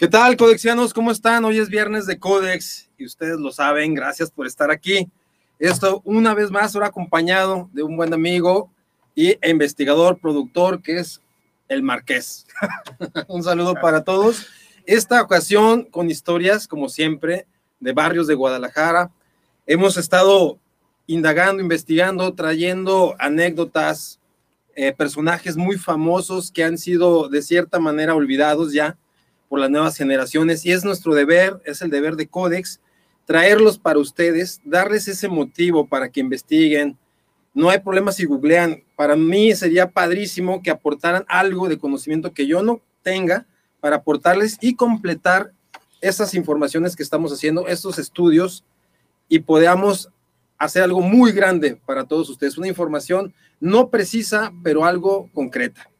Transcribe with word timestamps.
¿Qué 0.00 0.08
tal, 0.08 0.38
Codexianos? 0.38 0.94
¿Cómo 0.94 1.10
están? 1.10 1.44
Hoy 1.44 1.58
es 1.58 1.68
viernes 1.68 2.06
de 2.06 2.18
Codex 2.18 2.88
y 2.96 3.04
ustedes 3.04 3.38
lo 3.38 3.52
saben. 3.52 3.92
Gracias 3.92 4.30
por 4.30 4.46
estar 4.46 4.70
aquí. 4.70 5.10
Esto, 5.58 6.00
una 6.06 6.32
vez 6.32 6.50
más, 6.50 6.74
ahora 6.74 6.86
acompañado 6.86 7.68
de 7.74 7.82
un 7.82 7.98
buen 7.98 8.14
amigo 8.14 8.72
y 9.14 9.36
investigador, 9.46 10.18
productor, 10.18 10.80
que 10.80 11.00
es 11.00 11.20
el 11.68 11.82
Marqués. 11.82 12.46
un 13.28 13.42
saludo 13.42 13.74
para 13.74 14.02
todos. 14.02 14.46
Esta 14.86 15.20
ocasión 15.20 15.84
con 15.84 16.08
historias, 16.08 16.66
como 16.66 16.88
siempre, 16.88 17.46
de 17.78 17.92
barrios 17.92 18.26
de 18.26 18.36
Guadalajara. 18.36 19.10
Hemos 19.66 19.98
estado 19.98 20.58
indagando, 21.06 21.62
investigando, 21.62 22.32
trayendo 22.32 23.16
anécdotas, 23.18 24.18
eh, 24.76 24.94
personajes 24.94 25.58
muy 25.58 25.76
famosos 25.76 26.50
que 26.50 26.64
han 26.64 26.78
sido 26.78 27.28
de 27.28 27.42
cierta 27.42 27.78
manera 27.78 28.14
olvidados 28.14 28.72
ya 28.72 28.96
por 29.50 29.58
las 29.58 29.68
nuevas 29.68 29.96
generaciones 29.96 30.64
y 30.64 30.70
es 30.70 30.84
nuestro 30.84 31.12
deber, 31.12 31.60
es 31.64 31.82
el 31.82 31.90
deber 31.90 32.14
de 32.14 32.28
Codex, 32.28 32.80
traerlos 33.24 33.78
para 33.78 33.98
ustedes, 33.98 34.60
darles 34.64 35.08
ese 35.08 35.26
motivo 35.26 35.88
para 35.88 36.08
que 36.08 36.20
investiguen. 36.20 36.96
No 37.52 37.68
hay 37.68 37.80
problema 37.80 38.12
si 38.12 38.26
googlean. 38.26 38.84
Para 38.94 39.16
mí 39.16 39.52
sería 39.56 39.90
padrísimo 39.90 40.62
que 40.62 40.70
aportaran 40.70 41.24
algo 41.26 41.68
de 41.68 41.78
conocimiento 41.78 42.32
que 42.32 42.46
yo 42.46 42.62
no 42.62 42.80
tenga 43.02 43.44
para 43.80 43.96
aportarles 43.96 44.56
y 44.60 44.76
completar 44.76 45.50
esas 46.00 46.34
informaciones 46.34 46.94
que 46.94 47.02
estamos 47.02 47.32
haciendo, 47.32 47.66
estos 47.66 47.98
estudios 47.98 48.64
y 49.28 49.40
podamos 49.40 50.10
hacer 50.58 50.84
algo 50.84 51.00
muy 51.00 51.32
grande 51.32 51.74
para 51.86 52.04
todos 52.04 52.30
ustedes, 52.30 52.56
una 52.56 52.68
información 52.68 53.34
no 53.58 53.90
precisa, 53.90 54.52
pero 54.62 54.84
algo 54.84 55.28
concreta. 55.34 55.90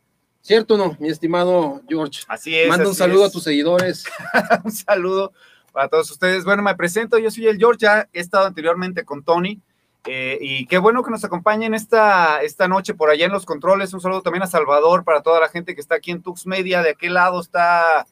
¿Cierto 0.43 0.75
o 0.75 0.79
no, 0.79 0.97
mi 0.99 1.09
estimado 1.09 1.83
George? 1.89 2.23
Así 2.29 2.57
es. 2.57 2.69
Manda 2.69 2.89
un 2.89 2.95
saludo 2.95 3.27
a 3.27 3.31
tus 3.31 3.45
seguidores. 3.45 4.05
un 4.65 4.73
saludo 4.73 5.33
para 5.73 5.89
todos 5.89 6.11
ustedes. 6.11 6.45
Bueno, 6.45 6.63
me 6.63 6.75
presento, 6.75 7.19
yo 7.19 7.31
soy 7.31 7.47
el 7.47 7.59
George, 7.59 7.81
ya 7.81 8.09
he 8.13 8.21
estado 8.21 8.47
anteriormente 8.47 9.05
con 9.05 9.23
Tony. 9.23 9.61
Eh, 10.07 10.39
y 10.41 10.67
qué 10.67 10.79
bueno 10.79 11.03
que 11.03 11.11
nos 11.11 11.25
acompañen 11.25 11.75
esta, 11.75 12.43
esta 12.43 12.69
noche 12.69 12.95
por 12.95 13.11
allá 13.11 13.27
en 13.27 13.33
los 13.33 13.45
controles. 13.45 13.93
Un 13.93 14.01
saludo 14.01 14.23
también 14.23 14.43
a 14.43 14.47
Salvador, 14.47 15.05
para 15.05 15.23
toda 15.23 15.41
la 15.41 15.49
gente 15.49 15.75
que 15.75 15.81
está 15.81 15.97
aquí 15.97 16.11
en 16.11 16.23
Tux 16.23 16.47
Media. 16.47 16.83
De 16.83 16.91
aquel 16.91 17.15
lado 17.15 17.41
está 17.41 18.07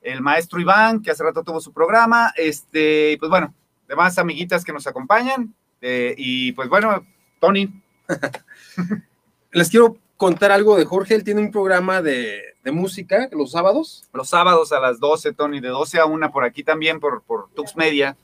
el 0.00 0.22
maestro 0.22 0.60
Iván, 0.60 1.02
que 1.02 1.10
hace 1.10 1.22
rato 1.22 1.44
tuvo 1.44 1.60
su 1.60 1.72
programa. 1.72 2.32
Este, 2.36 3.12
y 3.12 3.16
pues 3.18 3.28
bueno, 3.28 3.54
demás 3.88 4.18
amiguitas 4.18 4.64
que 4.64 4.72
nos 4.72 4.86
acompañan. 4.86 5.54
Eh, 5.82 6.14
y 6.16 6.52
pues 6.52 6.68
bueno, 6.68 7.06
Tony. 7.40 7.82
Les 9.52 9.70
quiero 9.70 9.98
contar 10.24 10.52
algo 10.52 10.78
de 10.78 10.86
Jorge. 10.86 11.14
Él 11.14 11.22
tiene 11.22 11.42
un 11.42 11.50
programa 11.50 12.00
de, 12.00 12.40
música 12.72 13.28
los 13.30 13.50
sábados. 13.50 14.04
Los 14.14 14.30
sábados 14.30 14.72
a 14.72 14.80
las 14.80 14.98
12, 14.98 15.34
Tony, 15.34 15.60
de 15.60 15.68
12 15.68 15.98
a 15.98 16.06
1 16.06 16.32
por 16.32 16.44
aquí 16.44 16.64
también, 16.64 16.98
por, 16.98 17.22
por 17.24 17.50
Tux 17.50 17.76
Media. 17.76 18.16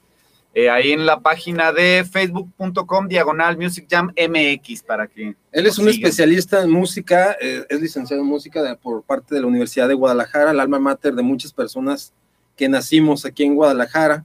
Eh, 0.55 0.71
ahí 0.71 0.93
en 0.93 1.05
la 1.05 1.21
página 1.21 1.73
de 1.73 2.07
facebook.com 2.11 3.07
diagonal 3.07 3.59
Music 3.59 3.87
Jam 3.89 4.15
MX 4.17 4.83
para 4.83 5.09
que... 5.09 5.37
Él 5.53 5.67
es 5.67 5.79
un 5.79 5.91
especialista 5.91 6.63
en 6.63 6.71
música, 6.71 7.37
eh, 7.39 7.67
es 7.69 7.81
licenciado 7.83 8.23
en 8.23 8.29
música 8.29 8.79
por 8.83 9.03
parte 9.03 9.35
de 9.35 9.43
la 9.43 9.47
Universidad 9.47 9.87
de 9.87 9.93
Guadalajara, 9.93 10.53
el 10.53 10.61
alma 10.61 10.79
mater 10.79 11.15
de 11.15 11.23
muchas 11.23 11.53
personas 11.53 12.15
que 12.57 12.67
nacimos 12.67 13.27
aquí 13.27 13.45
en 13.45 13.57
Guadalajara. 13.57 14.25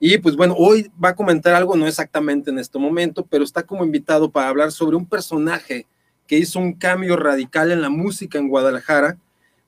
Y 0.00 0.18
pues 0.18 0.34
bueno, 0.34 0.56
hoy 0.58 0.90
va 1.02 1.10
a 1.10 1.14
comentar 1.14 1.54
algo, 1.54 1.76
no 1.76 1.86
exactamente 1.86 2.50
en 2.50 2.58
este 2.58 2.76
momento, 2.76 3.24
pero 3.24 3.44
está 3.44 3.62
como 3.62 3.84
invitado 3.84 4.32
para 4.32 4.48
hablar 4.48 4.72
sobre 4.72 4.96
un 4.96 5.06
personaje 5.06 5.86
que 6.26 6.38
hizo 6.38 6.58
un 6.58 6.74
cambio 6.74 7.16
radical 7.16 7.70
en 7.70 7.82
la 7.82 7.90
música 7.90 8.38
en 8.38 8.48
Guadalajara. 8.48 9.18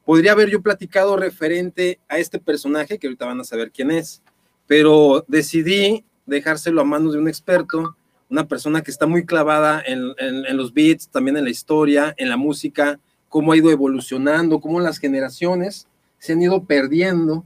Podría 0.04 0.32
haber 0.32 0.50
yo 0.50 0.62
platicado 0.62 1.16
referente 1.16 1.98
a 2.08 2.18
este 2.18 2.38
personaje, 2.38 2.98
que 2.98 3.06
ahorita 3.06 3.26
van 3.26 3.40
a 3.40 3.44
saber 3.44 3.72
quién 3.72 3.90
es, 3.90 4.22
pero 4.66 5.24
decidí 5.28 6.04
dejárselo 6.26 6.80
a 6.80 6.84
manos 6.84 7.12
de 7.12 7.18
un 7.18 7.28
experto, 7.28 7.96
una 8.28 8.46
persona 8.46 8.82
que 8.82 8.90
está 8.90 9.06
muy 9.06 9.24
clavada 9.24 9.82
en, 9.84 10.56
los 10.56 10.72
beats, 10.72 11.08
también 11.08 11.36
en 11.36 11.44
la 11.44 11.50
historia, 11.50 12.14
en 12.16 12.28
la 12.28 12.36
música, 12.36 12.98
cómo 13.28 13.52
ha 13.52 13.56
ido 13.56 13.70
evolucionando, 13.70 14.60
cómo 14.60 14.80
las 14.80 14.98
generaciones 14.98 15.86
se 16.18 16.32
han 16.32 16.42
ido 16.42 16.64
perdiendo 16.64 17.44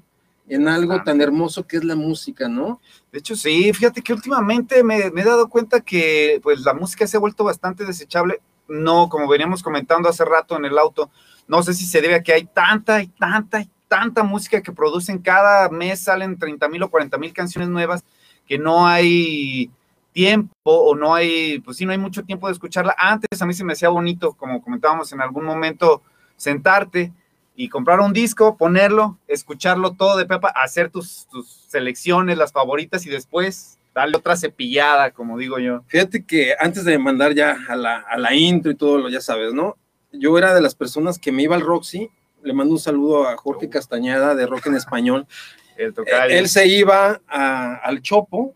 en 0.48 0.68
algo 0.68 1.02
tan 1.04 1.20
hermoso 1.20 1.66
que 1.66 1.76
es 1.76 1.84
la 1.84 1.94
música, 1.94 2.48
¿no? 2.48 2.80
De 3.12 3.18
hecho, 3.20 3.36
sí, 3.36 3.72
fíjate 3.72 4.02
que 4.02 4.12
últimamente 4.12 4.82
me, 4.82 5.10
me, 5.10 5.20
he 5.20 5.24
dado 5.24 5.48
cuenta 5.48 5.80
que 5.80 6.40
pues 6.42 6.60
la 6.62 6.74
música 6.74 7.06
se 7.06 7.16
ha 7.16 7.20
vuelto 7.20 7.44
bastante 7.44 7.84
desechable 7.84 8.40
no, 8.70 9.08
como 9.08 9.28
veníamos 9.28 9.62
comentando 9.62 10.08
hace 10.08 10.24
rato 10.24 10.56
en 10.56 10.64
el 10.64 10.78
auto, 10.78 11.10
no 11.48 11.62
sé 11.62 11.74
si 11.74 11.84
se 11.84 12.00
debe 12.00 12.14
a 12.14 12.22
que 12.22 12.32
hay 12.32 12.44
tanta 12.44 13.02
y 13.02 13.08
tanta 13.08 13.60
y 13.60 13.68
tanta 13.88 14.22
música 14.22 14.62
que 14.62 14.72
producen 14.72 15.18
cada 15.18 15.68
mes, 15.68 16.00
salen 16.00 16.38
30 16.38 16.68
mil 16.68 16.82
o 16.84 16.90
40 16.90 17.18
mil 17.18 17.32
canciones 17.32 17.68
nuevas, 17.68 18.04
que 18.46 18.56
no 18.56 18.86
hay 18.86 19.70
tiempo 20.12 20.52
o 20.64 20.94
no 20.94 21.14
hay, 21.14 21.58
pues 21.60 21.76
sí, 21.76 21.84
no 21.84 21.92
hay 21.92 21.98
mucho 21.98 22.22
tiempo 22.24 22.46
de 22.46 22.52
escucharla. 22.52 22.94
Antes 22.96 23.42
a 23.42 23.46
mí 23.46 23.52
se 23.52 23.64
me 23.64 23.72
hacía 23.72 23.88
bonito, 23.88 24.34
como 24.34 24.62
comentábamos 24.62 25.12
en 25.12 25.20
algún 25.20 25.44
momento, 25.44 26.02
sentarte 26.36 27.12
y 27.56 27.68
comprar 27.68 28.00
un 28.00 28.12
disco, 28.12 28.56
ponerlo, 28.56 29.18
escucharlo 29.26 29.94
todo 29.94 30.16
de 30.16 30.26
pepa, 30.26 30.48
hacer 30.48 30.90
tus, 30.90 31.26
tus 31.28 31.48
selecciones, 31.68 32.38
las 32.38 32.52
favoritas 32.52 33.04
y 33.06 33.10
después 33.10 33.79
Dale 34.00 34.16
otra 34.16 34.34
cepillada, 34.34 35.10
como 35.10 35.36
digo 35.36 35.58
yo. 35.58 35.84
Fíjate 35.86 36.24
que 36.24 36.54
antes 36.58 36.86
de 36.86 36.98
mandar 36.98 37.34
ya 37.34 37.58
a 37.68 37.76
la, 37.76 37.98
a 37.98 38.16
la 38.16 38.34
intro 38.34 38.72
y 38.72 38.74
todo 38.74 38.96
lo, 38.96 39.10
ya 39.10 39.20
sabes, 39.20 39.52
¿no? 39.52 39.76
Yo 40.10 40.38
era 40.38 40.54
de 40.54 40.62
las 40.62 40.74
personas 40.74 41.18
que 41.18 41.32
me 41.32 41.42
iba 41.42 41.54
al 41.54 41.60
Roxy, 41.60 42.08
le 42.42 42.54
mando 42.54 42.72
un 42.72 42.80
saludo 42.80 43.28
a 43.28 43.36
Jorge 43.36 43.66
oh. 43.66 43.70
Castañeda 43.70 44.34
de 44.34 44.46
Rock 44.46 44.68
en 44.68 44.76
Español. 44.76 45.26
El 45.76 45.92
él, 46.30 46.48
se 46.48 46.66
iba 46.66 47.20
al 47.26 48.00
Chopo, 48.00 48.54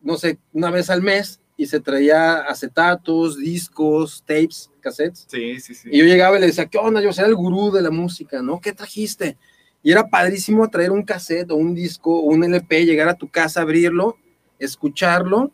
no 0.00 0.16
sé, 0.16 0.38
una 0.52 0.70
vez 0.70 0.88
al 0.90 1.02
mes 1.02 1.40
y 1.56 1.66
se 1.66 1.80
traía 1.80 2.38
acetatos, 2.38 3.38
discos, 3.38 4.22
tapes, 4.24 4.70
cassettes. 4.80 5.26
Sí, 5.28 5.58
sí, 5.58 5.74
sí. 5.74 5.88
Y 5.92 5.98
yo 5.98 6.04
llegaba 6.04 6.36
y 6.36 6.40
le 6.40 6.46
decía, 6.46 6.66
¿qué 6.66 6.78
onda? 6.78 7.00
Yo 7.00 7.10
era 7.10 7.26
el 7.26 7.34
gurú 7.34 7.72
de 7.72 7.82
la 7.82 7.90
música, 7.90 8.40
¿no? 8.40 8.60
¿Qué 8.60 8.72
trajiste? 8.72 9.36
Y 9.82 9.90
era 9.90 10.08
padrísimo 10.08 10.68
traer 10.70 10.92
un 10.92 11.02
cassette 11.02 11.50
o 11.50 11.56
un 11.56 11.74
disco 11.74 12.20
o 12.20 12.22
un 12.22 12.44
LP, 12.44 12.84
llegar 12.84 13.08
a 13.08 13.14
tu 13.14 13.28
casa, 13.28 13.62
abrirlo, 13.62 14.16
escucharlo 14.58 15.52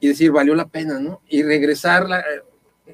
y 0.00 0.08
decir, 0.08 0.30
valió 0.30 0.54
la 0.54 0.68
pena, 0.68 0.98
¿no? 0.98 1.20
Y 1.28 1.42
regresar. 1.42 2.08
La, 2.08 2.24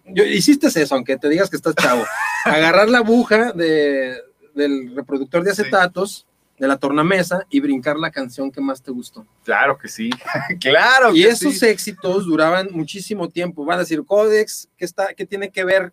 yo, 0.06 0.24
hiciste 0.24 0.66
eso, 0.66 0.94
aunque 0.94 1.16
te 1.16 1.28
digas 1.28 1.50
que 1.50 1.56
estás 1.56 1.74
chavo. 1.74 2.04
Agarrar 2.44 2.88
la 2.88 2.98
aguja 2.98 3.52
de, 3.52 4.16
del 4.54 4.94
reproductor 4.94 5.42
de 5.44 5.50
acetatos, 5.50 6.26
de 6.58 6.68
la 6.68 6.76
tornamesa, 6.76 7.46
y 7.50 7.60
brincar 7.60 7.96
la 7.96 8.10
canción 8.10 8.50
que 8.50 8.60
más 8.60 8.82
te 8.82 8.90
gustó. 8.90 9.26
Claro 9.44 9.76
que 9.78 9.88
sí, 9.88 10.10
claro. 10.60 11.14
Y 11.14 11.24
esos 11.24 11.62
éxitos 11.62 12.26
duraban 12.26 12.68
muchísimo 12.70 13.28
tiempo. 13.28 13.64
Van 13.64 13.78
a 13.78 13.80
decir, 13.80 14.04
Codex, 14.04 14.68
¿qué, 14.76 14.84
está, 14.84 15.14
qué 15.14 15.26
tiene 15.26 15.50
que 15.50 15.64
ver 15.64 15.92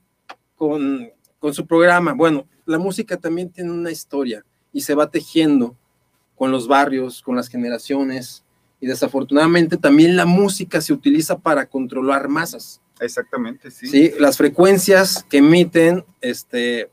con, 0.55 1.11
con 1.39 1.53
su 1.53 1.65
programa? 1.65 2.13
Bueno, 2.13 2.47
la 2.65 2.77
música 2.77 3.17
también 3.17 3.49
tiene 3.49 3.71
una 3.71 3.91
historia 3.91 4.45
y 4.71 4.81
se 4.81 4.95
va 4.95 5.09
tejiendo 5.09 5.75
con 6.35 6.51
los 6.51 6.67
barrios, 6.67 7.21
con 7.21 7.35
las 7.35 7.49
generaciones, 7.49 8.43
y 8.81 8.87
desafortunadamente 8.87 9.77
también 9.77 10.17
la 10.17 10.25
música 10.25 10.81
se 10.81 10.91
utiliza 10.91 11.37
para 11.37 11.67
controlar 11.67 12.27
masas. 12.27 12.81
Exactamente, 12.99 13.71
sí. 13.71 13.87
Sí, 13.87 14.11
las 14.19 14.37
frecuencias 14.37 15.23
que 15.29 15.37
emiten 15.37 16.03
este, 16.19 16.89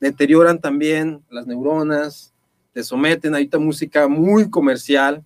deterioran 0.00 0.60
también 0.60 1.22
las 1.28 1.46
neuronas, 1.46 2.32
te 2.72 2.84
someten 2.84 3.34
a 3.34 3.40
esta 3.40 3.58
música 3.58 4.06
muy 4.06 4.48
comercial, 4.48 5.24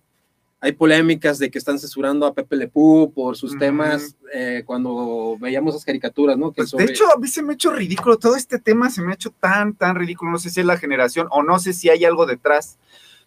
hay 0.59 0.71
polémicas 0.71 1.39
de 1.39 1.51
que 1.51 1.57
están 1.57 1.77
censurando 1.77 2.25
a 2.25 2.33
Pepe 2.33 2.55
Le 2.55 2.67
por 2.69 3.35
sus 3.35 3.57
temas 3.57 4.15
eh, 4.33 4.63
cuando 4.65 5.37
veíamos 5.37 5.75
esas 5.75 5.85
caricaturas, 5.85 6.37
¿no? 6.37 6.53
Pues, 6.53 6.71
de 6.71 6.85
hecho, 6.85 7.03
a 7.13 7.19
mí 7.19 7.27
se 7.27 7.43
me 7.43 7.51
ha 7.51 7.55
hecho 7.55 7.71
ridículo, 7.71 8.17
todo 8.17 8.35
este 8.35 8.59
tema 8.59 8.89
se 8.89 9.01
me 9.01 9.11
ha 9.11 9.15
hecho 9.15 9.31
tan, 9.31 9.75
tan 9.75 9.95
ridículo, 9.95 10.31
no 10.31 10.39
sé 10.39 10.49
si 10.49 10.61
es 10.61 10.65
la 10.65 10.77
generación 10.77 11.27
o 11.31 11.43
no 11.43 11.59
sé 11.59 11.73
si 11.73 11.89
hay 11.89 12.05
algo 12.05 12.25
detrás, 12.25 12.79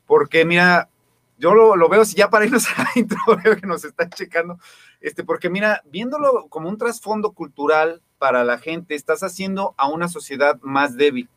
porque 0.06 0.46
mira, 0.46 0.88
yo 1.38 1.54
lo, 1.54 1.88
veo, 1.88 2.04
si 2.04 2.16
ya 2.16 2.30
para 2.30 2.46
irnos 2.46 2.66
a 2.76 2.82
la 2.82 2.90
intro, 2.94 3.18
que 3.60 3.66
nos 3.66 3.84
están 3.84 4.10
checando, 4.10 4.58
este, 5.00 5.24
porque 5.24 5.50
mira, 5.50 5.82
viéndolo 5.86 6.46
como 6.48 6.68
un 6.68 6.78
trasfondo 6.78 7.32
cultural 7.32 8.02
para 8.18 8.44
la 8.44 8.58
gente, 8.58 8.94
estás 8.94 9.22
haciendo 9.22 9.74
a 9.76 9.88
una 9.88 10.08
sociedad 10.08 10.58
más 10.62 10.96
débil. 10.96 11.28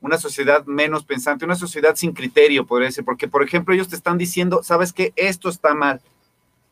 una 0.00 0.18
sociedad 0.18 0.64
menos 0.66 1.04
pensante, 1.04 1.44
una 1.44 1.54
sociedad 1.54 1.94
sin 1.94 2.12
criterio, 2.12 2.66
podría 2.66 2.88
decir, 2.88 3.04
porque, 3.04 3.28
por 3.28 3.44
ejemplo, 3.44 3.72
ellos 3.72 3.88
te 3.88 3.94
están 3.94 4.18
diciendo, 4.18 4.62
sabes 4.64 4.92
que 4.92 5.12
esto 5.14 5.48
está 5.48 5.74
mal. 5.74 6.00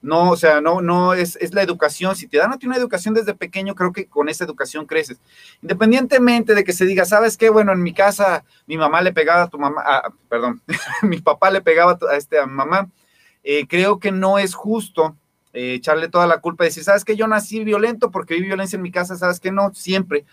No, 0.02 0.30
o 0.30 0.36
sea, 0.36 0.62
no, 0.62 0.80
no 0.80 1.12
es, 1.12 1.36
es 1.36 1.52
la 1.52 1.62
educación. 1.62 2.16
Si 2.16 2.26
te 2.26 2.38
dan 2.38 2.52
a 2.52 2.58
ti 2.58 2.66
una 2.66 2.76
educación 2.76 3.12
desde 3.12 3.34
pequeño, 3.34 3.74
creo 3.74 3.92
que 3.92 4.06
con 4.06 4.28
esa 4.28 4.44
educación 4.44 4.86
creces. 4.86 5.20
Independientemente 5.60 6.54
de 6.54 6.64
que 6.64 6.72
se 6.72 6.86
diga, 6.86 7.04
¿sabes 7.04 7.36
qué? 7.36 7.50
Bueno, 7.50 7.72
en 7.72 7.82
mi 7.82 7.92
casa 7.92 8.44
mi 8.66 8.78
mamá 8.78 9.02
le 9.02 9.12
pegaba 9.12 9.42
a 9.42 9.48
tu 9.48 9.58
mamá, 9.58 9.82
ah, 9.84 10.10
perdón, 10.28 10.62
mi 11.02 11.20
papá 11.20 11.50
le 11.50 11.60
pegaba 11.60 11.98
a, 12.10 12.16
este, 12.16 12.38
a 12.38 12.46
mamá. 12.46 12.88
Eh, 13.42 13.66
creo 13.66 13.98
que 13.98 14.10
no 14.12 14.38
es 14.38 14.54
justo 14.54 15.16
eh, 15.52 15.74
echarle 15.74 16.08
toda 16.08 16.26
la 16.26 16.40
culpa 16.40 16.64
y 16.64 16.68
decir, 16.68 16.84
¿sabes 16.84 17.04
qué? 17.04 17.16
Yo 17.16 17.26
nací 17.26 17.62
violento 17.64 18.10
porque 18.10 18.34
vi 18.34 18.42
violencia 18.42 18.76
en 18.76 18.82
mi 18.82 18.90
casa, 18.90 19.16
¿sabes 19.16 19.38
qué? 19.38 19.52
No, 19.52 19.74
siempre. 19.74 20.24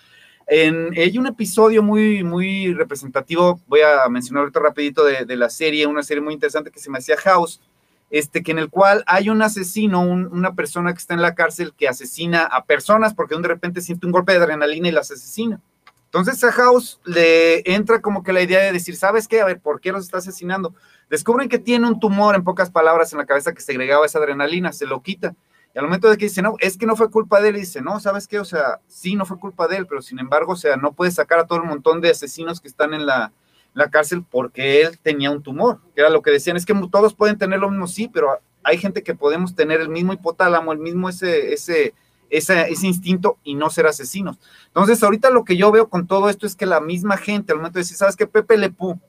En, 0.48 0.94
hay 0.98 1.18
un 1.18 1.28
episodio 1.28 1.84
muy, 1.84 2.24
muy 2.24 2.74
representativo, 2.74 3.60
voy 3.68 3.82
a 3.82 4.08
mencionar 4.08 4.42
ahorita 4.44 4.62
rapidito 4.62 5.04
de, 5.04 5.26
de, 5.26 5.36
la 5.36 5.50
serie, 5.50 5.86
una 5.88 6.04
serie 6.04 6.22
muy 6.22 6.34
interesante 6.34 6.72
que 6.72 6.80
se 6.80 6.90
me 6.90 7.00
hacía 7.00 7.18
House, 7.18 7.60
este, 8.10 8.44
que 8.44 8.52
en 8.52 8.60
el 8.60 8.70
cual 8.70 9.04
hay 9.06 9.30
un 9.30 9.42
asesino, 9.42 10.02
una 10.02 10.54
persona 10.54 10.94
que 10.94 11.00
está 11.00 11.14
en 11.14 11.22
la 11.22 11.36
cárcel 11.36 11.74
que 11.78 11.88
asesina 11.88 12.44
a 12.44 12.64
personas 12.64 13.14
porque 13.14 13.36
de 13.36 13.48
repente 13.48 13.82
siente 13.82 14.06
un 14.06 14.12
golpe 14.12 14.32
de 14.32 14.40
adrenalina 14.40 14.88
y 14.88 14.92
las 14.92 15.12
asesina. 15.12 15.60
Entonces 16.06 16.42
a 16.44 16.52
House 16.54 17.02
le 17.04 17.70
entra 17.70 18.02
como 18.02 18.24
que 18.24 18.32
la 18.32 18.42
idea 18.42 18.62
de 18.62 18.72
decir, 18.72 18.96
¿sabes 18.96 19.28
qué? 19.28 19.42
A 19.42 19.46
ver, 19.46 19.60
¿por 19.60 19.82
qué 19.82 19.92
los 19.92 20.06
está 20.06 20.20
asesinando? 20.20 20.74
Descubren 21.10 21.50
que 21.50 21.60
tiene 21.60 21.86
un 21.86 22.00
tumor, 22.00 22.36
en 22.36 22.44
pocas 22.44 22.72
palabras, 22.72 23.12
en 23.12 23.20
la 23.20 23.26
cabeza 23.26 23.54
que 23.54 23.62
segregaba 23.62 24.06
esa 24.06 24.20
adrenalina, 24.20 24.72
se 24.72 24.86
lo 24.86 25.02
quita. 25.02 25.36
Y 25.76 25.80
al 25.80 25.86
momento 25.86 26.10
de 26.10 26.18
que 26.18 26.26
dice, 26.26 26.42
no, 26.42 26.56
es 26.60 26.78
que 26.78 26.86
no 26.86 26.96
fue 26.96 27.12
culpa 27.12 27.42
de 27.42 27.50
él, 27.50 27.58
y 27.58 27.60
dice, 27.60 27.82
no, 27.82 28.00
¿sabes 28.00 28.28
qué? 28.28 28.40
O 28.40 28.46
sea, 28.46 28.80
sí, 28.88 29.16
no 29.16 29.26
fue 29.26 29.38
culpa 29.38 29.68
de 29.68 29.78
él, 29.78 29.86
pero 29.86 30.02
sin 30.02 30.18
embargo, 30.20 30.54
o 30.54 30.56
sea, 30.56 30.78
no 30.78 30.94
puede 30.94 31.12
sacar 31.12 31.40
a 31.40 31.46
todo 31.46 31.60
el 31.60 31.66
montón 31.66 32.00
de 32.00 32.10
asesinos 32.10 32.62
que 32.62 32.70
están 32.70 32.94
en 32.94 33.06
la, 33.06 33.32
la 33.78 33.92
cárcel 33.92 34.26
porque 34.28 34.82
él 34.82 34.98
tenía 34.98 35.30
un 35.30 35.44
tumor, 35.44 35.80
que 35.94 36.02
era 36.02 36.10
lo 36.10 36.24
que 36.24 36.32
decían, 36.32 36.58
es 36.58 36.66
que 36.66 36.74
todos 36.92 37.14
pueden 37.14 37.38
tener 37.38 37.60
lo 37.60 37.70
mismo, 37.70 37.86
sí, 37.86 38.10
pero 38.12 38.40
hay 38.64 38.80
gente 38.80 39.04
que 39.04 39.14
podemos 39.14 39.54
tener 39.54 39.80
el 39.82 39.90
mismo 39.90 40.14
hipotálamo, 40.14 40.74
el 40.74 40.80
mismo 40.80 41.10
ese, 41.10 41.54
ese, 41.54 41.94
ese, 42.32 42.72
ese 42.72 42.88
instinto 42.88 43.38
y 43.44 43.54
no 43.54 43.70
ser 43.70 43.86
asesinos. 43.86 44.40
Entonces, 44.66 45.04
ahorita 45.04 45.30
lo 45.30 45.46
que 45.46 45.58
yo 45.58 45.72
veo 45.72 45.90
con 45.90 46.08
todo 46.08 46.28
esto 46.28 46.48
es 46.48 46.56
que 46.56 46.66
la 46.66 46.82
misma 46.82 47.18
gente, 47.18 47.52
al 47.52 47.60
momento 47.60 47.76
de 47.76 47.82
decir, 47.82 47.98
¿sabes 47.98 48.16
qué? 48.16 48.26
Pepe 48.26 48.58
Lepú 48.58 49.00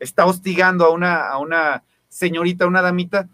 está 0.00 0.26
hostigando 0.26 0.84
a 0.84 0.90
una, 0.90 1.28
a 1.28 1.38
una 1.38 1.84
señorita, 2.08 2.64
a 2.64 2.68
una 2.68 2.82
damita, 2.82 3.28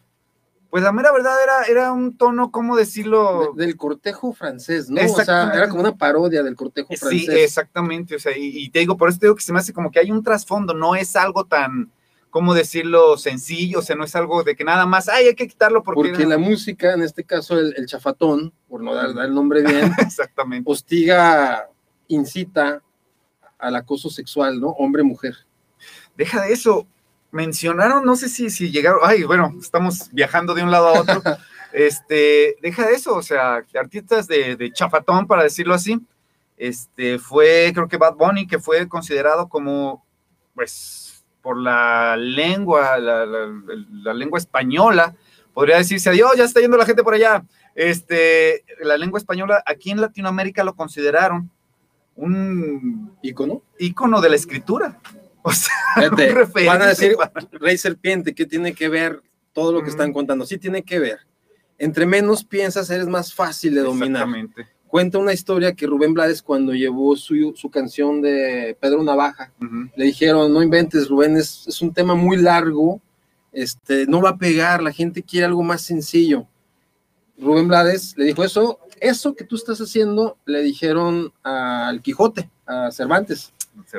pues 0.74 0.82
la 0.82 0.90
mera 0.90 1.12
verdad 1.12 1.36
era, 1.40 1.62
era 1.70 1.92
un 1.92 2.16
tono, 2.16 2.50
¿cómo 2.50 2.74
decirlo? 2.74 3.52
del 3.54 3.76
cortejo 3.76 4.32
francés, 4.32 4.90
¿no? 4.90 5.00
O 5.00 5.22
sea, 5.22 5.52
era 5.54 5.68
como 5.68 5.82
una 5.82 5.96
parodia 5.96 6.42
del 6.42 6.56
cortejo 6.56 6.88
francés. 6.96 7.26
Sí, 7.26 7.28
exactamente. 7.30 8.16
O 8.16 8.18
sea, 8.18 8.32
y, 8.36 8.68
te 8.70 8.80
digo, 8.80 8.96
por 8.96 9.08
eso 9.08 9.20
te 9.20 9.26
digo 9.26 9.36
que 9.36 9.44
se 9.44 9.52
me 9.52 9.60
hace 9.60 9.72
como 9.72 9.92
que 9.92 10.00
hay 10.00 10.10
un 10.10 10.24
trasfondo, 10.24 10.74
no 10.74 10.96
es 10.96 11.14
algo 11.14 11.44
tan, 11.44 11.92
¿cómo 12.28 12.54
decirlo? 12.54 13.16
Sencillo, 13.16 13.78
o 13.78 13.82
sea, 13.82 13.94
no 13.94 14.02
es 14.02 14.16
algo 14.16 14.42
de 14.42 14.56
que 14.56 14.64
nada 14.64 14.84
más, 14.84 15.08
ay, 15.08 15.28
hay 15.28 15.36
que 15.36 15.46
quitarlo 15.46 15.84
porque. 15.84 16.08
Porque 16.08 16.26
la 16.26 16.38
música, 16.38 16.92
en 16.92 17.02
este 17.02 17.22
caso, 17.22 17.56
el, 17.56 17.86
chafatón, 17.86 18.52
por 18.68 18.82
no 18.82 18.96
dar, 18.96 19.14
dar 19.14 19.26
el 19.26 19.32
nombre 19.32 19.62
bien, 19.62 19.92
exactamente. 19.98 20.68
hostiga, 20.68 21.70
incita 22.08 22.82
al 23.60 23.76
acoso 23.76 24.10
sexual, 24.10 24.60
¿no? 24.60 24.70
Hombre-mujer. 24.70 25.36
Deja 26.16 26.42
de 26.42 26.52
eso, 26.52 26.88
mencionaron, 27.34 28.04
no 28.04 28.14
sé 28.14 28.28
si, 28.28 28.48
si 28.48 28.70
llegaron, 28.70 29.00
ay, 29.02 29.24
bueno, 29.24 29.52
estamos 29.60 30.08
viajando 30.12 30.54
de 30.54 30.62
un 30.62 30.70
lado 30.70 30.86
a 30.86 31.00
otro. 31.00 31.20
este, 31.72 32.56
deja 32.62 32.86
de 32.86 32.94
eso, 32.94 33.16
o 33.16 33.22
sea, 33.22 33.64
artistas 33.74 34.28
de, 34.28 34.54
de 34.54 34.72
chafatón, 34.72 35.26
para 35.26 35.42
decirlo 35.42 35.74
así. 35.74 36.00
Este, 36.56 37.18
fue, 37.18 37.72
creo 37.74 37.88
que 37.88 37.96
Bad 37.96 38.14
Bunny, 38.14 38.46
que 38.46 38.60
fue 38.60 38.88
considerado 38.88 39.48
como, 39.48 40.04
pues, 40.54 41.24
por 41.42 41.58
la 41.58 42.16
lengua, 42.16 42.98
la, 42.98 43.26
la, 43.26 44.14
lengua 44.14 44.38
española, 44.38 45.16
podría 45.52 45.78
decirse, 45.78 46.10
adiós, 46.10 46.36
ya 46.36 46.44
está 46.44 46.60
yendo 46.60 46.76
la 46.76 46.86
gente 46.86 47.02
por 47.02 47.14
allá. 47.14 47.44
Este, 47.74 48.64
la 48.80 48.96
lengua 48.96 49.18
española, 49.18 49.60
aquí 49.66 49.90
en 49.90 50.00
Latinoamérica 50.00 50.62
lo 50.62 50.76
consideraron 50.76 51.50
un 52.14 53.18
ícono, 53.22 53.62
ícono 53.76 54.20
de 54.20 54.28
la 54.28 54.36
escritura. 54.36 55.00
O 55.46 55.52
sea, 55.52 55.74
van 56.66 56.82
a 56.82 56.86
decir, 56.86 57.14
Rey 57.52 57.76
Serpiente, 57.76 58.34
¿qué 58.34 58.46
tiene 58.46 58.74
que 58.74 58.88
ver 58.88 59.22
todo 59.52 59.72
lo 59.72 59.82
que 59.82 59.90
están 59.90 60.12
contando? 60.12 60.46
Sí 60.46 60.56
tiene 60.56 60.82
que 60.82 60.98
ver. 60.98 61.18
Entre 61.76 62.06
menos 62.06 62.44
piensas, 62.44 62.88
eres 62.88 63.06
más 63.06 63.34
fácil 63.34 63.74
de 63.74 63.82
dominar. 63.82 64.26
Cuenta 64.86 65.18
una 65.18 65.34
historia 65.34 65.74
que 65.74 65.86
Rubén 65.86 66.14
Blades 66.14 66.40
cuando 66.40 66.72
llevó 66.72 67.14
su, 67.14 67.52
su 67.56 67.70
canción 67.70 68.22
de 68.22 68.74
Pedro 68.80 69.02
Navaja, 69.02 69.52
le 69.94 70.04
dijeron, 70.06 70.50
no 70.50 70.62
inventes, 70.62 71.08
Rubén, 71.08 71.36
es, 71.36 71.66
es, 71.66 71.82
un 71.82 71.92
tema 71.92 72.14
muy 72.14 72.38
largo, 72.38 73.02
este, 73.52 74.06
no 74.06 74.22
va 74.22 74.30
a 74.30 74.38
pegar, 74.38 74.82
la 74.82 74.92
gente 74.92 75.22
quiere 75.22 75.44
algo 75.44 75.62
más 75.62 75.82
sencillo. 75.82 76.46
Rubén 77.36 77.68
Blades 77.68 78.14
le 78.16 78.24
dijo 78.24 78.44
eso, 78.44 78.78
eso 78.98 79.34
que 79.34 79.44
tú 79.44 79.56
estás 79.56 79.78
haciendo, 79.78 80.38
le 80.46 80.62
dijeron 80.62 81.34
al 81.42 82.00
Quijote, 82.00 82.48
a 82.64 82.90
Cervantes, 82.92 83.52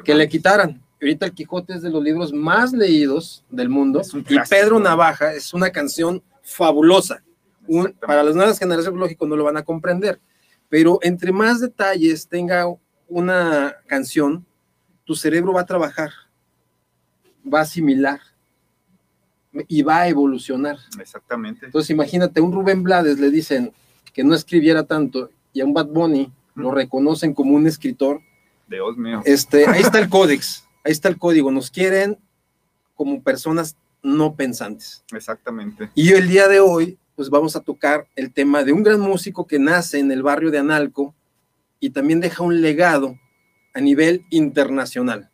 que 0.03 0.15
le 0.15 0.27
quitaran 0.27 0.84
ahorita 1.05 1.25
el 1.27 1.33
Quijote 1.33 1.73
es 1.75 1.81
de 1.81 1.89
los 1.89 2.03
libros 2.03 2.33
más 2.33 2.73
leídos 2.73 3.43
del 3.49 3.69
mundo. 3.69 4.01
Y 4.27 4.37
Pedro 4.49 4.79
Navaja 4.79 5.33
es 5.33 5.53
una 5.53 5.69
canción 5.69 6.21
fabulosa. 6.41 7.23
para 7.99 8.23
las 8.23 8.35
nuevas 8.35 8.59
generaciones, 8.59 8.99
lógico, 8.99 9.25
no 9.27 9.35
lo 9.35 9.43
van 9.43 9.57
a 9.57 9.63
comprender. 9.63 10.19
Pero 10.69 10.99
entre 11.01 11.31
más 11.31 11.61
detalles 11.61 12.27
tenga 12.27 12.65
una 13.07 13.75
canción, 13.87 14.45
tu 15.03 15.15
cerebro 15.15 15.53
va 15.53 15.61
a 15.61 15.65
trabajar, 15.65 16.09
va 17.51 17.59
a 17.59 17.63
asimilar 17.63 18.19
y 19.67 19.83
va 19.83 20.01
a 20.01 20.07
evolucionar. 20.07 20.77
Exactamente. 20.99 21.67
Entonces, 21.67 21.91
imagínate, 21.91 22.41
un 22.41 22.51
Rubén 22.51 22.83
Blades 22.83 23.19
le 23.19 23.29
dicen 23.29 23.71
que 24.13 24.23
no 24.23 24.33
escribiera 24.33 24.83
tanto 24.83 25.29
y 25.53 25.61
a 25.61 25.65
un 25.65 25.73
Bad 25.73 25.87
Bunny 25.87 26.31
lo 26.55 26.71
reconocen 26.71 27.33
como 27.33 27.53
un 27.55 27.67
escritor. 27.67 28.21
Dios 28.67 28.97
mío. 28.97 29.21
Este, 29.25 29.67
ahí 29.67 29.81
está 29.81 29.99
el 29.99 30.09
códex. 30.09 30.65
Ahí 30.85 30.91
está 30.91 31.09
el 31.09 31.17
código. 31.17 31.51
Nos 31.51 31.71
quieren 31.71 32.19
como 32.93 33.23
personas 33.23 33.75
no 34.03 34.35
pensantes. 34.35 35.03
Exactamente. 35.11 35.89
Y 35.95 36.11
el 36.13 36.29
día 36.29 36.47
de 36.47 36.59
hoy, 36.59 36.99
pues 37.15 37.31
vamos 37.31 37.55
a 37.55 37.61
tocar 37.61 38.07
el 38.15 38.31
tema 38.31 38.63
de 38.63 38.71
un 38.71 38.83
gran 38.83 38.99
músico 38.99 39.47
que 39.47 39.57
nace 39.57 39.97
en 39.97 40.11
el 40.11 40.21
barrio 40.21 40.51
de 40.51 40.59
Analco 40.59 41.15
y 41.79 41.89
también 41.89 42.19
deja 42.19 42.43
un 42.43 42.61
legado 42.61 43.19
a 43.73 43.81
nivel 43.81 44.25
internacional. 44.29 45.31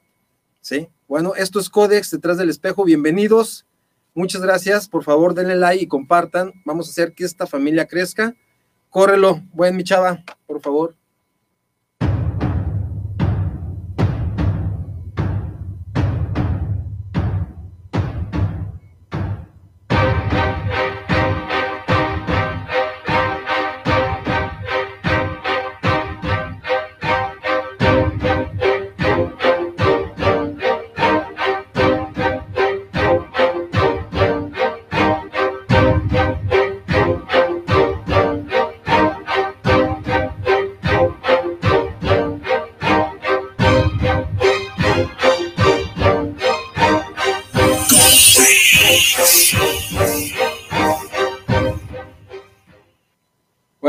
¿Sí? 0.62 0.88
Bueno, 1.06 1.36
esto 1.36 1.60
es 1.60 1.70
Codex 1.70 2.12
detrás 2.12 2.38
del 2.38 2.50
espejo. 2.50 2.86
Bienvenidos. 2.86 3.66
Muchas 4.14 4.42
gracias. 4.42 4.88
Por 4.88 5.04
favor, 5.04 5.34
denle 5.34 5.56
like 5.58 5.84
y 5.84 5.88
compartan. 5.88 6.54
Vamos 6.64 6.88
a 6.88 6.92
hacer 6.92 7.14
que 7.14 7.26
esta 7.26 7.46
familia 7.46 7.88
crezca. 7.88 8.36
Córrelo, 8.90 9.42
buen 9.52 9.76
mi 9.76 9.84
chava, 9.84 10.24
por 10.48 10.62
favor. 10.62 10.96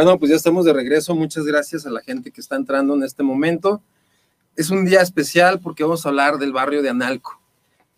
Bueno, 0.02 0.18
pues 0.18 0.30
ya 0.30 0.37
estamos 0.37 0.64
de 0.64 0.73
regreso. 0.73 1.14
Muchas 1.14 1.44
gracias 1.44 1.87
a 1.87 1.90
la 1.90 2.00
gente 2.00 2.32
que 2.32 2.40
está 2.40 2.56
entrando 2.56 2.92
en 2.97 3.04
este 3.04 3.23
momento. 3.23 3.80
Es 4.56 4.68
un 4.71 4.85
día 4.85 5.00
especial 5.00 5.61
porque 5.61 5.85
vamos 5.85 6.04
a 6.04 6.09
hablar 6.09 6.38
del 6.38 6.52
barrio 6.52 6.82
de 6.82 6.88
Analco. 6.88 7.40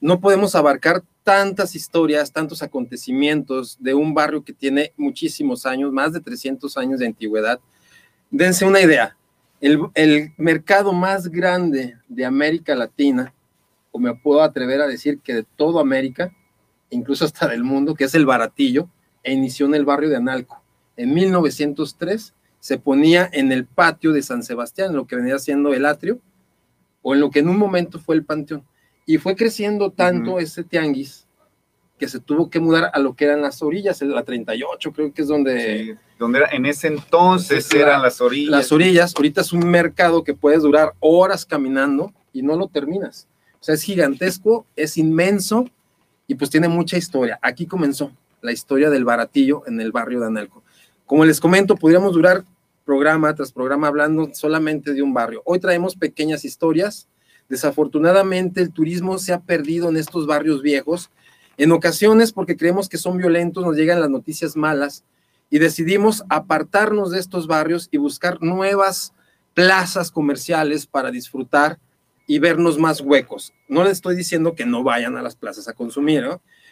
No 0.03 0.21
podemos 0.21 0.55
abarcar 0.55 1.03
tantas 1.23 1.75
historias, 1.75 2.31
tantos 2.31 2.63
acontecimientos 2.63 3.79
de 3.81 3.95
un 3.95 4.13
barrio 4.13 4.45
que 4.45 4.53
tiene 4.53 4.93
muchísimos 4.99 5.65
años, 5.65 5.93
más 5.93 6.13
de 6.13 6.21
300 6.21 6.77
años 6.77 7.01
de 7.01 7.07
antigüedad. 7.07 7.59
Dense 8.31 8.67
una 8.67 8.83
idea. 8.83 9.17
El, 9.63 10.35
mercado 10.37 10.93
más 10.93 11.29
grande 11.29 11.97
de 12.07 12.27
América 12.27 12.75
Latina, 12.75 13.33
o 13.93 13.99
me 13.99 14.15
puedo 14.15 14.43
atrever 14.43 14.83
a 14.83 14.87
decir 14.87 15.21
que 15.21 15.33
de 15.33 15.47
toda 15.57 15.81
América, 15.81 16.37
incluso 16.91 17.25
hasta 17.25 17.49
del 17.49 17.65
mundo, 17.65 17.95
que 17.95 18.05
es 18.05 18.15
el 18.15 18.27
Baratillo, 18.27 18.91
e 19.23 19.33
inició 19.33 19.65
en 19.65 19.75
el 19.77 19.87
barrio 19.87 20.11
de 20.11 20.17
Analco 20.17 20.64
en 20.97 21.15
1903 21.15 22.35
se 22.61 22.79
ponía 22.79 23.29
en 23.33 23.53
el 23.53 23.67
patio 23.67 24.13
de 24.13 24.23
San 24.23 24.43
Sebastián, 24.43 24.91
en 24.91 24.97
lo 24.97 25.07
que 25.07 25.17
venía 25.17 25.39
siendo 25.39 25.75
el 25.75 25.85
atrio, 25.87 26.19
o 27.03 27.15
en 27.15 27.21
lo 27.21 27.31
que 27.31 27.41
en 27.41 27.49
un 27.49 27.59
momento 27.59 27.99
fue 27.99 28.15
el 28.15 28.25
panteón. 28.25 28.65
Y 29.07 29.19
fue 29.19 29.37
creciendo 29.37 29.91
tanto 29.91 30.39
ese 30.39 30.65
tianguis 30.65 31.27
que 31.99 32.09
se 32.09 32.19
tuvo 32.21 32.49
que 32.51 32.59
mudar 32.59 32.91
a 32.93 32.99
lo 32.99 33.15
que 33.15 33.27
eran 33.27 33.43
las 33.43 33.63
orillas, 33.63 34.01
la 34.03 34.25
38, 34.25 34.93
creo 34.93 35.13
que 35.13 35.23
es 35.23 35.29
donde 35.29 35.85
Sí, 35.85 35.95
donde 36.19 36.39
era, 36.39 36.49
en 36.53 36.67
ese 36.67 36.89
entonces 36.89 37.73
La- 37.75 37.81
eran 37.81 38.03
las 38.03 38.21
orillas. 38.21 38.51
las 38.51 38.73
orillas, 38.73 39.13
ahorita 39.15 39.43
es 39.43 39.53
un 39.53 39.69
mercado 39.69 40.25
que 40.25 40.35
puedes 40.35 40.63
durar 40.63 40.95
horas 41.01 41.45
caminando 41.47 42.13
y 42.33 42.43
no 42.43 42.57
lo 42.57 42.67
terminas. 42.69 43.29
O 43.61 43.65
sea, 43.65 43.75
es 43.77 43.83
gigantesco, 43.83 44.67
es 44.75 44.97
inmenso 44.97 45.69
y 46.27 46.35
pues 46.35 46.51
tiene 46.51 46.67
mucha 46.69 46.97
historia. 46.97 47.39
Aquí 47.43 47.67
comenzó 47.67 48.11
la 48.41 48.51
historia 48.53 48.91
del 48.91 49.05
baratillo 49.05 49.63
en 49.67 49.81
el 49.81 49.93
barrio 49.93 50.21
de 50.21 50.27
Analco. 50.27 50.64
Como 51.07 51.27
les 51.27 51.39
comento, 51.39 51.77
podríamos 51.77 52.15
durar 52.15 52.45
programa 52.87 53.35
tras 53.35 53.53
programa 53.53 53.89
hablando 53.89 54.31
solamente 54.33 54.95
de 54.95 55.03
un 55.03 55.13
barrio. 55.13 55.43
Hoy 55.45 55.61
traemos 55.61 55.97
pequeñas 55.97 56.47
historias. 56.47 57.09
Desafortunadamente 57.47 58.63
el 58.63 58.73
turismo 58.73 59.19
se 59.19 59.35
ha 59.35 59.41
perdido 59.41 59.91
en 59.91 59.99
estos 59.99 60.27
barrios 60.27 60.63
viejos. 60.63 61.11
En 61.59 61.73
ocasiones 61.73 62.33
porque 62.33 62.57
creemos 62.57 62.89
que 62.89 62.97
son 62.97 63.19
violentos, 63.19 63.65
nos 63.67 63.77
llegan 63.77 64.01
las 64.01 64.09
noticias 64.09 64.57
malas 64.57 65.05
y 65.51 65.59
decidimos 65.59 66.25
apartarnos 66.31 67.11
de 67.11 67.21
estos 67.21 67.47
barrios 67.47 67.89
y 67.91 67.99
buscar 67.99 68.43
nuevas 68.43 69.13
plazas 69.53 70.11
comerciales 70.11 70.87
para 70.87 71.11
disfrutar 71.11 71.79
y 72.27 72.39
vernos 72.39 72.79
más 72.79 73.03
huecos. 73.03 73.53
No 73.69 73.85
les 73.85 73.93
estoy 73.93 74.17
diciendo 74.17 74.55
que 74.55 74.65
no 74.65 74.83
vayan 74.83 75.19
a 75.19 75.23
las 75.23 75.37
plazas 75.37 75.69
a 75.69 75.75
consumir, 75.75 76.25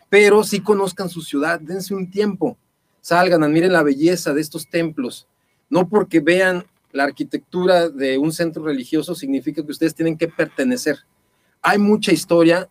pero 0.08 0.42
sí 0.42 0.60
conozcan 0.60 1.10
su 1.10 1.20
ciudad, 1.20 1.60
dense 1.60 1.94
un 1.94 2.10
tiempo, 2.10 2.56
salgan, 3.02 3.42
admiren 3.42 3.72
la 3.72 3.82
belleza 3.82 4.32
de 4.32 4.40
estos 4.40 4.70
templos. 4.70 5.26
No 5.68 5.88
porque 5.88 6.20
vean 6.20 6.64
la 6.92 7.04
arquitectura 7.04 7.90
de 7.90 8.16
un 8.16 8.32
centro 8.32 8.64
religioso 8.64 9.14
significa 9.14 9.62
que 9.62 9.70
ustedes 9.70 9.94
tienen 9.94 10.16
que 10.16 10.28
pertenecer. 10.28 10.98
Hay 11.60 11.78
mucha 11.78 12.12
historia. 12.12 12.68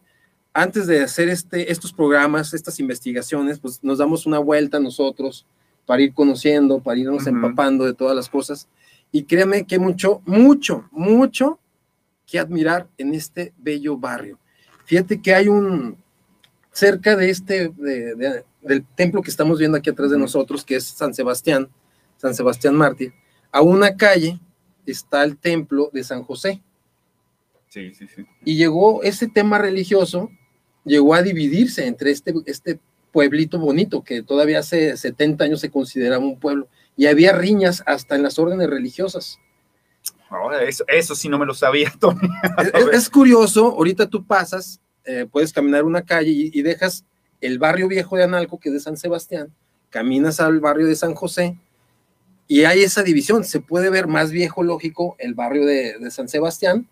Antes 0.54 0.88
de 0.88 1.02
hacer 1.02 1.30
este, 1.30 1.72
estos 1.72 1.94
programas, 1.94 2.54
estas 2.54 2.80
investigaciones, 2.80 3.60
pues 3.60 3.84
nos 3.84 4.00
damos 4.00 4.26
una 4.26 4.40
vuelta 4.40 4.80
nosotros 4.80 5.46
para 5.86 6.02
ir 6.02 6.14
conociendo, 6.14 6.80
para 6.82 7.00
irnos 7.00 7.26
empapando 7.28 7.86
de 7.86 7.94
todas 7.94 8.16
las 8.16 8.30
cosas. 8.30 8.68
Y 9.12 9.24
créeme 9.24 9.66
que 9.66 9.80
mucho, 9.80 10.22
mucho, 10.26 10.88
mucho 10.92 11.60
que 12.26 12.40
admirar 12.40 12.88
en 12.98 13.14
este 13.14 13.54
bello 13.58 13.98
barrio. 13.98 14.40
Fíjate 14.86 15.22
que 15.22 15.34
hay 15.34 15.48
un, 15.48 16.01
cerca 16.72 17.16
de 17.16 17.30
este, 17.30 17.70
de- 17.70 18.16
de- 18.16 18.46
del 18.62 18.86
templo 18.96 19.22
que 19.22 19.30
estamos 19.32 19.60
viendo 19.60 19.78
aquí 19.78 19.90
atrás 19.90 20.12
de 20.12 20.18
nosotros, 20.18 20.64
que 20.64 20.76
es 20.76 20.86
San 20.86 21.14
Sebastián, 21.14 21.70
San 22.18 22.34
Sebastián 22.36 22.76
Mártir, 22.76 23.14
a 23.52 23.62
una 23.62 23.96
calle 23.98 24.40
está 24.86 25.24
el 25.24 25.38
templo 25.38 25.90
de 25.94 26.04
San 26.04 26.24
José. 26.24 26.62
Sí, 27.70 27.94
sí, 27.94 28.08
sí. 28.08 28.26
Y 28.46 28.58
llegó 28.58 29.02
ese 29.04 29.28
tema 29.28 29.58
religioso, 29.58 30.30
llegó 30.84 31.14
a 31.16 31.22
dividirse 31.22 31.88
entre 31.88 32.12
este, 32.12 32.34
este 32.46 32.80
pueblito 33.12 33.60
bonito, 33.60 34.04
que 34.04 34.24
todavía 34.24 34.60
hace 34.60 34.96
70 34.98 35.44
años 35.46 35.60
se 35.62 35.70
consideraba 35.72 36.24
un 36.24 36.40
pueblo, 36.40 36.68
y 36.98 37.08
había 37.08 37.34
riñas 37.34 37.84
hasta 37.86 38.16
en 38.16 38.24
las 38.24 38.38
órdenes 38.40 38.70
religiosas. 38.70 39.40
Ahora, 40.30 40.64
eso, 40.64 40.84
eso 40.88 41.16
sí 41.16 41.28
no 41.30 41.38
me 41.40 41.46
lo 41.46 41.54
sabía, 41.54 41.92
Tony. 42.00 42.20
Es- 42.74 42.88
es 42.94 43.10
curioso, 43.10 43.68
ahorita 43.72 44.08
tú 44.08 44.26
pasas, 44.26 44.80
eh, 45.06 45.26
puedes 45.32 45.54
caminar 45.54 45.84
una 45.84 46.04
calle 46.04 46.32
y, 46.32 46.62
dejas 46.62 47.06
el 47.40 47.60
barrio 47.60 47.88
viejo 47.88 48.18
de 48.18 48.24
Analco, 48.24 48.60
que 48.60 48.70
es 48.70 48.74
de 48.74 48.80
San 48.80 48.98
Sebastián, 48.98 49.54
caminas 49.90 50.40
al 50.40 50.60
barrio 50.60 50.88
de 50.88 50.96
San 50.96 51.16
José, 51.16 51.58
y 52.48 52.66
hay 52.66 52.84
esa 52.84 53.02
división. 53.02 53.44
Se 53.44 53.62
puede 53.62 53.90
ver 53.90 54.08
más 54.08 54.32
viejo, 54.32 54.62
lógico, 54.64 55.16
el 55.20 55.34
barrio 55.34 55.66
de, 55.66 55.98
de 56.00 56.12
San 56.12 56.28
Sebastián 56.28 56.88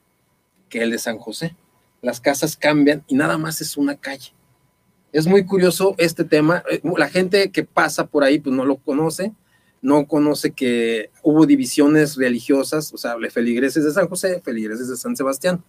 que 0.69 0.83
el 0.83 0.91
de 0.91 0.99
San 0.99 1.17
José. 1.17 1.55
Las 2.01 2.21
casas 2.21 2.55
cambian 2.55 3.03
y 3.07 3.15
nada 3.15 3.37
más 3.37 3.59
es 3.59 3.75
una 3.75 3.95
calle. 3.95 4.31
Es 5.11 5.27
muy 5.27 5.45
curioso 5.45 5.95
este 5.97 6.23
tema. 6.23 6.63
Eh, 6.71 6.81
La 6.97 7.09
gente 7.09 7.51
que 7.51 7.63
pasa 7.63 8.07
por 8.07 8.23
ahí, 8.23 8.39
pues 8.39 8.55
no 8.55 8.63
lo 8.63 8.77
conoce, 8.77 9.33
no 9.81 10.07
conoce 10.07 10.51
que 10.51 11.09
hubo 11.23 11.45
divisiones 11.45 12.15
religiosas, 12.15 12.93
o 12.93 12.97
sea, 12.97 13.15
feligreses 13.31 13.83
de 13.83 13.91
San 13.91 14.07
José, 14.07 14.41
feligreses 14.43 14.87
de 14.87 14.95
San 14.95 15.15
Sebastián. 15.15 15.63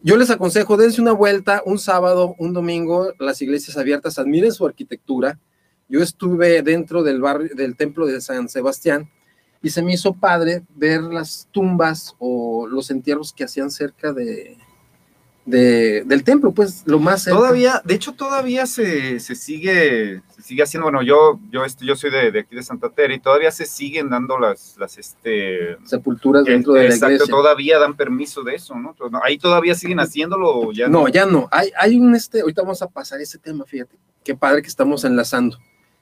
Yo 0.00 0.16
les 0.16 0.30
aconsejo, 0.30 0.76
dense 0.76 1.00
una 1.00 1.12
vuelta 1.12 1.62
un 1.66 1.78
sábado, 1.78 2.36
un 2.38 2.52
domingo, 2.52 3.12
las 3.18 3.42
iglesias 3.42 3.76
abiertas, 3.76 4.18
admiren 4.18 4.52
su 4.52 4.64
arquitectura. 4.64 5.40
Yo 5.88 6.02
estuve 6.02 6.62
dentro 6.62 7.02
del 7.02 7.20
barrio, 7.20 7.50
del 7.54 7.76
templo 7.76 8.06
de 8.06 8.20
San 8.20 8.48
Sebastián 8.48 9.10
y 9.60 9.70
se 9.70 9.82
me 9.82 9.94
hizo 9.94 10.12
padre 10.14 10.62
ver 10.76 11.02
las 11.02 11.48
tumbas 11.50 12.14
o 12.18 12.66
los 12.68 12.90
entierros 12.90 13.32
que 13.32 13.44
hacían 13.44 13.70
cerca 13.72 14.12
de, 14.12 14.56
de- 15.48 16.02
del 16.04 16.22
templo, 16.24 16.52
pues 16.52 16.82
lo 16.86 16.98
más 16.98 17.22
cerca. 17.22 17.38
Todavía, 17.38 17.80
de 17.84 17.94
hecho, 17.94 18.12
todavía 18.12 18.66
se, 18.66 19.18
se 19.20 19.34
sigue, 19.34 20.20
se 20.28 20.42
sigue 20.42 20.62
haciendo, 20.62 20.84
bueno, 20.84 21.02
yo, 21.02 21.40
yo, 21.50 21.64
este, 21.64 21.86
yo 21.86 21.96
soy 21.96 22.10
de, 22.10 22.30
de 22.30 22.40
aquí 22.40 22.54
de 22.54 22.62
Santa 22.62 22.90
Tere 22.90 23.14
y 23.14 23.20
todavía 23.20 23.50
se 23.50 23.64
siguen 23.66 24.10
dando 24.10 24.38
las, 24.38 24.76
las, 24.78 24.98
este, 24.98 25.76
sepulturas 25.84 26.44
dentro 26.44 26.74
de 26.74 26.80
la 26.88 26.94
exacto, 26.94 27.14
iglesia. 27.14 27.34
todavía 27.34 27.78
dan 27.78 27.96
permiso 27.96 28.42
de 28.42 28.54
eso, 28.56 28.74
¿no? 28.74 28.94
Ahí 29.24 29.38
todavía 29.38 29.74
siguen 29.74 30.00
haciéndolo 30.00 30.54
o 30.54 30.72
ya 30.72 30.88
no, 30.88 31.08
ya 31.08 31.24
no. 31.24 31.48
Hay, 31.50 31.70
hay 31.78 31.96
un 31.98 32.14
este, 32.14 32.42
ahorita 32.42 32.62
vamos 32.62 32.82
a 32.82 32.88
pasar 32.88 33.20
ese 33.20 33.38
tema, 33.38 33.64
fíjate. 33.64 33.96
Qué 34.24 34.34
padre 34.34 34.60
que 34.62 34.68
estamos 34.68 35.04
enlazando. 35.04 35.58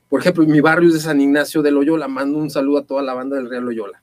Por 0.09 0.21
ejemplo, 0.21 0.45
mi 0.45 0.61
barrio 0.61 0.88
es 0.88 0.95
de 0.95 1.00
San 1.00 1.21
Ignacio 1.21 1.62
de 1.62 1.71
Loyola. 1.71 2.09
Mando 2.09 2.38
un 2.38 2.50
saludo 2.50 2.79
a 2.79 2.85
toda 2.85 3.03
la 3.03 3.15
banda 3.15 3.37
del 3.37 3.49
Real 3.49 3.65
Loyola. 3.65 4.03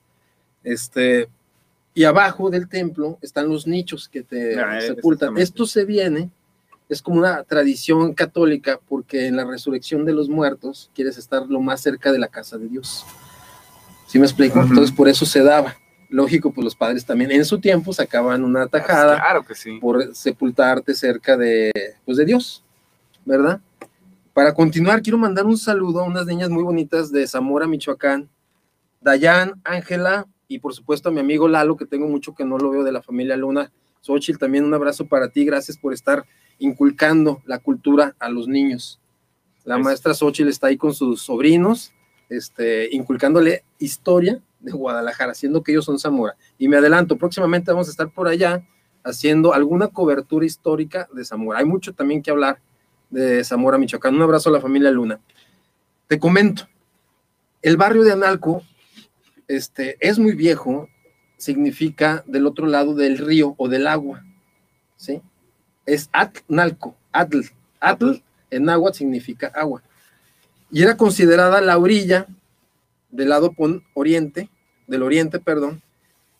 Este, 0.62 1.28
y 1.94 2.04
abajo 2.04 2.50
del 2.50 2.68
templo 2.68 3.18
están 3.22 3.48
los 3.48 3.66
nichos 3.66 4.08
que 4.08 4.22
te 4.22 4.60
Ah, 4.60 4.80
sepultan. 4.80 5.38
Esto 5.38 5.64
se 5.64 5.84
viene, 5.84 6.30
es 6.88 7.00
como 7.00 7.18
una 7.18 7.44
tradición 7.44 8.12
católica, 8.14 8.80
porque 8.88 9.26
en 9.26 9.36
la 9.36 9.44
resurrección 9.44 10.04
de 10.04 10.12
los 10.12 10.28
muertos 10.28 10.90
quieres 10.94 11.16
estar 11.18 11.46
lo 11.46 11.60
más 11.60 11.80
cerca 11.80 12.10
de 12.12 12.18
la 12.18 12.28
casa 12.28 12.58
de 12.58 12.68
Dios. 12.68 13.04
¿Sí 14.06 14.18
me 14.18 14.26
explico? 14.26 14.60
Entonces, 14.60 14.92
por 14.94 15.08
eso 15.08 15.24
se 15.24 15.42
daba. 15.42 15.76
Lógico, 16.10 16.52
pues 16.52 16.64
los 16.64 16.76
padres 16.76 17.04
también 17.04 17.30
en 17.32 17.44
su 17.44 17.58
tiempo 17.60 17.92
sacaban 17.92 18.44
una 18.44 18.66
tajada 18.68 19.16
Claro 19.16 19.44
que 19.44 19.54
sí. 19.54 19.78
por 19.80 20.14
sepultarte 20.14 20.94
cerca 20.94 21.36
de, 21.36 21.72
pues 22.04 22.18
de 22.18 22.24
Dios, 22.24 22.62
¿verdad? 23.24 23.60
Para 24.32 24.52
continuar, 24.52 25.00
quiero 25.00 25.16
mandar 25.18 25.46
un 25.46 25.56
saludo 25.56 26.00
a 26.00 26.04
unas 26.04 26.26
niñas 26.26 26.50
muy 26.50 26.62
bonitas 26.62 27.10
de 27.10 27.26
Zamora, 27.26 27.66
Michoacán, 27.66 28.28
Dayan, 29.00 29.60
Ángela 29.64 30.26
y 30.48 30.58
por 30.58 30.74
supuesto 30.74 31.08
a 31.08 31.12
mi 31.12 31.20
amigo 31.20 31.48
Lalo, 31.48 31.76
que 31.76 31.86
tengo 31.86 32.06
mucho 32.06 32.34
que 32.34 32.44
no 32.44 32.58
lo 32.58 32.70
veo 32.70 32.84
de 32.84 32.92
la 32.92 33.02
familia 33.02 33.36
Luna. 33.36 33.72
Xochitl, 34.00 34.38
también 34.38 34.64
un 34.64 34.74
abrazo 34.74 35.06
para 35.06 35.28
ti, 35.30 35.44
gracias 35.44 35.78
por 35.78 35.92
estar 35.94 36.24
inculcando 36.58 37.42
la 37.46 37.58
cultura 37.58 38.14
a 38.18 38.28
los 38.28 38.46
niños. 38.48 39.00
La 39.64 39.76
Es- 39.78 39.84
maestra 39.84 40.14
Xochitl 40.14 40.48
está 40.50 40.66
ahí 40.68 40.76
con 40.76 40.94
sus 40.94 41.22
sobrinos, 41.22 41.92
este, 42.28 42.88
inculcándole 42.94 43.64
historia 43.78 44.42
de 44.60 44.72
Guadalajara, 44.72 45.32
haciendo 45.32 45.62
que 45.62 45.72
ellos 45.72 45.84
son 45.84 45.98
Zamora. 45.98 46.36
Y 46.58 46.68
me 46.68 46.76
adelanto, 46.76 47.16
próximamente 47.16 47.70
vamos 47.70 47.88
a 47.88 47.90
estar 47.90 48.10
por 48.10 48.28
allá 48.28 48.62
haciendo 49.02 49.52
alguna 49.52 49.88
cobertura 49.88 50.46
histórica 50.46 51.08
de 51.14 51.24
Zamora. 51.24 51.58
Hay 51.58 51.66
mucho 51.66 51.92
también 51.92 52.22
que 52.22 52.30
hablar 52.30 52.60
de 53.10 53.44
Zamora, 53.44 53.76
Michoacán. 53.78 54.14
Un 54.14 54.22
abrazo 54.22 54.48
a 54.48 54.52
la 54.52 54.60
familia 54.60 54.90
Luna. 54.90 55.20
Te 56.08 56.18
comento, 56.18 56.66
el 57.62 57.76
barrio 57.76 58.02
de 58.02 58.12
Analco 58.12 58.62
este, 59.48 59.96
es 60.00 60.18
muy 60.18 60.32
viejo, 60.32 60.88
significa 61.36 62.24
del 62.26 62.46
otro 62.46 62.66
lado 62.66 62.94
del 62.94 63.18
río 63.18 63.54
o 63.58 63.68
del 63.68 63.86
agua, 63.86 64.24
¿sí? 64.96 65.20
Es 65.86 66.08
Atnalco, 66.12 66.96
Atl, 67.12 67.40
Atl 67.80 68.22
en 68.50 68.68
agua 68.70 68.92
significa 68.94 69.48
agua. 69.54 69.82
Y 70.70 70.82
era 70.82 70.96
considerada 70.96 71.60
la 71.60 71.76
orilla 71.78 72.26
del 73.10 73.28
lado 73.28 73.52
pon- 73.52 73.82
oriente, 73.94 74.48
del 74.86 75.02
oriente, 75.02 75.38
perdón, 75.40 75.82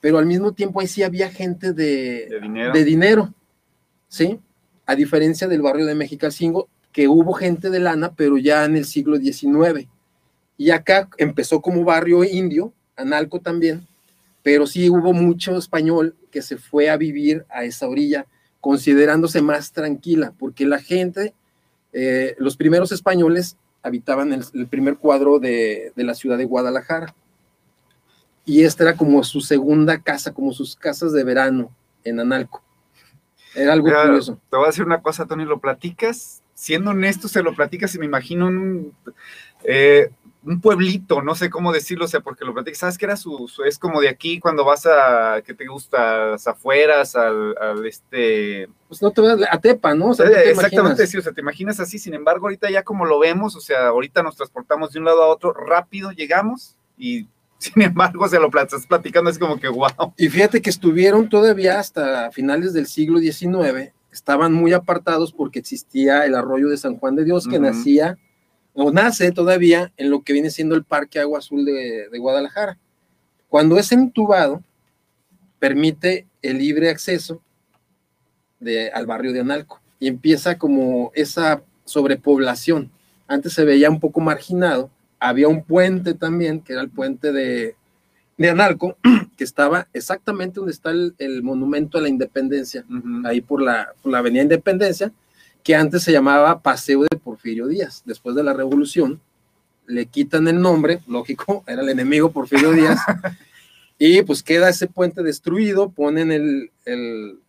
pero 0.00 0.18
al 0.18 0.26
mismo 0.26 0.52
tiempo 0.52 0.80
ahí 0.80 0.86
sí 0.86 1.02
había 1.02 1.30
gente 1.30 1.72
de, 1.72 2.26
De 2.28 2.40
dinero. 2.40 2.72
de 2.72 2.84
dinero, 2.84 3.34
¿sí? 4.08 4.38
A 4.86 4.94
diferencia 4.94 5.46
del 5.48 5.62
barrio 5.62 5.86
de 5.86 5.94
Mexicalcingo, 5.94 6.68
que 6.92 7.08
hubo 7.08 7.32
gente 7.32 7.70
de 7.70 7.80
lana, 7.80 8.12
pero 8.14 8.38
ya 8.38 8.64
en 8.64 8.76
el 8.76 8.84
siglo 8.84 9.16
XIX. 9.18 9.88
Y 10.56 10.70
acá 10.70 11.08
empezó 11.18 11.60
como 11.60 11.84
barrio 11.84 12.22
indio, 12.22 12.72
Analco 12.96 13.40
también, 13.40 13.86
pero 14.42 14.66
sí 14.66 14.90
hubo 14.90 15.12
mucho 15.12 15.56
español 15.56 16.14
que 16.30 16.42
se 16.42 16.56
fue 16.56 16.90
a 16.90 16.96
vivir 16.96 17.44
a 17.48 17.64
esa 17.64 17.88
orilla, 17.88 18.26
considerándose 18.60 19.42
más 19.42 19.72
tranquila, 19.72 20.32
porque 20.38 20.66
la 20.66 20.80
gente, 20.80 21.34
eh, 21.92 22.34
los 22.38 22.56
primeros 22.56 22.92
españoles 22.92 23.56
habitaban 23.82 24.32
el, 24.32 24.44
el 24.54 24.66
primer 24.66 24.96
cuadro 24.96 25.38
de, 25.38 25.92
de 25.94 26.04
la 26.04 26.14
ciudad 26.14 26.38
de 26.38 26.46
Guadalajara. 26.46 27.14
Y 28.46 28.62
esta 28.62 28.84
era 28.84 28.96
como 28.96 29.22
su 29.24 29.40
segunda 29.40 30.00
casa, 30.02 30.32
como 30.32 30.52
sus 30.52 30.76
casas 30.76 31.12
de 31.12 31.24
verano 31.24 31.70
en 32.04 32.20
Analco. 32.20 32.62
Era 33.54 33.72
algo 33.72 33.86
Mira, 33.86 34.04
curioso. 34.04 34.38
Te 34.50 34.56
voy 34.56 34.64
a 34.64 34.68
decir 34.68 34.84
una 34.84 35.00
cosa, 35.00 35.26
Tony, 35.26 35.44
lo 35.44 35.60
platicas, 35.60 36.42
siendo 36.54 36.90
honesto, 36.90 37.28
se 37.28 37.42
lo 37.42 37.54
platicas 37.54 37.94
y 37.94 37.98
me 37.98 38.06
imagino 38.06 38.48
en 38.48 38.56
un, 38.56 38.92
eh, 39.64 40.10
un 40.46 40.60
pueblito, 40.60 41.22
no 41.22 41.34
sé 41.34 41.48
cómo 41.48 41.72
decirlo, 41.72 42.04
o 42.04 42.08
sea, 42.08 42.20
porque 42.20 42.44
lo 42.44 42.52
platicas, 42.52 42.78
¿sabes 42.78 42.98
que 42.98 43.06
era 43.06 43.16
su, 43.16 43.50
es 43.66 43.78
como 43.78 44.00
de 44.00 44.08
aquí 44.08 44.38
cuando 44.38 44.64
vas 44.64 44.86
a, 44.86 45.42
¿qué 45.44 45.54
te 45.54 45.66
gusta? 45.66 46.26
Las 46.32 46.46
afueras, 46.46 47.16
al, 47.16 47.56
al 47.58 47.86
este... 47.86 48.68
Pues 48.88 49.00
no 49.00 49.10
te 49.10 49.22
vas 49.22 49.38
a 49.50 49.58
Tepa, 49.58 49.94
¿no? 49.94 50.08
O 50.08 50.14
sea, 50.14 50.28
te 50.28 50.50
exactamente, 50.50 51.06
sí, 51.06 51.16
o 51.16 51.22
sea, 51.22 51.32
te 51.32 51.40
imaginas 51.40 51.80
así, 51.80 51.98
sin 51.98 52.14
embargo, 52.14 52.46
ahorita 52.46 52.70
ya 52.70 52.82
como 52.82 53.06
lo 53.06 53.18
vemos, 53.18 53.56
o 53.56 53.60
sea, 53.60 53.88
ahorita 53.88 54.22
nos 54.22 54.36
transportamos 54.36 54.92
de 54.92 54.98
un 54.98 55.06
lado 55.06 55.22
a 55.22 55.28
otro, 55.28 55.52
rápido 55.52 56.10
llegamos 56.10 56.76
y 56.98 57.26
sin 57.58 57.82
embargo 57.82 58.28
se 58.28 58.38
lo 58.38 58.48
estás 58.48 58.86
platicando, 58.86 59.30
es 59.30 59.38
como 59.38 59.58
que 59.58 59.68
wow. 59.68 60.12
Y 60.16 60.28
fíjate 60.28 60.60
que 60.60 60.70
estuvieron 60.70 61.28
todavía 61.28 61.78
hasta 61.78 62.30
finales 62.32 62.74
del 62.74 62.86
siglo 62.86 63.18
XIX, 63.18 63.92
estaban 64.12 64.52
muy 64.52 64.72
apartados 64.74 65.32
porque 65.32 65.58
existía 65.58 66.26
el 66.26 66.34
arroyo 66.34 66.68
de 66.68 66.76
San 66.76 66.98
Juan 66.98 67.16
de 67.16 67.24
Dios 67.24 67.48
que 67.48 67.58
nacía 67.58 68.18
o 68.74 68.90
nace 68.90 69.30
todavía 69.32 69.92
en 69.96 70.10
lo 70.10 70.22
que 70.22 70.32
viene 70.32 70.50
siendo 70.50 70.74
el 70.74 70.84
Parque 70.84 71.20
Agua 71.20 71.38
Azul 71.38 71.64
de, 71.64 72.08
Guadalajara. 72.18 72.76
Cuando 73.48 73.78
es 73.78 73.92
entubado, 73.92 74.62
permite 75.58 76.26
el 76.42 76.58
libre 76.58 76.90
acceso 76.90 77.40
de, 78.58 78.90
al 78.90 79.06
barrio 79.06 79.32
de 79.32 79.40
Analco 79.40 79.80
y 80.00 80.08
empieza 80.08 80.58
como 80.58 81.12
esa 81.14 81.62
sobrepoblación. 81.84 82.90
Antes 83.28 83.52
se 83.52 83.64
veía 83.64 83.88
un 83.90 84.00
poco 84.00 84.20
marginado, 84.20 84.90
había 85.20 85.48
un 85.48 85.62
puente 85.62 86.14
también, 86.14 86.60
que 86.60 86.72
era 86.72 86.82
el 86.82 86.90
puente 86.90 87.32
de, 87.32 87.76
de 88.36 88.50
Analco, 88.50 88.96
que 89.36 89.44
estaba 89.44 89.86
exactamente 89.92 90.56
donde 90.56 90.72
está 90.72 90.90
el, 90.90 91.42
monumento 91.42 91.96
a 91.96 92.02
la 92.02 92.08
independencia, 92.08 92.84
ahí 93.24 93.40
por 93.40 93.62
la, 93.62 93.92
por 94.02 94.10
la 94.10 94.18
avenida 94.18 94.42
Independencia, 94.42 95.12
que 95.64 95.74
antes 95.74 96.02
se 96.02 96.12
llamaba 96.12 96.60
Paseo 96.60 97.02
de 97.02 97.16
Porfirio 97.16 97.66
Díaz. 97.66 98.02
Después 98.04 98.36
de 98.36 98.44
la 98.44 98.52
revolución, 98.52 99.20
le 99.86 100.06
quitan 100.06 100.46
el 100.46 100.60
nombre, 100.60 101.00
lógico, 101.08 101.64
era 101.66 101.82
el 101.82 101.88
enemigo 101.88 102.30
Porfirio 102.30 102.70
Díaz, 102.70 103.00
y 103.98 104.22
pues 104.22 104.42
queda 104.42 104.68
ese 104.68 104.86
puente 104.86 105.22
destruido, 105.22 105.88
ponen 105.88 106.30
el, 106.30 106.70
el 106.84 107.40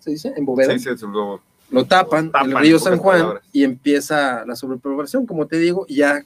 ¿se 0.00 0.10
dice? 0.10 0.32
Embovedan. 0.36 0.78
Sí, 0.78 0.90
sí, 0.96 1.06
lo, 1.06 1.42
lo 1.70 1.84
tapan, 1.84 2.30
el 2.44 2.56
río 2.58 2.78
San 2.78 2.98
Juan, 2.98 3.40
y 3.52 3.64
empieza 3.64 4.44
la 4.46 4.54
sobrepoblación, 4.54 5.26
como 5.26 5.46
te 5.46 5.58
digo, 5.58 5.84
ya 5.88 6.24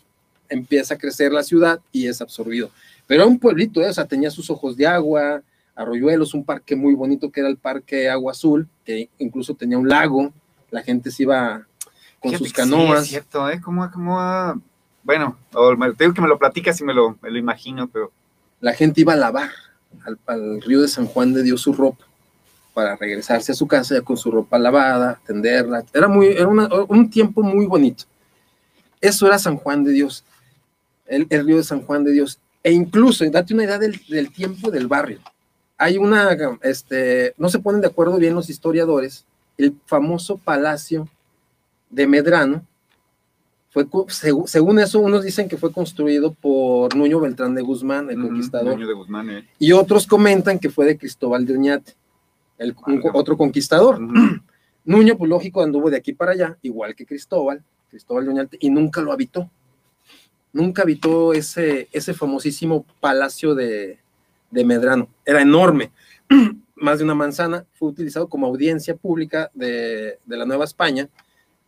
empieza 0.50 0.94
a 0.94 0.98
crecer 0.98 1.32
la 1.32 1.42
ciudad 1.42 1.80
y 1.92 2.08
es 2.08 2.20
absorbido. 2.20 2.70
Pero 3.06 3.22
era 3.22 3.30
un 3.30 3.38
pueblito, 3.38 3.80
¿eh? 3.80 3.88
o 3.88 3.92
sea, 3.94 4.04
tenía 4.04 4.30
sus 4.30 4.50
ojos 4.50 4.76
de 4.76 4.86
agua, 4.86 5.42
Arroyuelos, 5.78 6.34
un 6.34 6.44
parque 6.44 6.74
muy 6.74 6.94
bonito 6.94 7.30
que 7.30 7.38
era 7.38 7.48
el 7.48 7.56
Parque 7.56 8.10
Agua 8.10 8.32
Azul, 8.32 8.68
que 8.84 9.08
incluso 9.18 9.54
tenía 9.54 9.78
un 9.78 9.88
lago, 9.88 10.32
la 10.72 10.82
gente 10.82 11.12
se 11.12 11.22
iba 11.22 11.66
con 12.18 12.36
sus 12.36 12.52
canoas. 12.52 12.98
Sí, 12.98 13.04
es 13.04 13.10
cierto, 13.10 13.48
¿eh? 13.48 13.60
¿Cómo, 13.60 13.88
cómo, 13.92 14.60
bueno, 15.04 15.38
te 15.96 16.04
digo 16.04 16.14
que 16.14 16.20
me 16.20 16.26
lo 16.26 16.36
platicas 16.36 16.80
y 16.80 16.84
me 16.84 16.92
lo, 16.92 17.16
me 17.22 17.30
lo 17.30 17.38
imagino, 17.38 17.88
pero... 17.88 18.10
La 18.60 18.74
gente 18.74 19.02
iba 19.02 19.12
a 19.12 19.16
lavar 19.16 19.50
al, 20.26 20.60
río 20.62 20.82
de 20.82 20.88
San 20.88 21.06
Juan 21.06 21.32
de 21.32 21.44
Dios 21.44 21.60
su 21.60 21.72
ropa 21.72 22.04
para 22.74 22.96
regresarse 22.96 23.52
a 23.52 23.54
su 23.54 23.68
casa 23.68 23.94
ya 23.94 24.02
con 24.02 24.16
su 24.16 24.32
ropa 24.32 24.58
lavada, 24.58 25.20
tenderla. 25.24 25.84
Era, 25.94 26.08
muy, 26.08 26.26
era 26.26 26.48
un 26.48 27.08
tiempo 27.08 27.40
muy 27.42 27.66
bonito. 27.66 28.04
Eso 29.00 29.28
era 29.28 29.38
San 29.38 29.56
Juan 29.56 29.84
de 29.84 29.92
Dios, 29.92 30.24
el, 31.06 31.28
río 31.30 31.58
de 31.58 31.62
San 31.62 31.82
Juan 31.82 32.02
de 32.02 32.10
Dios. 32.10 32.40
E 32.64 32.72
incluso, 32.72 33.24
date 33.30 33.54
una 33.54 33.62
idea 33.62 33.78
del, 33.78 34.00
del 34.08 34.32
tiempo 34.32 34.72
del 34.72 34.88
barrio 34.88 35.20
hay 35.78 35.96
una, 35.96 36.36
este, 36.62 37.34
no 37.38 37.48
se 37.48 37.60
ponen 37.60 37.80
de 37.80 37.86
acuerdo 37.86 38.18
bien 38.18 38.34
los 38.34 38.50
historiadores, 38.50 39.24
el 39.56 39.76
famoso 39.86 40.36
palacio 40.36 41.08
de 41.88 42.06
Medrano, 42.06 42.64
fue, 43.70 43.86
según 44.08 44.78
eso, 44.80 44.98
unos 44.98 45.22
dicen 45.22 45.48
que 45.48 45.56
fue 45.56 45.72
construido 45.72 46.32
por 46.32 46.96
Nuño 46.96 47.20
Beltrán 47.20 47.54
de 47.54 47.62
Guzmán, 47.62 48.10
el 48.10 48.20
conquistador. 48.20 48.78
de 48.78 48.92
Guzmán, 48.92 49.30
eh. 49.30 49.48
Y 49.58 49.72
otros 49.72 50.06
comentan 50.06 50.58
que 50.58 50.70
fue 50.70 50.86
de 50.86 50.98
Cristóbal 50.98 51.46
de 51.46 51.54
Oñate, 51.54 51.94
el, 52.56 52.74
otro 53.12 53.36
conquistador. 53.36 54.00
Nuño, 54.84 55.16
pues 55.16 55.28
lógico, 55.28 55.62
anduvo 55.62 55.90
de 55.90 55.98
aquí 55.98 56.12
para 56.12 56.32
allá, 56.32 56.58
igual 56.62 56.94
que 56.94 57.06
Cristóbal, 57.06 57.62
Cristóbal 57.90 58.24
de 58.24 58.30
Oñate, 58.30 58.58
y 58.60 58.70
nunca 58.70 59.00
lo 59.00 59.12
habitó. 59.12 59.48
Nunca 60.52 60.82
habitó 60.82 61.34
ese, 61.34 61.88
ese 61.92 62.14
famosísimo 62.14 62.86
palacio 63.00 63.54
de, 63.54 63.98
de 64.50 64.64
Medrano. 64.64 65.08
Era 65.24 65.42
enorme, 65.42 65.90
más 66.76 66.98
de 66.98 67.04
una 67.04 67.14
manzana. 67.14 67.64
Fue 67.74 67.88
utilizado 67.88 68.28
como 68.28 68.46
audiencia 68.46 68.94
pública 68.96 69.50
de, 69.54 70.18
la 70.26 70.44
Nueva 70.44 70.64
España, 70.64 71.08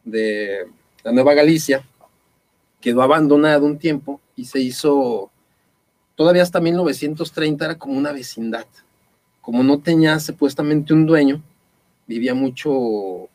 de 0.05 0.67
la 1.03 1.13
Nueva 1.13 1.35
Galicia. 1.35 1.85
Quedó 2.81 3.03
abandonado 3.03 3.67
un 3.67 3.79
tiempo 3.79 4.21
y 4.37 4.47
se 4.47 4.61
hizo, 4.61 5.31
todavía 6.15 6.43
hasta 6.43 6.61
1930 6.61 7.65
era 7.65 7.79
como 7.79 7.99
una 7.99 8.13
vecindad. 8.13 8.67
Como 9.41 9.63
no 9.63 9.81
tenía 9.81 10.19
supuestamente 10.21 10.95
un 10.95 11.07
dueño, 11.07 11.43
vivía 12.07 12.35
mucho 12.35 13.29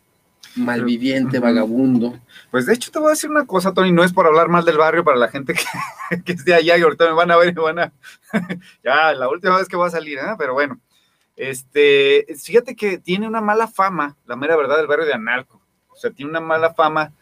malviviente, 0.56 1.40
vagabundo. 1.40 2.20
Pues 2.52 2.66
de 2.66 2.74
hecho 2.74 2.92
te 2.92 3.00
voy 3.00 3.08
a 3.08 3.12
decir 3.12 3.30
una 3.30 3.46
cosa, 3.46 3.74
Tony, 3.74 3.92
no 3.92 4.04
es 4.04 4.14
por 4.14 4.26
hablar 4.26 4.48
mal 4.48 4.66
del 4.66 4.78
barrio 4.78 5.04
para 5.04 5.18
la 5.18 5.28
gente 5.28 5.54
que, 5.54 6.22
que 6.24 6.34
esté 6.34 6.54
allá 6.54 6.78
y 6.78 6.82
ahorita 6.82 7.06
me 7.06 7.14
van 7.14 7.32
a 7.32 7.38
ver 7.38 7.50
y 7.50 7.54
me 7.54 7.62
van 7.62 7.80
a... 7.80 7.94
ya, 8.84 9.14
la 9.14 9.30
última 9.30 9.58
vez 9.58 9.68
que 9.68 9.76
voy 9.76 9.88
a 9.88 9.92
salir, 9.92 10.18
¿eh? 10.18 10.36
pero 10.38 10.54
bueno. 10.54 10.80
Este, 11.36 12.26
fíjate 12.42 12.76
que 12.76 12.98
tiene 12.98 13.28
una 13.28 13.42
mala 13.42 13.68
fama, 13.68 14.16
la 14.26 14.38
mera 14.38 14.56
verdad, 14.56 14.78
del 14.78 14.88
barrio 14.88 15.06
de 15.06 15.14
Analco. 15.14 15.62
O 15.90 15.98
sea, 15.98 16.12
tiene 16.12 16.32
una 16.32 16.40
mala 16.40 16.74
fama 16.74 17.14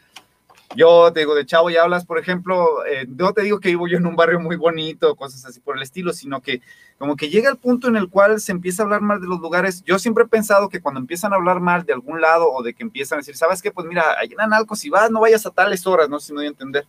yo 0.76 1.12
te 1.14 1.22
digo, 1.22 1.36
de 1.36 1.46
chavo 1.46 1.70
ya 1.70 1.84
hablas, 1.84 2.06
por 2.06 2.20
ejemplo, 2.20 2.86
eh, 2.86 3.06
no 3.08 3.34
te 3.34 3.42
digo 3.42 3.60
que 3.60 3.70
vivo 3.70 3.88
yo 3.88 3.98
en 3.98 4.06
un 4.06 4.16
barrio 4.16 4.40
muy 4.40 4.56
bonito, 4.56 5.16
cosas 5.16 5.46
así 5.46 5.60
por 5.60 5.78
el 5.78 5.84
estilo, 5.84 6.14
sino 6.14 6.42
que 6.42 6.62
como 6.98 7.16
que 7.16 7.30
llega 7.30 7.50
el 7.50 7.58
punto 7.58 7.88
en 7.88 7.96
el 7.96 8.10
cual 8.10 8.40
se 8.40 8.52
empieza 8.52 8.84
a 8.84 8.86
hablar 8.86 9.02
mal 9.02 9.20
de 9.20 9.28
los 9.28 9.40
lugares. 9.40 9.84
Yo 9.84 10.00
siempre 10.00 10.24
he 10.24 10.28
pensado 10.28 10.70
que 10.70 10.82
cuando 10.82 11.00
empiezan 11.00 11.34
a 11.34 11.36
hablar 11.36 11.60
mal 11.60 11.86
de 11.86 11.94
algún 11.94 12.22
lado 12.22 12.52
o 12.52 12.64
de 12.64 12.74
que 12.74 12.84
empiezan 12.84 13.18
a 13.18 13.22
decir, 13.22 13.36
¿sabes 13.36 13.62
qué? 13.62 13.72
Pues 13.72 13.88
mira, 13.88 14.04
allá 14.20 14.34
en 14.34 14.42
Analco, 14.42 14.76
si 14.76 14.90
vas, 14.90 15.12
no 15.12 15.22
vayas 15.22 15.46
a 15.46 15.52
tales 15.52 15.86
horas, 15.86 16.10
no 16.10 16.20
sé 16.20 16.28
si 16.28 16.34
me 16.34 16.40
voy 16.40 16.46
a 16.46 16.50
entender. 16.50 16.86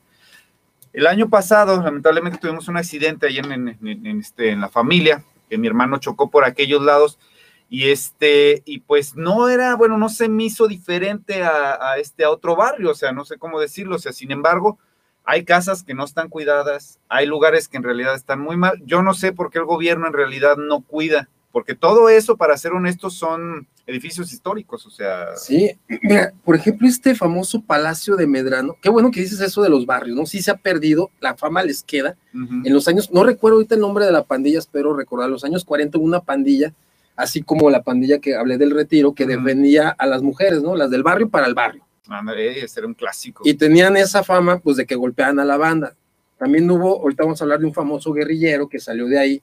El 0.93 1.09
año 1.09 1.29
pasado, 1.29 1.83
lamentablemente, 1.83 2.39
tuvimos 2.39 2.69
un 2.69 2.77
accidente 2.77 3.27
ahí 3.27 3.39
en, 3.39 4.19
este, 4.21 4.51
en 4.51 4.61
la 4.61 4.69
familia, 4.69 5.25
que 5.49 5.59
mi 5.59 5.67
hermano 5.67 5.99
chocó 5.99 6.31
por 6.31 6.45
aquellos 6.45 6.83
lados 6.83 7.19
y 7.75 7.91
este, 7.91 8.63
y 8.67 8.79
pues 8.79 9.17
no 9.17 9.49
era, 9.49 9.75
bueno, 9.75 9.99
no 9.99 10.09
se 10.09 10.29
me 10.29 10.45
hizo 10.45 10.69
diferente 10.69 11.43
a, 11.43 11.99
este 11.99 12.23
a 12.23 12.31
otro 12.31 12.55
barrio, 12.55 12.93
o 12.93 12.95
sea, 12.95 13.11
no 13.11 13.25
sé 13.25 13.37
cómo 13.37 13.59
decirlo, 13.59 13.97
o 13.97 13.99
sea, 13.99 14.13
sin 14.13 14.31
embargo, 14.31 14.79
hay 15.25 15.45
casas 15.45 15.83
que 15.83 15.93
no 15.93 16.05
están 16.05 16.29
cuidadas, 16.29 17.01
hay 17.09 17.27
lugares 17.27 17.67
que 17.67 17.77
en 17.77 17.83
realidad 17.83 18.15
están 18.15 18.39
muy 18.39 18.57
mal. 18.57 18.81
Yo 18.87 19.03
no 19.03 19.13
sé 19.13 19.33
por 19.33 19.51
qué 19.51 19.59
el 19.59 19.65
gobierno 19.65 20.07
en 20.07 20.13
realidad 20.13 20.57
no 20.57 20.83
cuida, 20.83 21.29
porque 21.51 21.75
todo 21.75 22.09
eso, 22.09 22.37
para 22.37 22.57
ser 22.57 22.75
honestos, 22.75 23.15
son 23.15 23.67
edificios 23.89 24.33
históricos, 24.33 24.87
o 24.87 24.91
sea. 24.91 25.37
Sí, 25.37 25.77
mira, 26.01 26.33
por 26.45 26.55
ejemplo, 26.55 26.87
este 26.87 27.17
famoso 27.17 27.61
Palacio 27.61 28.15
de 28.15 28.29
Medrano, 28.29 28.77
qué 28.81 28.89
bueno 28.89 29.11
que 29.11 29.19
dices 29.19 29.41
eso 29.41 29.63
de 29.63 29.69
los 29.71 29.85
barrios, 29.85 30.17
¿no? 30.17 30.27
Sí 30.27 30.43
se 30.43 30.53
ha 30.53 30.57
perdido, 30.59 31.11
la 31.19 31.37
fama 31.37 31.65
les 31.65 31.83
queda. 31.83 32.17
En 32.33 32.73
los 32.73 32.87
años, 32.87 33.11
no 33.11 33.25
recuerdo 33.25 33.57
ahorita 33.57 33.75
el 33.75 33.81
nombre 33.81 34.05
de 34.05 34.13
la 34.13 34.23
pandilla, 34.23 34.61
espero 34.61 34.95
recordar, 34.95 35.29
los 35.29 35.43
años 35.43 35.65
40 35.65 35.99
hubo 35.99 36.05
una 36.05 36.21
pandilla 36.21 36.73
así 37.17 37.43
como 37.43 37.71
la 37.71 37.83
pandilla 37.83 38.19
que 38.19 38.35
hablé 38.35 38.59
del 38.59 38.71
retiro, 38.71 39.15
que 39.15 39.27
defendía 39.27 39.91
a 39.91 40.07
las 40.07 40.23
mujeres, 40.23 40.63
¿no? 40.63 40.75
Las 40.75 40.91
del 40.91 41.03
barrio 41.03 41.29
para 41.29 41.47
el 41.47 41.55
barrio. 41.55 41.85
ese 42.37 42.81
era 42.81 42.87
un 42.87 42.95
clásico. 42.95 43.43
Y 43.47 43.55
tenían 43.55 43.97
esa 43.97 44.23
fama, 44.25 44.59
pues, 44.59 44.77
de 44.77 44.87
que 44.87 44.95
golpeaban 44.95 45.39
a 45.39 45.45
la 45.45 45.57
banda. 45.57 45.95
También 46.39 46.71
hubo, 46.71 47.01
ahorita 47.01 47.23
vamos 47.23 47.41
a 47.41 47.45
hablar 47.45 47.61
de 47.61 47.67
un 47.67 47.75
famoso 47.75 48.13
guerrillero 48.13 48.69
que 48.69 48.81
salió 48.81 49.07
de 49.07 49.19
ahí, 49.19 49.43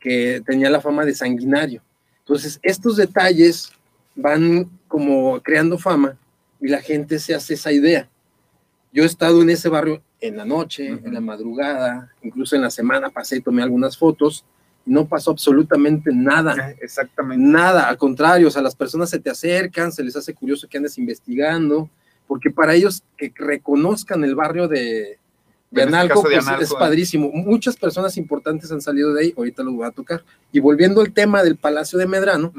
que 0.00 0.42
tenía 0.44 0.68
la 0.68 0.80
fama 0.80 1.04
de 1.04 1.14
sanguinario. 1.14 1.82
Entonces, 2.18 2.58
estos 2.62 2.96
detalles 2.96 3.70
van 4.14 4.68
como 4.88 5.40
creando 5.42 5.78
fama 5.78 6.18
y 6.60 6.68
la 6.68 6.80
gente 6.80 7.18
se 7.18 7.34
hace 7.34 7.54
esa 7.54 7.70
idea. 7.70 8.08
Yo 8.92 9.04
he 9.04 9.06
estado 9.06 9.42
en 9.42 9.50
ese 9.50 9.68
barrio 9.68 10.02
en 10.20 10.36
la 10.36 10.44
noche, 10.44 10.88
en 10.88 11.12
la 11.12 11.20
madrugada, 11.20 12.12
incluso 12.22 12.56
en 12.56 12.62
la 12.62 12.70
semana 12.70 13.10
pasé 13.10 13.36
y 13.36 13.40
tomé 13.42 13.62
algunas 13.62 13.96
fotos 13.96 14.44
no 14.86 15.06
pasó 15.06 15.32
absolutamente 15.32 16.12
nada. 16.14 16.70
Exactamente. 16.80 17.44
Nada, 17.44 17.88
al 17.88 17.98
contrario, 17.98 18.48
o 18.48 18.50
sea, 18.50 18.62
las 18.62 18.76
personas 18.76 19.10
se 19.10 19.18
te 19.18 19.28
acercan, 19.28 19.92
se 19.92 20.04
les 20.04 20.16
hace 20.16 20.32
curioso 20.32 20.68
que 20.68 20.78
andes 20.78 20.96
investigando, 20.96 21.90
porque 22.26 22.50
para 22.50 22.74
ellos 22.74 23.02
que 23.16 23.32
reconozcan 23.34 24.22
el 24.24 24.36
barrio 24.36 24.68
de, 24.68 24.78
de 24.78 25.18
este 25.70 25.82
Analco, 25.82 26.22
pues, 26.22 26.46
es 26.60 26.70
¿eh? 26.70 26.74
padrísimo. 26.78 27.30
Muchas 27.32 27.76
personas 27.76 28.16
importantes 28.16 28.70
han 28.70 28.80
salido 28.80 29.12
de 29.12 29.24
ahí, 29.24 29.34
ahorita 29.36 29.64
lo 29.64 29.72
voy 29.72 29.86
a 29.86 29.90
tocar. 29.90 30.24
Y 30.52 30.60
volviendo 30.60 31.00
al 31.00 31.12
tema 31.12 31.42
del 31.42 31.56
Palacio 31.56 31.98
de 31.98 32.06
Medrano, 32.06 32.52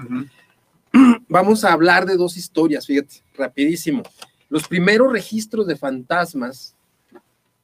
vamos 1.30 1.64
a 1.64 1.72
hablar 1.72 2.06
de 2.06 2.18
dos 2.18 2.36
historias, 2.36 2.86
fíjate, 2.86 3.24
rapidísimo. 3.36 4.04
Los 4.50 4.68
primeros 4.68 5.12
registros 5.14 5.66
de 5.66 5.78
fantasmas 5.78 6.76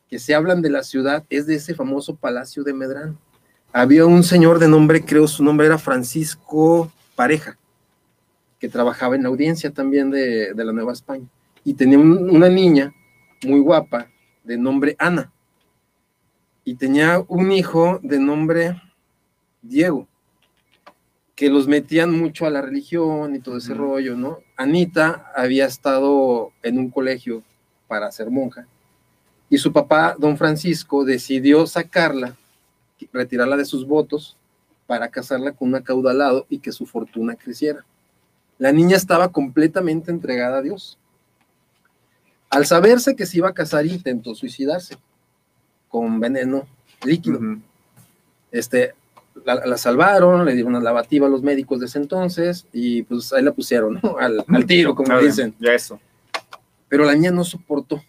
que 0.10 0.20
se 0.20 0.34
hablan 0.34 0.62
de 0.62 0.70
la 0.70 0.84
ciudad 0.84 1.26
es 1.30 1.48
de 1.48 1.56
ese 1.56 1.76
famoso 1.76 2.16
Palacio 2.16 2.64
de 2.64 2.74
Medrano 2.74 3.18
había 3.74 4.06
un 4.06 4.24
señor 4.24 4.60
de 4.60 4.70
nombre, 4.70 5.04
creo 5.04 5.28
su 5.28 5.44
nombre 5.44 5.68
era 5.68 5.78
Francisco 5.78 6.92
Pareja, 7.16 7.58
que 8.60 8.70
trabajaba 8.70 9.16
en 9.16 9.24
la 9.24 9.30
audiencia 9.30 9.72
también 9.72 10.12
de, 10.12 10.54
la 10.56 10.72
Nueva 10.72 10.94
España. 10.94 11.28
Y 11.66 11.74
tenía 11.74 11.98
una 11.98 12.48
niña 12.48 12.94
muy 13.44 13.60
guapa, 13.60 14.08
de 14.44 14.58
nombre 14.58 14.96
Ana 15.00 15.32
y 16.66 16.76
tenía 16.76 17.24
un 17.28 17.52
hijo 17.52 18.00
de 18.04 18.20
nombre 18.20 18.82
Diego, 19.62 20.08
que 21.36 21.50
los 21.50 21.68
metían 21.68 22.12
mucho 22.18 22.46
a 22.46 22.50
la 22.50 22.62
religión 22.62 23.36
y 23.36 23.40
todo 23.40 23.58
ese 23.58 23.74
rollo, 23.74 24.16
¿no? 24.16 24.40
Anita 24.56 25.32
había 25.36 25.66
estado 25.66 26.52
en 26.62 26.78
un 26.78 26.90
colegio 26.90 27.44
para 27.88 28.12
ser 28.12 28.30
monja 28.30 28.68
y 29.50 29.58
su 29.58 29.72
papá, 29.72 30.16
don 30.18 30.38
Francisco, 30.38 31.06
decidió 31.06 31.68
sacarla, 31.68 32.36
retirarla 33.12 33.58
de 33.58 33.66
sus 33.66 33.88
votos 33.88 34.38
para 34.88 35.10
casarla 35.10 35.52
con 35.52 35.70
un 35.70 35.76
acaudalado 35.76 36.46
y 36.50 36.60
que 36.60 36.72
su 36.72 36.86
fortuna 36.86 37.36
creciera. 37.36 37.86
La 38.58 38.72
niña 38.72 38.96
estaba 38.96 39.32
completamente 39.32 40.12
entregada 40.12 40.60
a 40.60 40.62
Dios. 40.62 40.98
Al 42.50 42.66
saberse 42.66 43.16
que 43.16 43.26
se 43.26 43.38
iba 43.38 43.50
a 43.50 43.54
casar, 43.54 43.86
intentó 43.86 44.36
suicidarse 44.36 44.98
con 45.90 46.20
veneno 46.20 46.68
líquido. 47.04 47.40
Este, 48.52 48.94
la, 49.46 49.78
salvaron, 49.78 50.46
le 50.46 50.54
dieron 50.54 50.76
una 50.76 50.84
lavativa 50.84 51.28
a 51.28 51.30
los 51.30 51.42
médicos 51.42 51.80
de 51.80 51.88
ese 51.88 52.00
entonces 52.00 52.68
y 52.72 53.04
pues 53.04 53.34
ahí 53.34 53.44
la 53.44 53.52
pusieron 53.52 54.00
al, 54.20 54.66
tiro, 54.66 54.96
como 54.96 55.18
dicen. 55.20 55.54
Ya 55.60 55.74
eso. 55.74 56.00
Pero 56.88 57.06
la 57.06 57.14
niña 57.14 57.32
no 57.32 57.44
soportó, 57.44 58.04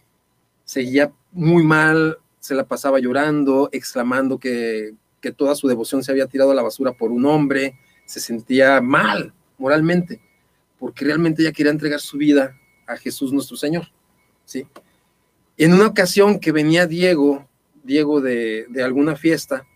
seguía 0.64 1.10
muy 1.32 1.64
mal, 1.64 2.18
se 2.44 2.54
la 2.54 2.66
pasaba 2.66 2.98
llorando, 2.98 3.70
exclamando 3.72 4.38
que, 4.38 4.94
que 5.22 5.32
toda 5.32 5.54
su 5.54 5.66
devoción 5.66 6.02
se 6.02 6.12
había 6.12 6.26
tirado 6.26 6.50
a 6.50 6.54
la 6.54 6.62
basura 6.62 6.92
por 6.92 7.10
un 7.10 7.24
hombre, 7.24 7.78
se 8.04 8.20
sentía 8.20 8.82
mal 8.82 9.32
moralmente, 9.56 10.20
porque 10.78 11.06
realmente 11.06 11.40
ella 11.40 11.52
quería 11.52 11.72
entregar 11.72 12.00
su 12.00 12.18
vida 12.18 12.54
a 12.86 12.98
Jesús 12.98 13.32
nuestro 13.32 13.56
Señor. 13.56 13.86
¿sí? 14.44 14.66
En 15.56 15.72
una 15.72 15.86
ocasión 15.86 16.38
que 16.38 16.52
venía 16.52 16.86
Diego 16.86 17.48
Diego 17.82 18.20
de, 18.20 18.66
alguna 18.84 19.16
fiesta, 19.16 19.66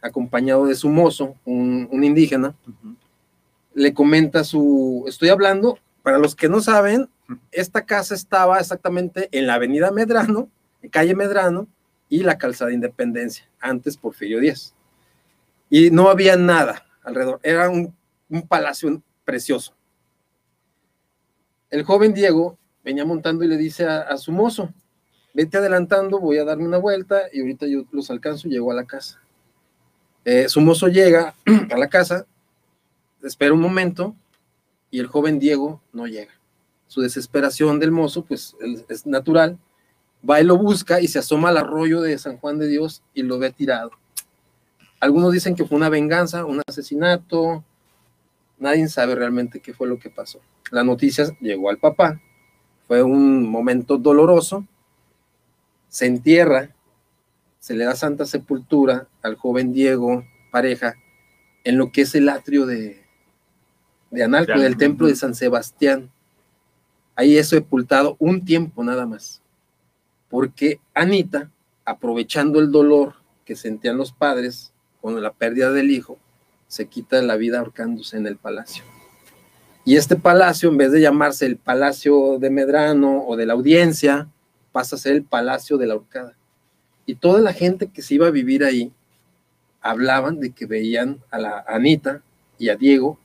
acompañado 0.00 0.64
de 0.64 0.74
su 0.74 0.88
mozo, 0.88 1.34
un, 1.44 1.88
indígena, 2.02 2.54
le 3.74 3.92
comenta 3.92 4.42
su, 4.42 5.04
estoy 5.06 5.28
hablando, 5.28 5.78
para 6.02 6.18
los 6.18 6.34
que 6.34 6.48
no 6.48 6.62
saben, 6.62 7.10
esta 7.52 7.84
casa 7.84 8.14
estaba 8.14 8.58
exactamente 8.58 9.28
en 9.32 9.46
la 9.46 9.54
avenida 9.54 9.90
Medrano, 9.90 10.48
en 10.80 10.88
calle 10.88 11.14
Medrano, 11.14 11.66
y 12.08 12.22
la 12.22 12.38
calzada 12.38 12.72
Independencia, 12.72 13.48
antes 13.60 13.96
Porfirio 13.96 14.40
Díaz. 14.40 14.74
Y 15.68 15.90
no 15.90 16.08
había 16.08 16.36
nada 16.36 16.86
alrededor, 17.02 17.40
era 17.42 17.68
un, 17.68 17.94
palacio 18.48 19.02
precioso. 19.24 19.72
El 21.70 21.84
joven 21.84 22.12
Diego 22.12 22.58
venía 22.84 23.04
montando 23.04 23.44
y 23.44 23.48
le 23.48 23.56
dice 23.56 23.86
a 23.86 24.16
su 24.16 24.32
mozo, 24.32 24.72
vete 25.36 25.58
adelantando, 25.58 26.18
voy 26.18 26.38
a 26.38 26.44
darme 26.44 26.64
una 26.64 26.78
vuelta 26.78 27.24
y 27.30 27.40
ahorita 27.40 27.66
yo 27.66 27.84
los 27.92 28.10
alcanzo 28.10 28.48
y 28.48 28.52
llego 28.52 28.72
a 28.72 28.74
la 28.74 28.86
casa. 28.86 29.20
Eh, 30.24 30.48
su 30.48 30.62
mozo 30.62 30.88
llega 30.88 31.34
a 31.70 31.76
la 31.76 31.88
casa, 31.88 32.26
espera 33.22 33.52
un 33.52 33.60
momento 33.60 34.16
y 34.90 34.98
el 34.98 35.08
joven 35.08 35.38
Diego 35.38 35.82
no 35.92 36.06
llega. 36.06 36.32
Su 36.86 37.02
desesperación 37.02 37.78
del 37.78 37.90
mozo, 37.90 38.24
pues 38.24 38.56
es 38.88 39.06
natural, 39.06 39.58
va 40.28 40.40
y 40.40 40.44
lo 40.44 40.56
busca 40.56 41.00
y 41.00 41.08
se 41.08 41.18
asoma 41.18 41.50
al 41.50 41.58
arroyo 41.58 42.00
de 42.00 42.18
San 42.18 42.38
Juan 42.38 42.58
de 42.58 42.68
Dios 42.68 43.02
y 43.14 43.22
lo 43.22 43.38
ve 43.38 43.50
tirado. 43.52 43.90
Algunos 45.00 45.32
dicen 45.32 45.54
que 45.54 45.64
fue 45.64 45.76
una 45.76 45.88
venganza, 45.88 46.44
un 46.44 46.62
asesinato, 46.66 47.62
nadie 48.58 48.88
sabe 48.88 49.14
realmente 49.14 49.60
qué 49.60 49.74
fue 49.74 49.88
lo 49.88 49.98
que 49.98 50.10
pasó. 50.10 50.40
La 50.70 50.82
noticia 50.82 51.26
llegó 51.40 51.70
al 51.70 51.78
papá, 51.78 52.20
fue 52.86 53.02
un 53.02 53.48
momento 53.48 53.98
doloroso, 53.98 54.66
se 55.88 56.06
entierra, 56.06 56.70
se 57.58 57.74
le 57.74 57.84
da 57.84 57.96
santa 57.96 58.26
sepultura 58.26 59.08
al 59.22 59.36
joven 59.36 59.72
Diego, 59.72 60.24
pareja, 60.50 60.94
en 61.64 61.78
lo 61.78 61.90
que 61.90 62.02
es 62.02 62.14
el 62.14 62.28
atrio 62.28 62.64
de, 62.64 63.02
de 64.10 64.22
Analco, 64.22 64.58
del 64.58 64.76
templo 64.76 65.08
de 65.08 65.16
San 65.16 65.34
Sebastián. 65.34 66.10
Ahí 67.14 67.36
es 67.36 67.48
sepultado 67.48 68.16
un 68.18 68.44
tiempo 68.44 68.84
nada 68.84 69.06
más, 69.06 69.42
porque 70.28 70.80
Anita, 70.94 71.50
aprovechando 71.84 72.60
el 72.60 72.70
dolor 72.70 73.14
que 73.44 73.56
sentían 73.56 73.96
los 73.96 74.12
padres 74.12 74.72
con 75.00 75.20
la 75.22 75.32
pérdida 75.32 75.70
del 75.72 75.90
hijo, 75.90 76.18
se 76.66 76.86
quita 76.86 77.22
la 77.22 77.36
vida 77.36 77.60
ahorcándose 77.60 78.16
en 78.16 78.26
el 78.26 78.36
palacio. 78.36 78.82
Y 79.84 79.96
este 79.96 80.16
palacio, 80.16 80.68
en 80.68 80.78
vez 80.78 80.90
de 80.90 81.00
llamarse 81.00 81.46
el 81.46 81.58
Palacio 81.58 82.38
de 82.40 82.50
Medrano 82.50 83.24
o 83.24 83.36
de 83.36 83.46
la 83.46 83.52
Audiencia, 83.52 84.28
pasa 84.72 84.96
a 84.96 84.98
ser 84.98 85.14
el 85.14 85.22
palacio 85.22 85.78
de 85.78 85.86
la 85.86 85.94
horcada. 85.94 86.36
Y 87.06 87.14
toda 87.14 87.40
la 87.40 87.52
gente 87.52 87.86
que 87.86 88.02
se 88.02 88.14
iba 88.14 88.26
a 88.26 88.32
vivir 88.32 88.64
ahí 88.64 88.92
hablaban 89.80 90.40
de 90.40 90.50
que 90.50 90.66
veían 90.66 91.20
a 91.30 91.38
la 91.38 91.64
Anita 91.68 92.22
y 92.58 92.68
a 92.68 92.74
Diego 92.74 93.20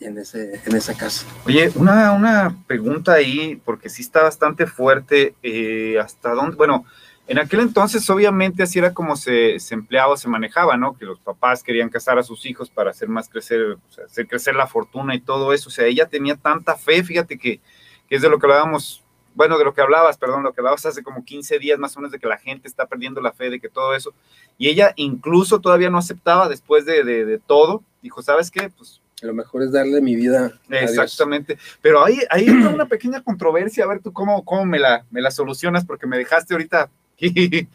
en, 0.00 0.18
ese, 0.18 0.60
en 0.64 0.76
esa 0.76 0.94
casa. 0.96 1.26
Oye, 1.46 1.70
una, 1.74 2.12
una 2.12 2.56
pregunta 2.66 3.14
ahí, 3.14 3.60
porque 3.64 3.88
sí 3.88 4.02
está 4.02 4.22
bastante 4.22 4.66
fuerte. 4.66 5.34
Eh, 5.42 5.98
¿Hasta 5.98 6.34
dónde? 6.34 6.56
Bueno, 6.56 6.84
en 7.26 7.38
aquel 7.38 7.60
entonces, 7.60 8.08
obviamente, 8.08 8.62
así 8.62 8.78
era 8.78 8.94
como 8.94 9.16
se, 9.16 9.58
se, 9.60 9.74
empleaba, 9.74 10.16
se 10.16 10.28
manejaba, 10.28 10.76
¿no? 10.76 10.96
Que 10.96 11.04
los 11.04 11.18
papás 11.20 11.62
querían 11.62 11.90
casar 11.90 12.18
a 12.18 12.22
sus 12.22 12.46
hijos 12.46 12.70
para 12.70 12.90
hacer 12.90 13.08
más 13.08 13.28
crecer, 13.28 13.76
hacer 14.04 14.26
crecer 14.26 14.54
la 14.54 14.66
fortuna 14.66 15.14
y 15.14 15.20
todo 15.20 15.52
eso. 15.52 15.68
O 15.68 15.72
sea, 15.72 15.86
ella 15.86 16.06
tenía 16.06 16.36
tanta 16.36 16.76
fe, 16.76 17.02
fíjate 17.04 17.38
que, 17.38 17.60
que 18.08 18.16
es 18.16 18.22
de 18.22 18.30
lo 18.30 18.38
que 18.38 18.46
hablábamos 18.46 19.02
bueno, 19.38 19.56
de 19.56 19.64
lo 19.64 19.72
que 19.72 19.80
hablabas, 19.80 20.18
perdón, 20.18 20.42
lo 20.42 20.52
que 20.52 20.60
hablabas 20.60 20.84
hace 20.84 21.04
como 21.04 21.24
15 21.24 21.60
días 21.60 21.78
más 21.78 21.96
o 21.96 22.00
menos 22.00 22.10
de 22.10 22.18
que 22.18 22.26
la 22.26 22.38
gente 22.38 22.66
está 22.66 22.86
perdiendo 22.86 23.20
la 23.20 23.30
fe, 23.30 23.50
de 23.50 23.60
que 23.60 23.68
todo 23.68 23.94
eso, 23.94 24.12
y 24.58 24.68
ella 24.68 24.92
incluso 24.96 25.60
todavía 25.60 25.90
no 25.90 25.98
aceptaba 25.98 26.48
después 26.48 26.84
de, 26.84 27.04
de, 27.04 27.38
todo, 27.38 27.84
dijo, 28.02 28.20
¿sabes 28.20 28.50
qué? 28.50 28.68
Pues 28.68 29.00
lo 29.26 29.34
mejor 29.34 29.62
es 29.62 29.72
darle 29.72 30.00
mi 30.00 30.16
vida. 30.16 30.52
Exactamente. 30.70 31.58
Pero 31.82 32.04
ahí, 32.04 32.18
hay 32.30 32.48
una 32.48 32.86
pequeña 32.86 33.22
controversia, 33.22 33.84
a 33.84 33.88
ver 33.88 34.00
tú 34.00 34.12
cómo, 34.12 34.44
cómo 34.44 34.64
me, 34.64 34.78
la, 34.78 35.04
me 35.10 35.20
la 35.20 35.30
solucionas, 35.30 35.84
porque 35.84 36.06
me 36.06 36.18
dejaste 36.18 36.54
ahorita. 36.54 36.90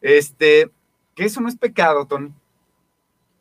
este, 0.00 0.70
que 1.14 1.24
eso 1.24 1.40
no 1.40 1.48
es 1.48 1.56
pecado, 1.56 2.06
Tony 2.06 2.32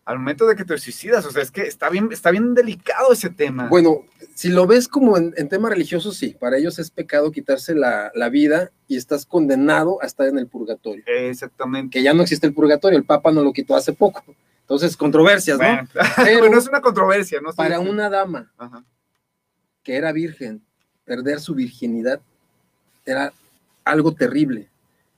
al 0.10 0.17
momento 0.17 0.48
de 0.48 0.56
que 0.56 0.65
te 0.65 0.76
suicidas. 0.80 1.24
O 1.28 1.32
sea, 1.32 1.43
es 1.43 1.52
que 1.52 1.62
está 1.62 1.88
bien, 1.88 2.10
está 2.12 2.32
bien 2.32 2.56
delicado 2.56 3.13
ese 3.13 3.30
tema. 3.30 3.67
Bueno, 3.67 4.06
si 4.34 4.50
lo 4.50 4.65
ves 4.65 4.88
como 4.88 5.15
en, 5.17 5.50
tema 5.50 5.69
religioso, 5.69 6.12
sí, 6.12 6.36
para 6.39 6.58
ellos 6.58 6.80
es 6.80 6.89
pecado 6.89 7.32
quitarse 7.32 7.76
la, 7.76 8.12
vida 8.32 8.72
y 8.88 8.98
estás 8.98 9.28
condenado 9.28 10.02
a 10.02 10.08
estar 10.08 10.28
en 10.28 10.39
el 10.39 10.48
purgatorio. 10.48 11.04
Exactamente. 11.06 11.91
Que 11.91 12.04
ya 12.04 12.15
no 12.15 12.24
existe 12.24 12.48
el 12.48 12.56
purgatorio, 12.56 12.98
el 12.98 13.06
Papa 13.06 13.32
no 13.32 13.43
lo 13.43 13.54
quitó 13.54 13.76
hace 13.76 13.93
poco. 13.93 14.24
Entonces, 14.70 14.96
controversias, 14.96 15.58
¿no? 15.58 15.66
Pero, 16.16 16.48
no 16.48 16.60
es 16.60 16.68
una 16.68 16.80
controversia, 16.80 17.42
¿no? 17.42 17.52
Para 17.54 17.80
una 17.80 18.08
dama 18.08 18.52
que 19.82 19.96
era 19.96 20.12
virgen, 20.12 20.62
perder 21.06 21.40
su 21.40 21.56
virginidad 21.56 22.22
era 23.04 23.34
algo 23.84 24.14
terrible. 24.14 24.70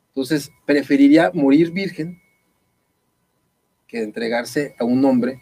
Entonces, 0.07 0.49
preferiría 0.65 1.31
morir 1.33 1.69
virgen 1.71 2.21
que 3.87 4.01
entregarse 4.01 4.73
a 4.79 4.85
un 4.85 5.03
hombre. 5.03 5.41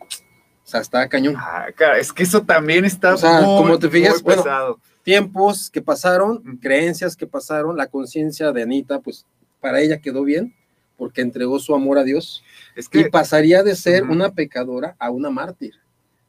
O 0.00 0.68
sea, 0.68 0.80
está 0.80 1.08
cañón. 1.08 1.34
Ah, 1.36 1.66
es 1.98 2.12
que 2.12 2.22
eso 2.22 2.44
también 2.44 2.84
está 2.84 3.14
o 3.14 3.16
sea, 3.16 3.40
como 3.40 3.76
te 3.76 3.88
fijas, 3.88 4.22
bueno, 4.22 4.78
tiempos 5.02 5.68
que 5.68 5.82
pasaron, 5.82 6.58
creencias 6.58 7.16
que 7.16 7.26
pasaron, 7.26 7.76
la 7.76 7.88
conciencia 7.88 8.52
de 8.52 8.62
Anita, 8.62 9.00
pues 9.00 9.26
para 9.60 9.80
ella 9.80 9.98
quedó 9.98 10.22
bien 10.22 10.54
porque 10.96 11.20
entregó 11.20 11.58
su 11.58 11.74
amor 11.74 11.98
a 11.98 12.04
Dios 12.04 12.42
es 12.74 12.88
que, 12.88 13.00
y 13.00 13.10
pasaría 13.10 13.62
de 13.62 13.74
ser 13.74 14.04
una 14.04 14.32
pecadora 14.32 14.96
a 14.98 15.10
una 15.10 15.30
mártir. 15.30 15.74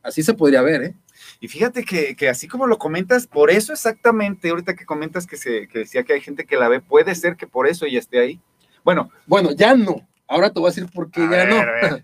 Así 0.02 0.24
se 0.24 0.34
podría 0.34 0.62
ver, 0.62 0.84
¿eh? 0.84 0.96
Y 1.40 1.48
fíjate 1.48 1.84
que, 1.84 2.16
que, 2.16 2.30
así 2.30 2.48
como 2.48 2.68
lo 2.68 2.78
comentas, 2.78 3.28
por 3.28 3.52
eso 3.52 3.74
exactamente, 3.74 4.50
ahorita 4.50 4.76
que 4.76 4.86
comentas 4.86 5.28
que, 5.28 5.38
se, 5.38 5.68
que 5.68 5.80
decía 5.80 6.04
que 6.04 6.14
hay 6.14 6.22
gente 6.22 6.46
que 6.46 6.56
la 6.56 6.70
ve, 6.70 6.80
puede 6.80 7.14
ser 7.16 7.36
que 7.36 7.48
por 7.48 7.68
eso 7.68 7.86
ella 7.86 8.00
esté 8.00 8.20
ahí. 8.20 8.40
Bueno, 8.84 9.12
bueno, 9.26 9.52
ya 9.52 9.76
no. 9.76 10.08
Ahora 10.28 10.52
te 10.52 10.60
voy 10.60 10.68
a 10.68 10.72
decir 10.72 10.90
por 10.94 11.12
qué 11.12 11.22
ya 11.30 11.46
no. 11.46 12.02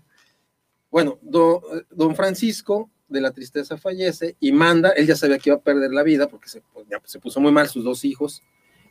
bueno, 0.90 1.18
don 1.22 2.14
Francisco 2.14 2.90
de 3.08 3.20
la 3.20 3.32
tristeza 3.32 3.76
fallece 3.76 4.36
y 4.40 4.52
manda, 4.52 4.90
él 4.90 5.06
ya 5.06 5.16
sabía 5.16 5.38
que 5.38 5.50
iba 5.50 5.56
a 5.56 5.62
perder 5.62 5.92
la 5.92 6.02
vida 6.02 6.28
porque 6.28 6.48
se, 6.48 6.60
pues, 6.72 6.86
ya, 6.88 7.00
se 7.04 7.18
puso 7.18 7.40
muy 7.40 7.52
mal 7.52 7.68
sus 7.68 7.84
dos 7.84 8.04
hijos 8.04 8.42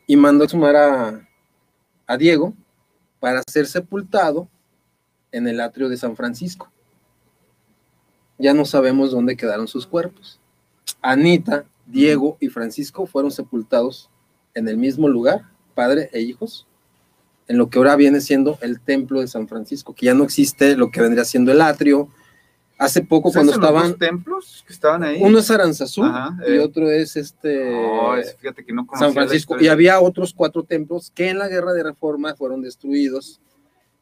y 0.08 0.16
mandó 0.16 0.46
a 0.46 0.50
sumar 0.50 0.76
a, 0.76 1.30
a 2.08 2.18
Diego 2.18 2.54
para 3.24 3.42
ser 3.50 3.68
sepultado 3.68 4.50
en 5.32 5.48
el 5.48 5.62
atrio 5.62 5.88
de 5.88 5.96
San 5.96 6.18
Francisco. 6.18 6.70
Ya 8.38 8.54
no 8.54 8.66
sabemos 8.66 9.12
dónde 9.12 9.38
quedaron 9.38 9.70
sus 9.70 9.88
cuerpos. 9.88 10.42
Anita, 11.02 11.64
Diego 11.86 12.36
y 12.42 12.50
Francisco 12.50 13.06
fueron 13.06 13.32
sepultados 13.32 14.10
en 14.54 14.68
el 14.68 14.76
mismo 14.76 15.08
lugar, 15.08 15.50
padre 15.74 16.10
e 16.12 16.20
hijos, 16.20 16.68
en 17.48 17.58
lo 17.58 17.70
que 17.70 17.78
ahora 17.78 17.96
viene 17.96 18.20
siendo 18.20 18.60
el 18.60 18.82
templo 18.82 19.22
de 19.22 19.30
San 19.30 19.48
Francisco, 19.48 19.96
que 19.96 20.08
ya 20.08 20.14
no 20.14 20.26
existe 20.26 20.76
lo 20.76 20.92
que 20.92 21.00
vendría 21.00 21.24
siendo 21.24 21.54
el 21.54 21.62
atrio. 21.62 22.10
Hace 22.84 23.02
poco 23.02 23.32
cuando 23.32 23.54
estaban... 23.54 23.90
Los 23.92 23.98
templos 23.98 24.64
que 24.68 24.74
estaban 24.74 25.04
ahí? 25.04 25.20
Uno 25.22 25.40
es 25.40 25.50
Aranzazú 25.50 26.04
y 26.46 26.52
eh. 26.52 26.60
otro 26.60 26.92
es 26.92 27.16
este... 27.16 27.72
fíjate 28.40 28.66
que 28.66 28.74
no 28.74 28.86
San 29.00 29.14
Francisco. 29.14 29.56
Y 29.58 29.70
había 29.70 30.02
otros 30.02 30.34
cuatro 30.34 30.64
templos 30.64 31.10
que 31.16 31.30
en 31.30 31.40
la 31.40 31.48
Guerra 31.48 31.72
de 31.72 31.84
Reforma 31.84 32.36
fueron 32.36 32.62
destruidos. 32.62 33.40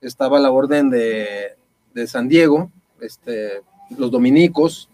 Estaba 0.01 0.39
la 0.39 0.49
Orden 0.49 0.89
de, 0.89 1.55
de 1.93 2.07
San 2.07 2.27
Diego, 2.27 2.71
este, 2.99 3.61
los 3.97 4.09
dominicos, 4.09 4.89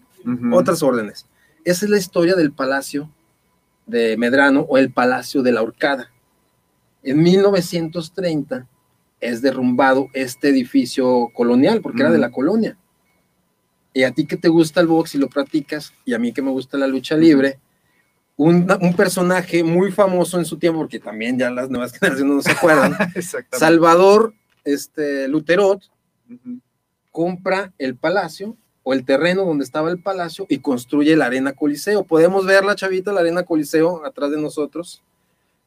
otras 0.52 0.82
órdenes. 0.82 1.24
Esa 1.64 1.86
es 1.86 1.90
la 1.90 1.96
historia 1.96 2.34
del 2.34 2.52
Palacio 2.52 3.10
de 3.86 4.18
Medrano 4.18 4.66
o 4.68 4.76
el 4.76 4.92
Palacio 4.92 5.42
de 5.42 5.52
la 5.52 5.62
Horcada. 5.62 6.10
En 7.02 7.22
1930 7.22 8.66
es 9.20 9.40
derrumbado 9.40 10.08
este 10.12 10.50
edificio 10.50 11.30
colonial, 11.34 11.80
porque 11.80 12.02
era 12.02 12.10
de 12.10 12.18
la 12.18 12.30
colonia 12.30 12.76
y 13.92 14.02
a 14.02 14.12
ti 14.12 14.26
que 14.26 14.36
te 14.36 14.48
gusta 14.48 14.80
el 14.80 14.86
box 14.86 15.14
y 15.14 15.18
lo 15.18 15.28
practicas, 15.28 15.92
y 16.04 16.14
a 16.14 16.18
mí 16.18 16.32
que 16.32 16.42
me 16.42 16.50
gusta 16.50 16.78
la 16.78 16.86
lucha 16.86 17.16
libre, 17.16 17.58
un, 18.36 18.66
personaje 18.96 19.64
muy 19.64 19.90
famoso 19.90 20.38
en 20.38 20.44
su 20.44 20.58
tiempo, 20.58 20.78
porque 20.80 21.00
también 21.00 21.38
ya 21.38 21.50
las 21.50 21.68
nuevas 21.68 21.92
generaciones 21.98 22.34
no 22.34 22.42
se 22.42 22.52
acuerdan, 22.52 22.96
Salvador 23.52 24.34
este, 24.64 25.28
Luterot 25.28 25.82
compra 27.10 27.72
el 27.78 27.96
palacio 27.96 28.56
o 28.82 28.92
el 28.92 29.04
terreno 29.04 29.44
donde 29.44 29.64
estaba 29.64 29.90
el 29.90 30.00
palacio 30.00 30.46
y 30.48 30.58
construye 30.60 31.16
la 31.16 31.26
arena 31.26 31.52
Coliseo. 31.52 32.04
Podemos 32.04 32.46
ver 32.46 32.64
la 32.64 32.76
chavita, 32.76 33.12
la 33.12 33.20
arena 33.20 33.42
Coliseo, 33.42 34.04
atrás 34.04 34.30
de 34.30 34.40
nosotros. 34.40 35.02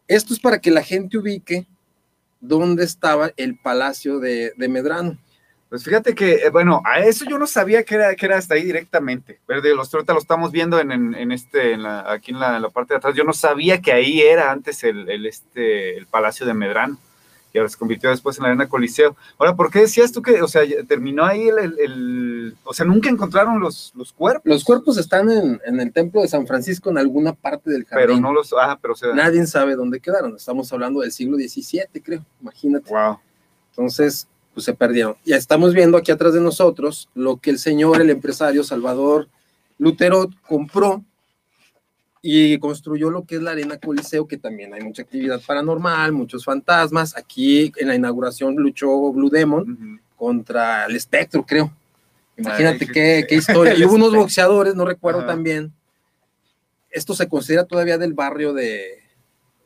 Esto 0.08 0.34
es 0.34 0.40
para 0.40 0.60
que 0.60 0.72
la 0.72 0.82
gente 0.82 1.18
ubique 1.18 1.68
dónde 2.40 2.84
estaba 2.84 3.32
el 3.38 3.58
palacio 3.58 4.20
de 4.20 4.54
Medrano. 4.58 5.18
Pues 5.72 5.86
fíjate 5.86 6.14
que, 6.14 6.34
eh, 6.34 6.50
bueno, 6.50 6.82
a 6.84 7.00
eso 7.00 7.24
yo 7.24 7.40
no 7.40 7.48
sabía 7.48 7.84
que 7.84 7.96
era, 7.96 8.14
que 8.14 8.26
era 8.26 8.38
hasta 8.38 8.56
ahí 8.56 8.64
directamente. 8.64 9.40
Verde, 9.48 9.74
los 9.74 9.94
ahorita 9.94 10.12
lo 10.12 10.20
estamos 10.20 10.52
viendo 10.52 10.78
en, 10.82 10.92
en, 10.92 11.32
este, 11.32 11.72
en 11.72 11.84
la, 11.84 12.12
aquí 12.12 12.32
en 12.32 12.42
la, 12.42 12.58
en 12.58 12.62
la, 12.62 12.70
parte 12.70 12.94
de 12.94 12.98
atrás. 12.98 13.16
Yo 13.16 13.24
no 13.24 13.32
sabía 13.32 13.80
que 13.80 13.94
ahí 13.94 14.20
era 14.20 14.52
antes 14.52 14.84
el, 14.84 15.10
el, 15.10 15.26
este, 15.26 15.98
el 15.98 16.08
Palacio 16.08 16.46
de 16.46 16.54
Medrano, 16.54 16.98
que 17.54 17.60
ahora 17.60 17.70
se 17.70 17.78
convirtió 17.78 18.10
después 18.10 18.36
en 18.36 18.44
la 18.44 18.50
Arena 18.50 18.68
Coliseo. 18.68 19.16
Ahora, 19.38 19.56
¿por 19.56 19.72
qué 19.72 19.80
decías 19.80 20.12
tú 20.12 20.22
que, 20.22 20.42
o 20.42 20.48
sea, 20.50 20.64
terminó 20.90 21.24
ahí 21.24 21.48
el, 21.48 21.80
el 21.80 22.58
o 22.66 22.74
sea, 22.74 22.86
nunca 22.86 23.10
encontraron 23.10 23.62
los, 23.62 23.94
los 23.96 24.12
cuerpos? 24.12 24.44
Los 24.44 24.66
cuerpos 24.66 24.98
están 24.98 25.32
en, 25.32 25.62
en, 25.66 25.80
el 25.80 25.94
templo 25.94 26.22
de 26.22 26.28
San 26.28 26.46
Francisco, 26.46 26.90
en 26.90 26.98
alguna 26.98 27.32
parte 27.32 27.72
del 27.72 27.86
jardín. 27.86 28.08
Pero 28.08 28.20
no 28.20 28.34
los, 28.34 28.54
ah, 28.60 28.78
pero 28.82 28.94
o 28.94 28.98
sea, 28.98 29.14
Nadie 29.14 29.48
sabe 29.48 29.78
dónde 29.78 30.02
quedaron. 30.02 30.36
Estamos 30.36 30.74
hablando 30.74 31.00
del 31.00 31.14
siglo 31.14 31.38
XVII, 31.38 32.02
creo, 32.04 32.26
imagínate. 32.42 32.92
Wow. 32.92 33.20
Entonces, 33.70 34.28
pues 34.54 34.66
se 34.66 34.74
perdieron. 34.74 35.16
Ya 35.26 35.38
estamos 35.38 35.74
viendo 35.74 35.98
aquí 35.98 36.12
atrás 36.12 36.34
de 36.34 36.42
nosotros 36.42 37.10
lo 37.14 37.38
que 37.38 37.50
el 37.50 37.60
señor, 37.60 38.02
el 38.02 38.10
empresario 38.10 38.64
Salvador 38.64 39.28
Lutero 39.78 40.30
compró 40.48 41.04
y 42.22 42.60
construyó 42.60 43.10
lo 43.10 43.26
que 43.26 43.38
es 43.38 43.42
la 43.42 43.52
Arena 43.52 43.78
Coliseo, 43.78 44.28
que 44.28 44.38
también 44.38 44.74
hay 44.74 44.82
mucha 44.82 45.02
actividad 45.02 45.42
paranormal, 45.46 46.12
muchos 46.12 46.46
fantasmas. 46.46 47.18
Aquí 47.18 47.72
en 47.78 47.88
la 47.88 47.96
inauguración 47.96 48.56
luchó 48.56 49.12
Blue 49.12 49.30
Demon 49.30 50.00
contra 50.16 50.86
el 50.86 50.96
espectro, 50.96 51.44
creo. 51.44 51.74
Imagínate 52.38 52.86
qué, 52.88 53.26
qué, 53.28 53.36
historia. 53.36 53.74
y 53.78 53.84
hubo 53.84 53.96
unos 53.96 54.14
boxeadores, 54.14 54.76
no 54.76 54.86
recuerdo 54.86 55.26
también. 55.26 55.74
Esto 56.92 57.16
se 57.16 57.28
considera 57.28 57.64
todavía 57.64 57.98
del 57.98 58.14
barrio 58.14 58.54
de, 58.54 59.01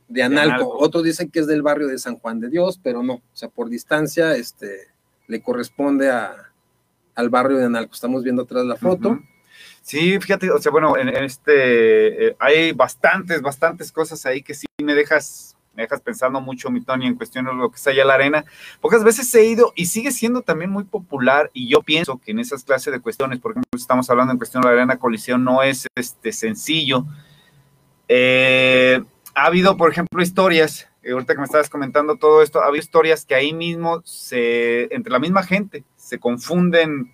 de 0.07 0.23
Analco. 0.23 0.77
Otros 0.77 1.03
dicen 1.03 1.29
que 1.29 1.39
es 1.39 1.47
del 1.47 1.61
barrio 1.61 1.87
de 1.87 1.97
San 1.97 2.17
Juan 2.17 2.39
de 2.39 2.49
Dios, 2.49 2.79
pero 2.81 3.03
no, 3.03 3.13
o 3.13 3.23
sea, 3.33 3.49
por 3.49 3.69
distancia 3.69 4.35
este, 4.35 4.87
le 5.27 5.41
corresponde 5.41 6.09
a, 6.09 6.51
al 7.15 7.29
barrio 7.29 7.57
de 7.57 7.65
Analco. 7.65 7.93
Estamos 7.93 8.23
viendo 8.23 8.43
atrás 8.43 8.65
la 8.65 8.75
foto. 8.75 9.19
Sí, 9.81 10.19
fíjate, 10.19 10.49
o 10.49 10.59
sea, 10.59 10.71
bueno, 10.71 10.97
en, 10.97 11.09
este, 11.09 12.27
eh, 12.27 12.35
hay 12.39 12.71
bastantes, 12.71 13.41
bastantes 13.41 13.91
cosas 13.91 14.25
ahí 14.25 14.41
que 14.41 14.55
sí 14.55 14.65
me 14.83 14.95
dejas, 14.95 15.55
me 15.75 15.83
dejas 15.83 16.01
pensando 16.01 16.41
mucho, 16.41 16.71
mi 16.71 16.81
Tony, 16.81 17.05
en 17.05 17.13
cuestión 17.13 17.45
de 17.45 17.53
lo 17.53 17.69
que 17.69 17.75
está 17.75 17.91
allá 17.91 18.03
la 18.03 18.15
arena. 18.15 18.45
Pocas 18.81 19.03
veces 19.03 19.33
he 19.35 19.45
ido 19.45 19.73
y 19.75 19.85
sigue 19.85 20.11
siendo 20.11 20.41
también 20.41 20.71
muy 20.71 20.85
popular 20.85 21.51
y 21.53 21.69
yo 21.69 21.83
pienso 21.83 22.17
que 22.17 22.31
en 22.31 22.39
esas 22.39 22.63
clases 22.63 22.93
de 22.93 22.99
cuestiones, 22.99 23.39
por 23.39 23.51
ejemplo, 23.51 23.69
estamos 23.75 24.09
hablando 24.09 24.31
en 24.31 24.39
cuestión 24.39 24.61
de 24.61 24.69
la 24.69 24.73
arena 24.73 24.97
colisión, 24.97 25.43
no 25.43 25.61
es 25.61 25.85
este, 25.95 26.31
sencillo. 26.31 27.05
Eh, 28.07 29.03
ha 29.35 29.45
habido, 29.47 29.75
por 29.75 29.91
ejemplo, 29.91 30.23
historias, 30.23 30.87
eh, 31.03 31.11
ahorita 31.11 31.33
que 31.33 31.39
me 31.39 31.45
estabas 31.45 31.69
comentando 31.69 32.15
todo 32.15 32.41
esto, 32.41 32.61
ha 32.61 32.67
habido 32.67 32.81
historias 32.81 33.25
que 33.25 33.35
ahí 33.35 33.53
mismo, 33.53 34.01
se, 34.05 34.93
entre 34.95 35.11
la 35.11 35.19
misma 35.19 35.43
gente, 35.43 35.83
se 35.97 36.17
confunden, 36.19 37.13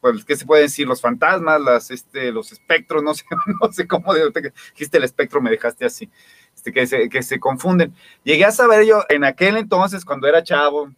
pues, 0.00 0.24
¿qué 0.24 0.34
se 0.34 0.46
puede 0.46 0.62
decir? 0.62 0.88
Los 0.88 1.00
fantasmas, 1.00 1.90
este, 1.92 2.32
los 2.32 2.50
espectros, 2.50 3.02
no 3.04 3.14
sé, 3.14 3.24
no 3.62 3.72
sé 3.72 3.86
cómo 3.86 4.12
dijiste 4.14 4.98
el 4.98 5.04
espectro, 5.04 5.40
me 5.40 5.50
dejaste 5.50 5.84
así, 5.84 6.10
este, 6.54 6.72
que, 6.72 6.86
se, 6.88 7.08
que 7.08 7.22
se 7.22 7.38
confunden. 7.38 7.94
Llegué 8.24 8.44
a 8.44 8.50
saber 8.50 8.84
yo 8.84 9.04
en 9.08 9.22
aquel 9.22 9.56
entonces, 9.56 10.04
cuando 10.04 10.26
era 10.26 10.42
chavo, 10.42 10.92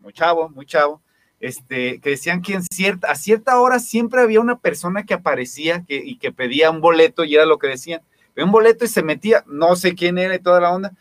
muy 0.00 0.12
chavo, 0.12 0.48
muy 0.48 0.66
chavo, 0.66 1.02
este, 1.38 2.00
que 2.00 2.10
decían 2.10 2.42
que 2.42 2.54
en 2.54 2.62
cierta, 2.62 3.12
a 3.12 3.14
cierta 3.14 3.60
hora 3.60 3.78
siempre 3.78 4.22
había 4.22 4.40
una 4.40 4.58
persona 4.58 5.04
que 5.04 5.14
aparecía 5.14 5.84
que, 5.86 5.96
y 5.96 6.18
que 6.18 6.32
pedía 6.32 6.70
un 6.70 6.80
boleto 6.80 7.24
y 7.24 7.36
era 7.36 7.44
lo 7.44 7.58
que 7.58 7.68
decían 7.68 8.00
un 8.44 8.52
boleto 8.52 8.84
y 8.84 8.88
se 8.88 9.02
metía, 9.02 9.44
no 9.46 9.76
sé 9.76 9.94
quién 9.94 10.18
era 10.18 10.34
y 10.34 10.40
toda 10.40 10.60
la 10.60 10.70
onda, 10.70 10.92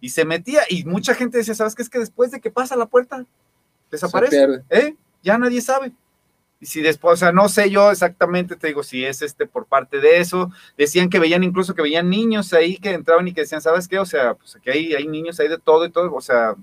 y 0.00 0.10
se 0.10 0.24
metía, 0.24 0.62
y 0.68 0.84
mucha 0.84 1.14
gente 1.14 1.38
decía, 1.38 1.54
¿sabes 1.54 1.74
qué? 1.74 1.82
Es 1.82 1.90
que 1.90 1.98
después 1.98 2.30
de 2.30 2.40
que 2.40 2.50
pasa 2.50 2.76
la 2.76 2.86
puerta, 2.86 3.24
desaparece, 3.90 4.62
¿eh? 4.70 4.96
Ya 5.22 5.38
nadie 5.38 5.60
sabe. 5.60 5.92
Y 6.62 6.66
si 6.66 6.80
después, 6.80 7.14
o 7.14 7.16
sea, 7.16 7.32
no 7.32 7.48
sé 7.48 7.70
yo 7.70 7.90
exactamente, 7.90 8.54
te 8.54 8.68
digo, 8.68 8.84
si 8.84 9.04
es 9.04 9.20
este 9.20 9.46
por 9.46 9.66
parte 9.66 9.98
de 9.98 10.20
eso, 10.20 10.48
decían 10.78 11.10
que 11.10 11.18
veían 11.18 11.42
incluso 11.42 11.74
que 11.74 11.82
veían 11.82 12.08
niños 12.08 12.52
ahí 12.52 12.76
que 12.76 12.92
entraban 12.92 13.26
y 13.26 13.34
que 13.34 13.40
decían, 13.40 13.60
¿sabes 13.60 13.88
qué? 13.88 13.98
O 13.98 14.06
sea, 14.06 14.34
pues 14.34 14.54
aquí 14.54 14.70
hay, 14.70 14.94
hay 14.94 15.08
niños 15.08 15.40
ahí 15.40 15.48
de 15.48 15.58
todo 15.58 15.84
y 15.84 15.90
todo, 15.90 16.14
o 16.14 16.20
sea, 16.20 16.54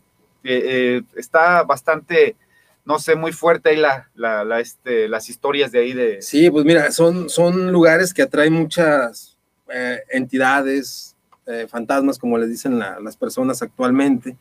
eh, 0.45 0.61
eh, 0.65 1.01
está 1.17 1.63
bastante, 1.63 2.37
no 2.85 2.97
sé, 2.97 3.15
muy 3.15 3.33
fuerte 3.33 3.71
ahí 3.71 3.75
la, 3.75 4.09
la, 4.15 4.61
este, 4.61 5.09
las 5.09 5.29
historias 5.29 5.69
de 5.73 5.79
ahí 5.79 5.91
de... 5.91 6.21
Sí, 6.21 6.49
pues 6.49 6.63
mira, 6.63 6.91
son, 6.91 7.29
son 7.29 7.73
lugares 7.73 8.13
que 8.13 8.21
atraen 8.21 8.53
muchas, 8.53 9.28
eh, 9.71 9.99
entidades, 10.09 11.15
eh, 11.45 11.67
fantasmas, 11.67 12.17
como 12.17 12.37
les 12.37 12.49
dicen 12.49 12.79
las 12.79 13.17
personas 13.17 13.61
actualmente, 13.61 14.35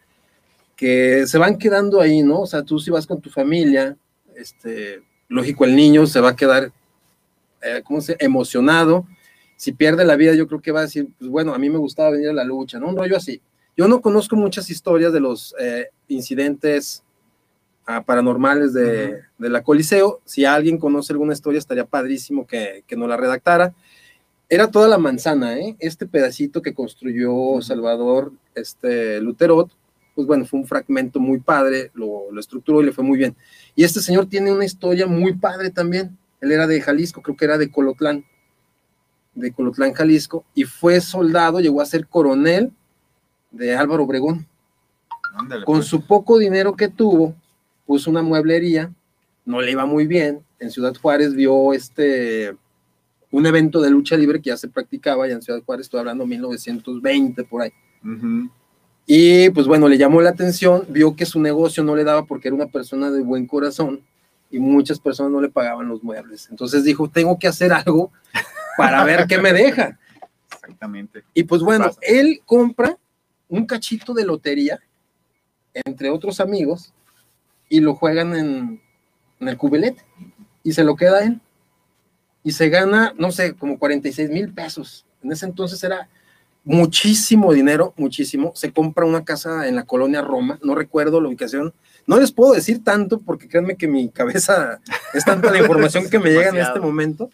que 0.77 1.27
se 1.27 1.38
van 1.38 1.59
quedando 1.59 2.01
ahí, 2.01 2.23
¿no? 2.23 2.41
O 2.41 2.47
sea, 2.47 2.62
tú 2.62 2.79
si 2.79 2.91
vas 2.91 3.07
con 3.07 3.21
tu 3.21 3.29
familia, 3.29 3.97
este, 4.37 5.03
lógico, 5.29 5.64
el 5.64 5.77
niño 5.77 6.07
se 6.07 6.21
va 6.21 6.31
a 6.31 6.37
quedar, 6.37 6.73
eh, 7.62 7.83
¿cómo 7.85 8.01
se 8.01 8.17
emocionado. 8.21 9.07
Si 9.57 9.73
pierde 9.73 10.05
la 10.05 10.17
vida, 10.17 10.35
yo 10.35 10.47
creo 10.47 10.61
que 10.61 10.73
va 10.73 10.81
a 10.81 10.85
decir, 10.85 11.09
pues 11.19 11.31
bueno, 11.31 11.53
a 11.53 11.59
mí 11.59 11.69
me 11.69 11.79
gustaba 11.79 12.11
venir 12.11 12.29
a 12.29 12.33
la 12.33 12.45
lucha, 12.45 12.79
¿no? 12.79 12.88
Un 12.88 12.97
rollo 12.97 13.17
así. 13.17 13.43
Yo 13.77 13.88
no 13.88 14.01
conozco 14.01 14.37
muchas 14.37 14.71
historias 14.71 15.12
de 15.12 15.21
los 15.21 15.55
incidentes 16.09 17.03
ah, 17.87 18.03
paranormales 18.03 18.73
de, 18.73 19.21
de, 19.37 19.49
la 19.49 19.62
Coliseo. 19.62 20.21
Si 20.25 20.45
alguien 20.45 20.79
conoce 20.79 21.12
alguna 21.12 21.33
historia, 21.33 21.59
estaría 21.59 21.85
padrísimo 21.85 22.47
que, 22.47 22.85
que 22.87 22.97
nos 22.97 23.09
la 23.09 23.17
redactara 23.17 23.75
era 24.49 24.71
toda 24.71 24.89
la 24.89 24.99
manzana, 24.99 25.59
¿eh? 25.59 25.77
Este 25.79 26.07
pedacito 26.07 26.63
que 26.63 26.75
construyó 26.75 27.61
Salvador 27.61 28.33
este, 28.55 29.21
Luterot, 29.21 29.71
pues 30.15 30.27
bueno, 30.27 30.47
fue 30.47 30.61
un 30.61 30.67
fragmento 30.67 31.21
muy 31.21 31.39
padre, 31.39 31.91
lo, 31.95 32.33
lo, 32.33 32.41
estructuró 32.41 32.81
y 32.83 32.87
le 32.87 32.93
fue 32.93 33.05
muy 33.05 33.19
bien. 33.19 33.37
Y 33.77 33.85
este 33.85 34.01
señor 34.01 34.27
tiene 34.27 34.51
una 34.51 34.65
historia 34.65 35.07
muy 35.07 35.35
padre 35.35 35.71
también. 35.71 36.17
Él 36.41 36.53
era 36.53 36.67
de 36.67 36.81
Jalisco, 36.81 37.23
creo 37.23 37.37
que 37.37 37.45
era 37.45 37.59
de 37.59 37.71
Colotlán, 37.71 38.25
de 39.35 39.53
Colotlán, 39.53 39.93
Jalisco, 39.93 40.45
y 40.55 40.65
fue 40.65 41.01
soldado, 41.01 41.61
llegó 41.61 41.81
a 41.81 41.87
ser 41.87 42.07
coronel 42.07 42.73
de 43.51 43.77
Álvaro 43.77 44.05
Obregón. 44.05 44.47
Con 45.65 45.79
pues. 45.79 45.87
su 45.87 46.05
poco 46.07 46.39
dinero 46.39 46.75
que 46.75 46.89
tuvo, 46.89 47.35
puso 47.87 48.11
una 48.11 48.23
mueblería, 48.23 48.93
no 49.45 49.61
le 49.61 49.71
iba 49.71 49.87
muy 49.87 50.07
bien. 50.07 50.43
En 50.59 50.71
Ciudad 50.71 50.95
Juárez 51.01 51.35
vio 51.35 51.73
este 51.73 52.57
un 53.31 53.47
evento 53.47 53.81
de 53.81 53.91
lucha 53.91 54.17
libre 54.17 54.41
que 54.41 54.51
ya 54.51 54.57
se 54.57 54.69
practicaba 54.69 55.27
ya 55.29 55.35
en 55.35 55.43
Ciudad 55.43 55.62
Juárez, 55.64 55.87
estoy 55.87 56.01
hablando 56.01 56.27
1920 56.27 57.45
por 57.45 57.62
ahí. 57.62 57.73
Y 59.07 59.51
pues 59.51 59.67
bueno, 59.67 59.88
le 59.88 59.99
llamó 59.99 60.21
la 60.21 60.31
atención, 60.31 60.85
vio 60.88 61.17
que 61.17 61.27
su 61.27 61.41
negocio 61.41 61.83
no 61.83 61.97
le 61.97 62.05
daba 62.05 62.25
porque 62.25 62.49
era 62.49 62.55
una 62.55 62.67
persona 62.67 63.11
de 63.11 63.23
buen 63.23 63.47
corazón 63.47 64.03
y 64.51 64.59
muchas 64.59 64.99
personas 64.99 65.33
no 65.33 65.41
le 65.41 65.51
pagaban 65.51 65.88
los 65.88 66.03
muebles. 66.03 66.49
Entonces 66.51 66.85
dijo, 66.85 67.09
tengo 67.09 67.38
que 67.38 67.49
hacer 67.49 67.73
algo 67.73 68.12
para 68.77 69.05
ver 69.05 69.27
qué 69.27 69.38
me 69.38 69.53
deja. 69.53 69.99
Exactamente. 70.51 71.25
Y 71.35 71.45
pues 71.45 71.62
bueno, 71.62 71.91
él 72.03 72.41
compra 72.47 72.97
un 73.49 73.67
cachito 73.67 74.14
de 74.14 74.25
lotería, 74.25 74.79
entre 75.73 76.11
otros 76.11 76.41
amigos, 76.41 76.93
y 77.69 77.81
lo 77.81 77.95
juegan 77.95 78.35
en, 78.35 78.81
en 79.41 79.49
el 79.49 79.57
cubelete 79.57 80.05
y 80.62 80.73
se 80.73 80.85
lo 80.85 80.97
queda 80.97 81.25
él 81.25 81.41
y 82.49 82.53
se 82.53 82.71
gana, 82.71 83.13
no 83.19 83.31
sé, 83.31 83.53
como 83.53 83.79
46 83.79 84.31
mil 84.31 84.55
pesos. 84.55 85.05
En 85.23 85.31
ese 85.31 85.45
entonces 85.45 85.85
era 85.85 86.09
muchísimo 86.65 87.53
dinero, 87.53 87.93
muchísimo. 87.99 88.53
Se 88.55 88.73
compra 88.73 89.05
una 89.05 89.23
casa 89.23 89.69
en 89.69 89.77
la 89.77 89.85
colonia 89.85 90.23
Roma, 90.23 90.59
no 90.63 90.75
recuerdo 90.75 91.21
la 91.21 91.29
ubicación, 91.29 91.75
No 92.07 92.19
les 92.19 92.33
puedo 92.33 92.55
decir 92.55 92.83
tanto 92.83 93.21
porque 93.21 93.49
créanme 93.49 93.77
que 93.77 93.87
mi 93.87 94.09
cabeza 94.09 94.81
es 95.13 95.27
tanta 95.27 95.51
la 95.51 95.59
información 95.59 96.09
que 96.09 96.19
me 96.19 96.31
llega 96.31 96.49
en 96.49 96.57
este 96.57 96.81
momento. 96.81 97.29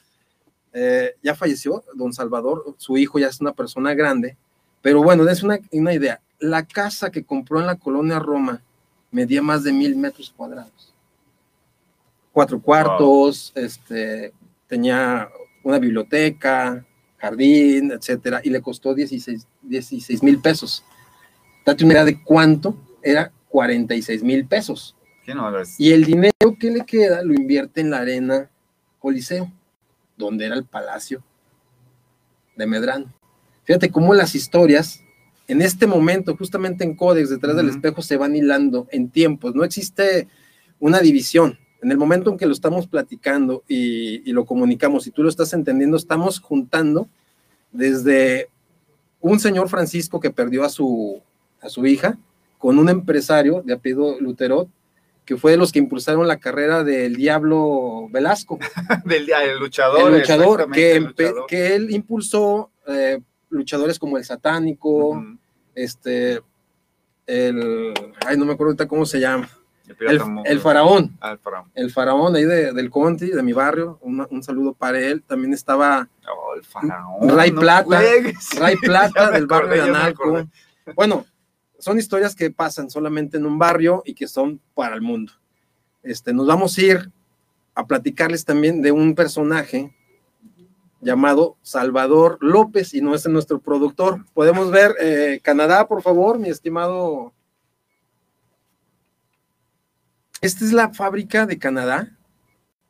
Eh, 0.73 1.15
ya 1.23 1.37
falleció 1.37 1.85
don 1.95 2.13
Salvador, 2.13 2.75
su 2.77 2.97
hijo 2.97 3.21
ya 3.21 3.29
es 3.29 3.41
una 3.41 3.53
persona 3.53 3.95
grande, 3.95 4.37
pero 4.83 5.01
bueno, 5.01 5.29
es 5.29 5.45
una, 5.45 5.61
una 5.71 5.95
idea. 5.95 6.21
La 6.41 6.67
casa 6.67 7.13
que 7.13 7.23
compró 7.23 7.61
en 7.61 7.67
la 7.67 7.77
colonia 7.77 8.19
Roma 8.19 8.65
medía 9.13 9.43
más 9.43 9.63
de 9.63 9.73
mil 9.73 9.95
metros 9.95 10.35
cuadrados. 10.37 10.93
Cuatro 12.33 12.61
cuartos, 12.61 13.53
este, 13.55 14.33
tenía 14.75 15.31
una 15.63 15.79
biblioteca, 15.79 16.85
jardín, 17.19 17.93
etcétera, 17.93 18.41
y 18.43 18.51
le 18.51 18.61
costó 18.61 18.93
16 18.93 19.47
mil 20.21 20.41
pesos. 20.41 20.85
Date 21.65 21.85
una 21.85 21.95
idea 21.95 22.05
de 22.05 22.21
cuánto 22.25 22.77
era 23.01 23.31
46 23.51 24.25
mil 24.25 24.49
pesos. 24.49 24.97
Y 25.79 25.93
el 25.93 26.05
dinero 26.05 26.57
que 26.59 26.73
le 26.73 26.85
queda 26.85 27.23
lo 27.23 27.35
invierte 27.35 27.83
en 27.83 27.91
la 27.91 27.99
arena 27.99 28.51
Coliseo, 28.99 29.49
donde 30.17 30.47
era 30.47 30.57
el 30.57 30.65
palacio 30.65 31.23
de 32.57 32.67
Medrano. 32.67 33.15
Fíjate 33.63 33.93
cómo 33.93 34.13
las 34.13 34.35
historias 34.35 35.01
en 35.47 35.63
este 35.63 35.87
momento, 35.87 36.37
justamente 36.37 36.83
en 36.83 36.97
Codex, 36.97 37.31
detrás 37.31 37.55
del 37.55 37.69
espejo, 37.69 38.03
se 38.03 38.17
van 38.17 38.35
hilando 38.35 38.89
en 38.91 39.09
tiempos. 39.09 39.55
No 39.55 39.63
existe 39.63 40.27
una 40.81 40.99
división. 40.99 41.61
En 41.85 41.91
el 41.91 41.99
momento 41.99 42.31
en 42.31 42.39
que 42.39 42.47
lo 42.47 42.55
estamos 42.55 42.87
platicando 42.87 43.63
y, 43.69 44.33
lo 44.33 44.47
comunicamos, 44.47 45.07
y 45.07 45.11
tú 45.11 45.23
lo 45.23 45.29
estás 45.29 45.53
entendiendo, 45.53 45.99
estamos 45.99 46.41
juntando 46.41 47.09
desde 47.73 48.49
un 49.21 49.39
señor 49.39 49.69
Francisco 49.69 50.19
que 50.19 50.31
perdió 50.31 50.65
a 50.65 50.71
su, 50.71 51.21
a 51.61 51.69
su 51.69 51.85
hija 51.85 52.17
con 52.57 52.79
un 52.79 52.89
empresario 52.89 53.61
de 53.63 53.75
apellido 53.75 54.19
Luterot, 54.19 54.67
que 55.27 55.37
fue 55.37 55.51
de 55.51 55.57
los 55.59 55.73
que 55.73 55.79
impulsaron 55.79 56.27
la 56.27 56.39
carrera 56.39 56.85
del 56.85 57.17
Diablo 57.17 58.09
Velasco. 58.11 58.59
del 59.05 59.31
el 59.31 59.59
luchador. 59.59 60.11
El 60.11 60.21
luchador, 60.21 60.71
que, 60.71 61.07
que 61.47 61.75
él 61.75 61.91
impulsó 61.91 62.71
eh, 62.87 63.21
luchadores 63.51 63.99
como 63.99 64.17
el 64.17 64.25
Satánico, 64.25 65.23
este, 65.75 66.41
el, 67.27 67.93
ay, 68.25 68.39
no 68.39 68.47
me 68.47 68.55
acuerdo 68.55 68.71
ahorita 68.71 68.89
cómo 68.89 69.05
se 69.05 69.21
llama. 69.21 69.51
El, 69.87 70.61
faraón, 70.61 71.17
ah, 71.21 71.33
el, 71.33 71.39
faraón. 71.39 71.71
El 71.75 71.91
faraón 71.91 72.37
ahí 72.37 72.45
de, 72.45 72.73
del 72.73 72.89
Conti, 72.89 73.29
de 73.31 73.43
mi 73.43 73.53
barrio. 73.53 73.99
un 74.03 74.43
saludo 74.43 74.73
para 74.73 74.99
él. 74.99 75.23
También 75.23 75.53
estaba 75.53 76.09
oh, 76.27 76.55
el 76.57 76.65
faraón, 76.65 77.29
Ray 77.29 77.53
Plata, 77.53 78.01
Ray 78.59 78.77
Plata 78.77 79.31
del 79.31 79.47
barrio 79.47 79.71
de 79.71 79.83
Analco. 79.83 80.49
Bueno, 80.95 81.27
son 81.79 81.99
historias 81.99 82.35
que 82.35 82.51
pasan 82.51 82.89
solamente 82.89 83.37
en 83.37 83.45
un 83.45 83.59
barrio 83.59 84.03
y 84.07 84.15
que 84.15 84.27
son 84.27 84.59
para 84.75 84.95
el 84.95 85.03
mundo. 85.03 85.33
Este, 86.03 86.33
nos 86.33 86.47
vamos 86.47 86.79
a 86.79 86.83
ir 86.83 87.13
a 87.75 87.87
platicarles 87.87 88.47
también 88.47 88.81
de 88.81 88.91
un 88.91 89.15
personaje 89.15 89.95
llamado 91.03 91.59
Salvador 91.61 92.39
López 92.41 92.95
y 92.95 93.03
no 93.03 93.15
es 93.15 93.27
nuestro 93.29 93.61
productor. 93.61 94.25
Podemos 94.33 94.71
ver 94.71 94.95
eh, 94.99 95.41
Canadá, 95.43 95.87
por 95.87 96.01
favor, 96.01 96.39
mi 96.39 96.49
estimado. 96.49 97.34
Esta 100.45 100.63
es 100.67 100.75
la 100.75 100.93
fábrica 100.93 101.47
de 101.47 101.59
Canadá, 101.59 102.11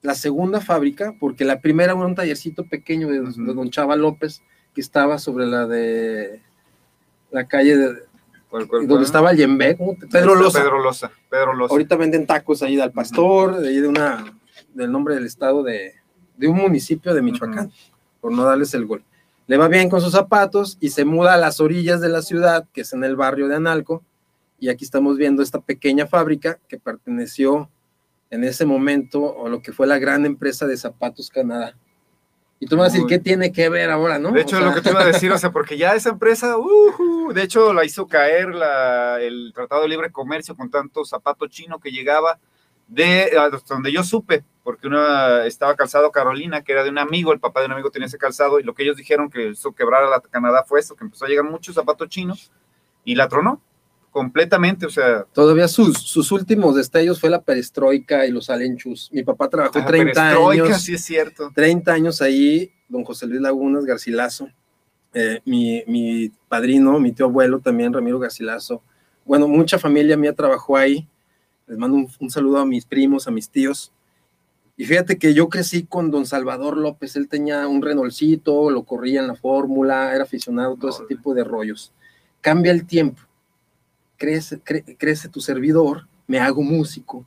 la 0.03 0.17
segunda 0.17 0.61
fábrica, 0.61 1.15
porque 1.21 1.45
la 1.45 1.61
primera 1.61 1.93
era 1.93 2.05
un 2.05 2.17
tallercito 2.17 2.65
pequeño 2.65 3.07
de, 3.07 3.21
Don 3.21 3.71
Chava 3.71 3.95
López, 3.95 4.43
que 4.75 4.81
estaba 4.81 5.19
sobre 5.19 5.47
la 5.47 5.65
de 5.69 6.43
la 7.31 7.47
calle 7.47 7.77
de, 7.77 7.95
donde 8.89 9.05
estaba 9.05 9.31
el 9.31 9.37
Yembe, 9.37 9.79
Pedro 10.11 10.35
Loza. 10.35 10.63
Pedro 10.63 10.83
Loza. 10.83 11.13
Pedro 11.31 11.55
Loza. 11.55 11.73
Ahorita 11.73 11.95
venden 11.95 12.27
tacos 12.27 12.61
ahí 12.65 12.75
del 12.75 12.91
pastor, 12.91 13.59
de 13.59 13.69
ahí 13.69 13.81
de 13.81 13.87
una, 13.87 14.37
del 14.75 14.91
nombre 14.91 15.15
del 15.15 15.25
estado 15.25 15.63
de, 15.63 15.95
de 16.37 16.49
un 16.49 16.57
municipio 16.57 17.15
de 17.15 17.23
Michoacán 17.23 17.71
por 18.21 18.33
no 18.33 18.43
darles 18.43 18.75
el 18.75 18.85
gol. 18.85 19.05
Le 19.47 19.59
va 19.59 19.69
bien 19.69 19.89
con 19.89 20.01
sus 20.01 20.11
zapatos 20.11 20.77
y 20.81 20.89
se 20.89 21.05
muda 21.05 21.35
a 21.35 21.37
las 21.37 21.61
orillas 21.61 22.01
de 22.01 22.09
la 22.09 22.23
ciudad, 22.23 22.67
que 22.73 22.81
es 22.81 22.93
en 22.95 23.05
el 23.05 23.15
barrio 23.15 23.47
de 23.47 23.55
Analco. 23.55 24.03
Y 24.65 24.71
aquí 24.71 24.83
estamos 24.83 25.19
viendo 25.19 25.43
esta 25.43 25.61
pequeña 25.61 26.07
fábrica 26.07 26.59
que 26.71 26.79
perteneció 26.79 27.69
en 28.31 28.45
ese 28.45 28.65
momento 28.65 29.45
a 29.45 29.51
lo 29.51 29.61
que 29.61 29.75
fue 29.75 29.87
la 29.87 29.99
gran 29.99 30.25
empresa 30.25 30.67
de 30.67 30.79
zapatos 30.79 31.29
Canadá. 31.29 31.77
Y 32.59 32.67
tú 32.67 32.77
me 32.77 32.81
vas 32.81 32.93
a 32.93 32.95
decir, 32.95 33.07
¿qué 33.07 33.19
tiene 33.19 33.53
que 33.53 33.69
ver 33.69 33.91
ahora, 33.91 34.19
no? 34.19 34.33
De 34.33 34.41
hecho, 34.41 34.59
lo 34.61 34.73
que 34.73 34.81
te 34.81 34.89
iba 34.89 35.03
a 35.03 35.05
decir, 35.05 35.31
o 35.31 35.37
sea, 35.37 35.53
porque 35.53 35.77
ya 35.77 35.95
esa 35.95 36.09
empresa, 36.09 36.57
uh, 36.57 37.31
de 37.35 37.43
hecho, 37.43 37.75
la 37.75 37.85
hizo 37.85 38.07
caer 38.07 38.55
la, 38.55 39.21
el 39.21 39.53
Tratado 39.55 39.83
de 39.83 39.89
Libre 39.89 40.11
Comercio 40.11 40.57
con 40.57 40.71
tanto 40.71 41.05
zapato 41.05 41.47
chino 41.47 41.79
que 41.79 41.91
llegaba 41.91 42.39
de 42.89 43.39
donde 43.69 43.93
yo 43.93 44.03
supe, 44.03 44.45
porque 44.63 44.87
una 44.87 45.45
estaba 45.45 45.77
calzado 45.77 46.11
Carolina, 46.11 46.63
que 46.63 46.73
era 46.73 46.85
de 46.85 46.89
un 46.89 46.97
amigo, 46.97 47.35
el 47.35 47.39
papá 47.39 47.61
de 47.61 47.67
un 47.67 47.73
amigo 47.73 47.91
tenía 47.91 48.07
ese 48.07 48.17
calzado, 48.17 48.59
y 48.59 48.63
lo 48.63 48.73
que 48.73 48.85
ellos 48.85 48.97
dijeron 48.97 49.29
que 49.29 49.51
eso 49.51 49.75
quebrara 49.75 50.09
la 50.09 50.21
Canadá 50.21 50.65
fue 50.67 50.81
eso, 50.81 50.97
que 50.97 51.05
empezó 51.05 51.27
a 51.27 51.29
llegar 51.29 51.45
muchos 51.45 51.75
zapatos 51.75 52.09
chinos 52.09 52.51
y 53.05 53.15
la 53.15 53.29
tronó 53.29 53.61
completamente, 54.15 54.87
o 54.87 54.91
sea. 54.91 55.27
Todavía 55.35 55.69
sus, 55.69 55.99
sus 55.99 56.33
últimos 56.33 56.75
destellos 56.75 57.21
fue 57.21 57.29
la 57.29 57.43
perestroika 57.43 58.25
y 58.25 58.31
los 58.31 58.49
alenchus. 58.49 59.11
Mi 59.13 59.23
papá 59.23 59.51
trabajó 59.51 59.85
30 59.85 60.31
años. 60.31 60.81
sí 60.81 60.95
es 60.95 61.05
cierto. 61.05 61.51
30 61.55 61.93
años 61.93 62.23
ahí, 62.23 62.73
don 62.89 63.05
José 63.05 63.27
Luis 63.27 63.43
Lagunas 63.43 63.85
Garcilaso, 63.85 64.49
eh, 65.13 65.41
mi, 65.45 65.83
mi 65.87 66.33
padrino, 66.49 66.99
mi 66.99 67.13
tío 67.13 67.27
abuelo 67.27 67.59
también, 67.59 67.93
Ramiro 67.93 68.19
Garcilaso. 68.19 68.83
Bueno, 69.27 69.49
mucha 69.49 69.79
familia 69.79 70.17
mía 70.17 70.33
trabajó 70.33 70.77
ahí 70.77 71.07
les 71.67 71.79
mando 71.79 72.09
un, 72.19 72.31
saludo 72.31 72.59
a 72.59 72.67
mis 72.67 72.85
primos, 72.85 73.27
a 73.27 73.31
mis 73.31 73.49
tíos. 73.49 73.93
Y 74.77 74.85
fíjate 74.85 75.19
que 75.19 75.35
yo 75.35 75.49
crecí 75.49 75.85
con 75.85 76.11
don 76.11 76.27
Salvador 76.27 76.77
López, 76.77 77.17
él 77.17 77.29
tenía 77.29 77.67
un 77.69 77.81
renolcito, 77.81 78.71
lo 78.71 78.83
corría 78.83 79.21
en 79.21 79.29
la 79.29 79.37
fórmula, 79.37 80.15
era 80.15 80.25
aficionado 80.25 80.75
a 80.75 80.77
todo 80.77 80.91
ese 80.91 81.05
tipo 81.05 81.33
de 81.33 81.45
rollos. 81.45 81.93
Cambia 82.41 82.73
el 82.73 82.87
tiempo, 82.87 83.23
crece, 84.17 84.61
crece 84.61 85.29
tu 85.29 85.41
servidor, 85.41 86.07
me 86.27 86.39
hago 86.39 86.63
músico 86.63 87.27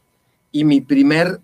y 0.52 0.64
mi 0.64 0.82
primer 0.82 1.40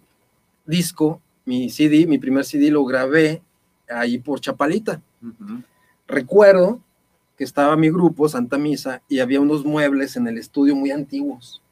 disco, 0.65 1.21
mi 1.45 1.69
CD, 1.69 2.07
mi 2.07 2.17
primer 2.17 2.45
CD 2.45 2.71
lo 2.71 2.85
grabé 2.85 3.41
ahí 3.89 4.17
por 4.17 4.39
Chapalita. 4.39 5.01
Recuerdo 6.07 6.81
que 7.37 7.43
estaba 7.43 7.75
mi 7.75 7.89
grupo, 7.89 8.29
Santa 8.29 8.57
Misa, 8.57 9.01
y 9.09 9.19
había 9.19 9.41
unos 9.41 9.65
muebles 9.65 10.15
en 10.15 10.27
el 10.27 10.37
estudio 10.37 10.75
muy 10.75 10.91
antiguos 10.91 11.63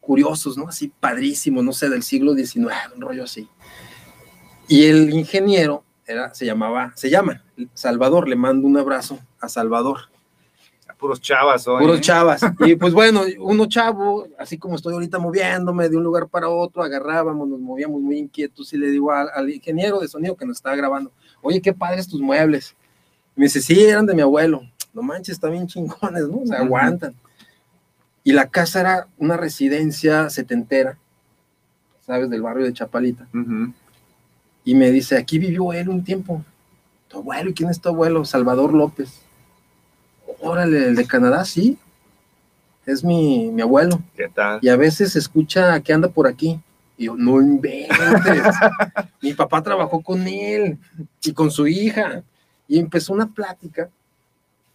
curiosos, 0.00 0.58
¿no? 0.58 0.68
Así 0.68 0.92
padrísimos, 0.98 1.62
no 1.62 1.72
sé, 1.72 1.88
del 1.88 2.02
siglo 2.02 2.34
XIX, 2.34 2.74
un 2.96 3.00
rollo 3.00 3.24
así. 3.24 3.48
Y 4.66 4.86
el 4.86 5.10
ingeniero 5.10 5.84
era, 6.06 6.34
se 6.34 6.46
llamaba, 6.46 6.92
se 6.96 7.10
llama 7.10 7.44
Salvador, 7.74 8.28
le 8.28 8.36
mando 8.36 8.66
un 8.66 8.76
abrazo 8.76 9.20
a 9.40 9.48
Salvador. 9.48 10.10
Puros 11.00 11.20
chavas 11.20 11.66
hoy. 11.66 11.80
Puros 11.80 11.98
¿eh? 11.98 12.02
chavas. 12.02 12.42
Y 12.66 12.76
pues 12.76 12.92
bueno, 12.92 13.22
uno 13.38 13.66
chavo, 13.66 14.28
así 14.38 14.58
como 14.58 14.76
estoy 14.76 14.92
ahorita 14.92 15.18
moviéndome 15.18 15.88
de 15.88 15.96
un 15.96 16.04
lugar 16.04 16.28
para 16.28 16.48
otro, 16.48 16.82
agarrábamos, 16.82 17.48
nos 17.48 17.58
movíamos 17.58 18.02
muy 18.02 18.18
inquietos 18.18 18.72
y 18.74 18.76
le 18.76 18.90
digo 18.90 19.10
al, 19.10 19.48
ingeniero 19.48 19.98
de 20.00 20.08
sonido 20.08 20.36
que 20.36 20.44
nos 20.44 20.58
estaba 20.58 20.76
grabando, 20.76 21.10
oye, 21.40 21.62
qué 21.62 21.72
padres 21.72 22.06
tus 22.06 22.20
muebles. 22.20 22.76
me 23.34 23.44
dice, 23.44 23.62
sí, 23.62 23.80
eran 23.82 24.04
de 24.04 24.14
mi 24.14 24.20
abuelo. 24.20 24.60
No 24.92 25.02
manches, 25.02 25.36
están 25.36 25.52
bien 25.52 25.66
chingones, 25.66 26.28
¿no? 26.28 26.44
Se 26.44 26.54
aguantan. 26.54 27.14
Y 28.22 28.32
la 28.32 28.48
casa 28.48 28.80
era 28.80 29.08
una 29.16 29.36
residencia 29.38 30.28
setentera, 30.28 30.98
¿sabes? 32.04 32.28
Del 32.28 32.42
barrio 32.42 32.66
de 32.66 32.74
Chapalita. 32.74 33.26
Y 34.64 34.74
me 34.74 34.90
dice, 34.90 35.16
aquí 35.16 35.38
vivió 35.38 35.72
él 35.72 35.88
un 35.88 36.04
tiempo. 36.04 36.44
Tu 37.08 37.16
abuelo, 37.16 37.50
¿y 37.50 37.54
quién 37.54 37.70
es 37.70 37.80
tu 37.80 37.88
abuelo? 37.88 38.24
Salvador 38.26 38.74
López. 38.74 39.22
Órale, 40.40 40.88
el 40.88 40.96
de 40.96 41.06
Canadá, 41.06 41.44
sí. 41.44 41.78
Es 42.86 43.04
mi, 43.04 43.50
mi 43.50 43.62
abuelo. 43.62 44.00
¿Qué 44.16 44.28
tal? 44.28 44.58
Y 44.62 44.68
a 44.68 44.76
veces 44.76 45.14
escucha 45.16 45.80
que 45.80 45.92
anda 45.92 46.08
por 46.08 46.26
aquí. 46.26 46.60
Y 46.96 47.06
yo, 47.06 47.16
no 47.16 47.40
inventes. 47.40 47.98
mi 49.22 49.32
papá 49.34 49.62
trabajó 49.62 50.02
con 50.02 50.26
él 50.26 50.78
y 51.22 51.32
con 51.32 51.50
su 51.50 51.66
hija. 51.66 52.22
Y 52.66 52.78
empezó 52.78 53.12
una 53.12 53.26
plática 53.26 53.90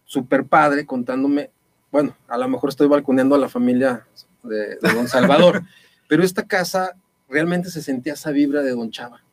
súper 0.06 0.45
padre 0.45 0.86
contándome 0.86 1.49
bueno, 1.95 2.13
a 2.28 2.38
lo 2.38 2.49
mejor 2.49 2.71
estoy 2.71 2.89
balconeando 2.89 3.36
a 3.36 3.38
la 3.38 3.47
familia 3.47 4.06
de, 4.43 4.75
Don 4.82 5.08
Salvador, 5.08 5.63
pero 6.10 6.25
esta 6.25 6.44
casa 6.44 6.94
realmente 7.29 7.69
se 7.69 7.81
sentía 7.81 8.15
esa 8.15 8.31
vibra 8.31 8.62
de 8.63 8.71
Don 8.71 8.92
Chava. 8.92 9.23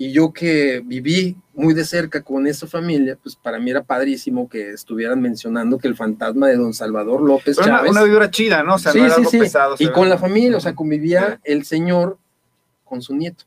Y 0.00 0.12
yo 0.12 0.32
que 0.32 0.80
viví 0.84 1.36
muy 1.54 1.74
de 1.74 1.84
cerca 1.84 2.22
con 2.22 2.46
esa 2.46 2.68
familia, 2.68 3.18
pues 3.20 3.34
para 3.34 3.58
mí 3.58 3.68
era 3.70 3.82
padrísimo 3.82 4.48
que 4.48 4.70
estuvieran 4.70 5.20
mencionando 5.20 5.76
que 5.76 5.88
el 5.88 5.96
fantasma 5.96 6.46
de 6.46 6.56
Don 6.56 6.72
Salvador 6.72 7.20
López 7.20 7.56
Chávez. 7.56 7.90
Una, 7.90 8.04
vibra 8.04 8.30
chida, 8.30 8.62
¿no? 8.62 8.76
O 8.76 8.78
sea, 8.78 8.92
sí, 8.92 9.00
sí, 9.28 9.40
sí. 9.40 9.84
Y 9.84 9.90
con 9.90 10.08
la 10.08 10.16
familia, 10.16 10.56
o 10.56 10.60
sea, 10.60 10.76
convivía 10.76 11.40
el 11.42 11.64
señor 11.64 12.16
con 12.84 13.02
su 13.02 13.16
nieto. 13.16 13.44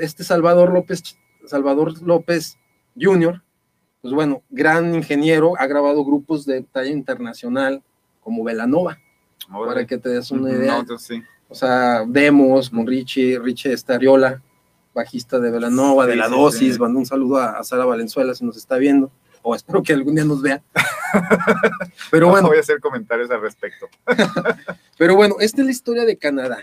Este 0.00 0.24
Salvador 0.24 0.72
López, 0.72 1.02
Salvador 1.44 2.00
López 2.02 2.56
Jr., 2.98 3.42
pues 4.00 4.14
bueno, 4.14 4.42
gran 4.48 4.94
ingeniero, 4.94 5.58
ha 5.58 5.66
grabado 5.66 6.04
grupos 6.06 6.46
de 6.46 6.62
talla 6.62 6.90
internacional 6.90 7.82
como 8.22 8.44
Velanova. 8.44 8.98
para 9.50 9.86
que 9.86 9.98
te 9.98 10.08
des 10.08 10.30
una 10.30 10.50
idea. 10.50 10.82
No. 10.82 10.96
O 11.48 11.54
sea, 11.54 12.04
demos 12.06 12.70
con 12.70 12.86
Richie, 12.86 13.38
Richie 13.38 13.72
Estariola, 13.72 14.40
bajista 15.00 15.38
de 15.38 15.50
Velanova, 15.50 16.06
de 16.06 16.16
La 16.16 16.28
Dosis, 16.28 16.78
mando 16.78 16.98
un 16.98 17.06
saludo 17.06 17.38
a, 17.38 17.62
Sara 17.64 17.84
Valenzuela 17.84 18.34
si 18.34 18.44
nos 18.44 18.56
está 18.56 18.76
viendo, 18.76 19.10
o 19.42 19.54
espero 19.54 19.82
que 19.82 19.92
algún 19.92 20.14
día 20.14 20.24
nos 20.24 20.42
vea. 20.42 20.62
Pero 22.10 22.28
bueno. 22.28 22.48
voy 22.48 22.58
a 22.58 22.60
hacer 22.60 22.80
comentarios 22.80 23.30
al 23.30 23.40
respecto. 23.40 23.88
Pero 24.98 25.16
bueno, 25.16 25.36
esta 25.40 25.62
es 25.62 25.66
la 25.66 25.72
historia 25.72 26.04
de 26.04 26.16
Canadá. 26.16 26.58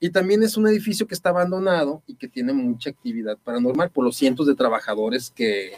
Y 0.00 0.10
también 0.10 0.42
es 0.42 0.56
un 0.56 0.66
edificio 0.66 1.06
que 1.06 1.14
está 1.14 1.28
abandonado 1.28 2.02
y 2.06 2.16
que 2.16 2.26
tiene 2.26 2.52
mucha 2.52 2.90
actividad 2.90 3.38
paranormal 3.38 3.90
por 3.90 4.04
los 4.04 4.16
cientos 4.16 4.48
de 4.48 4.56
trabajadores 4.56 5.30
que, 5.30 5.72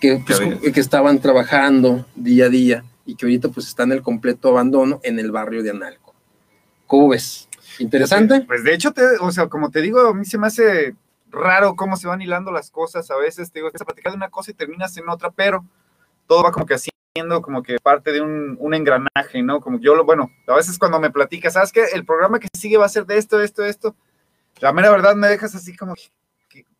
que, 0.00 0.22
pues, 0.24 0.72
que 0.72 0.80
estaban 0.80 1.18
trabajando 1.18 2.06
día 2.14 2.44
a 2.44 2.48
día 2.48 2.84
y 3.04 3.16
que 3.16 3.26
ahorita 3.26 3.48
pues 3.48 3.66
están 3.66 3.90
en 3.90 3.98
el 3.98 4.02
completo 4.02 4.48
abandono 4.48 5.00
en 5.02 5.18
el 5.18 5.32
barrio 5.32 5.62
de 5.62 5.70
Analco. 5.70 6.14
¿Cómo 6.86 7.08
ves? 7.08 7.48
¿Interesante? 7.78 8.36
Pues, 8.36 8.46
pues 8.46 8.64
de 8.64 8.74
hecho, 8.74 8.92
te, 8.92 9.02
o 9.20 9.30
sea, 9.32 9.48
como 9.48 9.70
te 9.70 9.80
digo, 9.80 10.00
a 10.00 10.14
mí 10.14 10.24
se 10.24 10.38
me 10.38 10.46
hace 10.46 10.94
raro 11.32 11.74
cómo 11.74 11.96
se 11.96 12.06
van 12.06 12.22
hilando 12.22 12.52
las 12.52 12.70
cosas. 12.70 13.10
A 13.10 13.16
veces 13.16 13.50
te 13.50 13.58
digo, 13.58 13.68
estás 13.68 13.84
platicando 13.84 14.16
una 14.16 14.30
cosa 14.30 14.50
y 14.50 14.54
terminas 14.54 14.96
en 14.96 15.08
otra, 15.08 15.30
pero 15.30 15.64
todo 16.26 16.44
va 16.44 16.52
como 16.52 16.66
que 16.66 16.74
haciendo 16.74 17.42
como 17.42 17.62
que 17.62 17.78
parte 17.82 18.12
de 18.12 18.20
un, 18.20 18.56
un 18.60 18.74
engranaje, 18.74 19.42
¿no? 19.42 19.60
Como 19.60 19.78
yo 19.80 19.94
lo, 19.94 20.04
bueno, 20.04 20.30
a 20.46 20.54
veces 20.54 20.78
cuando 20.78 21.00
me 21.00 21.10
platicas, 21.10 21.54
¿sabes 21.54 21.72
qué? 21.72 21.84
El 21.92 22.04
programa 22.04 22.38
que 22.38 22.48
sigue 22.56 22.76
va 22.76 22.86
a 22.86 22.90
ser 22.90 23.06
de 23.06 23.18
esto, 23.18 23.40
esto, 23.40 23.64
esto. 23.64 23.96
La 24.60 24.72
mera 24.72 24.90
verdad 24.90 25.16
me 25.16 25.28
dejas 25.28 25.54
así 25.54 25.76
como, 25.76 25.94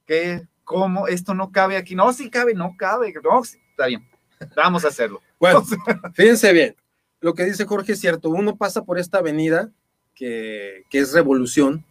¿qué? 0.06 0.46
¿Cómo? 0.64 1.08
Esto 1.08 1.34
no 1.34 1.50
cabe 1.50 1.76
aquí. 1.76 1.94
No, 1.94 2.12
sí 2.12 2.30
cabe, 2.30 2.54
no 2.54 2.76
cabe. 2.78 3.12
No, 3.22 3.42
está 3.42 3.86
bien. 3.86 4.08
Vamos 4.56 4.84
a 4.84 4.88
hacerlo. 4.88 5.20
Bueno, 5.42 5.64
fíjense 6.14 6.52
bien. 6.52 6.76
Lo 7.18 7.34
que 7.34 7.44
dice 7.44 7.64
Jorge 7.64 7.94
es 7.94 8.00
cierto. 8.00 8.30
Uno 8.30 8.54
pasa 8.54 8.84
por 8.84 8.96
esta 8.96 9.18
avenida 9.18 9.72
que, 10.14 10.84
que 10.88 11.00
es 11.00 11.12
Revolución, 11.12 11.84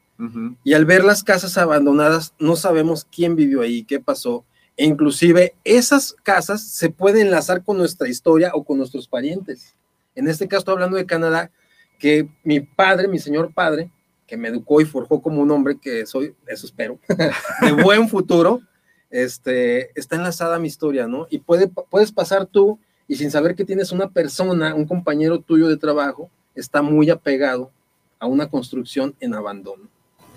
y 0.64 0.74
al 0.74 0.86
ver 0.86 1.04
las 1.04 1.24
casas 1.24 1.58
abandonadas, 1.58 2.34
no 2.40 2.56
sabemos 2.56 3.06
quién 3.12 3.36
vivió 3.36 3.62
ahí, 3.62 3.84
qué 3.84 4.00
pasó. 4.00 4.46
E 4.78 4.86
inclusive 4.86 5.56
esas 5.64 6.16
casas 6.24 6.64
se 6.64 6.90
pueden 6.90 7.28
enlazar 7.28 7.64
con 7.64 7.78
nuestra 7.78 8.08
historia 8.08 8.52
o 8.54 8.64
con 8.64 8.78
nuestros 8.78 9.08
parientes. 9.08 9.76
En 10.16 10.28
este 10.28 10.48
caso 10.48 10.60
estoy 10.60 10.74
hablando 10.74 10.98
de 10.98 11.06
Canadá, 11.06 11.52
que 12.00 12.30
mi 12.44 12.60
padre, 12.60 13.08
mi 13.08 13.20
señor 13.20 13.54
padre, 13.54 13.92
que 14.28 14.38
me 14.38 14.48
educó 14.48 14.82
y 14.82 14.86
forjó 14.86 15.22
como 15.22 15.42
un 15.42 15.52
hombre 15.52 15.78
que 15.80 16.06
soy, 16.06 16.36
eso 16.48 16.66
espero, 16.66 17.00
de 17.62 17.72
buen 17.84 18.08
futuro, 18.08 18.62
este, 19.10 19.98
está 20.00 20.16
enlazada 20.16 20.56
a 20.56 20.60
mi 20.60 20.68
historia, 20.68 21.06
¿no? 21.08 21.28
Y 21.30 21.40
puede, 21.40 21.68
puedes 21.68 22.12
pasar 22.12 22.46
tú 22.46 22.80
y 23.08 23.16
sin 23.16 23.30
saber 23.30 23.56
que 23.56 23.66
tienes 23.66 23.92
una 23.92 24.10
persona, 24.10 24.74
un 24.74 24.86
compañero 24.86 25.42
tuyo 25.42 25.68
de 25.68 25.78
trabajo, 25.78 26.30
está 26.56 26.82
muy 26.82 27.10
apegado 27.10 27.72
a 28.20 28.28
una 28.28 28.50
construcción 28.50 29.16
en 29.20 29.34
abandono 29.34 29.90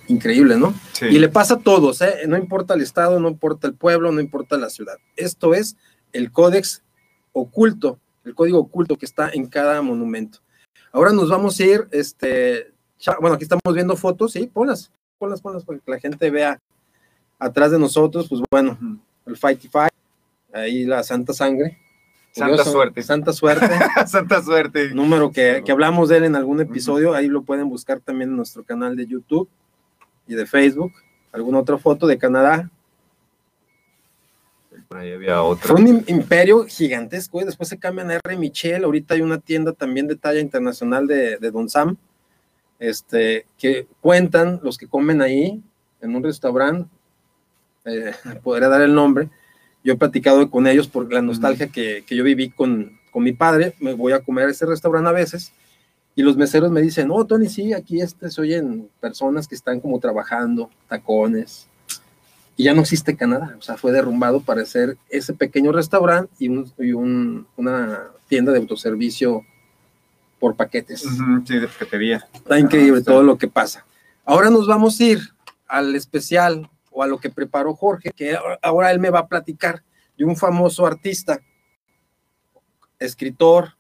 increíble, 0.09 0.57
¿no? 0.57 0.75
Y 1.01 1.19
le 1.19 1.29
pasa 1.29 1.55
a 1.55 1.59
todos, 1.59 2.01
¿eh? 2.03 2.27
No 2.27 2.37
importa 2.37 2.75
el 2.75 2.83
estado, 2.83 3.19
no 3.21 3.29
importa 3.29 3.67
el 3.67 3.75
pueblo, 3.75 4.13
no 4.13 4.21
importa 4.21 4.57
la 4.57 4.71
ciudad. 4.71 4.97
Esto 5.17 5.55
es 5.55 5.77
el 6.13 6.31
códex 6.31 6.83
oculto, 7.33 7.99
el 8.25 8.35
código 8.35 8.59
oculto 8.59 8.97
que 8.97 9.07
está 9.07 9.31
en 9.31 9.47
cada 9.47 9.81
monumento. 9.83 10.39
Ahora 10.93 11.13
nos 11.13 11.29
vamos 11.29 11.59
a 11.59 11.65
ir, 11.65 11.89
este, 11.91 12.73
bueno, 13.21 13.35
aquí 13.35 13.45
estamos 13.45 13.63
viendo 13.75 13.97
fotos, 13.97 14.33
sí, 14.33 14.49
ponlas, 14.53 14.93
ponlas, 15.19 15.41
ponlas, 15.41 15.65
para 15.65 15.79
que 15.79 15.91
la 15.91 15.99
gente 15.99 16.31
vea 16.31 16.61
atrás 17.39 17.73
de 17.73 17.79
nosotros, 17.79 18.29
pues 18.29 18.43
bueno, 18.51 18.79
el 19.27 19.37
Fighty 19.37 19.69
Fight, 19.69 19.93
ahí 20.53 20.85
la 20.85 21.03
Santa 21.03 21.33
Sangre. 21.33 21.79
Santa 22.31 22.65
suerte. 22.65 23.03
Santa 23.03 23.33
suerte. 23.33 23.69
Santa 24.07 24.43
suerte. 24.43 24.93
Número 24.93 25.31
que, 25.31 25.63
que, 25.65 25.71
hablamos 25.71 26.09
de 26.09 26.17
él 26.17 26.25
en 26.25 26.35
algún 26.35 26.61
episodio, 26.61 27.15
ahí 27.15 27.29
lo 27.29 27.43
pueden 27.43 27.69
buscar 27.69 28.01
también 28.01 28.31
en 28.31 28.37
nuestro 28.37 28.65
canal 28.65 28.97
de 28.97 29.07
YouTube 29.07 29.49
y 30.27 30.35
de 30.35 30.47
Facebook. 30.47 30.93
¿Alguna 31.33 31.59
otra 31.59 31.79
foto 31.79 32.07
de 32.07 32.18
Canadá? 32.18 32.70
Por 34.89 34.99
ahí 34.99 35.12
había 35.12 35.43
otra. 35.43 35.68
Fue 35.68 35.81
un 35.81 36.05
imperio 36.07 36.64
gigantesco 36.66 37.41
y 37.41 37.45
después 37.45 37.68
se 37.68 37.79
cambian 37.79 38.11
a 38.11 38.20
R. 38.25 38.37
Michel. 38.37 38.85
Ahorita 38.85 39.14
hay 39.14 39.20
una 39.20 39.39
tienda 39.39 39.72
también 39.72 40.07
de 40.07 40.16
talla 40.16 40.41
internacional 40.41 41.07
de, 41.07 41.39
de 41.39 41.51
Don 41.51 41.68
Sam, 41.68 41.97
este, 42.79 43.47
que 43.59 43.87
cuentan 44.01 44.61
los 44.62 44.79
que 44.79 44.87
comen 44.87 45.22
ahí 45.22 45.62
en 46.01 46.14
un 46.14 46.22
restaurante. 46.22 46.89
Eh, 47.85 48.12
podría 48.43 48.68
dar 48.68 48.83
el 48.83 48.95
nombre. 48.95 49.29
Yo 49.83 49.95
he 49.95 49.97
platicado 49.97 50.51
con 50.51 50.66
ellos 50.66 50.89
por 50.89 51.12
la 51.12 51.20
nostalgia 51.20 51.68
que, 51.68 52.05
que 52.07 52.16
yo 52.16 52.25
viví 52.25 52.51
con, 52.51 52.99
con 53.11 53.22
mi 53.22 53.33
padre. 53.33 53.75
Me 53.81 53.93
voy 53.93 54.12
a 54.12 54.20
comer 54.20 54.49
a 54.49 54.51
ese 54.51 54.66
restaurante 54.66 55.09
a 55.09 55.12
veces 55.12 55.53
y 56.17 56.23
los 56.23 56.37
meseros 56.37 56.71
me 56.71 56.81
dicen, 56.81 57.11
oh, 57.11 57.27
Tony, 57.27 57.49
sí, 57.49 57.73
aquí 57.73 58.01
este, 58.01 58.31
se 58.31 58.41
oyen 58.41 58.89
personas 59.01 59.49
que 59.49 59.55
están 59.55 59.81
como 59.81 59.99
trabajando, 59.99 60.71
tacones. 60.89 61.67
Y 62.57 62.65
ya 62.65 62.75
no 62.75 62.83
existe 62.83 63.17
Canadá, 63.17 63.57
o 63.59 63.62
sea, 63.62 63.77
fue 63.77 63.91
derrumbado 63.91 64.41
para 64.41 64.62
hacer 64.62 64.97
ese 65.11 65.35
pequeño 65.35 65.73
restaurante 65.73 66.33
y, 66.39 66.49
un, 66.49 67.47
una 67.57 68.05
tienda 68.29 68.53
de 68.53 68.59
autoservicio 68.59 69.45
por 70.39 70.55
paquetes. 70.55 71.01
sí, 71.47 71.59
de 71.59 71.67
paquetería. 71.67 72.29
Está 72.33 72.61
increíble 72.61 73.01
ah, 73.01 73.05
todo 73.05 73.23
lo 73.25 73.37
que 73.37 73.49
pasa. 73.49 73.85
Ahora 74.25 74.51
nos 74.51 74.69
vamos 74.69 75.01
a 75.01 75.05
ir 75.05 75.19
al 75.67 75.97
especial 75.97 76.71
o 76.93 77.03
a 77.03 77.09
lo 77.09 77.19
que 77.19 77.29
preparó 77.29 77.75
Jorge, 77.75 78.12
que 78.15 78.39
ahora 78.62 78.93
él 78.93 79.01
me 79.01 79.11
va 79.11 79.21
a 79.21 79.27
platicar 79.27 79.83
de 80.17 80.25
un 80.25 80.37
famoso 80.37 80.87
artista, 80.87 81.41
escritor, 83.01 83.75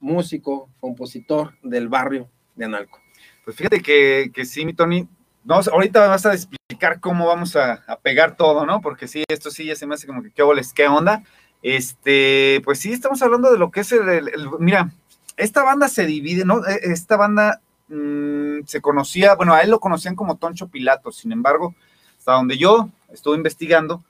músico, 0.00 0.70
compositor 0.80 1.54
del 1.62 1.88
barrio 1.88 2.28
de 2.54 2.64
Analco. 2.64 3.00
Pues 3.44 3.56
fíjate 3.56 3.80
que, 3.80 4.30
que 4.32 4.44
sí, 4.44 4.64
mi 4.64 4.74
Tony. 4.74 5.08
Vamos, 5.44 5.68
ahorita 5.68 6.06
vas 6.08 6.26
a 6.26 6.34
explicar 6.34 7.00
cómo 7.00 7.26
vamos 7.26 7.56
a, 7.56 7.82
pegar 8.02 8.36
todo, 8.36 8.66
¿no? 8.66 8.80
Porque 8.80 9.08
sí, 9.08 9.24
esto 9.28 9.50
sí 9.50 9.64
ya 9.64 9.74
se 9.74 9.86
me 9.86 9.94
hace 9.94 10.06
como 10.06 10.22
que 10.22 10.30
qué 10.30 10.42
boles, 10.42 10.72
qué 10.72 10.86
onda. 10.86 11.22
Este, 11.62 12.60
pues 12.64 12.78
sí, 12.78 12.92
estamos 12.92 13.22
hablando 13.22 13.50
de 13.50 13.58
lo 13.58 13.70
que 13.70 13.80
es 13.80 13.92
el, 13.92 14.30
mira, 14.58 14.90
esta 15.36 15.62
banda 15.62 15.88
se 15.88 16.06
divide, 16.06 16.44
¿no? 16.44 16.66
E, 16.66 16.92
esta 16.92 17.16
banda 17.16 17.60
mm, 17.88 18.66
se 18.66 18.80
conocía, 18.80 19.34
bueno, 19.34 19.54
a 19.54 19.60
él 19.60 19.70
lo 19.70 19.80
conocían 19.80 20.14
como 20.14 20.36
Toncho 20.36 20.68
Pilato, 20.68 21.10
sin 21.10 21.32
embargo, 21.32 21.74
hasta 22.18 22.32
donde 22.32 22.58
yo 22.58 22.90
estuve 23.10 23.36
investigando, 23.36 24.04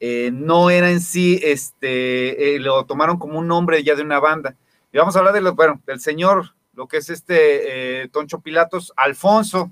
eh, 0.00 0.30
no 0.32 0.70
era 0.70 0.90
en 0.90 1.00
sí, 1.00 1.38
este, 1.42 2.56
eh, 2.56 2.58
lo 2.58 2.84
tomaron 2.86 3.18
como 3.18 3.38
un 3.38 3.46
nombre 3.46 3.82
ya 3.84 3.94
de 3.94 4.02
una 4.02 4.18
banda. 4.18 4.56
Y 4.92 4.98
vamos 4.98 5.14
a 5.14 5.20
hablar 5.20 5.34
de 5.34 5.40
lo, 5.40 5.54
bueno, 5.54 5.80
del 5.86 6.00
señor, 6.00 6.54
lo 6.74 6.88
que 6.88 6.96
es 6.96 7.10
este 7.10 8.02
eh, 8.02 8.08
Toncho 8.08 8.40
Pilatos, 8.40 8.92
Alfonso, 8.96 9.70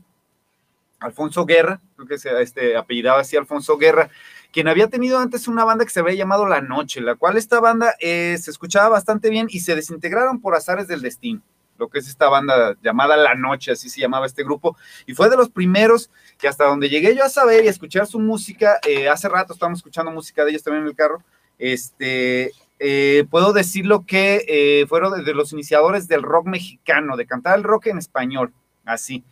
Alfonso 1.00 1.44
Guerra, 1.44 1.80
creo 1.96 2.08
que 2.08 2.18
se 2.18 2.40
este, 2.40 2.76
apellidaba 2.76 3.20
así 3.20 3.36
Alfonso 3.36 3.76
Guerra, 3.78 4.10
quien 4.52 4.68
había 4.68 4.88
tenido 4.88 5.18
antes 5.18 5.48
una 5.48 5.64
banda 5.64 5.84
que 5.84 5.90
se 5.90 6.00
había 6.00 6.14
llamado 6.14 6.46
La 6.46 6.60
Noche, 6.60 7.00
la 7.00 7.16
cual 7.16 7.36
esta 7.36 7.60
banda 7.60 7.94
eh, 8.00 8.36
se 8.40 8.50
escuchaba 8.50 8.88
bastante 8.88 9.28
bien 9.30 9.48
y 9.50 9.60
se 9.60 9.74
desintegraron 9.74 10.40
por 10.40 10.54
azares 10.54 10.86
del 10.86 11.02
destino, 11.02 11.42
lo 11.78 11.88
que 11.88 11.98
es 11.98 12.08
esta 12.08 12.28
banda 12.28 12.76
llamada 12.82 13.16
La 13.16 13.34
Noche, 13.34 13.72
así 13.72 13.90
se 13.90 14.00
llamaba 14.00 14.26
este 14.26 14.44
grupo, 14.44 14.76
y 15.06 15.14
fue 15.14 15.28
de 15.30 15.36
los 15.36 15.50
primeros 15.50 16.10
que 16.38 16.46
hasta 16.46 16.64
donde 16.64 16.88
llegué 16.88 17.16
yo 17.16 17.24
a 17.24 17.28
saber 17.28 17.64
y 17.64 17.68
a 17.68 17.70
escuchar 17.70 18.06
su 18.06 18.20
música, 18.20 18.78
eh, 18.86 19.08
hace 19.08 19.28
rato 19.28 19.52
estábamos 19.52 19.80
escuchando 19.80 20.12
música 20.12 20.44
de 20.44 20.50
ellos 20.50 20.62
también 20.62 20.84
en 20.84 20.90
el 20.90 20.96
carro, 20.96 21.22
este, 21.58 22.52
eh, 22.78 23.26
puedo 23.30 23.52
decirlo 23.52 24.04
que 24.06 24.44
eh, 24.46 24.86
fueron 24.86 25.24
de 25.24 25.34
los 25.34 25.52
iniciadores 25.52 26.06
del 26.06 26.22
rock 26.22 26.46
mexicano, 26.46 27.16
de 27.16 27.26
cantar 27.26 27.58
el 27.58 27.64
rock 27.64 27.86
en 27.88 27.98
español, 27.98 28.52
así. 28.84 29.24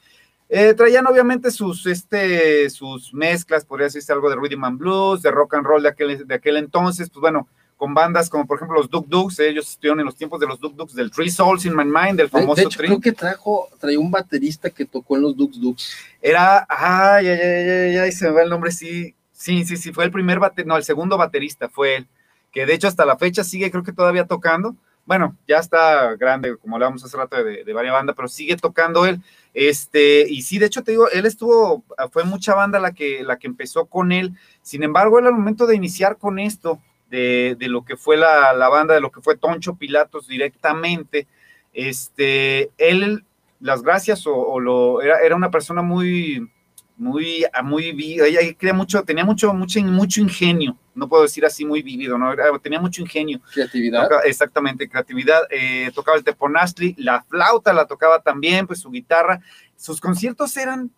Eh, 0.48 0.74
traían 0.74 1.06
obviamente 1.06 1.50
sus, 1.50 1.86
este, 1.86 2.70
sus 2.70 3.12
mezclas, 3.12 3.64
podría 3.64 3.86
decirse 3.86 4.12
algo 4.12 4.30
de 4.30 4.36
rhythm 4.36 4.64
and 4.64 4.78
blues, 4.78 5.22
de 5.22 5.30
rock 5.30 5.54
and 5.54 5.66
roll 5.66 5.82
de 5.82 5.88
aquel, 5.88 6.26
de 6.26 6.34
aquel 6.34 6.56
entonces, 6.56 7.10
pues 7.10 7.20
bueno, 7.20 7.48
con 7.76 7.94
bandas 7.94 8.30
como 8.30 8.46
por 8.46 8.56
ejemplo 8.56 8.78
los 8.78 8.88
Duk 8.88 9.06
Duks, 9.06 9.40
ellos 9.40 9.68
estuvieron 9.68 10.00
en 10.00 10.06
los 10.06 10.16
tiempos 10.16 10.40
de 10.40 10.46
los 10.46 10.58
Duk 10.58 10.74
Duks, 10.74 10.94
del 10.94 11.10
Three 11.10 11.30
Souls 11.30 11.66
in 11.66 11.76
My 11.76 11.84
Mind, 11.84 12.16
del 12.16 12.28
famoso 12.28 12.62
de, 12.62 12.68
Creo 12.76 13.00
que 13.00 13.12
trajo, 13.12 13.68
traía 13.78 13.98
un 13.98 14.10
baterista 14.10 14.70
que 14.70 14.84
tocó 14.84 15.16
en 15.16 15.22
los 15.22 15.36
Duk 15.36 15.52
Duks. 15.52 15.94
Era, 16.22 16.66
ay, 16.68 17.28
ay, 17.28 17.40
ay, 17.40 17.96
ay, 17.98 18.12
se 18.12 18.26
me 18.26 18.30
va 18.30 18.42
el 18.42 18.50
nombre, 18.50 18.70
sí, 18.70 19.14
sí, 19.32 19.64
sí, 19.64 19.76
sí, 19.76 19.92
fue 19.92 20.04
el 20.04 20.10
primer 20.10 20.38
baterista, 20.38 20.68
no, 20.68 20.76
el 20.76 20.84
segundo 20.84 21.18
baterista 21.18 21.68
fue 21.68 21.96
él 21.96 22.08
que 22.56 22.64
de 22.64 22.72
hecho 22.72 22.88
hasta 22.88 23.04
la 23.04 23.18
fecha 23.18 23.44
sigue 23.44 23.70
creo 23.70 23.82
que 23.82 23.92
todavía 23.92 24.24
tocando. 24.24 24.74
Bueno, 25.04 25.36
ya 25.46 25.58
está 25.58 26.16
grande, 26.16 26.56
como 26.56 26.76
hablábamos 26.76 27.04
hace 27.04 27.14
rato 27.14 27.36
de, 27.44 27.64
de, 27.64 27.72
varias 27.74 27.92
bandas, 27.92 28.16
pero 28.16 28.28
sigue 28.28 28.56
tocando 28.56 29.04
él. 29.04 29.20
Este, 29.52 30.24
y 30.26 30.40
sí, 30.40 30.58
de 30.58 30.64
hecho 30.64 30.82
te 30.82 30.92
digo, 30.92 31.10
él 31.10 31.26
estuvo, 31.26 31.84
fue 32.10 32.24
mucha 32.24 32.54
banda 32.54 32.78
la 32.78 32.92
que, 32.92 33.22
la 33.24 33.38
que 33.38 33.46
empezó 33.46 33.84
con 33.84 34.10
él. 34.10 34.32
Sin 34.62 34.82
embargo, 34.82 35.18
él 35.18 35.26
al 35.26 35.34
momento 35.34 35.66
de 35.66 35.76
iniciar 35.76 36.16
con 36.16 36.38
esto, 36.38 36.80
de, 37.10 37.56
de 37.58 37.68
lo 37.68 37.84
que 37.84 37.98
fue 37.98 38.16
la, 38.16 38.54
la, 38.54 38.70
banda, 38.70 38.94
de 38.94 39.02
lo 39.02 39.12
que 39.12 39.20
fue 39.20 39.36
Toncho 39.36 39.74
Pilatos 39.74 40.26
directamente, 40.26 41.26
este, 41.74 42.70
él, 42.78 43.22
las 43.60 43.82
gracias 43.82 44.26
o, 44.26 44.34
o 44.34 44.60
lo, 44.60 45.02
era, 45.02 45.18
era 45.18 45.36
una 45.36 45.50
persona 45.50 45.82
muy, 45.82 46.50
muy, 46.96 47.44
muy, 47.62 48.20
ella 48.20 48.40
crea 48.58 48.72
mucho, 48.72 49.02
tenía 49.04 49.24
mucho, 49.24 49.52
mucho, 49.52 49.80
mucho 49.82 50.20
ingenio, 50.20 50.76
no 50.94 51.08
puedo 51.08 51.22
decir 51.24 51.44
así 51.44 51.64
muy 51.64 51.82
vivido, 51.82 52.16
¿no? 52.16 52.34
tenía 52.58 52.80
mucho 52.80 53.02
ingenio. 53.02 53.40
Creatividad. 53.52 54.08
exactamente, 54.24 54.88
creatividad. 54.88 55.42
Eh, 55.50 55.90
tocaba 55.94 56.16
el 56.16 56.24
teponastli, 56.24 56.94
la 56.98 57.22
flauta 57.22 57.72
la 57.72 57.86
tocaba 57.86 58.20
también, 58.22 58.66
pues 58.66 58.80
su 58.80 58.90
guitarra. 58.90 59.40
Sus 59.76 60.00
conciertos 60.00 60.56
eran 60.56 60.90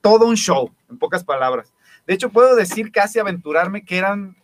todo 0.00 0.26
un 0.26 0.36
show, 0.36 0.72
en 0.90 0.98
pocas 0.98 1.22
palabras. 1.22 1.72
De 2.06 2.14
hecho, 2.14 2.30
puedo 2.30 2.56
decir 2.56 2.90
casi 2.90 3.18
aventurarme 3.18 3.84
que 3.84 3.98
eran 3.98 4.36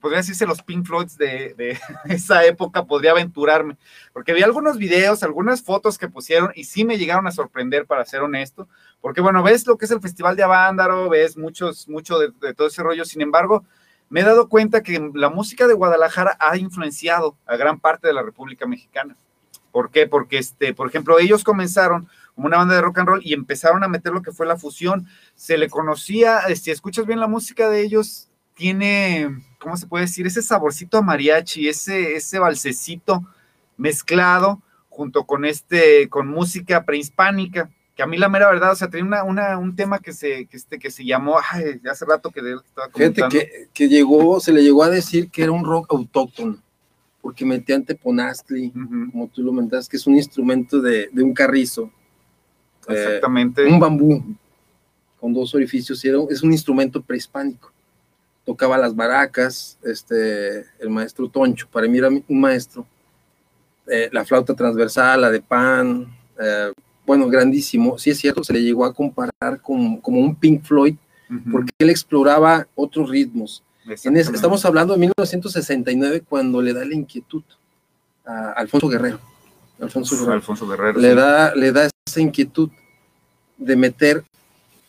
podría 0.00 0.18
decirse 0.18 0.46
los 0.46 0.62
Pink 0.62 0.86
Floyds 0.86 1.16
de, 1.16 1.78
esa 2.06 2.44
época, 2.44 2.84
podría 2.84 3.12
aventurarme, 3.12 3.76
porque 4.12 4.32
vi 4.32 4.42
algunos 4.42 4.78
videos, 4.78 5.22
algunas 5.22 5.62
fotos 5.62 5.98
que 5.98 6.08
pusieron 6.08 6.50
y 6.54 6.64
sí 6.64 6.84
me 6.84 6.98
llegaron 6.98 7.26
a 7.26 7.32
sorprender, 7.32 7.86
para 7.86 8.04
ser 8.04 8.22
honesto, 8.22 8.68
porque 9.00 9.20
bueno, 9.20 9.42
ves 9.42 9.66
lo 9.66 9.76
que 9.76 9.84
es 9.84 9.90
el 9.90 10.00
Festival 10.00 10.36
de 10.36 10.42
Avándaro, 10.42 11.08
ves 11.08 11.36
muchos, 11.36 11.88
mucho 11.88 12.18
de, 12.18 12.54
todo 12.54 12.66
ese 12.68 12.82
rollo, 12.82 13.04
sin 13.04 13.22
embargo, 13.22 13.64
me 14.08 14.20
he 14.20 14.24
dado 14.24 14.48
cuenta 14.48 14.82
que 14.82 15.10
la 15.14 15.30
música 15.30 15.66
de 15.66 15.74
Guadalajara 15.74 16.36
ha 16.40 16.56
influenciado 16.56 17.36
a 17.46 17.56
gran 17.56 17.80
parte 17.80 18.06
de 18.06 18.14
la 18.14 18.22
República 18.22 18.66
Mexicana. 18.66 19.16
¿Por 19.72 19.90
qué? 19.90 20.06
Porque, 20.06 20.38
este, 20.38 20.74
por 20.74 20.88
ejemplo, 20.88 21.18
ellos 21.18 21.44
comenzaron 21.44 22.08
como 22.34 22.46
una 22.46 22.56
banda 22.58 22.74
de 22.76 22.80
rock 22.80 22.98
and 22.98 23.08
roll 23.08 23.20
y 23.22 23.34
empezaron 23.34 23.82
a 23.84 23.88
meter 23.88 24.12
lo 24.12 24.22
que 24.22 24.32
fue 24.32 24.46
la 24.46 24.56
fusión. 24.56 25.06
Se 25.34 25.58
le 25.58 25.68
conocía, 25.68 26.42
si 26.54 26.70
escuchas 26.70 27.06
bien 27.06 27.20
la 27.20 27.26
música 27.26 27.68
de 27.68 27.82
ellos, 27.82 28.28
tiene, 28.54 29.44
¿cómo 29.58 29.76
se 29.76 29.86
puede 29.86 30.06
decir? 30.06 30.26
Ese 30.26 30.40
saborcito 30.40 30.98
a 30.98 31.02
mariachi, 31.02 31.68
ese, 31.68 32.16
ese 32.16 32.38
balsecito 32.38 33.22
mezclado 33.76 34.62
junto 34.88 35.24
con 35.24 35.44
este, 35.44 36.08
con 36.08 36.26
música 36.26 36.84
prehispánica, 36.84 37.70
que 37.96 38.02
a 38.02 38.06
mí 38.06 38.18
la 38.18 38.28
mera 38.28 38.50
verdad, 38.50 38.72
o 38.72 38.76
sea, 38.76 38.90
tenía 38.90 39.24
una, 39.24 39.58
un 39.58 39.74
tema 39.74 39.98
que 39.98 40.12
se, 40.12 40.46
que 40.46 40.56
este, 40.58 40.78
que 40.78 40.90
se 40.90 41.04
llamó, 41.04 41.38
ay, 41.50 41.80
hace 41.90 42.04
rato 42.04 42.30
que 42.30 42.40
estaba 42.40 42.88
comentando. 42.90 43.30
Gente 43.30 43.70
que, 43.72 43.88
llegó, 43.88 44.38
se 44.38 44.52
le 44.52 44.62
llegó 44.62 44.82
a 44.82 44.90
decir 44.90 45.30
que 45.30 45.42
era 45.42 45.52
un 45.52 45.64
rock 45.64 45.86
autóctono, 45.90 46.62
porque 47.22 47.46
metían 47.46 47.84
teponastli, 47.84 48.70
como 48.70 49.28
tú 49.28 49.42
lo 49.42 49.52
mentas, 49.52 49.88
que 49.88 49.96
es 49.96 50.06
un 50.06 50.14
instrumento 50.14 50.80
de, 50.82 51.08
un 51.14 51.32
carrizo. 51.32 51.90
Eh, 52.88 52.92
Exactamente. 52.92 53.64
un 53.64 53.80
bambú 53.80 54.22
con 55.18 55.32
dos 55.32 55.54
orificios, 55.54 56.04
es 56.04 56.42
un 56.42 56.52
instrumento 56.52 57.00
prehispánico 57.02 57.72
tocaba 58.46 58.78
las 58.78 58.94
baracas, 58.94 59.76
este, 59.82 60.60
el 60.78 60.88
maestro 60.88 61.28
Toncho, 61.28 61.68
para 61.68 61.88
mí 61.88 61.98
era 61.98 62.08
un 62.08 62.40
maestro, 62.40 62.86
eh, 63.88 64.08
la 64.12 64.24
flauta 64.24 64.54
transversal, 64.54 65.20
la 65.20 65.30
de 65.30 65.42
pan, 65.42 66.06
eh, 66.40 66.72
bueno, 67.06 67.28
grandísimo, 67.28 67.98
sí 67.98 68.10
es 68.10 68.18
cierto, 68.18 68.42
se 68.42 68.52
le 68.52 68.62
llegó 68.62 68.84
a 68.84 68.92
comparar 68.92 69.60
con, 69.62 69.98
como 69.98 70.20
un 70.20 70.34
Pink 70.34 70.62
Floyd, 70.64 70.96
porque 71.50 71.72
él 71.78 71.90
exploraba 71.90 72.66
otros 72.74 73.10
ritmos. 73.10 73.62
estamos 73.86 74.64
hablando 74.64 74.94
de 74.94 75.00
1969 75.00 76.22
cuando 76.28 76.60
le 76.60 76.72
da 76.72 76.84
la 76.84 76.94
inquietud 76.94 77.42
a 78.24 78.52
Alfonso 78.52 78.88
Guerrero. 78.88 79.20
Alfonso 79.80 80.16
Guerrero, 80.16 80.32
Alfonso 80.32 80.66
Guerrero 80.66 80.98
le, 80.98 81.14
da, 81.14 81.54
le 81.54 81.70
da 81.70 81.88
esa 82.06 82.20
inquietud 82.20 82.70
de 83.58 83.76
meter 83.76 84.24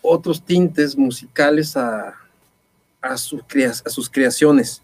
otros 0.01 0.41
tintes 0.43 0.97
musicales 0.97 1.75
a, 1.75 2.15
a, 3.01 3.17
sus 3.17 3.41
a 3.85 3.89
sus 3.89 4.09
creaciones. 4.09 4.81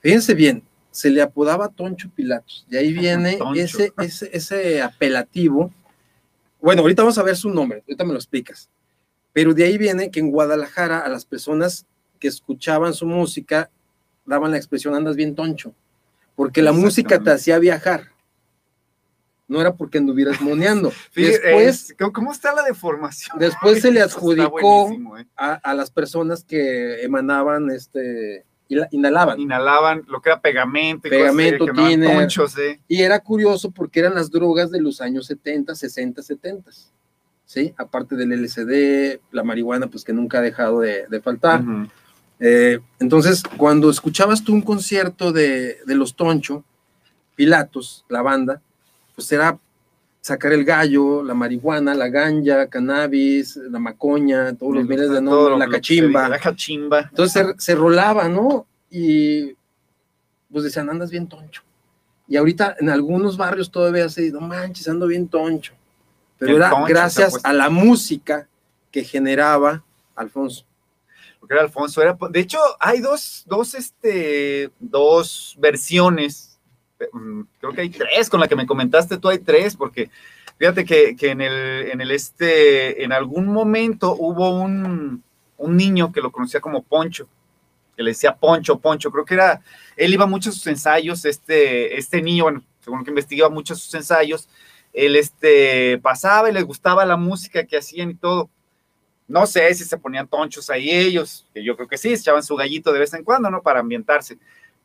Fíjense 0.00 0.34
bien, 0.34 0.62
se 0.90 1.10
le 1.10 1.22
apodaba 1.22 1.68
Toncho 1.68 2.10
Pilatos, 2.14 2.66
y 2.70 2.76
ahí 2.76 2.92
viene 2.92 3.38
ese, 3.54 3.92
ese, 3.98 4.30
ese 4.32 4.82
apelativo. 4.82 5.70
Bueno, 6.60 6.82
ahorita 6.82 7.02
vamos 7.02 7.18
a 7.18 7.22
ver 7.22 7.36
su 7.36 7.50
nombre, 7.50 7.82
ahorita 7.86 8.04
me 8.04 8.12
lo 8.12 8.18
explicas. 8.18 8.68
Pero 9.32 9.54
de 9.54 9.64
ahí 9.64 9.78
viene 9.78 10.10
que 10.10 10.20
en 10.20 10.30
Guadalajara 10.30 11.00
a 11.00 11.08
las 11.08 11.24
personas 11.24 11.86
que 12.18 12.28
escuchaban 12.28 12.94
su 12.94 13.06
música 13.06 13.70
daban 14.26 14.50
la 14.50 14.56
expresión 14.56 14.94
andas 14.94 15.16
bien 15.16 15.34
toncho, 15.34 15.74
porque 16.36 16.62
la 16.62 16.72
música 16.72 17.18
te 17.20 17.30
hacía 17.30 17.58
viajar 17.58 18.10
no 19.50 19.60
era 19.60 19.74
porque 19.74 19.98
anduvieras 19.98 20.40
moneando. 20.40 20.92
después, 21.14 21.94
¿cómo 22.14 22.32
está 22.32 22.54
la 22.54 22.62
deformación? 22.62 23.36
Después 23.38 23.80
se 23.82 23.90
le 23.90 24.00
adjudicó 24.00 24.92
¿eh? 25.18 25.26
a, 25.36 25.74
las 25.74 25.90
personas 25.90 26.44
que 26.44 27.02
emanaban, 27.02 27.68
este, 27.70 28.46
inhalaban. 28.90 29.40
Inhalaban 29.40 30.02
lo 30.06 30.20
que 30.20 30.30
era 30.30 30.40
pegamento, 30.40 31.08
y 31.08 31.10
pegamento. 31.10 31.66
¿eh? 32.58 32.80
Y 32.88 33.02
era 33.02 33.20
curioso 33.20 33.70
porque 33.70 34.00
eran 34.00 34.14
las 34.14 34.30
drogas 34.30 34.70
de 34.70 34.80
los 34.80 35.00
años 35.00 35.26
70, 35.26 35.74
60, 35.74 36.22
70. 36.22 36.70
¿Sí? 37.44 37.74
Aparte 37.76 38.14
del 38.14 38.30
LSD, 38.30 39.20
la 39.32 39.42
marihuana, 39.42 39.88
pues 39.88 40.04
que 40.04 40.12
nunca 40.12 40.38
ha 40.38 40.42
dejado 40.42 40.80
de, 40.80 41.20
faltar. 41.22 41.62
Eh, 42.38 42.78
entonces, 43.00 43.42
cuando 43.56 43.90
escuchabas 43.90 44.44
tú 44.44 44.52
un 44.52 44.62
concierto 44.62 45.32
de, 45.32 45.78
de 45.84 45.94
Los 45.94 46.14
Toncho, 46.14 46.64
Pilatos, 47.34 48.04
la 48.08 48.22
banda, 48.22 48.62
pues 49.14 49.30
era 49.32 49.58
sacar 50.20 50.52
el 50.52 50.64
gallo, 50.64 51.22
la 51.22 51.34
marihuana, 51.34 51.94
la 51.94 52.08
ganja, 52.08 52.68
cannabis, 52.68 53.56
la 53.56 53.78
macoña, 53.78 54.54
todos 54.54 54.76
los 54.76 54.86
miles 54.86 55.10
de 55.10 55.20
nombre, 55.20 55.58
la 55.58 55.68
cachimba. 55.68 56.28
La 56.28 56.38
cachimba. 56.38 57.00
Entonces 57.00 57.54
se, 57.58 57.74
rolaba, 57.74 58.28
¿no? 58.28 58.66
Y 58.90 59.54
pues 60.52 60.64
decían, 60.64 60.90
andas 60.90 61.10
bien 61.10 61.28
toncho. 61.28 61.62
Y 62.28 62.36
ahorita 62.36 62.76
en 62.78 62.90
algunos 62.90 63.36
barrios 63.36 63.70
todavía 63.70 64.08
se 64.08 64.30
no 64.30 64.40
manches, 64.40 64.88
ando 64.88 65.06
bien 65.06 65.28
toncho. 65.28 65.72
Pero 66.38 66.56
era 66.56 66.72
gracias 66.86 67.38
a 67.42 67.52
la 67.52 67.68
música 67.70 68.48
que 68.90 69.04
generaba 69.04 69.82
Alfonso. 70.14 70.64
Porque 71.38 71.54
era 71.54 71.62
Alfonso, 71.62 72.02
era, 72.02 72.16
de 72.30 72.40
hecho, 72.40 72.58
hay 72.78 73.00
dos, 73.00 73.44
dos, 73.46 73.74
este, 73.74 74.70
dos 74.78 75.56
versiones 75.58 76.49
creo 77.60 77.72
que 77.72 77.80
hay 77.80 77.90
tres, 77.90 78.28
con 78.28 78.40
la 78.40 78.48
que 78.48 78.56
me 78.56 78.66
comentaste 78.66 79.18
tú 79.18 79.28
hay 79.28 79.38
tres, 79.38 79.76
porque 79.76 80.10
fíjate 80.58 80.84
que, 80.84 81.16
en, 81.20 81.40
el, 81.40 81.90
en 81.90 82.00
el 82.00 82.10
este, 82.10 83.02
en 83.02 83.12
algún 83.12 83.46
momento 83.46 84.14
hubo 84.18 84.50
un, 84.50 85.22
niño 85.58 86.10
que 86.12 86.20
lo 86.20 86.32
conocía 86.32 86.60
como 86.60 86.82
Poncho, 86.82 87.28
que 87.96 88.02
le 88.02 88.10
decía 88.10 88.34
Poncho, 88.34 88.78
Poncho, 88.78 89.10
creo 89.10 89.24
que 89.24 89.34
era, 89.34 89.60
él 89.96 90.12
iba 90.12 90.26
mucho 90.26 90.50
a 90.50 90.52
sus 90.52 90.66
ensayos, 90.66 91.24
este, 91.24 91.98
este 91.98 92.22
niño, 92.22 92.44
bueno, 92.44 92.62
según 92.80 93.04
que 93.04 93.10
investigaba 93.10 93.50
mucho 93.50 93.74
sus 93.74 93.94
ensayos, 93.94 94.48
él 94.92 95.16
este, 95.16 95.98
pasaba 95.98 96.50
y 96.50 96.52
les 96.52 96.64
gustaba 96.64 97.04
la 97.04 97.16
música 97.16 97.64
que 97.64 97.76
hacían 97.76 98.10
y 98.10 98.14
todo. 98.14 98.50
No 99.28 99.46
sé 99.46 99.72
si 99.74 99.84
se 99.84 99.96
ponían 99.96 100.26
tonchos 100.26 100.70
ahí 100.70 100.90
ellos, 100.90 101.46
que 101.54 101.62
yo 101.62 101.76
creo 101.76 101.86
que 101.86 101.98
sí, 101.98 102.12
echaban 102.12 102.42
su 102.42 102.56
gallito 102.56 102.92
de 102.92 102.98
vez 102.98 103.14
en 103.14 103.22
cuando, 103.22 103.48
¿no? 103.48 103.62
Para 103.62 103.78
ambientarse 103.78 104.38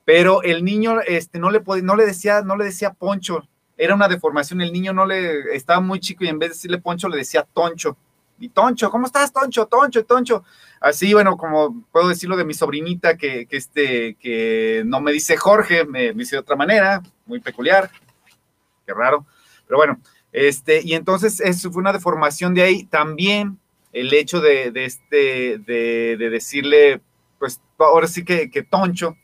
pero 0.06 0.44
el 0.44 0.64
niño 0.64 1.02
este, 1.02 1.40
no, 1.40 1.50
le 1.50 1.62
no, 1.82 1.96
le 1.96 2.06
decía, 2.06 2.44
no 2.44 2.56
le 2.56 2.66
decía 2.66 2.94
poncho, 2.94 3.44
era 3.76 3.96
una 3.96 4.08
deformación, 4.08 4.62
el 4.62 4.72
niño 4.72 4.94
no 4.94 5.06
le, 5.06 5.56
estaba 5.56 5.82
muy 5.82 6.00
chico 6.00 6.24
y 6.24 6.30
en 6.30 6.40
vez 6.40 6.50
de 6.50 6.54
decirle 6.54 6.78
poncho 6.78 7.10
le 7.10 7.18
decía 7.18 7.46
toncho. 7.54 7.98
Y 8.38 8.50
toncho, 8.50 8.92
¿cómo 8.92 9.08
estás, 9.08 9.32
toncho, 9.32 9.66
toncho, 9.66 10.04
toncho? 10.04 10.44
Así, 10.82 11.14
bueno, 11.14 11.38
como 11.38 11.84
puedo 11.92 12.10
decirlo 12.10 12.36
de 12.36 12.44
mi 12.44 12.54
sobrinita 12.54 13.18
que, 13.18 13.46
que 13.48 13.58
este, 13.58 14.16
que 14.16 14.84
no 14.86 15.00
me 15.00 15.14
dice 15.14 15.38
Jorge, 15.38 15.86
me, 15.86 16.12
dice 16.14 16.36
de 16.36 16.42
otra 16.42 16.58
manera, 16.58 17.02
muy 17.26 17.40
peculiar, 17.40 17.90
qué 18.86 18.94
raro, 18.94 19.26
pero 19.66 19.78
bueno, 19.78 20.00
este, 20.34 20.82
y 20.84 20.94
entonces 20.94 21.40
eso 21.40 21.72
fue 21.72 21.80
una 21.80 21.94
deformación 21.94 22.54
de 22.54 22.62
ahí. 22.62 22.84
También 22.84 23.58
el 23.94 24.14
hecho 24.14 24.42
de, 24.42 24.72
este, 24.76 25.58
de, 25.60 26.18
de 26.18 26.30
decirle, 26.30 27.02
pues 27.40 27.62
ahora 27.80 28.08
sí 28.08 28.26
que 28.26 28.68
toncho, 28.70 29.16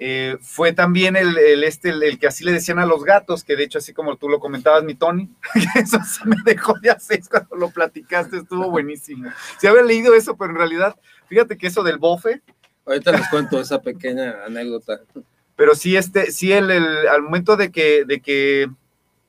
eh, 0.00 0.38
fue 0.40 0.72
también 0.72 1.16
el, 1.16 1.36
este, 1.64 1.90
el, 1.90 2.18
que 2.20 2.28
así 2.28 2.44
le 2.44 2.52
decían 2.52 2.78
a 2.78 2.86
los 2.86 3.02
gatos, 3.02 3.42
que 3.42 3.56
de 3.56 3.64
hecho, 3.64 3.78
así 3.78 3.92
como 3.92 4.16
tú 4.16 4.28
lo 4.28 4.38
comentabas, 4.38 4.84
mi 4.84 4.94
Tony, 4.94 5.28
eso 5.74 5.98
sí 6.04 6.20
me 6.24 6.36
dejó 6.44 6.78
de 6.78 6.90
hacer 6.90 7.20
cuando 7.28 7.56
lo 7.56 7.70
platicaste, 7.70 8.38
estuvo 8.38 8.70
buenísimo. 8.70 9.30
Si 9.58 9.66
había 9.66 9.82
leído 9.82 10.14
eso, 10.14 10.36
pero 10.36 10.50
en 10.50 10.56
realidad, 10.56 10.96
fíjate 11.26 11.56
que 11.58 11.66
eso 11.66 11.82
del 11.82 11.98
bofe. 11.98 12.42
Ahorita 12.86 13.12
les 13.12 13.28
cuento 13.28 13.60
esa 13.60 13.82
pequeña 13.82 14.44
anécdota. 14.46 15.00
Pero 15.56 15.74
sí, 15.74 15.96
este, 15.96 16.30
sí, 16.30 16.52
el, 16.52 16.70
al 16.70 17.22
momento 17.22 17.56
de 17.56 17.72
que, 17.72 18.04
de 18.04 18.20
que 18.20 18.70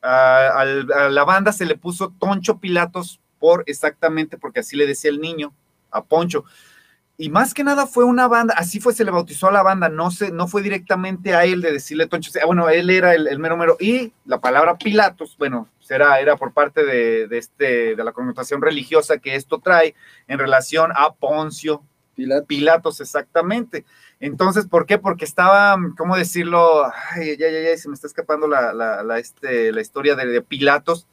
a, 0.01 0.61
a 0.61 1.09
la 1.09 1.23
banda 1.23 1.51
se 1.51 1.65
le 1.65 1.75
puso 1.75 2.13
Toncho 2.19 2.59
Pilatos 2.59 3.19
por 3.39 3.63
exactamente 3.65 4.37
porque 4.37 4.59
así 4.59 4.75
le 4.75 4.85
decía 4.85 5.09
el 5.09 5.19
niño 5.19 5.53
a 5.91 6.03
Poncho 6.03 6.45
y 7.21 7.29
más 7.29 7.53
que 7.53 7.65
nada 7.65 7.85
fue 7.85 8.05
una 8.05 8.29
banda, 8.29 8.53
así 8.55 8.79
fue, 8.79 8.93
se 8.93 9.03
le 9.03 9.11
bautizó 9.11 9.49
a 9.49 9.51
la 9.51 9.61
banda, 9.61 9.89
no, 9.89 10.09
se, 10.09 10.31
no 10.31 10.47
fue 10.47 10.61
directamente 10.61 11.35
a 11.35 11.43
él 11.43 11.59
de 11.59 11.73
decirle 11.73 12.07
Toncho, 12.07 12.31
bueno, 12.45 12.69
él 12.69 12.89
era 12.89 13.13
el, 13.13 13.37
mero 13.39 13.57
mero, 13.57 13.75
y 13.77 14.13
la 14.25 14.39
palabra 14.39 14.77
Pilatos, 14.77 15.35
bueno, 15.37 15.67
será, 15.81 16.21
era 16.21 16.37
por 16.37 16.53
parte 16.53 16.85
de, 16.85 17.27
este, 17.37 17.97
de 17.97 18.03
la 18.05 18.13
connotación 18.13 18.61
religiosa 18.61 19.17
que 19.17 19.35
esto 19.35 19.59
trae 19.59 19.95
en 20.29 20.39
relación 20.39 20.93
a 20.95 21.11
Poncio 21.11 21.83
Pilatos. 22.47 23.01
exactamente. 23.01 23.83
Entonces, 24.21 24.65
¿por 24.67 24.85
qué? 24.85 24.97
Porque 24.97 25.25
estaba, 25.25 25.77
¿cómo 25.97 26.15
decirlo? 26.15 26.85
Ay, 27.11 27.35
ya, 27.35 27.49
ya, 27.49 27.59
ya, 27.59 27.77
se 27.77 27.89
me 27.89 27.95
está 27.95 28.07
escapando 28.07 28.47
la, 28.47 28.71
la, 28.71 29.19
este, 29.19 29.73
la 29.73 29.81
historia 29.81 30.15
de, 30.15 30.41
Pilatos, 30.41 31.05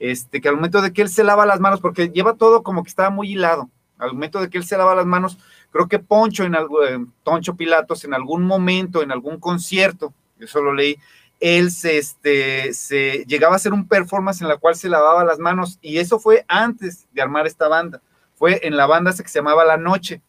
este, 0.00 0.40
que 0.40 0.48
al 0.48 0.56
momento 0.56 0.82
de 0.82 0.92
que 0.92 1.02
él 1.02 1.08
se 1.08 1.22
lava 1.22 1.46
las 1.46 1.60
manos, 1.60 1.80
porque 1.80 2.08
lleva 2.08 2.34
todo 2.34 2.64
como 2.64 2.82
que 2.82 2.88
estaba 2.88 3.10
muy 3.10 3.30
hilado, 3.30 3.70
al 4.04 4.12
momento 4.12 4.40
de 4.40 4.48
que 4.48 4.58
él 4.58 4.64
se 4.64 4.76
lava 4.76 4.94
las 4.94 5.06
manos, 5.06 5.38
creo 5.70 5.88
que 5.88 5.98
Poncho 5.98 6.44
en 6.44 6.54
eh, 6.54 7.04
Toncho 7.22 7.56
Pilatos 7.56 8.04
en 8.04 8.14
algún 8.14 8.44
momento, 8.44 9.02
en 9.02 9.12
algún 9.12 9.38
concierto, 9.38 10.12
eso 10.38 10.60
lo 10.62 10.72
leí, 10.72 10.98
él 11.40 11.70
se, 11.70 11.98
este, 11.98 12.72
se 12.72 13.24
llegaba 13.26 13.54
a 13.54 13.56
hacer 13.56 13.72
un 13.72 13.86
performance 13.86 14.40
en 14.40 14.48
la 14.48 14.56
cual 14.56 14.76
se 14.76 14.88
lavaba 14.88 15.24
las 15.24 15.38
manos 15.38 15.78
y 15.82 15.98
eso 15.98 16.18
fue 16.18 16.44
antes 16.48 17.06
de 17.12 17.22
armar 17.22 17.46
esta 17.46 17.68
banda, 17.68 18.00
fue 18.34 18.66
en 18.66 18.76
la 18.76 18.86
banda 18.86 19.12
que 19.12 19.28
se 19.28 19.38
llamaba 19.38 19.64
La 19.64 19.76
Noche. 19.76 20.22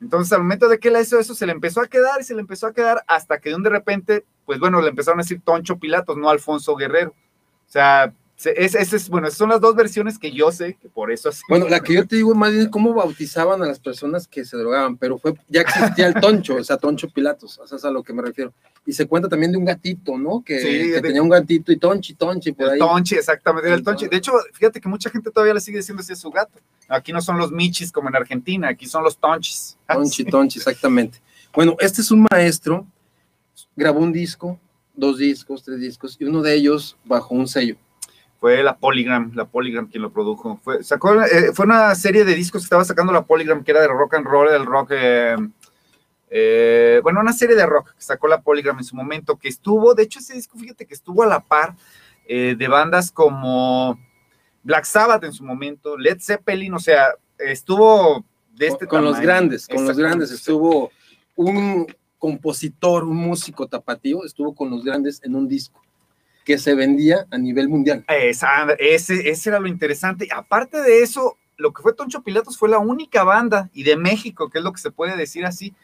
Entonces, 0.00 0.32
al 0.32 0.40
momento 0.40 0.68
de 0.68 0.78
que 0.78 0.88
él 0.88 0.96
hizo 1.00 1.18
eso, 1.18 1.34
se 1.34 1.46
le 1.46 1.52
empezó 1.52 1.80
a 1.80 1.88
quedar 1.88 2.20
y 2.20 2.24
se 2.24 2.34
le 2.34 2.40
empezó 2.40 2.66
a 2.68 2.72
quedar 2.72 3.02
hasta 3.08 3.38
que 3.40 3.50
de 3.50 3.70
repente, 3.70 4.24
pues 4.46 4.60
bueno, 4.60 4.80
le 4.80 4.90
empezaron 4.90 5.18
a 5.18 5.22
decir 5.22 5.40
Toncho 5.44 5.78
Pilatos, 5.78 6.16
no 6.16 6.30
Alfonso 6.30 6.76
Guerrero. 6.76 7.10
O 7.10 7.70
sea, 7.70 8.12
es, 8.44 8.74
es, 8.74 9.08
bueno, 9.08 9.30
son 9.32 9.48
las 9.48 9.60
dos 9.60 9.74
versiones 9.74 10.16
que 10.16 10.30
yo 10.30 10.52
sé, 10.52 10.74
que 10.80 10.88
por 10.88 11.10
eso 11.10 11.28
así. 11.28 11.42
Bueno, 11.48 11.68
la 11.68 11.80
que 11.80 11.94
yo 11.94 12.06
te 12.06 12.16
digo 12.16 12.34
más 12.36 12.52
bien 12.52 12.68
cómo 12.70 12.94
bautizaban 12.94 13.60
a 13.62 13.66
las 13.66 13.80
personas 13.80 14.28
que 14.28 14.44
se 14.44 14.56
drogaban, 14.56 14.96
pero 14.96 15.18
fue, 15.18 15.34
ya 15.48 15.62
existía 15.62 16.06
el 16.06 16.14
toncho, 16.14 16.54
o 16.54 16.64
sea, 16.64 16.76
toncho 16.76 17.08
Pilatos, 17.08 17.60
eso 17.64 17.74
es 17.74 17.84
a 17.84 17.90
lo 17.90 18.04
que 18.04 18.12
me 18.12 18.22
refiero. 18.22 18.52
Y 18.86 18.92
se 18.92 19.06
cuenta 19.06 19.28
también 19.28 19.50
de 19.50 19.58
un 19.58 19.64
gatito, 19.64 20.16
¿no? 20.16 20.42
Que, 20.42 21.00
tenía 21.02 21.20
un 21.20 21.28
gatito 21.28 21.72
y 21.72 21.78
tonchi, 21.78 22.14
tonchi, 22.14 22.52
por 22.52 22.70
ahí. 22.70 22.78
Tonchi, 22.78 23.16
exactamente, 23.16 23.66
era 23.66 23.76
el 23.76 23.82
tonchi. 23.82 24.06
De 24.06 24.16
hecho, 24.16 24.32
fíjate 24.52 24.80
que 24.80 24.88
mucha 24.88 25.10
gente 25.10 25.30
todavía 25.30 25.54
le 25.54 25.60
sigue 25.60 25.78
diciendo 25.78 26.00
así 26.00 26.12
a 26.12 26.16
su 26.16 26.30
gato. 26.30 26.60
Aquí 26.88 27.12
no 27.12 27.20
son 27.20 27.38
los 27.38 27.50
michis 27.50 27.90
como 27.90 28.08
en 28.08 28.16
Argentina, 28.16 28.68
aquí 28.68 28.86
son 28.86 29.02
los 29.02 29.18
tonchis. 29.18 29.76
Tonchi, 29.88 30.24
tonchi, 30.24 30.58
exactamente. 30.58 31.20
Bueno, 31.52 31.76
este 31.80 32.02
es 32.02 32.10
un 32.10 32.24
maestro, 32.30 32.86
grabó 33.74 34.00
un 34.00 34.12
disco, 34.12 34.58
dos 34.94 35.18
discos, 35.18 35.64
tres 35.64 35.80
discos, 35.80 36.16
y 36.20 36.24
uno 36.24 36.40
de 36.40 36.54
ellos 36.54 36.96
bajo 37.04 37.34
un 37.34 37.48
sello 37.48 37.76
fue 38.38 38.62
la 38.62 38.76
Polygram, 38.76 39.32
la 39.34 39.46
Polygram 39.46 39.88
quien 39.88 40.02
lo 40.02 40.12
produjo. 40.12 40.60
Fue, 40.62 40.82
sacó, 40.84 41.20
eh, 41.22 41.52
fue 41.52 41.66
una 41.66 41.94
serie 41.94 42.24
de 42.24 42.34
discos 42.34 42.62
que 42.62 42.66
estaba 42.66 42.84
sacando 42.84 43.12
la 43.12 43.24
Polygram, 43.24 43.64
que 43.64 43.72
era 43.72 43.80
de 43.80 43.88
rock 43.88 44.14
and 44.14 44.26
roll, 44.26 44.48
del 44.50 44.64
rock, 44.64 44.92
eh, 44.92 45.36
eh, 46.30 47.00
bueno, 47.02 47.20
una 47.20 47.32
serie 47.32 47.56
de 47.56 47.66
rock 47.66 47.94
que 47.94 48.02
sacó 48.02 48.28
la 48.28 48.40
Polygram 48.40 48.78
en 48.78 48.84
su 48.84 48.94
momento, 48.94 49.36
que 49.36 49.48
estuvo, 49.48 49.92
de 49.94 50.04
hecho 50.04 50.20
ese 50.20 50.34
disco, 50.34 50.56
fíjate 50.56 50.86
que 50.86 50.94
estuvo 50.94 51.22
a 51.22 51.26
la 51.26 51.40
par 51.40 51.74
de 52.28 52.68
bandas 52.68 53.10
como 53.10 53.98
Black 54.62 54.84
Sabbath 54.84 55.24
en 55.24 55.32
su 55.32 55.42
momento, 55.44 55.96
Led 55.96 56.18
Zeppelin, 56.20 56.74
o 56.74 56.78
sea, 56.78 57.06
estuvo 57.38 58.22
de 58.54 58.66
este 58.66 58.86
Con 58.86 59.02
los 59.02 59.18
grandes, 59.18 59.66
con 59.66 59.86
los 59.86 59.96
grandes, 59.96 60.30
estuvo 60.30 60.90
un 61.36 61.86
compositor, 62.18 63.04
un 63.04 63.16
músico 63.16 63.66
tapatío, 63.66 64.26
estuvo 64.26 64.54
con 64.54 64.68
los 64.68 64.84
grandes 64.84 65.22
en 65.24 65.36
un 65.36 65.48
disco 65.48 65.80
que 66.48 66.56
se 66.56 66.74
vendía 66.74 67.26
a 67.30 67.36
nivel 67.36 67.68
mundial. 67.68 68.06
Esa, 68.08 68.72
ese, 68.78 69.28
ese 69.28 69.50
era 69.50 69.60
lo 69.60 69.68
interesante. 69.68 70.28
Aparte 70.34 70.80
de 70.80 71.02
eso, 71.02 71.36
lo 71.58 71.74
que 71.74 71.82
fue 71.82 71.92
Toncho 71.92 72.22
Pilatos 72.22 72.56
fue 72.56 72.70
la 72.70 72.78
única 72.78 73.22
banda, 73.22 73.68
y 73.74 73.82
de 73.82 73.98
México, 73.98 74.48
que 74.48 74.56
es 74.56 74.64
lo 74.64 74.72
que 74.72 74.80
se 74.80 74.90
puede 74.90 75.14
decir 75.14 75.44
así, 75.44 75.74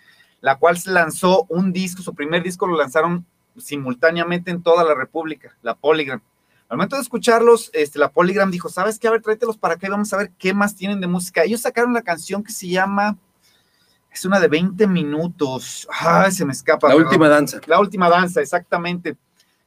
la 0.40 0.56
cual 0.56 0.78
se 0.78 0.90
lanzó 0.90 1.44
un 1.50 1.70
disco, 1.70 2.00
su 2.00 2.14
primer 2.14 2.42
disco 2.42 2.66
lo 2.66 2.78
lanzaron 2.78 3.26
simultáneamente 3.58 4.50
en 4.50 4.62
toda 4.62 4.84
la 4.84 4.94
República, 4.94 5.54
la 5.60 5.74
Polygram. 5.74 6.22
Al 6.70 6.78
momento 6.78 6.96
de 6.96 7.02
escucharlos, 7.02 7.68
este, 7.74 7.98
la 7.98 8.10
Polygram 8.10 8.50
dijo, 8.50 8.70
¿sabes 8.70 8.98
qué? 8.98 9.06
A 9.06 9.10
ver, 9.10 9.20
tráetelos 9.20 9.58
para 9.58 9.74
acá 9.74 9.86
y 9.86 9.90
vamos 9.90 10.14
a 10.14 10.16
ver 10.16 10.30
qué 10.38 10.54
más 10.54 10.74
tienen 10.74 10.98
de 10.98 11.08
música. 11.08 11.44
Ellos 11.44 11.60
sacaron 11.60 11.92
la 11.92 12.00
canción 12.00 12.42
que 12.42 12.52
se 12.52 12.68
llama, 12.68 13.18
es 14.10 14.24
una 14.24 14.40
de 14.40 14.48
20 14.48 14.86
minutos, 14.86 15.86
ay, 16.00 16.32
se 16.32 16.46
me 16.46 16.52
escapa. 16.52 16.88
La 16.88 16.96
última 16.96 17.28
danza. 17.28 17.60
La 17.66 17.78
última 17.78 18.08
danza, 18.08 18.40
exactamente. 18.40 19.18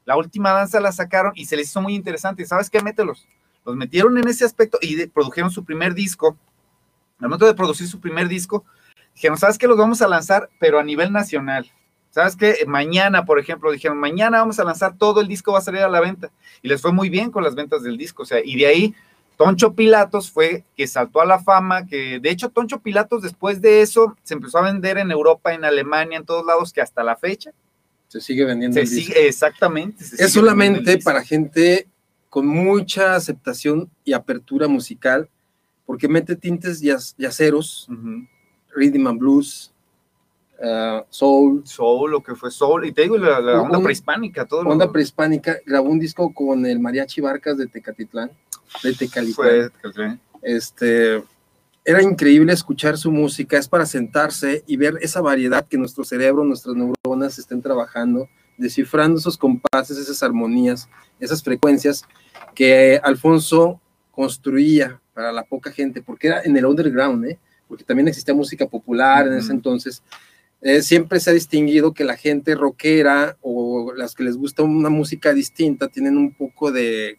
La 0.08 0.16
última 0.16 0.53
danza 0.53 0.80
la 0.80 0.93
sacaron 0.93 1.34
y 1.36 1.47
se 1.47 1.58
les 1.58 1.68
hizo 1.68 1.82
muy 1.82 1.93
interesante. 1.93 2.45
¿Sabes 2.45 2.70
qué? 2.70 2.82
Mételos. 2.82 3.28
Los 3.66 3.76
metieron 3.76 4.18
en 4.18 4.26
ese 4.30 4.45
aspecto 4.45 4.78
y 4.82 5.05
produjeron 5.08 5.51
su 5.51 5.66
primer 5.66 5.93
disco. 5.93 6.38
Al 7.20 7.28
momento 7.28 7.45
de 7.45 7.53
producir 7.53 7.89
su 7.89 7.99
primer 7.99 8.30
disco, 8.30 8.64
dijeron, 9.14 9.38
¿sabes 9.38 9.58
qué? 9.58 9.68
Los 9.68 9.78
vamos 9.78 10.01
a 10.01 10.08
lanzar, 10.08 10.49
pero 10.60 10.80
a 10.80 10.84
nivel 10.84 11.12
nacional. 11.12 11.70
¿Sabes 12.10 12.38
qué? 12.38 12.64
Mañana, 12.66 13.26
por 13.26 13.38
ejemplo, 13.38 13.70
dijeron, 13.70 13.97
mañana 13.97 14.38
vamos 14.38 14.58
a 14.62 14.64
lanzar 14.64 14.97
todo 14.97 15.20
el 15.20 15.28
disco, 15.28 15.51
va 15.51 15.60
a 15.60 15.62
salir 15.62 15.82
a 15.82 15.89
la 15.89 15.99
venta. 15.99 16.32
Y 16.62 16.70
les 16.70 16.82
fue 16.82 16.93
muy 16.93 17.10
bien 17.10 17.30
con 17.30 17.43
las 17.43 17.53
ventas 17.53 17.84
del 17.84 17.97
disco. 17.97 18.24
O 18.24 18.26
sea, 18.26 18.39
y 18.41 18.55
de 18.55 18.66
ahí, 18.66 18.95
Toncho 19.36 19.74
Pilatos 19.74 20.32
fue 20.32 20.64
que 20.78 20.88
saltó 20.88 21.20
a 21.20 21.26
la 21.26 21.39
fama, 21.39 21.86
que 21.86 22.22
de 22.22 22.30
hecho 22.30 22.47
Toncho 22.47 22.80
Pilatos 22.80 23.24
después 23.24 23.60
de 23.60 23.82
eso 23.82 24.16
se 24.24 24.36
empezó 24.36 24.60
a 24.60 24.72
vender 24.72 24.99
en 24.99 25.12
Europa, 25.12 25.53
en 25.53 25.66
Alemania, 25.66 26.18
en 26.18 26.26
todos 26.26 26.45
lados, 26.45 26.72
que 26.72 26.80
hasta 26.80 27.03
la 27.03 27.18
fecha 27.18 27.51
se 28.08 28.22
sigue 28.22 28.45
vendiendo. 28.45 28.80
Se 28.80 28.86
sigue, 28.86 29.28
exactamente. 29.28 30.03
es 30.18 30.32
solamente 30.32 30.97
para 30.99 31.24
gente 31.24 31.88
con 32.30 32.47
mucha 32.47 33.16
aceptación 33.16 33.89
y 34.03 34.14
apertura 34.14 34.68
musical, 34.68 35.30
porque 35.86 36.08
mete 36.08 36.36
tintes 36.36 36.82
yaceros, 36.82 37.88
rhythm 38.76 39.08
and 39.08 39.20
blues, 39.20 39.74
uh, 40.60 41.03
soul. 41.10 41.62
Soul, 41.66 42.12
lo 42.12 42.22
que 42.22 42.36
fue 42.36 42.51
soul, 42.51 42.86
y 42.86 42.91
te 42.91 43.03
digo, 43.03 43.18
la, 43.18 43.62
onda 43.62 43.82
prehispánica, 43.82 44.45
todo. 44.45 44.64
La 44.64 44.70
onda 44.70 44.91
prehispánica, 44.91 45.58
grabó 45.66 45.89
un 45.89 45.99
disco 45.99 46.34
con 46.34 46.66
el 46.66 46.80
Mariachi 46.80 47.22
Barcas 47.22 47.58
de 47.58 47.68
Tecatitlán, 47.68 48.32
de 48.84 48.93
Tecalitlán. 48.93 49.72
Fue, 49.82 50.20
este, 50.41 51.24
era 51.88 52.04
increíble 52.04 52.52
escuchar 52.52 52.98
su 52.98 53.14
música, 53.14 53.58
es 53.58 53.70
para 53.70 53.86
sentarse 53.86 54.62
y 54.68 54.76
ver 54.76 54.96
esa 55.00 55.22
variedad 55.22 55.66
que 55.66 55.78
nuestro 55.78 56.04
cerebro, 56.04 56.44
nuestras 56.44 56.76
neuronas 56.76 57.40
estén 57.40 57.62
trabajando, 57.62 58.28
descifrando 58.58 59.18
esos 59.18 59.38
compases, 59.38 59.98
esas 59.98 60.22
armonías, 60.22 60.90
esas 61.18 61.42
frecuencias 61.42 62.04
que 62.54 63.00
Alfonso 63.02 63.80
construía 64.12 65.00
para 65.14 65.32
la 65.32 65.44
poca 65.44 65.72
gente, 65.72 66.02
porque 66.02 66.28
era 66.28 66.42
en 66.44 66.58
el 66.58 66.66
underground, 66.66 67.24
¿eh? 67.24 67.40
porque 67.70 67.86
también 67.86 68.10
existía 68.10 68.34
música 68.34 68.68
popular 68.68 69.26
en 69.26 69.36
ese 69.36 69.54
entonces. 69.54 70.04
Eh, 70.60 70.82
siempre 70.82 71.22
se 71.22 71.30
ha 71.30 71.34
distinguido 71.34 71.94
que 71.94 72.04
la 72.04 72.18
gente 72.18 72.54
rockera 72.56 73.38
o 73.42 73.94
las 73.96 74.14
que 74.14 74.26
les 74.26 74.36
gusta 74.36 74.62
una 74.62 74.90
música 74.90 75.34
distinta 75.34 75.88
tienen 75.88 76.18
un 76.18 76.34
poco 76.34 76.70
de 76.70 77.18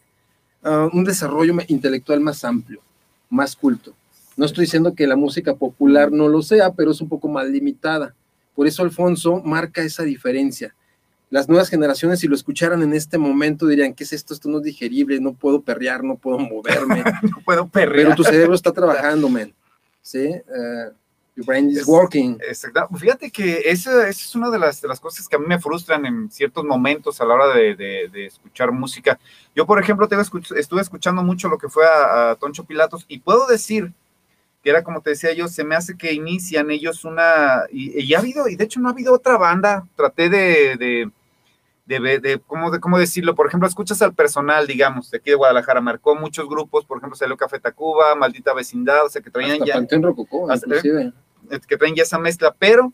ah, 0.63 0.91
un 0.93 1.05
desarrollo 1.05 1.55
intelectual 1.69 2.21
más 2.21 2.45
amplio, 2.45 2.83
más 3.31 3.57
culto. 3.57 3.95
No 4.39 4.47
estoy 4.47 4.67
diciendo 4.67 4.95
que 4.95 5.09
la 5.09 5.17
música 5.17 5.57
popular 5.57 6.13
no 6.13 6.29
lo 6.29 6.43
sea, 6.43 6.73
pero 6.73 6.93
es 6.93 7.01
un 7.01 7.09
poco 7.09 7.27
más 7.27 7.49
limitada. 7.49 8.15
Por 8.55 8.69
eso 8.69 8.85
Alfonso 8.85 9.43
marca 9.45 9.83
esa 9.83 10.05
diferencia. 10.05 10.77
Las 11.29 11.49
nuevas 11.49 11.69
generaciones, 11.69 12.21
si 12.21 12.29
lo 12.29 12.37
escucharan 12.37 12.81
en 12.83 12.95
este 12.95 13.19
momento, 13.19 13.67
dirían, 13.67 13.95
¿qué 13.95 14.05
es 14.05 14.13
esto? 14.13 14.33
Esto 14.33 14.49
no 14.49 14.59
es 14.59 14.63
digerible, 14.63 15.21
no 15.21 15.33
puedo 15.33 15.61
perrear, 15.61 16.05
no 16.05 16.15
puedo 16.15 16.39
moverme. 16.39 17.03
no 17.23 17.43
puedo 17.45 17.67
perrear. 17.67 18.07
Pero 18.07 18.15
tu 18.15 18.23
cerebro 18.23 18.55
está 18.55 18.73
trabajando, 18.73 19.29
man. 19.29 19.53
¿Sí? 20.03 20.29
Uh, 20.29 20.95
your 21.35 21.45
brain 21.45 21.69
is 21.71 21.85
working. 21.85 22.39
Exacto. 22.47 22.97
Fíjate 22.97 23.33
que 23.33 23.63
esa, 23.65 24.09
es 24.09 24.37
una 24.37 24.51
de 24.51 24.61
las, 24.61 24.81
de 24.81 24.87
las 24.87 25.01
cosas 25.01 25.27
que 25.27 25.35
a 25.35 25.41
mí 25.41 25.47
me 25.49 25.59
frustran 25.59 26.07
en 26.07 26.31
ciertos 26.31 26.65
momentos 26.65 27.21
a 27.21 27.25
la 27.25 27.35
hora 27.35 27.55
de, 27.55 28.09
escuchar 28.25 28.71
música. 28.71 29.19
Yo, 29.57 29.67
por 29.67 29.83
ejemplo, 29.83 30.07
tengo, 30.07 30.23
estuve 30.23 30.81
escuchando 30.81 31.25
mucho 31.25 31.49
lo 31.49 31.59
que 31.59 31.69
fue 31.69 31.85
a 31.85 32.37
Toncho 32.39 32.63
Pilatos 32.63 33.05
y 33.09 33.19
puedo 33.19 33.49
decir 33.49 33.93
que 34.63 34.71
era 34.71 34.83
como 34.83 35.01
te 35.01 35.11
decía 35.11 35.33
yo, 35.33 35.49
se 35.49 35.65
me 35.65 35.77
hace 35.77 35.97
que 35.97 36.13
inician 36.13 36.71
ellos 36.71 37.05
una, 37.05 37.65
y, 37.71 38.07
ya 38.07 38.19
ha 38.19 38.21
habido, 38.21 38.49
y 38.49 38.57
de 38.57 38.65
hecho 38.65 38.81
no 38.81 38.89
ha 38.89 38.93
habido 38.93 39.15
otra 39.15 39.37
banda, 39.37 39.87
traté 39.95 40.29
de, 40.29 40.77
de, 40.77 41.11
de, 41.87 42.19
de, 42.19 42.41
¿cómo, 42.47 42.71
de, 42.71 42.81
¿cómo 42.81 42.99
decirlo? 42.99 43.35
Por 43.35 43.47
ejemplo, 43.47 43.69
escuchas 43.69 44.03
al 44.03 44.15
personal, 44.15 44.67
digamos, 44.67 45.11
de 45.11 45.19
aquí 45.19 45.31
de 45.31 45.37
Guadalajara, 45.37 45.81
marcó 45.81 46.15
muchos 46.15 46.49
grupos, 46.49 46.85
por 46.85 46.99
ejemplo, 46.99 47.17
salió 47.17 47.37
Café 47.37 47.61
Tacuba, 47.61 48.15
Maldita 48.15 48.53
Vecindad, 48.53 49.07
o 49.07 49.09
sea, 49.09 49.23
que 49.23 49.31
traían 49.31 49.65
ya... 49.65 49.81
Rococó, 50.01 50.53
inclusive. 50.53 51.13
Eh, 51.51 51.61
que 51.67 51.77
traían 51.77 51.97
ya 51.97 52.03
esa 52.03 52.19
mezcla, 52.19 52.55
pero 52.59 52.93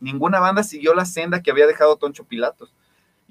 ninguna 0.00 0.40
banda 0.40 0.62
siguió 0.62 0.94
la 0.94 1.04
senda 1.04 1.40
que 1.42 1.50
había 1.50 1.66
dejado 1.66 1.96
Toncho 1.96 2.24
Pilatos. 2.24 2.74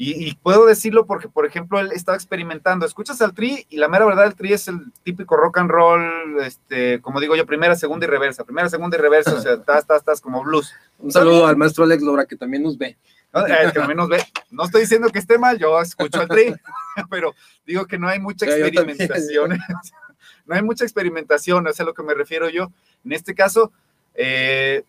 Y, 0.04 0.34
puedo 0.42 0.66
decirlo 0.66 1.06
porque, 1.06 1.30
por 1.30 1.46
ejemplo, 1.46 1.80
él 1.80 1.92
estaba 1.94 2.16
experimentando. 2.16 2.88
Escuchas 2.88 3.22
al 3.22 3.36
Tri 3.36 3.68
y 3.70 3.78
la 3.78 3.88
mera 3.88 4.04
verdad, 4.04 4.26
el 4.26 4.34
Tri 4.34 4.52
es 4.52 4.68
el 4.68 4.92
típico 5.04 5.38
rock 5.38 5.60
and 5.60 5.70
roll, 5.70 6.42
este, 6.42 7.00
como 7.02 7.20
digo 7.20 7.36
yo, 7.36 7.46
primera, 7.46 7.76
segunda 7.76 8.08
y 8.08 8.10
reversa. 8.10 8.44
Primera, 8.44 8.68
segunda 8.68 8.98
y 8.98 9.00
reversa, 9.00 9.36
o 9.36 9.40
sea, 9.40 9.54
estás, 9.54 9.82
estás, 9.82 10.00
estás 10.00 10.20
como 10.20 10.42
blues. 10.42 10.74
Un 10.98 11.12
saludo 11.12 11.46
al 11.46 11.56
maestro 11.56 11.84
Alex 11.84 12.02
Lora, 12.02 12.26
que 12.26 12.36
también 12.36 12.64
nos 12.64 12.80
ve. 12.80 12.98
No, 13.32 13.46
eh, 13.46 13.56
que 13.66 13.80
también 13.80 13.98
nos 13.98 14.10
ve. 14.10 14.24
No 14.50 14.64
estoy 14.64 14.82
diciendo 14.82 15.08
que 15.10 15.20
esté 15.20 15.38
mal, 15.38 15.60
yo 15.60 15.80
escucho 15.80 16.20
al 16.20 16.28
Tri, 16.28 16.56
pero 17.12 17.36
digo 17.68 17.86
que 17.86 18.00
no 18.00 18.08
hay 18.08 18.20
mucha 18.20 18.48
experimentación. 18.48 19.52
no 20.48 20.56
hay 20.56 20.64
mucha 20.64 20.84
experimentación, 20.84 21.68
es 21.68 21.80
a 21.80 21.84
lo 21.84 21.94
que 21.94 22.02
me 22.02 22.16
refiero 22.16 22.50
yo. 22.50 22.72
En 23.06 23.12
este 23.14 23.36
caso, 23.36 23.72
eh, 24.16 24.84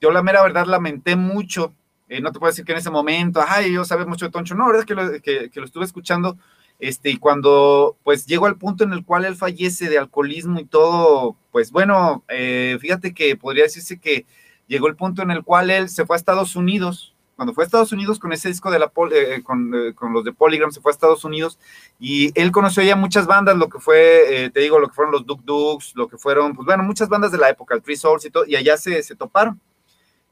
yo 0.00 0.10
la 0.10 0.24
mera 0.24 0.42
verdad 0.42 0.66
lamenté 0.66 1.14
mucho 1.14 1.72
eh, 2.08 2.20
no 2.20 2.32
te 2.32 2.38
puedo 2.38 2.50
decir 2.50 2.64
que 2.64 2.72
en 2.72 2.78
ese 2.78 2.90
momento, 2.90 3.40
ay, 3.46 3.72
yo 3.72 3.84
sabes 3.84 4.06
mucho 4.06 4.26
de 4.26 4.30
Toncho, 4.30 4.54
no, 4.54 4.66
verdad 4.66 4.80
es 4.80 4.86
que 4.86 4.94
lo, 4.94 5.20
que, 5.20 5.50
lo 5.54 5.64
estuve 5.64 5.84
escuchando, 5.84 6.36
este, 6.78 7.10
y 7.10 7.16
cuando 7.16 7.96
pues 8.04 8.26
llegó 8.26 8.46
al 8.46 8.56
punto 8.56 8.84
en 8.84 8.92
el 8.92 9.04
cual 9.04 9.24
él 9.24 9.36
fallece 9.36 9.88
de 9.88 9.98
alcoholismo 9.98 10.60
y 10.60 10.64
todo, 10.64 11.36
pues 11.50 11.72
bueno, 11.72 12.24
eh, 12.28 12.78
fíjate 12.80 13.14
que 13.14 13.36
podría 13.36 13.64
decirse 13.64 13.98
que 13.98 14.26
llegó 14.66 14.88
el 14.88 14.96
punto 14.96 15.22
en 15.22 15.30
el 15.30 15.42
cual 15.42 15.70
él 15.70 15.88
se 15.88 16.06
fue 16.06 16.16
a 16.16 16.18
Estados 16.18 16.56
Unidos 16.56 17.14
cuando 17.38 17.54
fue 17.54 17.62
a 17.62 17.66
Estados 17.66 17.92
Unidos 17.92 18.18
con 18.18 18.32
ese 18.32 18.48
disco 18.48 18.68
de 18.68 18.80
la 18.80 18.90
eh, 19.12 19.42
con, 19.44 19.72
eh, 19.72 19.94
con, 19.94 20.12
los 20.12 20.24
de 20.24 20.32
Polygram, 20.32 20.72
se 20.72 20.80
fue 20.80 20.90
a 20.90 20.92
Estados 20.92 21.24
Unidos 21.24 21.56
y 22.00 22.32
él 22.34 22.50
conoció 22.50 22.82
ya 22.82 22.96
muchas 22.96 23.28
bandas, 23.28 23.56
lo 23.56 23.68
que 23.68 23.78
fue, 23.78 24.46
eh, 24.46 24.50
te 24.50 24.58
digo, 24.58 24.80
lo 24.80 24.88
que 24.88 24.94
fueron 24.94 25.12
los 25.12 25.24
Duk 25.24 25.42
Dukes, 25.44 25.92
lo 25.94 26.08
que 26.08 26.18
fueron, 26.18 26.52
pues 26.52 26.66
bueno, 26.66 26.82
muchas 26.82 27.08
bandas 27.08 27.30
de 27.30 27.38
la 27.38 27.48
época, 27.48 27.76
el 27.76 27.82
Three 27.82 27.96
Souls 27.96 28.24
y 28.24 28.30
todo, 28.30 28.44
y 28.44 28.56
allá 28.56 28.76
se, 28.76 29.04
se 29.04 29.14
toparon. 29.14 29.60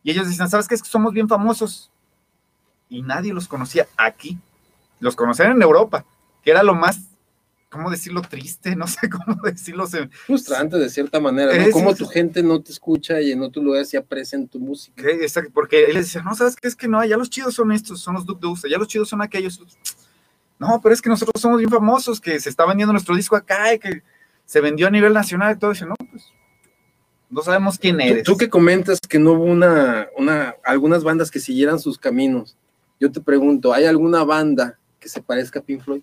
Y 0.06 0.12
ellos 0.12 0.28
dicen, 0.28 0.48
¿sabes 0.48 0.68
qué? 0.68 0.76
Es 0.76 0.82
que 0.84 0.88
somos 0.88 1.12
bien 1.12 1.28
famosos. 1.28 1.90
Y 2.88 3.02
nadie 3.02 3.34
los 3.34 3.48
conocía 3.48 3.88
aquí. 3.96 4.38
Los 5.00 5.16
conocían 5.16 5.50
en 5.50 5.60
Europa, 5.60 6.04
que 6.44 6.52
era 6.52 6.62
lo 6.62 6.76
más 6.76 7.00
¿cómo 7.68 7.90
decirlo? 7.90 8.22
Triste, 8.22 8.76
no 8.76 8.86
sé 8.86 9.10
cómo 9.10 9.34
decirlo. 9.42 9.84
Frustrante 10.26 10.76
de 10.76 10.88
cierta 10.90 11.18
manera, 11.18 11.52
¿no? 11.58 11.72
Como 11.72 11.92
tu 11.92 12.06
gente 12.06 12.40
no 12.40 12.62
te 12.62 12.70
escucha 12.70 13.20
y 13.20 13.32
en 13.32 13.42
otro 13.42 13.60
lugar 13.60 13.84
se 13.84 13.96
aprecian 13.96 14.46
tu 14.46 14.60
música. 14.60 15.02
Exacto, 15.10 15.50
porque 15.52 15.86
él 15.86 15.94
decía, 15.96 16.22
no, 16.22 16.36
¿sabes 16.36 16.54
qué? 16.54 16.68
Es 16.68 16.76
que 16.76 16.86
no, 16.86 17.04
ya 17.04 17.16
los 17.16 17.28
chidos 17.28 17.54
son 17.54 17.72
estos, 17.72 18.00
son 18.00 18.14
los 18.14 18.24
Duke 18.24 18.40
Dukes, 18.40 18.70
ya 18.70 18.78
los 18.78 18.86
chidos 18.86 19.08
son 19.08 19.22
aquellos. 19.22 19.60
No, 20.60 20.80
pero 20.80 20.94
es 20.94 21.02
que 21.02 21.08
nosotros 21.08 21.42
somos 21.42 21.58
bien 21.58 21.68
famosos, 21.68 22.20
que 22.20 22.38
se 22.38 22.48
está 22.48 22.64
vendiendo 22.64 22.92
nuestro 22.92 23.16
disco 23.16 23.34
acá 23.34 23.74
y 23.74 23.80
que 23.80 24.04
se 24.44 24.60
vendió 24.60 24.86
a 24.86 24.90
nivel 24.92 25.12
nacional 25.12 25.56
y 25.56 25.58
todo. 25.58 25.72
eso, 25.72 25.84
no, 25.84 25.96
pues 25.96 26.32
no 27.28 27.42
sabemos 27.42 27.78
quién 27.78 28.00
eres. 28.00 28.24
Tú, 28.24 28.36
que 28.36 28.48
comentas 28.48 29.00
que 29.00 29.18
no 29.18 29.32
hubo 29.32 29.44
una, 29.44 30.08
una, 30.16 30.54
algunas 30.64 31.02
bandas 31.02 31.30
que 31.30 31.40
siguieran 31.40 31.78
sus 31.78 31.98
caminos. 31.98 32.56
Yo 33.00 33.10
te 33.10 33.20
pregunto, 33.20 33.72
¿hay 33.72 33.84
alguna 33.84 34.24
banda 34.24 34.78
que 35.00 35.08
se 35.08 35.20
parezca 35.20 35.58
a 35.58 35.62
Pink 35.62 35.82
Floyd? 35.82 36.02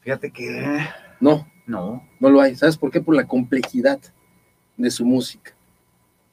Fíjate 0.00 0.30
que... 0.30 0.86
No. 1.20 1.46
No. 1.66 2.02
No 2.18 2.30
lo 2.30 2.40
hay. 2.40 2.56
¿Sabes 2.56 2.76
por 2.76 2.90
qué? 2.90 3.00
Por 3.00 3.14
la 3.14 3.26
complejidad 3.26 4.00
de 4.76 4.90
su 4.90 5.04
música. 5.04 5.52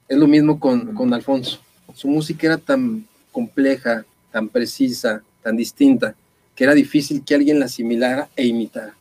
Es 0.07 0.17
lo 0.17 0.27
mismo 0.27 0.59
con, 0.59 0.93
con 0.95 1.13
Alfonso. 1.13 1.61
Su 1.93 2.07
música 2.07 2.47
era 2.47 2.57
tan 2.57 3.05
compleja, 3.31 4.05
tan 4.31 4.49
precisa, 4.49 5.21
tan 5.43 5.55
distinta, 5.55 6.15
que 6.55 6.63
era 6.63 6.73
difícil 6.73 7.23
que 7.23 7.35
alguien 7.35 7.59
la 7.59 7.65
asimilara 7.65 8.29
e 8.35 8.45
imitara. 8.45 8.95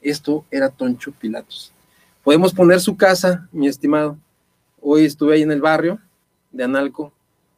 Esto 0.00 0.44
era 0.50 0.68
Toncho 0.68 1.12
Pilatos. 1.12 1.72
Podemos 2.28 2.52
poner 2.52 2.78
su 2.78 2.94
casa, 2.94 3.48
mi 3.52 3.68
estimado. 3.68 4.18
Hoy 4.82 5.06
estuve 5.06 5.32
ahí 5.32 5.40
en 5.40 5.50
el 5.50 5.62
barrio 5.62 5.98
de 6.52 6.62
Analco, 6.62 7.10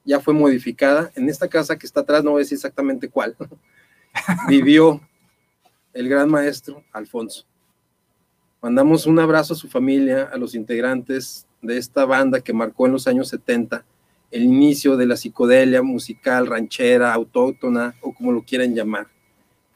ya 0.04 0.20
fue 0.20 0.32
modificada. 0.32 1.10
En 1.16 1.28
esta 1.28 1.48
casa 1.48 1.76
que 1.76 1.88
está 1.88 2.02
atrás, 2.02 2.22
no 2.22 2.30
voy 2.30 2.38
a 2.38 2.44
decir 2.44 2.54
exactamente 2.54 3.08
cuál, 3.08 3.36
vivió 4.48 5.00
el 5.92 6.08
gran 6.08 6.30
maestro 6.30 6.84
Alfonso. 6.92 7.44
Mandamos 8.62 9.06
un 9.06 9.18
abrazo 9.18 9.54
a 9.54 9.56
su 9.56 9.66
familia, 9.66 10.30
a 10.32 10.36
los 10.36 10.54
integrantes 10.54 11.48
de 11.60 11.76
esta 11.76 12.04
banda 12.04 12.40
que 12.40 12.52
marcó 12.52 12.86
en 12.86 12.92
los 12.92 13.08
años 13.08 13.26
70 13.26 13.84
el 14.30 14.44
inicio 14.44 14.96
de 14.96 15.06
la 15.06 15.16
psicodelia 15.16 15.82
musical, 15.82 16.46
ranchera, 16.46 17.12
autóctona 17.12 17.96
o 18.02 18.14
como 18.14 18.30
lo 18.30 18.44
quieran 18.44 18.76
llamar. 18.76 19.08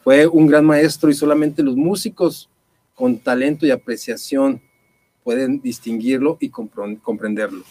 Fue 0.05 0.28
un 0.28 0.47
gran 0.47 0.64
maestro 0.64 1.11
y 1.11 1.14
solamente 1.14 1.64
los 1.64 1.74
músicos 1.74 2.49
con 2.95 3.18
talento 3.18 3.66
y 3.66 3.72
apreciación 3.72 4.62
pueden 5.25 5.61
distinguirlo 5.61 6.37
y 6.39 6.51
comprenderlo. 6.51 7.64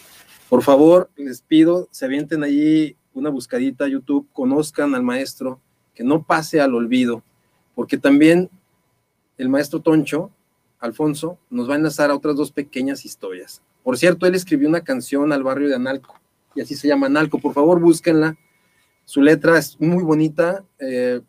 Por 0.50 0.62
favor, 0.62 1.08
les 1.16 1.40
pido, 1.40 1.88
se 1.90 2.04
avienten 2.04 2.42
allí 2.44 2.96
una 3.14 3.30
buscadita 3.30 3.84
a 3.84 3.88
YouTube, 3.88 4.28
conozcan 4.32 4.94
al 4.94 5.02
maestro, 5.02 5.60
que 5.94 6.04
no 6.04 6.24
pase 6.24 6.60
al 6.60 6.74
olvido 6.74 7.22
porque 7.74 7.98
también 7.98 8.50
el 9.36 9.48
maestro 9.48 9.80
Toncho, 9.80 10.30
Alfonso, 10.78 11.38
nos 11.50 11.68
va 11.68 11.74
a 11.74 11.76
enlazar 11.76 12.10
a 12.10 12.14
otras 12.14 12.36
dos 12.36 12.52
pequeñas 12.52 13.04
historias. 13.04 13.62
Por 13.82 13.98
cierto, 13.98 14.26
él 14.26 14.34
escribió 14.34 14.68
una 14.68 14.82
canción 14.82 15.32
al 15.32 15.42
barrio 15.42 15.68
de 15.68 15.74
Analco, 15.74 16.14
y 16.54 16.60
así 16.60 16.76
se 16.76 16.88
llama 16.88 17.06
Analco. 17.06 17.38
Por 17.38 17.52
favor, 17.52 17.80
búsquenla. 17.80 18.36
Su 19.04 19.22
letra 19.22 19.58
es 19.58 19.78
muy 19.80 20.04
bonita, 20.04 20.64
eh, 20.78 21.20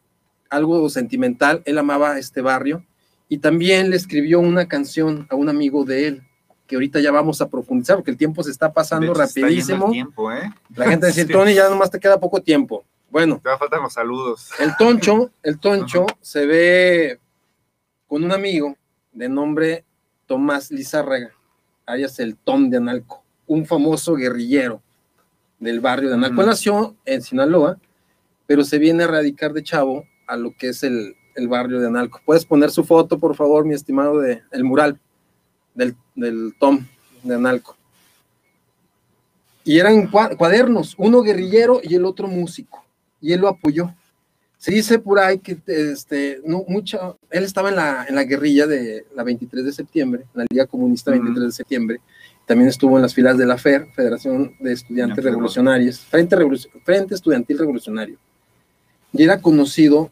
algo 0.50 0.88
sentimental. 0.90 1.64
Él 1.66 1.78
amaba 1.78 2.20
este 2.20 2.42
barrio. 2.42 2.86
Y 3.28 3.40
también 3.40 3.90
le 3.90 3.96
escribió 3.96 4.40
una 4.40 4.68
canción 4.68 5.28
a 5.30 5.36
un 5.36 5.50
amigo 5.50 5.84
de 5.84 6.08
él, 6.08 6.24
que 6.68 6.76
ahorita 6.76 7.00
ya 7.00 7.12
vamos 7.12 7.42
a 7.42 7.50
profundizar, 7.50 7.96
porque 7.96 8.12
el 8.12 8.18
tiempo 8.18 8.44
se 8.44 8.52
está 8.52 8.72
pasando 8.72 9.14
rapidísimo. 9.14 9.92
¿eh? 9.94 10.52
La 10.76 10.90
gente 10.90 11.08
dice, 11.08 11.26
Tony, 11.26 11.54
ya 11.54 11.70
nomás 11.70 11.90
te 11.90 12.00
queda 12.00 12.20
poco 12.20 12.42
tiempo. 12.42 12.84
Bueno. 13.10 13.40
Te 13.44 13.58
faltan 13.58 13.82
los 13.82 13.94
saludos. 13.94 14.52
El 14.60 14.76
Toncho, 14.78 15.32
el 15.44 15.60
Toncho 15.60 16.06
se 16.22 16.46
ve 16.46 17.20
con 18.08 18.24
un 18.24 18.32
amigo 18.32 18.76
de 19.12 19.30
nombre 19.30 19.86
Tomás 20.28 20.72
Lizárraga, 20.72 21.32
alias 21.86 22.20
el 22.20 22.36
Tom 22.36 22.70
de 22.70 22.78
Analco, 22.78 23.24
un 23.48 23.66
famoso 23.66 24.16
guerrillero 24.16 24.82
del 25.60 25.80
barrio 25.80 26.10
de 26.10 26.16
Analco. 26.16 26.44
Nació 26.44 26.96
en 27.06 27.22
Sinaloa, 27.22 27.78
pero 28.48 28.64
se 28.64 28.78
viene 28.78 29.04
a 29.04 29.08
radicar 29.08 29.54
de 29.54 29.64
chavo 29.64 30.04
a 30.28 30.36
lo 30.36 30.56
que 30.56 30.70
es 30.70 30.84
el, 30.84 31.16
barrio 31.48 31.80
de 31.80 31.88
Analco. 31.88 32.22
Puedes 32.26 32.46
poner 32.46 32.72
su 32.72 32.84
foto, 32.84 33.20
por 33.20 33.36
favor, 33.36 33.66
mi 33.66 33.74
estimado, 33.74 34.20
de 34.20 34.42
el 34.52 34.64
mural 34.64 35.00
del, 35.74 35.96
del 36.16 36.56
Tom 36.60 36.86
de 37.24 37.36
Analco. 37.36 37.76
Y 39.64 39.80
eran 39.80 40.08
cuadernos, 40.08 40.96
uno 40.98 41.22
guerrillero 41.22 41.82
y 41.84 41.96
el 41.96 42.06
otro 42.06 42.28
músico 42.28 42.86
y 43.26 43.34
él 43.34 43.42
lo 43.42 43.48
apoyó. 43.48 43.92
Se 44.58 44.72
dice 44.72 45.00
por 45.00 45.20
ahí 45.20 45.40
que 45.40 45.58
este, 45.66 46.42
no, 46.46 46.64
mucho, 46.68 47.18
él 47.32 47.44
estaba 47.44 47.70
en 47.70 47.76
la, 47.76 48.06
en 48.08 48.16
la 48.16 48.24
guerrilla 48.24 48.68
de 48.68 49.06
la 49.16 49.24
23 49.24 49.66
de 49.66 49.74
septiembre, 49.74 50.22
en 50.34 50.42
la 50.42 50.46
Liga 50.50 50.68
Comunista 50.68 51.10
23 51.10 51.46
de 51.46 51.52
septiembre, 51.52 52.02
también 52.46 52.70
estuvo 52.70 52.96
en 52.96 53.02
las 53.02 53.16
filas 53.16 53.38
de 53.38 53.48
la 53.48 53.58
FER, 53.58 53.88
Federación 53.96 54.56
de 54.60 54.74
Estudiantes 54.74 55.24
Revolucionarios, 55.24 56.00
Frente, 56.00 56.38
Frente 56.84 57.16
Estudiantil 57.16 57.58
Revolucionario, 57.58 58.18
y 59.12 59.24
era 59.24 59.42
conocido 59.42 60.12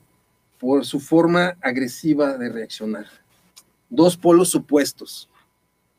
por 0.63 0.85
su 0.85 1.01
forma 1.01 1.57
agresiva 1.59 2.37
de 2.37 2.47
reaccionar. 2.47 3.05
Dos 3.89 4.15
polos 4.15 4.55
opuestos, 4.55 5.27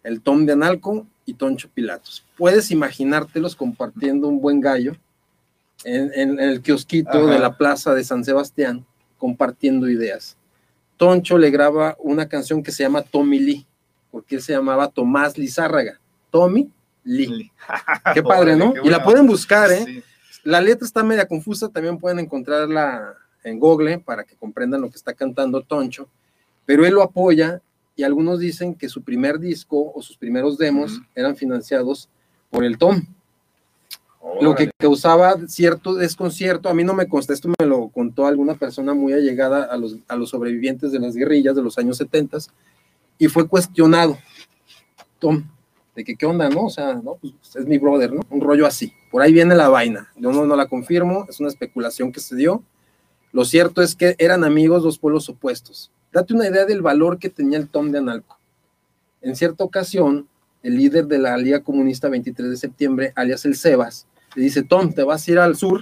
el 0.02 0.22
Tom 0.22 0.46
de 0.46 0.54
Analco 0.54 1.06
y 1.26 1.34
Toncho 1.34 1.68
Pilatos. 1.68 2.24
Puedes 2.38 2.70
imaginártelos 2.70 3.54
compartiendo 3.56 4.26
un 4.26 4.40
buen 4.40 4.62
gallo 4.62 4.96
en, 5.84 6.40
el 6.40 6.62
kiosquito 6.62 7.26
de 7.26 7.38
la 7.38 7.58
plaza 7.58 7.92
de 7.92 8.04
San 8.04 8.24
Sebastián, 8.24 8.86
compartiendo 9.18 9.86
ideas. 9.86 10.38
Toncho 10.96 11.36
le 11.36 11.50
graba 11.50 11.94
una 11.98 12.26
canción 12.26 12.62
que 12.62 12.72
se 12.72 12.84
llama 12.84 13.02
Tommy 13.02 13.40
Lee, 13.40 13.66
porque 14.10 14.36
él 14.36 14.40
se 14.40 14.54
llamaba 14.54 14.88
Tomás 14.88 15.36
Lizárraga. 15.36 16.00
Tommy 16.30 16.72
Lee. 17.02 17.52
Qué 18.14 18.22
padre, 18.22 18.56
¿no? 18.56 18.72
y 18.82 18.88
la 18.88 19.04
pueden 19.04 19.26
buscar, 19.26 19.70
¿eh? 19.70 20.02
La 20.42 20.62
letra 20.62 20.86
está 20.86 21.02
media 21.02 21.28
confusa, 21.28 21.68
también 21.68 21.98
pueden 21.98 22.18
encontrarla 22.18 23.14
en 23.44 23.58
Google 23.58 23.98
para 23.98 24.24
que 24.24 24.36
comprendan 24.36 24.80
lo 24.80 24.90
que 24.90 24.96
está 24.96 25.14
cantando 25.14 25.62
Toncho, 25.62 26.08
pero 26.66 26.84
él 26.84 26.94
lo 26.94 27.02
apoya 27.02 27.60
y 27.96 28.02
algunos 28.02 28.40
dicen 28.40 28.74
que 28.74 28.88
su 28.88 29.02
primer 29.02 29.38
disco 29.38 29.92
o 29.94 30.02
sus 30.02 30.16
primeros 30.16 30.58
demos 30.58 31.00
eran 31.14 31.36
financiados 31.36 32.08
por 32.50 32.64
el 32.64 32.78
Tom 32.78 33.02
lo 34.40 34.54
que 34.54 34.70
causaba 34.76 35.36
cierto 35.46 35.94
desconcierto, 35.94 36.68
a 36.68 36.74
mí 36.74 36.82
no 36.82 36.94
me 36.94 37.08
consta, 37.08 37.32
esto 37.32 37.48
me 37.58 37.66
lo 37.66 37.88
contó 37.88 38.26
alguna 38.26 38.54
persona 38.54 38.94
muy 38.94 39.12
allegada 39.12 39.64
a 39.64 39.76
los, 39.76 39.96
a 40.08 40.16
los 40.16 40.30
sobrevivientes 40.30 40.92
de 40.92 40.98
las 40.98 41.14
guerrillas 41.14 41.54
de 41.54 41.62
los 41.62 41.78
años 41.78 41.98
70 41.98 42.38
y 43.18 43.28
fue 43.28 43.46
cuestionado, 43.46 44.18
Tom, 45.18 45.44
de 45.94 46.04
que 46.04 46.16
qué 46.16 46.26
onda, 46.26 46.48
¿no? 46.48 46.64
O 46.64 46.70
sea, 46.70 46.94
no, 46.94 47.16
pues 47.16 47.34
es 47.54 47.66
mi 47.66 47.78
brother, 47.78 48.12
¿no? 48.12 48.22
Un 48.30 48.40
rollo 48.40 48.66
así. 48.66 48.92
Por 49.12 49.22
ahí 49.22 49.32
viene 49.32 49.54
la 49.54 49.68
vaina. 49.68 50.10
Yo 50.16 50.32
no, 50.32 50.44
no 50.44 50.56
la 50.56 50.66
confirmo, 50.66 51.24
es 51.28 51.38
una 51.38 51.48
especulación 51.48 52.10
que 52.10 52.18
se 52.18 52.34
dio. 52.34 52.62
Lo 53.34 53.44
cierto 53.44 53.82
es 53.82 53.96
que 53.96 54.14
eran 54.18 54.44
amigos 54.44 54.84
dos 54.84 54.96
pueblos 54.96 55.28
opuestos. 55.28 55.90
Date 56.12 56.34
una 56.34 56.46
idea 56.46 56.66
del 56.66 56.82
valor 56.82 57.18
que 57.18 57.28
tenía 57.28 57.58
el 57.58 57.68
Tom 57.68 57.90
de 57.90 57.98
Analco. 57.98 58.38
En 59.22 59.34
cierta 59.34 59.64
ocasión, 59.64 60.28
el 60.62 60.76
líder 60.76 61.08
de 61.08 61.18
la 61.18 61.36
Liga 61.36 61.58
Comunista 61.58 62.08
23 62.08 62.48
de 62.48 62.56
septiembre, 62.56 63.12
alias 63.16 63.44
el 63.44 63.56
Sebas, 63.56 64.06
le 64.36 64.44
dice, 64.44 64.62
Tom, 64.62 64.92
te 64.92 65.02
vas 65.02 65.26
a 65.26 65.30
ir 65.32 65.38
al 65.40 65.56
sur 65.56 65.80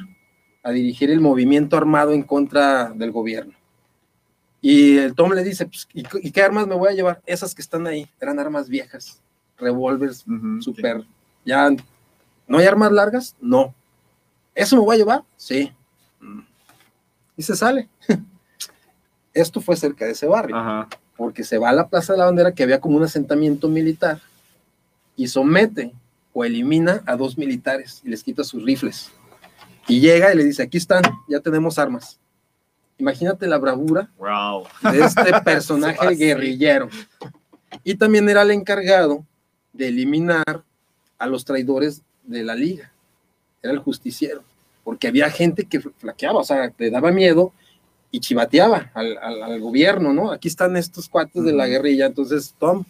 a 0.62 0.70
dirigir 0.70 1.10
el 1.10 1.20
movimiento 1.20 1.76
armado 1.76 2.12
en 2.12 2.22
contra 2.22 2.88
del 2.94 3.12
gobierno. 3.12 3.52
Y 4.62 4.96
el 4.96 5.14
Tom 5.14 5.34
le 5.34 5.44
dice, 5.44 5.66
pues, 5.66 5.86
¿y, 5.92 6.30
qué 6.32 6.42
armas 6.42 6.66
me 6.66 6.74
voy 6.74 6.88
a 6.88 6.94
llevar? 6.94 7.20
Esas 7.26 7.54
que 7.54 7.60
están 7.60 7.86
ahí, 7.86 8.08
eran 8.18 8.38
armas 8.38 8.70
viejas, 8.70 9.20
revólveres, 9.58 10.24
super, 10.60 11.04
ya, 11.44 11.68
¿no 12.48 12.56
hay 12.56 12.64
armas 12.64 12.92
largas? 12.92 13.36
No. 13.42 13.74
¿Eso 14.54 14.76
me 14.76 14.82
voy 14.82 14.94
a 14.94 14.98
llevar? 15.00 15.22
Sí. 15.36 15.70
Y 17.36 17.42
se 17.42 17.56
sale. 17.56 17.88
Esto 19.34 19.60
fue 19.60 19.76
cerca 19.76 20.04
de 20.04 20.12
ese 20.12 20.26
barrio, 20.26 20.88
porque 21.16 21.44
se 21.44 21.58
va 21.58 21.70
a 21.70 21.72
la 21.72 21.88
Plaza 21.88 22.12
de 22.12 22.18
la 22.18 22.26
Bandera, 22.26 22.52
que 22.52 22.62
había 22.62 22.80
como 22.80 22.96
un 22.96 23.02
asentamiento 23.02 23.68
militar, 23.68 24.20
y 25.16 25.28
somete 25.28 25.92
o 26.32 26.44
elimina 26.44 27.02
a 27.06 27.16
dos 27.16 27.36
militares 27.36 28.00
y 28.04 28.08
les 28.08 28.22
quita 28.22 28.44
sus 28.44 28.62
rifles. 28.62 29.10
Y 29.88 30.00
llega 30.00 30.32
y 30.32 30.36
le 30.36 30.44
dice, 30.44 30.62
aquí 30.62 30.78
están, 30.78 31.02
ya 31.28 31.40
tenemos 31.40 31.78
armas. 31.78 32.18
Imagínate 32.98 33.46
la 33.46 33.58
bravura 33.58 34.10
de 34.82 35.00
este 35.00 35.40
personaje 35.44 36.14
guerrillero. 36.14 36.88
Y 37.84 37.96
también 37.96 38.28
era 38.28 38.42
el 38.42 38.50
encargado 38.52 39.26
de 39.72 39.88
eliminar 39.88 40.62
a 41.18 41.26
los 41.26 41.44
traidores 41.44 42.02
de 42.22 42.44
la 42.44 42.54
liga. 42.54 42.92
era 43.62 43.72
el 43.72 43.78
justiciero, 43.78 44.44
porque 44.84 45.08
había 45.08 45.30
gente 45.30 45.64
que 45.64 45.80
flaqueaba, 45.80 46.40
o 46.40 46.44
sea, 46.44 46.72
le 46.76 46.90
daba 46.90 47.12
miedo 47.12 47.52
y 48.10 48.20
chivateaba 48.20 48.90
al, 48.94 49.16
al 49.18 49.60
gobierno, 49.60 50.12
¿no? 50.12 50.32
Aquí 50.32 50.48
están 50.48 50.76
estos 50.76 51.08
cuates 51.08 51.44
de 51.44 51.52
la 51.52 51.66
guerrilla, 51.66 52.06
entonces, 52.06 52.54
Tom, 52.58 52.84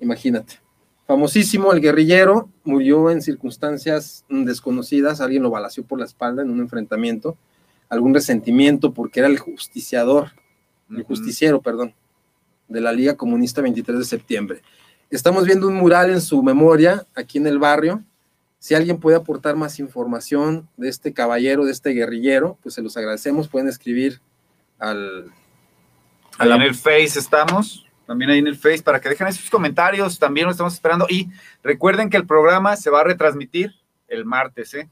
imagínate. 0.00 0.60
Famosísimo, 1.06 1.72
el 1.72 1.80
guerrillero 1.80 2.48
murió 2.64 3.10
en 3.10 3.22
circunstancias 3.22 4.24
desconocidas, 4.28 5.20
alguien 5.20 5.44
lo 5.44 5.50
balació 5.50 5.84
por 5.84 6.00
la 6.00 6.04
espalda 6.04 6.42
en 6.42 6.50
un 6.50 6.58
enfrentamiento, 6.58 7.36
algún 7.88 8.12
resentimiento 8.12 8.92
porque 8.92 9.20
era 9.20 9.28
el 9.28 9.38
justiciador, 9.38 10.32
el 10.90 11.04
justiciero, 11.04 11.60
perdón, 11.60 11.94
de 12.66 12.80
la 12.80 12.92
Liga 12.92 13.16
Comunista 13.16 13.62
23 13.62 14.00
de 14.00 14.04
septiembre. 14.04 14.62
Estamos 15.08 15.44
viendo 15.44 15.68
un 15.68 15.76
mural 15.76 16.10
en 16.10 16.20
su 16.20 16.42
memoria 16.42 17.06
aquí 17.14 17.38
en 17.38 17.46
el 17.46 17.60
barrio. 17.60 18.02
Si 18.66 18.74
alguien 18.74 18.98
puede 18.98 19.16
aportar 19.16 19.54
más 19.54 19.78
información 19.78 20.68
de 20.76 20.88
este 20.88 21.12
caballero, 21.12 21.64
de 21.64 21.70
este 21.70 21.90
guerrillero, 21.90 22.58
pues 22.64 22.74
se 22.74 22.82
los 22.82 22.96
agradecemos. 22.96 23.46
Pueden 23.46 23.68
escribir 23.68 24.20
al... 24.80 25.30
al 26.36 26.50
en 26.50 26.62
el 26.62 26.74
Face 26.74 27.16
estamos 27.16 27.86
también 28.08 28.32
ahí 28.32 28.40
en 28.40 28.48
el 28.48 28.56
Face 28.56 28.82
para 28.82 29.00
que 29.00 29.08
dejen 29.08 29.32
sus 29.32 29.50
comentarios, 29.50 30.18
también 30.18 30.46
lo 30.46 30.50
estamos 30.50 30.74
esperando. 30.74 31.06
Y 31.08 31.30
recuerden 31.62 32.10
que 32.10 32.16
el 32.16 32.26
programa 32.26 32.74
se 32.74 32.90
va 32.90 33.02
a 33.02 33.04
retransmitir 33.04 33.72
el 34.08 34.24
martes, 34.24 34.74
¿eh? 34.74 34.90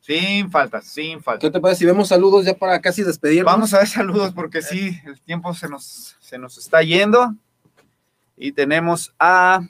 Sin 0.00 0.50
falta, 0.50 0.82
sin 0.82 1.22
falta. 1.22 1.40
¿Qué 1.40 1.50
te 1.50 1.60
parece 1.60 1.78
si 1.78 1.86
vemos 1.86 2.08
saludos 2.08 2.44
ya 2.44 2.52
para 2.52 2.78
casi 2.82 3.04
despedirnos? 3.04 3.50
Vamos 3.50 3.72
a 3.72 3.78
ver 3.78 3.88
saludos 3.88 4.34
porque 4.34 4.60
sí, 4.60 5.00
el 5.06 5.18
tiempo 5.22 5.54
se 5.54 5.70
nos, 5.70 6.18
se 6.20 6.36
nos 6.36 6.58
está 6.58 6.82
yendo. 6.82 7.34
Y 8.36 8.52
tenemos 8.52 9.14
a 9.18 9.66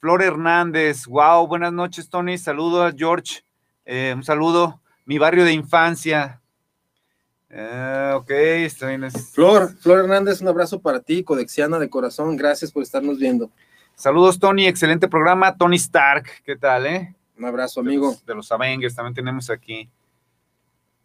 Flor 0.00 0.22
Hernández. 0.22 1.06
Wow, 1.06 1.48
buenas 1.48 1.72
noches, 1.72 2.08
Tony. 2.08 2.38
Saludos, 2.38 2.94
George. 2.96 3.42
Eh, 3.84 4.12
un 4.14 4.22
saludo. 4.22 4.80
Mi 5.04 5.18
barrio 5.18 5.44
de 5.44 5.52
infancia. 5.52 6.40
Ah, 7.50 8.14
ok, 8.16 8.30
está 8.30 8.88
bien. 8.88 9.10
Flor, 9.10 9.74
Flor 9.78 10.00
Hernández, 10.00 10.40
un 10.40 10.48
abrazo 10.48 10.80
para 10.80 11.00
ti, 11.00 11.24
codexiana 11.24 11.78
de 11.78 11.88
corazón. 11.88 12.36
Gracias 12.36 12.70
por 12.70 12.82
estarnos 12.82 13.18
viendo. 13.18 13.50
Saludos, 13.96 14.38
Tony. 14.38 14.66
Excelente 14.66 15.08
programa. 15.08 15.56
Tony 15.56 15.76
Stark, 15.76 16.26
¿qué 16.44 16.54
tal, 16.54 16.86
eh? 16.86 17.14
Un 17.36 17.44
abrazo, 17.46 17.80
amigo. 17.80 18.16
De 18.26 18.34
los, 18.34 18.52
Avengers 18.52 18.94
también 18.94 19.14
tenemos 19.14 19.50
aquí. 19.50 19.88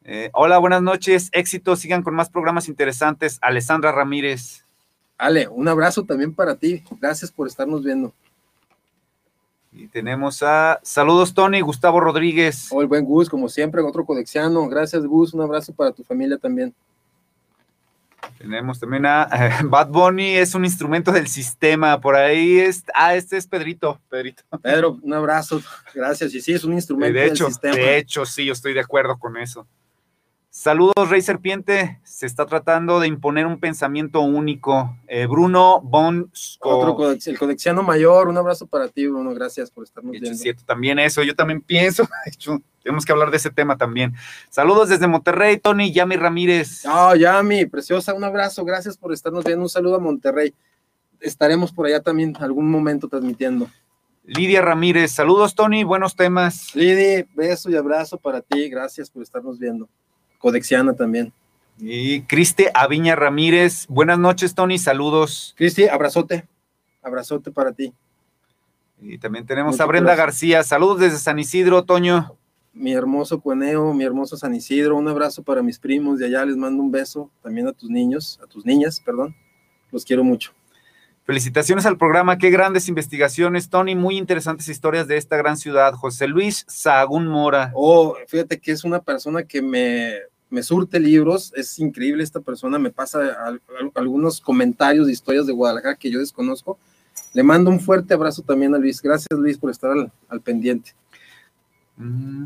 Eh, 0.03 0.29
hola, 0.33 0.57
buenas 0.57 0.81
noches. 0.81 1.29
Éxito. 1.31 1.75
Sigan 1.75 2.03
con 2.03 2.13
más 2.13 2.29
programas 2.29 2.67
interesantes. 2.67 3.39
Alessandra 3.41 3.91
Ramírez. 3.91 4.65
Ale, 5.17 5.47
un 5.47 5.67
abrazo 5.67 6.03
también 6.03 6.35
para 6.35 6.55
ti. 6.55 6.83
Gracias 6.99 7.31
por 7.31 7.47
estarnos 7.47 7.83
viendo. 7.83 8.13
Y 9.75 9.87
tenemos 9.87 10.43
a 10.43 10.79
saludos 10.83 11.33
Tony, 11.33 11.61
Gustavo 11.61 11.99
Rodríguez. 11.99 12.67
Oh, 12.71 12.81
el 12.81 12.87
buen 12.87 13.05
Gus, 13.05 13.29
como 13.29 13.49
siempre, 13.49 13.81
otro 13.81 14.05
codexiano. 14.05 14.67
Gracias 14.69 15.05
Gus, 15.05 15.33
un 15.33 15.41
abrazo 15.41 15.73
para 15.73 15.91
tu 15.91 16.03
familia 16.03 16.37
también. 16.37 16.73
Tenemos 18.37 18.79
también 18.79 19.05
a 19.05 19.27
Bad 19.65 19.89
Bunny, 19.89 20.35
es 20.35 20.53
un 20.53 20.63
instrumento 20.63 21.11
del 21.11 21.27
sistema. 21.27 21.99
Por 21.99 22.15
ahí 22.15 22.59
es, 22.59 22.83
ah, 22.93 23.15
este 23.15 23.37
es 23.37 23.47
Pedrito. 23.47 23.99
Pedrito. 24.09 24.43
Pedro, 24.61 24.99
un 25.01 25.13
abrazo, 25.13 25.61
gracias. 25.93 26.33
Y 26.35 26.41
sí, 26.41 26.53
es 26.53 26.63
un 26.63 26.73
instrumento 26.73 27.17
de 27.17 27.25
hecho, 27.25 27.45
del 27.45 27.53
sistema. 27.53 27.75
De 27.75 27.97
hecho, 27.97 28.25
sí, 28.25 28.45
yo 28.45 28.53
estoy 28.53 28.73
de 28.73 28.81
acuerdo 28.81 29.17
con 29.17 29.37
eso. 29.37 29.67
Saludos, 30.49 31.09
Rey 31.09 31.21
Serpiente. 31.23 31.99
Se 32.13 32.27
está 32.27 32.45
tratando 32.45 32.99
de 32.99 33.07
imponer 33.07 33.47
un 33.47 33.59
pensamiento 33.59 34.21
único. 34.21 34.95
Eh, 35.07 35.25
Bruno 35.25 35.81
Bonsco. 35.81 36.69
Otro 36.69 37.11
el 37.11 37.39
codexiano 37.39 37.81
mayor. 37.81 38.27
Un 38.27 38.37
abrazo 38.37 38.67
para 38.67 38.87
ti, 38.87 39.07
Bruno. 39.07 39.33
Gracias 39.33 39.71
por 39.71 39.83
estarnos 39.83 40.11
viendo. 40.11 40.37
cierto, 40.37 40.63
también 40.63 40.99
eso. 40.99 41.23
Yo 41.23 41.35
también 41.35 41.59
pienso. 41.59 42.07
tenemos 42.83 43.03
que 43.03 43.11
hablar 43.11 43.31
de 43.31 43.37
ese 43.37 43.49
tema 43.49 43.77
también. 43.77 44.13
Saludos 44.51 44.89
desde 44.89 45.07
Monterrey, 45.07 45.57
Tony 45.57 45.91
Yami 45.91 46.15
Ramírez. 46.15 46.85
Oh, 46.85 47.15
Yami, 47.15 47.65
preciosa. 47.65 48.13
Un 48.13 48.23
abrazo. 48.23 48.63
Gracias 48.63 48.95
por 48.95 49.11
estarnos 49.11 49.43
viendo. 49.43 49.63
Un 49.63 49.69
saludo 49.69 49.95
a 49.95 49.99
Monterrey. 49.99 50.53
Estaremos 51.19 51.71
por 51.71 51.87
allá 51.87 51.99
también 51.99 52.37
algún 52.39 52.69
momento 52.69 53.07
transmitiendo. 53.07 53.67
Lidia 54.23 54.61
Ramírez, 54.61 55.11
saludos 55.11 55.55
Tony, 55.55 55.83
buenos 55.83 56.15
temas. 56.15 56.75
Lidia, 56.75 57.25
beso 57.33 57.71
y 57.71 57.75
abrazo 57.75 58.17
para 58.17 58.39
ti, 58.39 58.69
gracias 58.69 59.09
por 59.09 59.23
estarnos 59.23 59.57
viendo. 59.59 59.89
Codexiana 60.37 60.93
también. 60.93 61.33
Y 61.85 62.21
Cristi 62.21 62.67
Aviña 62.73 63.13
Ramírez, 63.13 63.87
buenas 63.89 64.17
noches, 64.17 64.55
Tony, 64.55 64.77
saludos. 64.77 65.53
Cristi, 65.57 65.89
abrazote, 65.89 66.47
abrazote 67.01 67.51
para 67.51 67.73
ti. 67.73 67.93
Y 69.01 69.17
también 69.17 69.45
tenemos 69.45 69.81
a 69.81 69.85
Brenda 69.85 70.15
García, 70.15 70.63
saludos 70.63 71.01
desde 71.01 71.17
San 71.17 71.39
Isidro, 71.39 71.83
Toño. 71.83 72.37
Mi 72.71 72.93
hermoso 72.93 73.41
Cueneo, 73.41 73.93
mi 73.93 74.05
hermoso 74.05 74.37
San 74.37 74.55
Isidro, 74.55 74.95
un 74.95 75.09
abrazo 75.09 75.43
para 75.43 75.61
mis 75.61 75.77
primos 75.77 76.19
de 76.19 76.27
allá, 76.27 76.45
les 76.45 76.55
mando 76.55 76.81
un 76.81 76.89
beso 76.89 77.29
también 77.41 77.67
a 77.67 77.73
tus 77.73 77.89
niños, 77.89 78.39
a 78.41 78.47
tus 78.47 78.65
niñas, 78.65 79.01
perdón, 79.05 79.35
los 79.91 80.05
quiero 80.05 80.23
mucho. 80.23 80.53
Felicitaciones 81.25 81.85
al 81.85 81.97
programa, 81.97 82.37
qué 82.37 82.49
grandes 82.49 82.87
investigaciones, 82.87 83.69
Tony, 83.69 83.93
muy 83.93 84.17
interesantes 84.17 84.69
historias 84.69 85.09
de 85.09 85.17
esta 85.17 85.35
gran 85.35 85.57
ciudad. 85.57 85.93
José 85.95 86.27
Luis 86.29 86.63
Sagún 86.69 87.27
Mora. 87.27 87.71
Oh, 87.75 88.15
fíjate 88.29 88.57
que 88.61 88.71
es 88.71 88.85
una 88.85 89.01
persona 89.01 89.43
que 89.43 89.61
me, 89.61 90.13
me 90.53 90.61
surte 90.61 90.99
libros, 90.99 91.51
es 91.55 91.79
increíble 91.79 92.23
esta 92.23 92.39
persona, 92.39 92.77
me 92.77 92.91
pasa 92.91 93.19
algunos 93.95 94.39
comentarios 94.39 95.07
de 95.07 95.11
historias 95.11 95.47
de 95.47 95.53
Guadalajara 95.53 95.95
que 95.95 96.11
yo 96.11 96.19
desconozco. 96.19 96.77
Le 97.33 97.41
mando 97.41 97.71
un 97.71 97.79
fuerte 97.79 98.13
abrazo 98.13 98.43
también 98.43 98.75
a 98.75 98.77
Luis. 98.77 99.01
Gracias 99.01 99.31
Luis 99.31 99.57
por 99.57 99.71
estar 99.71 99.91
al, 100.29 100.41
pendiente. 100.41 100.91
Mm, 101.97 102.45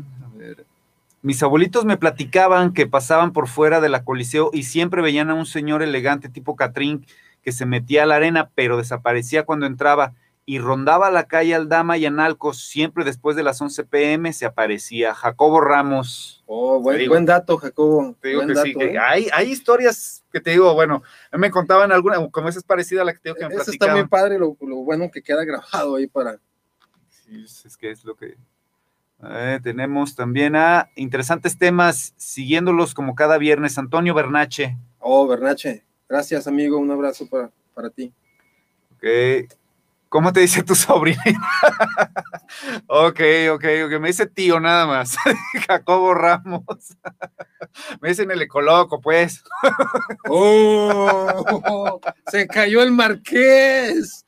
Mis 1.20 1.42
abuelitos 1.42 1.84
me 1.84 1.98
platicaban 1.98 2.72
que 2.72 2.86
pasaban 2.86 3.34
por 3.34 3.46
fuera 3.46 3.78
de 3.82 3.90
la 3.90 4.04
coliseo 4.04 4.48
y 4.54 4.62
siempre 4.62 5.02
veían 5.02 5.28
a 5.28 5.34
un 5.34 5.44
señor 5.44 5.82
elegante 5.82 6.30
tipo 6.30 6.56
Catrín 6.56 7.04
que 7.42 7.52
se 7.52 7.66
metía 7.66 8.04
a 8.04 8.06
la 8.06 8.16
arena, 8.16 8.48
pero 8.54 8.78
desaparecía 8.78 9.44
cuando 9.44 9.66
entraba 9.66 10.14
y 10.48 10.60
rondaba 10.60 11.10
la 11.10 11.28
calle 11.28 11.54
Aldama 11.54 11.98
y 11.98 12.06
Analcos, 12.06 12.64
siempre 12.64 13.04
después 13.04 13.36
de 13.36 13.42
las 13.42 13.60
11 13.60 13.84
pm 13.84 14.32
se 14.32 14.46
aparecía 14.46 15.14
Jacobo 15.14 15.60
Ramos. 15.60 16.42
Oh, 16.46 16.80
buen, 16.80 17.26
dato, 17.26 17.58
Jacobo. 17.58 18.16
Te 18.18 18.28
digo 18.28 18.46
que 18.46 18.56
sí, 18.56 18.74
¿eh? 18.80 18.96
hay, 18.98 19.28
hay 19.34 19.50
historias 19.50 20.24
que 20.32 20.40
te 20.40 20.52
digo, 20.52 20.72
bueno, 20.72 21.02
me 21.32 21.50
contaban 21.50 21.92
alguna, 21.92 22.26
como 22.30 22.48
esa 22.48 22.60
es 22.60 22.64
parecida 22.64 23.02
a 23.02 23.04
la 23.04 23.12
que 23.12 23.18
te 23.18 23.28
digo 23.28 23.36
que 23.36 23.46
me 23.46 23.60
Eso 23.60 23.70
está 23.70 23.94
muy 23.94 24.08
padre, 24.08 24.38
lo, 24.38 24.54
bueno 24.54 25.10
que 25.10 25.20
queda 25.20 25.44
grabado 25.44 25.96
ahí 25.96 26.06
para... 26.06 26.38
Sí, 27.10 27.44
es 27.44 27.76
que 27.76 27.90
es 27.90 28.02
lo 28.06 28.16
que... 28.16 28.38
Eh, 29.22 29.60
tenemos 29.62 30.16
también 30.16 30.56
a 30.56 30.88
interesantes 30.96 31.58
temas, 31.58 32.14
siguiéndolos 32.16 32.94
como 32.94 33.14
cada 33.14 33.36
viernes, 33.36 33.76
Antonio 33.76 34.14
Bernache. 34.14 34.78
Oh, 34.98 35.28
Bernache, 35.28 35.84
gracias 36.08 36.46
amigo, 36.46 36.78
un 36.78 36.90
abrazo 36.90 37.28
para, 37.28 37.50
para 37.74 37.90
ti. 37.90 38.14
Ok, 38.96 39.04
¿Cómo 40.08 40.32
te 40.32 40.40
dice 40.40 40.62
tu 40.62 40.74
sobrina? 40.74 41.22
ok, 42.86 43.20
ok, 43.52 43.64
ok. 43.86 44.00
Me 44.00 44.08
dice 44.08 44.26
tío 44.26 44.58
nada 44.60 44.86
más. 44.86 45.16
Jacobo 45.66 46.14
Ramos. 46.14 46.64
Me 48.00 48.10
dicen 48.10 48.30
el 48.30 48.42
ecoloco, 48.42 49.00
pues. 49.00 49.42
oh, 50.28 52.00
se 52.30 52.46
cayó 52.46 52.82
el 52.82 52.92
marqués. 52.92 54.24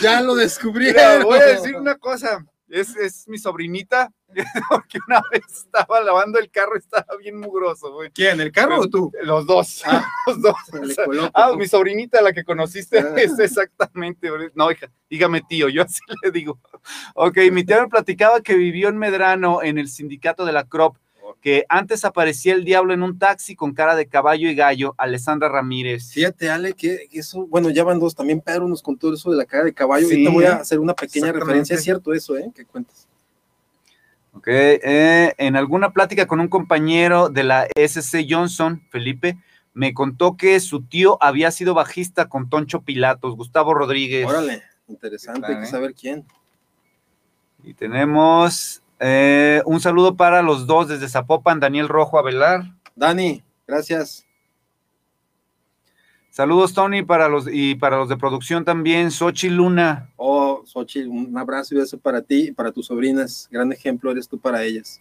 Ya 0.00 0.20
lo 0.20 0.34
descubrieron. 0.34 1.22
voy 1.22 1.38
a 1.38 1.46
decir 1.46 1.76
una 1.76 1.96
cosa 1.96 2.44
es, 2.70 3.28
mi 3.28 3.38
sobrinita, 3.38 4.12
porque 4.68 4.98
una 5.06 5.22
vez 5.30 5.42
estaba 5.48 6.00
lavando 6.00 6.38
el 6.38 6.50
carro 6.50 6.76
y 6.76 6.78
estaba 6.78 7.16
bien 7.18 7.38
mugroso, 7.38 7.92
güey. 7.92 8.10
¿Quién, 8.10 8.40
el 8.40 8.52
carro 8.52 8.80
o 8.80 8.88
tú? 8.88 9.12
Los 9.22 9.46
dos, 9.46 9.82
ah, 9.86 10.06
los 10.26 10.40
dos. 10.40 10.54
ah, 11.34 11.52
mi 11.56 11.66
sobrinita, 11.66 12.22
la 12.22 12.32
que 12.32 12.44
conociste, 12.44 12.98
ah. 12.98 13.14
es 13.16 13.38
exactamente, 13.38 14.28
no, 14.54 14.70
hija, 14.70 14.90
dígame 15.08 15.42
tío, 15.42 15.68
yo 15.68 15.82
así 15.84 16.00
le 16.22 16.30
digo. 16.30 16.58
Ok, 17.14 17.38
mi 17.52 17.64
tía 17.64 17.82
me 17.82 17.88
platicaba 17.88 18.40
que 18.40 18.54
vivió 18.54 18.88
en 18.88 18.98
Medrano, 18.98 19.62
en 19.62 19.78
el 19.78 19.88
sindicato 19.88 20.44
de 20.44 20.52
la 20.52 20.64
CROP, 20.64 20.96
que 21.40 21.64
antes 21.68 22.04
aparecía 22.04 22.54
el 22.54 22.64
diablo 22.64 22.94
en 22.94 23.02
un 23.02 23.18
taxi 23.18 23.54
con 23.54 23.72
cara 23.72 23.94
de 23.94 24.06
caballo 24.06 24.48
y 24.48 24.54
gallo, 24.54 24.94
Alessandra 24.98 25.48
Ramírez. 25.48 26.12
Fíjate, 26.12 26.50
Ale, 26.50 26.74
que 26.74 27.08
eso, 27.12 27.46
bueno, 27.46 27.70
ya 27.70 27.84
van 27.84 27.98
dos, 27.98 28.14
también 28.14 28.40
Pedro 28.40 28.68
nos 28.68 28.82
contó 28.82 29.12
eso 29.12 29.30
de 29.30 29.36
la 29.36 29.44
cara 29.44 29.64
de 29.64 29.74
caballo, 29.74 30.10
y 30.10 30.24
te 30.24 30.30
voy 30.30 30.44
a 30.44 30.56
hacer 30.56 30.78
una 30.78 30.94
pequeña 30.94 31.32
referencia, 31.32 31.76
es 31.76 31.82
cierto 31.82 32.12
eso, 32.12 32.36
¿eh? 32.36 32.50
Que 32.54 32.64
cuentas. 32.64 33.06
Ok, 34.32 34.46
eh, 34.48 35.34
en 35.38 35.56
alguna 35.56 35.92
plática 35.92 36.26
con 36.26 36.40
un 36.40 36.48
compañero 36.48 37.28
de 37.28 37.44
la 37.44 37.66
SC 37.74 38.26
Johnson, 38.28 38.82
Felipe, 38.90 39.36
me 39.74 39.92
contó 39.92 40.36
que 40.36 40.58
su 40.60 40.82
tío 40.82 41.18
había 41.20 41.50
sido 41.50 41.74
bajista 41.74 42.28
con 42.28 42.48
Toncho 42.48 42.82
Pilatos, 42.82 43.36
Gustavo 43.36 43.74
Rodríguez. 43.74 44.26
Órale, 44.26 44.62
interesante, 44.88 45.46
hay 45.46 45.60
que 45.60 45.66
saber 45.66 45.94
quién. 45.94 46.24
Y 47.64 47.74
tenemos 47.74 48.82
eh, 49.00 49.62
un 49.64 49.80
saludo 49.80 50.14
para 50.14 50.42
los 50.42 50.66
dos 50.66 50.88
desde 50.88 51.08
Zapopan, 51.08 51.58
Daniel 51.58 51.88
Rojo 51.88 52.18
Avelar. 52.18 52.64
Dani, 52.94 53.42
gracias. 53.66 54.26
Saludos, 56.28 56.74
Tony, 56.74 57.02
para 57.02 57.28
los 57.28 57.48
y 57.50 57.74
para 57.74 57.96
los 57.96 58.08
de 58.08 58.16
producción 58.16 58.64
también, 58.64 59.10
Sochi 59.10 59.48
Luna. 59.48 60.10
Oh, 60.16 60.62
Sochi, 60.64 61.00
un 61.00 61.36
abrazo 61.36 61.74
y 61.74 61.78
beso 61.78 61.98
para 61.98 62.22
ti 62.22 62.48
y 62.48 62.52
para 62.52 62.70
tus 62.70 62.86
sobrinas. 62.86 63.48
Gran 63.50 63.72
ejemplo 63.72 64.12
eres 64.12 64.28
tú 64.28 64.38
para 64.38 64.62
ellas. 64.62 65.00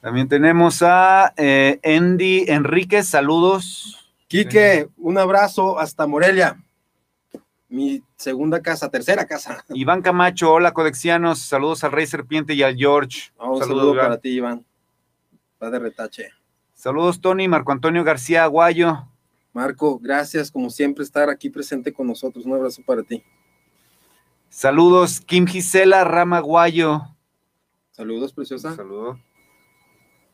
También 0.00 0.28
tenemos 0.28 0.80
a 0.82 1.34
eh, 1.36 1.78
Andy 1.84 2.46
Enríquez, 2.48 3.06
saludos. 3.08 4.12
Quique, 4.28 4.88
un 4.96 5.18
abrazo 5.18 5.78
hasta 5.78 6.06
Morelia. 6.06 6.56
Mi 7.70 8.02
segunda 8.16 8.60
casa, 8.60 8.90
tercera 8.90 9.24
casa. 9.26 9.64
Iván 9.70 10.02
Camacho, 10.02 10.52
hola 10.52 10.74
codexianos, 10.74 11.38
saludos 11.38 11.84
al 11.84 11.92
Rey 11.92 12.04
Serpiente 12.04 12.52
y 12.54 12.64
al 12.64 12.76
George. 12.76 13.30
un 13.38 13.58
saludo 13.60 13.96
para 13.96 14.18
ti, 14.18 14.30
Iván. 14.30 14.66
Va 15.62 15.70
de 15.70 15.78
retache. 15.78 16.30
Saludos, 16.74 17.20
Tony, 17.20 17.46
Marco 17.46 17.70
Antonio 17.70 18.02
García 18.02 18.42
Aguayo. 18.42 19.06
Marco, 19.52 20.00
gracias 20.00 20.50
como 20.50 20.68
siempre 20.68 21.04
estar 21.04 21.30
aquí 21.30 21.48
presente 21.48 21.92
con 21.92 22.08
nosotros. 22.08 22.44
Un 22.44 22.54
abrazo 22.54 22.82
para 22.84 23.04
ti. 23.04 23.22
Saludos, 24.48 25.20
Kim 25.20 25.46
Gisela 25.46 26.02
Ramaguayo. 26.02 27.02
Saludos, 27.92 28.32
preciosa. 28.32 28.74
Saludos. 28.74 29.18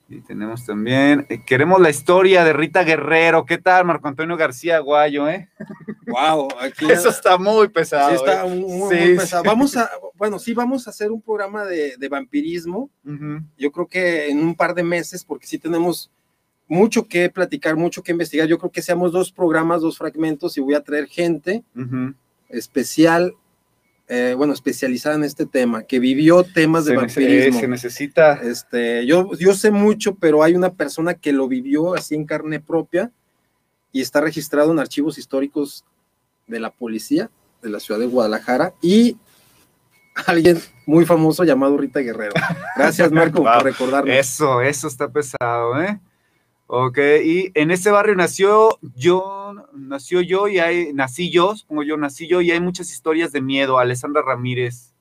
Y 0.08 0.20
tenemos 0.20 0.64
también, 0.64 1.26
eh, 1.28 1.42
queremos 1.44 1.80
la 1.80 1.90
historia 1.90 2.44
de 2.44 2.52
Rita 2.52 2.84
Guerrero. 2.84 3.44
¿Qué 3.44 3.58
tal, 3.58 3.84
Marco 3.84 4.06
Antonio 4.06 4.36
García 4.36 4.76
Aguayo, 4.76 5.28
eh? 5.28 5.48
Wow, 6.06 6.48
aquí 6.60 6.88
eso 6.88 7.08
está 7.08 7.36
muy 7.36 7.68
pesado. 7.68 8.10
Sí, 8.10 8.14
está 8.14 8.46
¿eh? 8.46 8.48
muy, 8.48 9.16
pesado. 9.16 9.42
Vamos 9.42 9.76
a, 9.76 9.90
bueno, 10.14 10.38
sí, 10.38 10.54
vamos 10.54 10.86
a 10.86 10.90
hacer 10.90 11.10
un 11.10 11.20
programa 11.20 11.64
de, 11.64 12.08
vampirismo. 12.08 12.88
Yo 13.58 13.72
creo 13.72 13.88
que 13.88 14.28
en 14.30 14.38
un 14.38 14.54
par 14.54 14.74
de 14.74 14.84
meses, 14.84 15.24
porque 15.24 15.48
sí 15.48 15.58
tenemos 15.58 16.12
mucho 16.68 17.08
que 17.08 17.28
platicar, 17.28 17.74
mucho 17.74 18.02
que 18.02 18.12
investigar. 18.12 18.46
Yo 18.46 18.58
creo 18.58 18.70
que 18.70 18.82
seamos 18.82 19.10
dos 19.10 19.32
programas, 19.32 19.80
dos 19.80 19.98
fragmentos 19.98 20.56
y 20.56 20.60
voy 20.60 20.74
a 20.74 20.84
traer 20.84 21.08
gente 21.08 21.64
especial, 22.48 23.34
eh, 24.08 24.34
bueno, 24.36 24.52
especializada 24.52 25.16
en 25.16 25.24
este 25.24 25.46
tema, 25.46 25.82
que 25.82 25.98
vivió 25.98 26.44
temas 26.44 26.84
de 26.84 26.96
vampirismo. 26.96 27.60
Se 27.60 27.68
necesita. 27.68 28.34
Este, 28.34 29.04
yo, 29.06 29.32
yo 29.36 29.54
sé 29.54 29.70
mucho, 29.70 30.14
pero 30.14 30.42
hay 30.42 30.54
una 30.54 30.72
persona 30.72 31.14
que 31.14 31.32
lo 31.32 31.48
vivió 31.48 31.94
así 31.94 32.14
en 32.14 32.24
carne 32.24 32.60
propia 32.60 33.10
y 33.92 34.00
está 34.00 34.20
registrado 34.20 34.70
en 34.72 34.78
archivos 34.78 35.18
históricos 35.18 35.84
de 36.46 36.60
la 36.60 36.70
policía 36.70 37.30
de 37.62 37.70
la 37.70 37.80
ciudad 37.80 37.98
de 37.98 38.06
Guadalajara 38.06 38.74
y 38.80 39.16
alguien 40.26 40.60
muy 40.86 41.04
famoso 41.04 41.44
llamado 41.44 41.76
Rita 41.76 42.00
Guerrero. 42.00 42.34
Gracias, 42.76 43.10
Marco, 43.10 43.42
por 43.42 43.64
recordarme. 43.64 44.18
Eso, 44.18 44.62
eso 44.62 44.88
está 44.88 45.08
pesado, 45.08 45.82
¿eh? 45.82 45.98
Ok, 46.68 46.98
y 47.24 47.52
en 47.54 47.70
ese 47.70 47.92
barrio 47.92 48.16
nació 48.16 48.78
yo, 48.96 49.54
nació 49.72 50.20
yo 50.20 50.48
y 50.48 50.58
hay, 50.58 50.92
nací 50.92 51.30
yo, 51.30 51.54
supongo 51.54 51.84
yo, 51.84 51.96
nací 51.96 52.26
yo 52.26 52.40
y 52.40 52.50
hay 52.50 52.58
muchas 52.58 52.90
historias 52.90 53.30
de 53.30 53.40
miedo. 53.40 53.78
Alessandra 53.78 54.22
Ramírez. 54.22 54.92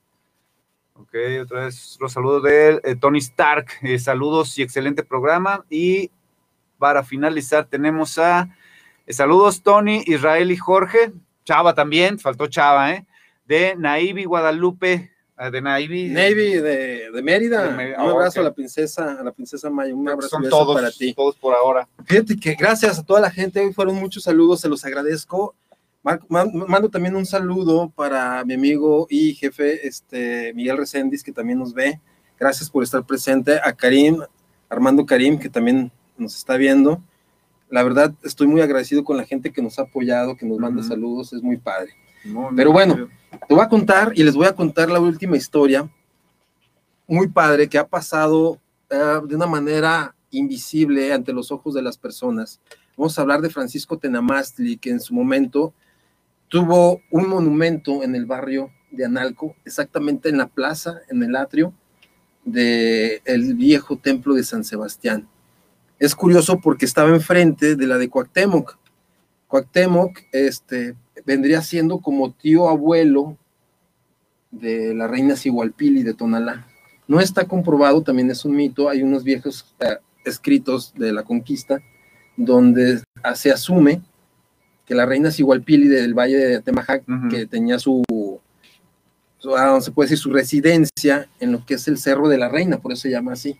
Ok, 0.94 1.16
otra 1.42 1.66
vez 1.66 1.98
los 2.00 2.14
saludos 2.14 2.44
de 2.44 2.82
eh, 2.84 2.96
Tony 2.96 3.18
Stark. 3.18 3.68
Eh, 3.82 3.98
saludos 3.98 4.58
y 4.60 4.62
excelente 4.62 5.04
programa. 5.04 5.66
Y 5.70 6.12
para 6.78 7.04
finalizar 7.04 7.66
tenemos 7.66 8.20
a 8.20 8.56
eh, 9.08 9.14
saludos 9.14 9.64
Tony, 9.64 10.04
Israel 10.06 10.52
y 10.52 10.58
Jorge. 10.58 11.14
Chava 11.46 11.74
también, 11.74 12.20
faltó 12.20 12.46
Chava, 12.46 12.94
¿eh? 12.94 13.08
De 13.48 13.76
Naivi 13.76 14.26
Guadalupe 14.26 15.15
de 15.38 15.62
Navy. 15.62 16.10
Navy 16.10 16.54
de, 16.54 17.12
de 17.12 17.22
Mérida. 17.22 17.68
un 17.70 17.80
ah, 17.98 18.12
abrazo 18.12 18.40
a 18.40 18.44
la 18.44 18.54
princesa, 18.54 19.20
a 19.20 19.24
la 19.24 19.32
princesa 19.32 19.70
Maya. 19.70 19.94
Un 19.94 20.08
abrazo 20.08 20.38
para 20.74 20.92
ti. 20.92 21.14
Todos 21.14 21.36
por 21.36 21.54
ahora. 21.54 21.88
Fíjate 22.06 22.38
que 22.38 22.56
gracias 22.56 23.00
a 23.00 23.04
toda 23.04 23.20
la 23.20 23.30
gente. 23.30 23.60
Hoy 23.60 23.74
fueron 23.74 23.96
muchos 23.96 24.24
saludos, 24.24 24.62
se 24.62 24.70
los 24.70 24.84
agradezco. 24.86 25.56
Mando 26.30 26.90
también 26.90 27.16
un 27.16 27.26
saludo 27.26 27.90
para 27.90 28.46
mi 28.46 28.54
amigo 28.54 29.08
y 29.10 29.34
jefe 29.34 29.88
este, 29.88 30.54
Miguel 30.54 30.78
Reséndiz, 30.78 31.24
que 31.24 31.32
también 31.32 31.60
nos 31.60 31.74
ve. 31.74 32.00
Gracias 32.40 32.70
por 32.70 32.84
estar 32.84 33.06
presente. 33.06 33.60
A 33.64 33.74
Karim, 33.74 34.22
Armando 34.70 35.06
Karim, 35.06 35.40
que 35.40 35.50
también 35.50 35.92
nos 36.18 36.36
está 36.36 36.58
viendo. 36.58 37.02
La 37.70 37.84
verdad, 37.84 38.14
estoy 38.24 38.48
muy 38.48 38.62
agradecido 38.62 39.04
con 39.04 39.18
la 39.18 39.26
gente 39.26 39.52
que 39.52 39.62
nos 39.62 39.80
ha 39.80 39.84
apoyado, 39.84 40.38
que 40.38 40.46
nos 40.46 40.60
manda 40.60 40.84
saludos. 40.84 41.34
Es 41.34 41.42
muy 41.42 41.58
padre. 41.58 41.94
Pero 42.56 42.72
bueno. 42.72 43.10
Te 43.48 43.54
voy 43.54 43.64
a 43.64 43.70
contar 43.70 44.12
y 44.16 44.24
les 44.24 44.34
voy 44.34 44.48
a 44.48 44.56
contar 44.56 44.90
la 44.90 45.00
última 45.00 45.38
historia, 45.38 45.88
muy 47.08 47.28
padre, 47.28 47.70
que 47.70 47.78
ha 47.78 47.86
pasado 47.86 48.60
eh, 48.90 49.20
de 49.24 49.36
una 49.36 49.46
manera 49.46 50.16
invisible 50.32 51.14
ante 51.14 51.32
los 51.32 51.52
ojos 51.52 51.76
de 51.76 51.82
las 51.82 51.98
personas. 51.98 52.60
Vamos 52.98 53.18
a 53.18 53.22
hablar 53.22 53.42
de 53.42 53.50
Francisco 53.50 53.98
Tenamastli, 53.98 54.78
que 54.78 54.90
en 54.90 55.00
su 55.00 55.14
momento 55.14 55.74
tuvo 56.48 57.02
un 57.12 57.30
monumento 57.30 58.04
en 58.04 58.16
el 58.16 58.26
barrio 58.26 58.72
de 58.90 59.06
Analco, 59.06 59.56
exactamente 59.64 60.30
en 60.30 60.38
la 60.38 60.48
plaza, 60.48 61.02
en 61.10 61.22
el 61.22 61.36
atrio 61.36 61.74
del 62.44 63.22
el 63.26 63.54
viejo 63.54 63.98
templo 63.98 64.34
de 64.34 64.44
San 64.44 64.64
Sebastián. 64.64 65.28
Es 66.00 66.16
curioso 66.16 66.60
porque 66.60 66.86
estaba 66.86 67.10
enfrente 67.10 67.76
de 67.76 67.88
la 67.88 67.98
de 67.98 68.10
Cuauhtémoc. 68.10 68.78
Cuauhtémoc, 69.56 70.20
este, 70.34 70.96
vendría 71.26 71.62
siendo 71.62 72.00
como 72.00 72.34
tío 72.34 72.68
abuelo 72.68 73.38
de 74.52 74.94
la 74.94 75.08
reina 75.08 75.38
Sigualpili 75.38 76.04
de 76.04 76.14
Tonalá. 76.14 76.68
No 77.08 77.22
está 77.22 77.46
comprobado, 77.46 78.02
también 78.02 78.30
es 78.30 78.44
un 78.44 78.54
mito, 78.54 78.90
hay 78.90 79.02
unos 79.02 79.24
viejos 79.24 79.74
eh, 79.80 79.96
escritos 80.26 80.94
de 80.96 81.14
la 81.14 81.24
conquista 81.24 81.80
donde 82.36 83.02
se 83.36 83.50
asume 83.50 84.02
que 84.86 84.94
la 84.94 85.06
reina 85.06 85.32
Sigualpili 85.32 85.88
del 85.88 86.14
valle 86.14 86.36
de 86.36 86.56
Atemajac, 86.58 87.06
que 87.30 87.46
tenía 87.46 87.80
su, 87.80 88.04
ah, 89.58 89.80
se 89.80 89.92
puede 89.92 90.10
decir, 90.10 90.18
su 90.18 90.34
residencia 90.34 91.30
en 91.40 91.54
lo 91.54 91.66
que 91.66 91.76
es 91.76 91.88
el 91.88 91.98
Cerro 91.98 92.28
de 92.28 92.38
la 92.38 92.50
Reina, 92.50 92.80
por 92.80 92.92
eso 92.92 93.04
se 93.04 93.12
llama 93.12 93.32
así, 93.32 93.58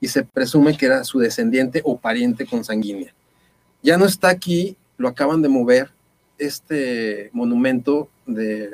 y 0.00 0.08
se 0.08 0.24
presume 0.24 0.76
que 0.76 0.86
era 0.86 1.04
su 1.04 1.20
descendiente 1.20 1.82
o 1.84 1.98
pariente 1.98 2.46
consanguínea. 2.46 3.14
Ya 3.82 3.96
no 3.96 4.04
está 4.04 4.28
aquí, 4.28 4.76
lo 5.00 5.08
acaban 5.08 5.40
de 5.40 5.48
mover, 5.48 5.90
este 6.36 7.30
monumento 7.32 8.10
de 8.26 8.70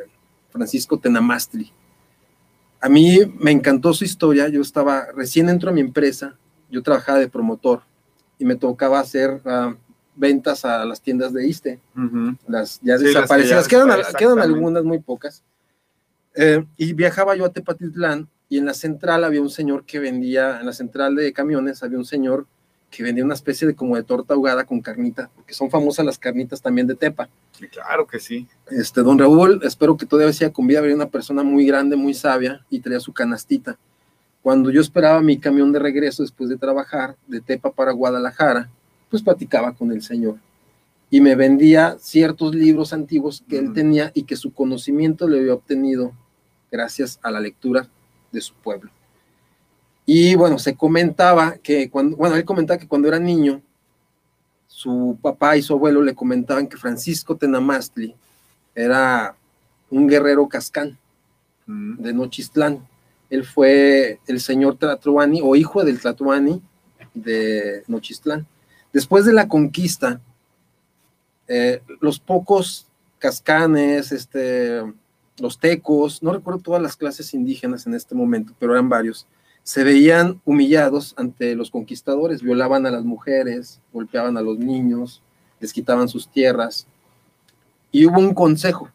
Francisco 0.51 0.99
Tenamastri. 0.99 1.73
A 2.81 2.89
mí 2.89 3.21
me 3.39 3.53
encantó 3.53 3.95
su 3.95 4.03
historia, 4.03 4.49
yo 4.49 4.61
estaba, 4.61 5.07
recién 5.15 5.49
entro 5.49 5.71
a 5.71 5.73
mi 5.73 5.81
empresa, 5.81 6.37
yo 6.69 6.83
trabajaba 6.83 7.21
de 7.21 7.29
promotor 7.29 7.83
y 8.41 8.45
me 8.45 8.57
tocaba 8.57 8.99
hacer 8.99 9.41
ah, 9.45 9.77
ventas 10.17 10.65
a 10.65 10.85
las 10.85 11.01
tiendas 11.01 11.33
de 11.33 11.47
ISTE, 11.47 11.79
las 12.49 12.81
ya 12.83 12.99
desaparecidas, 12.99 13.69
quedan, 13.69 13.89
quedan, 14.19 14.41
algunas 14.41 14.83
muy 14.83 14.99
pocas. 14.99 15.45
Eh, 16.35 16.67
y 16.77 16.93
viajaba 16.93 17.37
yo 17.37 17.45
a 17.45 17.53
Tepatitlán 17.53 18.29
y 18.49 18.59
en 18.59 18.67
la 18.67 18.75
central 18.75 19.23
había 19.23 19.43
un 19.43 19.51
señor 19.51 19.85
que 19.85 20.01
vendía, 20.01 20.59
en 20.59 20.67
la 20.67 20.73
central 20.73 21.15
de 21.15 21.33
camiones 21.33 21.85
había 21.85 21.99
un 21.99 22.05
señor 22.05 22.49
que 22.91 23.03
vendía 23.03 23.25
una 23.25 23.35
especie 23.35 23.67
de 23.67 23.75
como 23.75 23.97
de 23.97 24.03
torta 24.03 24.35
ahogada 24.35 24.65
con 24.65 24.81
carnita, 24.81 25.31
porque 25.35 25.55
son 25.55 25.71
famosas 25.71 26.07
las 26.07 26.19
carnitas 26.19 26.63
también 26.63 26.87
de 26.87 26.95
Tepa. 26.95 27.29
claro 27.71 28.07
que 28.07 28.19
sí. 28.19 28.47
Este, 28.71 29.03
don 29.03 29.19
Raúl, 29.19 29.61
espero 29.65 29.97
que 29.97 30.07
todavía 30.07 30.33
sea 30.33 30.53
con 30.53 30.67
vida, 30.67 30.79
había 30.79 30.95
una 30.95 31.09
persona 31.09 31.43
muy 31.43 31.67
grande, 31.67 31.97
muy 31.97 32.15
sabia, 32.15 32.65
y 32.71 32.81
traía 32.81 33.01
su 33.01 33.13
canastita. 33.13 33.77
Cuando 34.43 34.71
yo 34.71 34.81
esperaba 34.81 35.21
mi 35.21 35.39
camión 35.39 35.73
de 35.73 35.81
regreso 35.81 36.23
después 36.23 36.49
de 36.49 36.57
trabajar 36.57 37.17
de 37.27 37.41
Tepa 37.41 37.73
para 37.73 37.93
Guadalajara, 37.93 38.71
pues 39.11 39.23
platicaba 39.23 39.75
con 39.75 39.91
el 39.93 40.03
señor 40.03 40.37
y 41.11 41.21
me 41.21 41.35
vendía 41.37 41.97
ciertos 42.01 42.55
libros 42.55 42.93
antiguos 42.93 43.45
que 43.49 43.59
él 43.59 43.73
tenía 43.73 44.11
y 44.15 44.25
que 44.25 44.37
su 44.37 44.53
conocimiento 44.53 45.29
le 45.29 45.41
había 45.41 45.55
obtenido 45.55 46.13
gracias 46.71 47.19
a 47.23 47.31
la 47.31 47.41
lectura 47.41 47.89
de 48.33 48.41
su 48.41 48.55
pueblo. 48.55 48.91
Y 50.07 50.37
bueno, 50.37 50.59
se 50.59 50.77
comentaba 50.77 51.57
que 51.59 51.91
cuando, 51.91 52.17
bueno, 52.17 52.37
él 52.37 52.45
comentaba 52.45 52.79
que 52.79 52.87
cuando 52.87 53.09
era 53.09 53.19
niño, 53.19 53.61
su 54.69 55.19
papá 55.21 55.57
y 55.57 55.63
su 55.63 55.73
abuelo 55.73 56.01
le 56.01 56.15
comentaban 56.15 56.69
que 56.69 56.77
Francisco 56.77 57.37
Tenamastli 57.37 58.15
era 58.75 59.35
un 59.91 60.07
guerrero 60.07 60.49
cascán 60.49 60.97
mm. 61.67 62.03
de 62.03 62.13
Nochistlán. 62.13 62.87
Él 63.29 63.45
fue 63.45 64.21
el 64.27 64.41
señor 64.41 64.77
Tlatuani 64.77 65.41
o 65.43 65.57
hijo 65.57 65.85
del 65.85 66.01
Tlatuani 66.01 66.63
de 67.15 67.83
Nochistlán. 67.89 68.47
Después 68.93 69.25
de 69.25 69.33
la 69.33 69.49
conquista, 69.49 70.21
eh, 71.49 71.83
los 72.01 72.21
pocos 72.21 72.87
cascanes, 73.19 74.13
este, 74.13 74.83
los 75.39 75.59
tecos, 75.59 76.23
no 76.23 76.33
recuerdo 76.33 76.61
todas 76.61 76.83
las 76.83 76.97
clases 76.97 77.35
indígenas 77.35 77.87
en 77.87 77.95
este 77.95 78.15
momento, 78.15 78.53
pero 78.59 78.73
eran 78.73 78.89
varios, 78.89 79.27
se 79.67 79.83
veían 79.83 80.41
humillados 80.45 81.13
ante 81.17 81.57
los 81.57 81.73
conquistadores, 81.73 82.41
violaban 82.41 82.87
a 82.87 82.91
las 82.93 83.03
mujeres, 83.03 83.81
golpeaban 83.93 84.37
a 84.37 84.41
los 84.41 84.59
niños, 84.59 85.23
les 85.59 85.73
quitaban 85.73 86.09
sus 86.09 86.29
tierras. 86.29 86.87
Y 87.91 88.07
hubo 88.07 88.21
un 88.21 88.33
consejo 88.33 88.89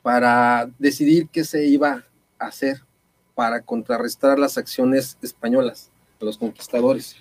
para 0.00 0.70
decidir 0.78 1.28
qué 1.28 1.44
se 1.44 1.66
iba 1.66 2.06
a 2.38 2.46
hacer 2.46 2.80
para 3.34 3.60
contrarrestar 3.60 4.38
las 4.38 4.56
acciones 4.56 5.18
españolas 5.20 5.90
los 6.18 6.38
conquistadores. 6.38 7.16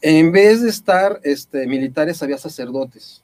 En 0.00 0.32
vez 0.32 0.62
de 0.62 0.70
estar 0.70 1.20
este, 1.22 1.66
militares, 1.66 2.22
había 2.22 2.38
sacerdotes, 2.38 3.22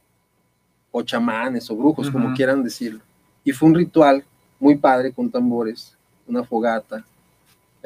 o 0.91 1.01
chamanes, 1.01 1.71
o 1.71 1.77
brujos, 1.77 2.11
como 2.11 2.35
quieran 2.35 2.63
decirlo. 2.63 3.01
Y 3.43 3.53
fue 3.53 3.71
un 3.71 3.75
ritual 3.75 4.23
muy 4.61 4.77
padre 4.77 5.15
con 5.15 5.31
tambores, 5.31 5.97
una 6.27 6.45
fogata, 6.45 7.07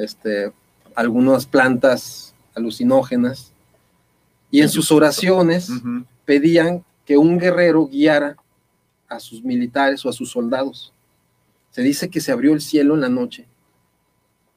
este, 0.04 0.52
algunas 0.94 1.46
plantas 1.46 2.34
alucinógenas. 2.54 3.52
Y 4.50 4.60
en 4.60 4.68
sus 4.68 4.92
oraciones 4.92 5.70
pedían 6.24 6.84
que 7.06 7.16
un 7.16 7.38
guerrero 7.38 7.86
guiara 7.86 8.36
a 9.08 9.18
sus 9.18 9.42
militares 9.42 10.04
o 10.04 10.08
a 10.08 10.12
sus 10.12 10.30
soldados. 10.30 10.92
Se 11.70 11.82
dice 11.82 12.10
que 12.10 12.20
se 12.20 12.32
abrió 12.32 12.52
el 12.52 12.60
cielo 12.60 12.94
en 12.94 13.00
la 13.00 13.08
noche 13.08 13.46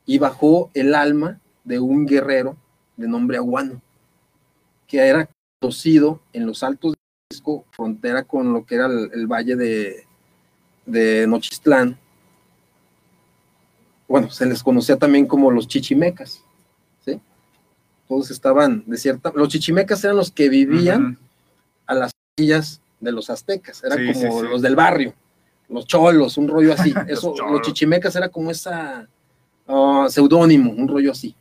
y 0.06 0.18
bajó 0.18 0.70
el 0.74 0.94
alma 0.96 1.40
de 1.64 1.80
un 1.80 2.06
guerrero 2.06 2.58
de 2.98 3.08
nombre 3.08 3.38
Aguano, 3.38 3.82
que 4.88 5.00
era 5.00 5.30
conocido 5.60 6.22
en 6.34 6.46
los 6.46 6.62
altos 6.64 6.94
de 6.94 6.98
Jalisco, 7.30 7.66
frontera 7.72 8.24
con 8.24 8.54
lo 8.54 8.66
que 8.66 8.76
era 8.76 8.86
el, 8.86 9.10
el 9.14 9.28
valle 9.28 9.56
de, 9.56 10.06
de 10.86 11.26
Nochistlán. 11.28 11.98
Bueno, 14.08 14.30
se 14.30 14.46
les 14.46 14.62
conocía 14.62 14.98
también 14.98 15.26
como 15.26 15.50
los 15.52 15.68
chichimecas, 15.68 16.44
¿sí? 17.04 17.20
Todos 18.08 18.30
estaban 18.32 18.84
de 18.86 18.98
cierta... 18.98 19.32
Los 19.36 19.50
chichimecas 19.50 20.04
eran 20.04 20.18
los 20.18 20.32
que 20.32 20.50
vivían 20.50 21.18
a 21.88 21.96
las 21.96 22.12
orillas 22.38 22.82
de 23.00 23.12
los 23.12 23.30
aztecas, 23.30 23.84
eran 23.84 24.00
Sí, 24.00 24.14
como 24.14 24.42
sí, 24.42 24.48
los 24.48 24.62
del 24.62 24.76
barrio, 24.76 25.14
los 25.70 25.86
cholos, 25.86 26.38
un 26.38 26.48
rollo 26.48 26.74
así. 26.74 26.94
Eso, 27.08 27.34
los, 27.50 27.62
chichimecas 27.62 28.16
era 28.16 28.30
como 28.30 28.52
esa 28.52 29.08
ah, 29.68 30.08
seudónimo, 30.10 30.72
un 30.72 30.88
rollo 30.88 31.12
así. 31.12 31.36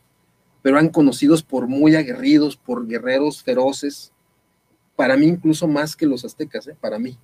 Pero 0.63 0.79
eran 0.79 0.89
conocidos 0.89 1.43
por 1.43 1.67
muy 1.67 1.95
aguerridos, 1.95 2.57
por 2.57 2.87
guerreros 2.87 3.43
feroces, 3.43 4.13
para 4.97 5.17
mí 5.17 5.27
incluso 5.27 5.67
más 5.67 5.95
que 5.97 6.07
los 6.07 6.25
aztecas, 6.25 6.67
¿eh? 6.69 6.77
para 6.81 6.99
mí. 6.99 7.19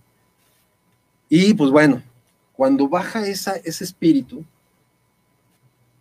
Y 1.29 1.55
pues 1.55 1.71
bueno, 1.71 2.03
cuando 2.55 2.89
baja 2.89 3.27
esa, 3.27 3.53
ese 3.57 3.85
espíritu, 3.85 4.45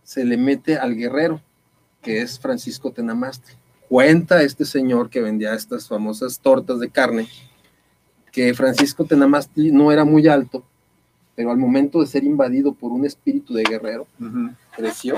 se 0.09 0.25
le 0.25 0.37
mete 0.37 0.75
al 0.75 0.95
guerrero, 0.95 1.39
que 2.01 2.23
es 2.23 2.39
Francisco 2.39 2.91
Tenamastri. 2.91 3.53
Cuenta 3.87 4.41
este 4.41 4.65
señor 4.65 5.07
que 5.07 5.21
vendía 5.21 5.53
estas 5.53 5.87
famosas 5.87 6.39
tortas 6.39 6.79
de 6.79 6.89
carne, 6.89 7.27
que 8.31 8.51
Francisco 8.55 9.05
Tenamastri 9.05 9.71
no 9.71 9.91
era 9.91 10.05
muy 10.05 10.27
alto, 10.27 10.63
pero 11.35 11.51
al 11.51 11.57
momento 11.57 12.01
de 12.01 12.07
ser 12.07 12.23
invadido 12.23 12.73
por 12.73 12.91
un 12.91 13.05
espíritu 13.05 13.53
de 13.53 13.61
guerrero, 13.61 14.07
creció 14.75 15.17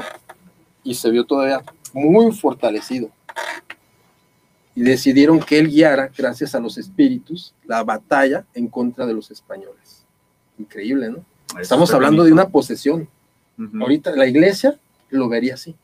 y 0.84 0.94
se 0.94 1.10
vio 1.10 1.24
todavía 1.24 1.64
muy 1.94 2.36
fortalecido. 2.36 3.10
Y 4.76 4.82
decidieron 4.82 5.40
que 5.40 5.60
él 5.60 5.70
guiara, 5.70 6.12
gracias 6.18 6.54
a 6.54 6.60
los 6.60 6.78
espíritus, 6.78 7.54
la 7.64 7.82
batalla 7.86 8.46
en 8.54 8.68
contra 8.68 9.06
de 9.06 9.14
los 9.14 9.32
españoles. 9.32 10.04
Increíble, 10.60 11.12
¿no? 11.12 11.24
Eso 11.52 11.62
Estamos 11.62 11.94
hablando 11.94 12.26
de 12.26 12.34
una 12.34 12.50
posesión. 12.50 13.08
Ahorita 13.80 14.16
la 14.16 14.28
iglesia 14.28 14.80
lo 15.10 15.30
vería 15.30 15.56
así. 15.56 15.76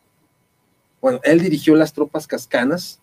Bueno, 1.01 1.19
él 1.23 1.39
dirigió 1.39 1.75
las 1.75 1.93
tropas 1.93 2.25
cascanas, 2.25 2.99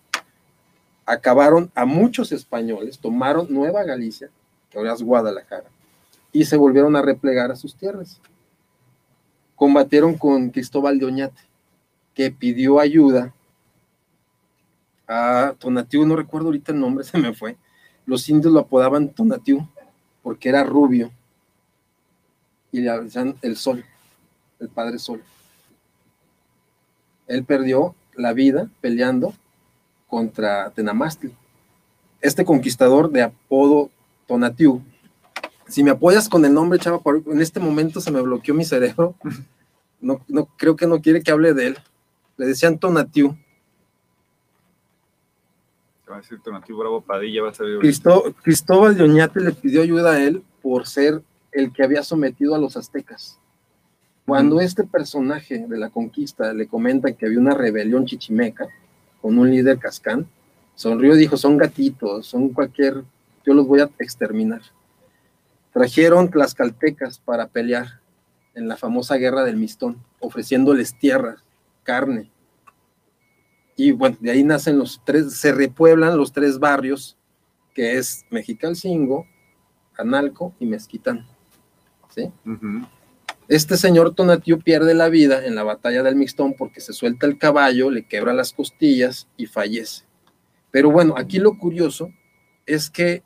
acabaron 1.06 1.70
a 1.74 1.84
muchos 1.84 2.32
españoles, 2.32 2.98
tomaron 2.98 3.46
Nueva 3.50 3.84
Galicia, 3.84 4.30
que 4.70 4.78
ahora 4.78 4.94
es 4.94 5.02
Guadalajara, 5.02 5.68
y 6.32 6.44
se 6.44 6.56
volvieron 6.56 6.96
a 6.96 7.02
replegar 7.02 7.52
a 7.52 7.56
sus 7.56 7.76
tierras. 7.76 8.20
Combatieron 9.54 10.18
con 10.18 10.50
Cristóbal 10.50 10.98
de 10.98 11.06
Oñate, 11.06 11.40
que 12.14 12.30
pidió 12.30 12.80
ayuda 12.80 13.32
a 15.06 15.54
Tonatiuh, 15.58 16.06
no 16.06 16.16
recuerdo 16.16 16.48
ahorita 16.48 16.72
el 16.72 16.80
nombre, 16.80 17.04
se 17.04 17.18
me 17.18 17.32
fue. 17.32 17.56
Los 18.06 18.28
indios 18.28 18.52
lo 18.52 18.60
apodaban 18.60 19.10
Tonatiuh, 19.10 19.66
porque 20.22 20.48
era 20.48 20.64
rubio, 20.64 21.12
y 22.72 22.80
le 22.80 22.90
decían 23.02 23.36
el 23.42 23.56
sol 23.56 23.84
el 24.60 24.68
Padre 24.68 24.98
Sol. 24.98 25.22
Él 27.26 27.44
perdió 27.44 27.94
la 28.14 28.32
vida 28.32 28.68
peleando 28.80 29.34
contra 30.08 30.70
Tenamastli. 30.70 31.34
Este 32.20 32.44
conquistador 32.44 33.10
de 33.10 33.22
apodo 33.22 33.90
Tonatiuh. 34.26 34.80
Si 35.68 35.82
me 35.82 35.90
apoyas 35.90 36.28
con 36.28 36.44
el 36.44 36.52
nombre, 36.52 36.78
chava, 36.78 37.00
en 37.26 37.40
este 37.40 37.60
momento 37.60 38.00
se 38.00 38.10
me 38.10 38.20
bloqueó 38.20 38.54
mi 38.54 38.64
cerebro. 38.64 39.14
No, 40.00 40.20
no 40.28 40.44
creo 40.58 40.76
que 40.76 40.86
no 40.86 41.00
quiere 41.00 41.22
que 41.22 41.30
hable 41.30 41.54
de 41.54 41.68
él. 41.68 41.78
Le 42.36 42.44
decían 42.44 42.78
Tonatiuh. 42.78 43.34
Te 46.04 46.10
va 46.10 46.16
a 46.18 46.20
decir 46.20 46.38
Tonatiuh 46.42 46.76
Bravo 46.76 47.00
Padilla, 47.00 47.42
va 47.42 47.48
a 47.50 47.54
salir. 47.54 47.78
Cristó- 47.78 48.34
Cristóbal 48.42 48.94
de 48.98 49.04
Oñate 49.04 49.40
le 49.40 49.52
pidió 49.52 49.80
ayuda 49.80 50.10
a 50.12 50.22
él 50.22 50.42
por 50.62 50.86
ser 50.86 51.22
el 51.52 51.72
que 51.72 51.82
había 51.82 52.02
sometido 52.02 52.54
a 52.54 52.58
los 52.58 52.76
aztecas. 52.76 53.38
Cuando 54.26 54.56
Ujú. 54.56 54.64
este 54.64 54.84
personaje 54.84 55.66
de 55.66 55.76
la 55.76 55.90
conquista 55.90 56.52
le 56.52 56.66
comenta 56.66 57.12
que 57.12 57.26
había 57.26 57.38
una 57.38 57.54
rebelión 57.54 58.06
chichimeca 58.06 58.66
con 59.20 59.38
un 59.38 59.50
líder 59.50 59.78
cascán, 59.78 60.26
sonrió 60.74 61.14
y 61.14 61.18
dijo, 61.18 61.36
son 61.36 61.56
gatitos, 61.58 62.26
son 62.26 62.48
cualquier, 62.50 63.04
yo 63.44 63.54
los 63.54 63.66
voy 63.66 63.80
a 63.80 63.90
exterminar. 63.98 64.62
Trajeron 65.72 66.30
tlaxcaltecas 66.30 67.18
para 67.18 67.48
pelear 67.48 68.00
en 68.54 68.68
la 68.68 68.76
famosa 68.76 69.16
guerra 69.16 69.44
del 69.44 69.56
Mistón, 69.56 70.02
ofreciéndoles 70.20 70.96
tierra, 70.98 71.36
carne. 71.82 72.30
Y 73.76 73.92
bueno, 73.92 74.16
de 74.20 74.30
ahí 74.30 74.44
nacen 74.44 74.78
los 74.78 75.02
tres, 75.04 75.34
se 75.34 75.52
repueblan 75.52 76.16
los 76.16 76.32
tres 76.32 76.58
barrios, 76.58 77.18
que 77.74 77.98
es 77.98 78.24
Mexicalcingo, 78.30 79.26
Analco 79.98 80.54
y 80.60 80.66
Mezquitán. 80.66 81.26
¿sí? 82.08 82.30
Este 83.46 83.76
señor 83.76 84.14
Tonatiuh 84.14 84.58
pierde 84.58 84.94
la 84.94 85.10
vida 85.10 85.44
en 85.44 85.54
la 85.54 85.62
batalla 85.62 86.02
del 86.02 86.16
Mixtón 86.16 86.54
porque 86.54 86.80
se 86.80 86.94
suelta 86.94 87.26
el 87.26 87.36
caballo, 87.36 87.90
le 87.90 88.06
quebra 88.06 88.32
las 88.32 88.52
costillas 88.52 89.28
y 89.36 89.46
fallece. 89.46 90.04
Pero 90.70 90.90
bueno, 90.90 91.14
aquí 91.18 91.38
lo 91.38 91.58
curioso 91.58 92.08
es 92.64 92.88
que 92.88 93.22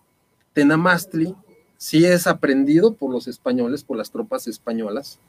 Tenamastli 0.54 1.36
sí 1.76 2.04
es 2.04 2.26
aprendido 2.26 2.94
por 2.94 3.12
los 3.12 3.28
españoles, 3.28 3.84
por 3.84 3.96
las 3.96 4.10
tropas 4.10 4.48
españolas, 4.48 5.20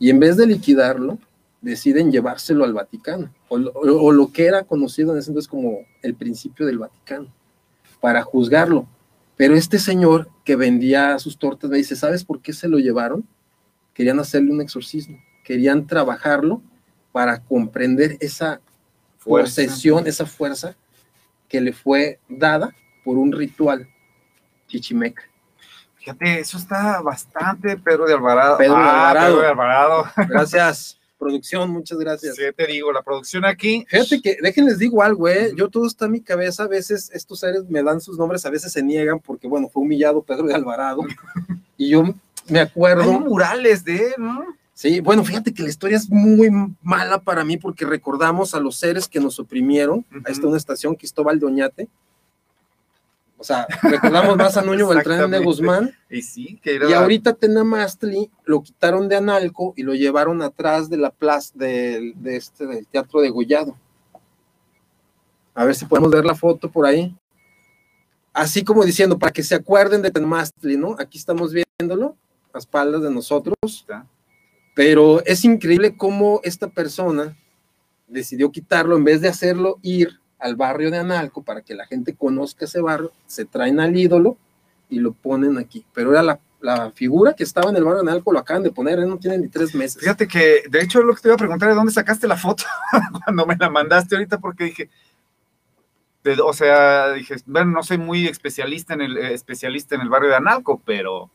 y 0.00 0.10
en 0.10 0.18
vez 0.18 0.36
de 0.36 0.46
liquidarlo, 0.46 1.18
deciden 1.62 2.10
llevárselo 2.10 2.64
al 2.64 2.74
Vaticano, 2.74 3.32
o 3.48 4.12
lo 4.12 4.32
que 4.32 4.46
era 4.46 4.64
conocido 4.64 5.12
en 5.12 5.18
ese 5.18 5.30
entonces 5.30 5.48
como 5.48 5.78
el 6.02 6.14
principio 6.14 6.66
del 6.66 6.78
Vaticano, 6.78 7.32
para 8.00 8.22
juzgarlo. 8.22 8.86
Pero 9.36 9.54
este 9.54 9.78
señor 9.78 10.28
que 10.44 10.56
vendía 10.56 11.18
sus 11.20 11.38
tortas 11.38 11.70
me 11.70 11.76
dice, 11.76 11.94
¿sabes 11.94 12.24
por 12.24 12.40
qué 12.42 12.52
se 12.52 12.68
lo 12.68 12.78
llevaron? 12.78 13.24
Querían 13.96 14.20
hacerle 14.20 14.52
un 14.52 14.60
exorcismo, 14.60 15.18
querían 15.42 15.86
trabajarlo 15.86 16.60
para 17.12 17.40
comprender 17.42 18.16
esa 18.20 18.60
Fuerza. 19.18 19.62
posesión, 19.62 20.06
esa 20.06 20.26
fuerza 20.26 20.76
que 21.48 21.60
le 21.60 21.72
fue 21.72 22.20
dada 22.28 22.74
por 23.04 23.16
un 23.16 23.32
ritual 23.32 23.88
chichimeca. 24.68 25.22
Fíjate, 25.96 26.40
eso 26.40 26.58
está 26.58 27.00
bastante 27.00 27.76
Pedro 27.78 28.06
de 28.06 28.12
Alvarado. 28.14 28.58
Pedro 28.58 28.74
de 28.74 28.80
Ah, 28.82 29.08
Alvarado. 29.10 29.26
Pedro 29.34 29.42
de 29.42 29.48
Alvarado. 29.48 30.04
Gracias, 30.28 31.00
producción, 31.18 31.70
muchas 31.70 31.98
gracias. 31.98 32.36
Sí, 32.36 32.42
te 32.54 32.66
digo, 32.66 32.92
la 32.92 33.02
producción 33.02 33.44
aquí. 33.44 33.84
Fíjate 33.88 34.20
que, 34.20 34.36
déjenles 34.42 34.78
digo 34.78 35.02
algo, 35.02 35.26
¿eh? 35.28 35.52
Yo 35.56 35.68
todo 35.68 35.86
está 35.86 36.04
en 36.04 36.12
mi 36.12 36.20
cabeza, 36.20 36.64
a 36.64 36.68
veces 36.68 37.10
estos 37.14 37.40
seres 37.40 37.64
me 37.68 37.82
dan 37.82 38.00
sus 38.00 38.18
nombres, 38.18 38.44
a 38.44 38.50
veces 38.50 38.70
se 38.72 38.82
niegan 38.82 39.18
porque, 39.18 39.48
bueno, 39.48 39.68
fue 39.68 39.82
humillado 39.82 40.22
Pedro 40.22 40.44
de 40.46 40.54
Alvarado. 40.54 41.00
Y 41.78 41.90
yo 41.90 42.04
me 42.48 42.60
Hay 42.60 42.66
acuerdo, 42.66 43.20
murales 43.20 43.84
de 43.84 44.08
él, 44.08 44.14
¿no? 44.18 44.44
sí, 44.72 45.00
bueno, 45.00 45.24
fíjate 45.24 45.54
que 45.54 45.62
la 45.62 45.68
historia 45.68 45.96
es 45.96 46.10
muy 46.10 46.50
mala 46.82 47.20
para 47.20 47.44
mí 47.44 47.56
porque 47.56 47.84
recordamos 47.84 48.54
a 48.54 48.60
los 48.60 48.76
seres 48.76 49.08
que 49.08 49.20
nos 49.20 49.38
oprimieron. 49.38 49.98
Ujú. 50.10 50.22
Ahí 50.24 50.32
está 50.32 50.46
una 50.46 50.56
estación, 50.56 50.94
Cristóbal 50.94 51.38
de 51.38 51.46
Oñate. 51.46 51.88
O 53.38 53.44
sea, 53.44 53.66
recordamos 53.82 54.36
más 54.36 54.56
a 54.56 54.62
Nuño 54.62 54.88
Beltrán 54.88 55.30
de. 55.30 55.38
Guzmán. 55.40 55.94
Y 56.08 56.22
sí, 56.22 56.58
que 56.62 56.76
era. 56.76 56.88
Y 56.88 56.92
ahorita 56.94 57.34
Tenamastli 57.34 58.30
lo 58.44 58.62
quitaron 58.62 59.08
de 59.08 59.16
Analco 59.16 59.74
y 59.76 59.82
lo 59.82 59.94
llevaron 59.94 60.40
atrás 60.42 60.88
de 60.88 60.96
la 60.96 61.10
plaza 61.10 61.52
del, 61.54 62.14
de 62.16 62.36
este, 62.36 62.66
del 62.66 62.86
Teatro 62.86 63.20
de 63.20 63.28
Gollado. 63.28 63.76
A 65.54 65.64
ver 65.64 65.74
si 65.74 65.84
podemos 65.84 66.10
ver 66.10 66.24
la 66.24 66.34
foto 66.34 66.70
por 66.70 66.86
ahí. 66.86 67.14
Así 68.32 68.64
como 68.64 68.84
diciendo, 68.84 69.18
para 69.18 69.32
que 69.32 69.42
se 69.42 69.54
acuerden 69.54 70.02
de 70.02 70.10
Tenamastli, 70.10 70.76
¿no? 70.76 70.96
Aquí 70.98 71.18
estamos 71.18 71.52
viéndolo, 71.52 72.16
a 72.56 72.60
espaldas 72.60 73.02
de 73.02 73.10
nosotros. 73.10 73.54
Pero 74.74 75.24
es 75.24 75.44
increíble 75.44 75.96
cómo 75.96 76.40
esta 76.44 76.68
persona 76.68 77.36
decidió 78.06 78.50
quitarlo 78.50 78.96
en 78.96 79.04
vez 79.04 79.20
de 79.20 79.28
hacerlo 79.28 79.78
ir 79.82 80.20
al 80.38 80.56
barrio 80.56 80.90
de 80.90 80.98
Analco 80.98 81.42
para 81.42 81.62
que 81.62 81.74
la 81.74 81.86
gente 81.86 82.14
conozca 82.14 82.66
ese 82.66 82.80
barrio, 82.80 83.12
se 83.26 83.44
traen 83.44 83.80
al 83.80 83.96
ídolo 83.96 84.36
y 84.88 85.00
lo 85.00 85.12
ponen 85.12 85.58
aquí. 85.58 85.84
Pero 85.94 86.12
era 86.12 86.22
la, 86.22 86.40
la 86.60 86.90
figura 86.90 87.34
que 87.34 87.44
estaba 87.44 87.70
en 87.70 87.76
el 87.76 87.84
barrio 87.84 88.02
de 88.02 88.10
Analco, 88.10 88.32
lo 88.32 88.38
acaban 88.38 88.62
de 88.62 88.70
poner, 88.70 88.98
¿eh? 88.98 89.06
no 89.06 89.18
tiene 89.18 89.38
ni 89.38 89.48
tres 89.48 89.74
meses. 89.74 90.00
Fíjate 90.00 90.28
que, 90.28 90.64
de 90.68 90.80
hecho, 90.82 91.02
lo 91.02 91.14
que 91.14 91.22
te 91.22 91.28
iba 91.28 91.34
a 91.34 91.38
preguntar 91.38 91.70
es 91.70 91.76
dónde 91.76 91.92
sacaste 91.92 92.28
la 92.28 92.36
foto 92.36 92.64
cuando 93.24 93.46
me 93.46 93.56
la 93.56 93.70
mandaste 93.70 94.14
ahorita, 94.14 94.38
porque 94.38 94.64
dije, 94.64 94.90
o 96.44 96.52
sea, 96.52 97.12
dije, 97.12 97.36
bueno, 97.46 97.70
no 97.70 97.82
soy 97.82 97.98
muy 97.98 98.26
especialista 98.26 98.94
en 98.94 99.02
el, 99.02 99.16
especialista 99.16 99.94
en 99.94 100.02
el 100.02 100.08
barrio 100.08 100.30
de 100.30 100.36
Analco, 100.36 100.82
pero 100.84 101.30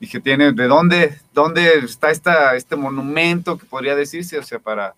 dije, 0.00 0.20
tiene, 0.20 0.52
¿de 0.52 0.66
dónde, 0.66 1.20
dónde 1.32 1.78
está 1.78 2.10
esta, 2.10 2.54
este 2.54 2.76
monumento 2.76 3.58
que 3.58 3.66
podría 3.66 3.96
decirse? 3.96 4.38
O 4.38 4.42
sea, 4.42 4.58
para, 4.58 4.94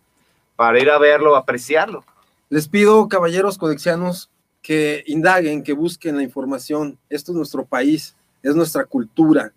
para 0.56 0.78
ir 0.80 0.90
a 0.90 0.98
verlo, 0.98 1.36
apreciarlo. 1.36 2.04
Les 2.48 2.68
pido, 2.68 3.08
caballeros 3.08 3.58
codexianos, 3.58 4.30
que 4.62 5.04
indaguen, 5.06 5.62
que 5.62 5.72
busquen 5.72 6.16
la 6.16 6.22
información. 6.22 6.98
Esto 7.08 7.32
es 7.32 7.36
nuestro 7.36 7.64
país, 7.64 8.16
es 8.42 8.54
nuestra 8.54 8.84
cultura. 8.84 9.52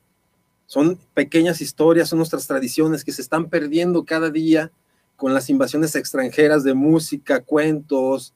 Son 0.68 0.98
pequeñas 1.14 1.60
historias, 1.62 2.10
son 2.10 2.20
nuestras 2.20 2.48
tradiciones 2.48 3.04
que 3.04 3.12
se 3.12 3.22
están 3.22 3.50
perdiendo 3.50 4.06
cada 4.06 4.30
día 4.30 4.72
con 5.18 5.34
las 5.34 5.50
invasiones 5.50 5.96
extranjeras 5.96 6.64
de 6.64 6.74
música, 6.74 7.44
cuentos. 7.44 8.34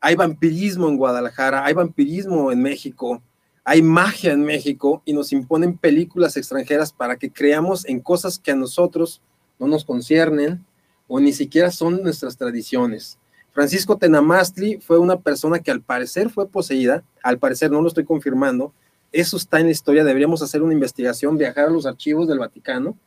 Hay 0.00 0.14
vampirismo 0.14 0.88
en 0.88 0.96
Guadalajara, 0.96 1.64
hay 1.64 1.74
vampirismo 1.74 2.52
en 2.52 2.62
México, 2.62 3.22
hay 3.70 3.82
magia 3.82 4.32
en 4.32 4.42
México 4.42 5.00
y 5.04 5.12
nos 5.12 5.32
imponen 5.32 5.78
películas 5.78 6.36
extranjeras 6.36 6.92
para 6.92 7.14
que 7.14 7.30
creamos 7.30 7.86
en 7.86 8.00
cosas 8.00 8.36
que 8.36 8.50
a 8.50 8.56
nosotros 8.56 9.22
no 9.60 9.68
nos 9.68 9.84
conciernen 9.84 10.66
o 11.06 11.20
ni 11.20 11.32
siquiera 11.32 11.70
son 11.70 12.02
nuestras 12.02 12.36
tradiciones. 12.36 13.16
Francisco 13.52 13.96
Tenamastli 13.96 14.80
fue 14.80 14.98
una 14.98 15.20
persona 15.20 15.60
que 15.60 15.70
al 15.70 15.82
parecer 15.82 16.30
fue 16.30 16.48
poseída, 16.48 17.04
al 17.22 17.38
parecer 17.38 17.70
no 17.70 17.80
lo 17.80 17.86
estoy 17.86 18.04
confirmando, 18.04 18.74
eso 19.12 19.36
está 19.36 19.60
en 19.60 19.66
la 19.66 19.72
historia, 19.72 20.02
deberíamos 20.02 20.42
hacer 20.42 20.64
una 20.64 20.74
investigación, 20.74 21.38
viajar 21.38 21.66
a 21.66 21.70
los 21.70 21.86
archivos 21.86 22.26
del 22.26 22.40
Vaticano, 22.40 22.98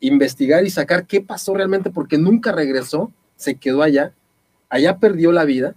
investigar 0.00 0.64
y 0.64 0.70
sacar 0.70 1.06
qué 1.06 1.20
pasó 1.20 1.54
realmente, 1.54 1.90
porque 1.90 2.18
nunca 2.18 2.50
regresó, 2.50 3.12
se 3.36 3.54
quedó 3.54 3.84
allá, 3.84 4.12
allá 4.68 4.98
perdió 4.98 5.30
la 5.30 5.44
vida. 5.44 5.76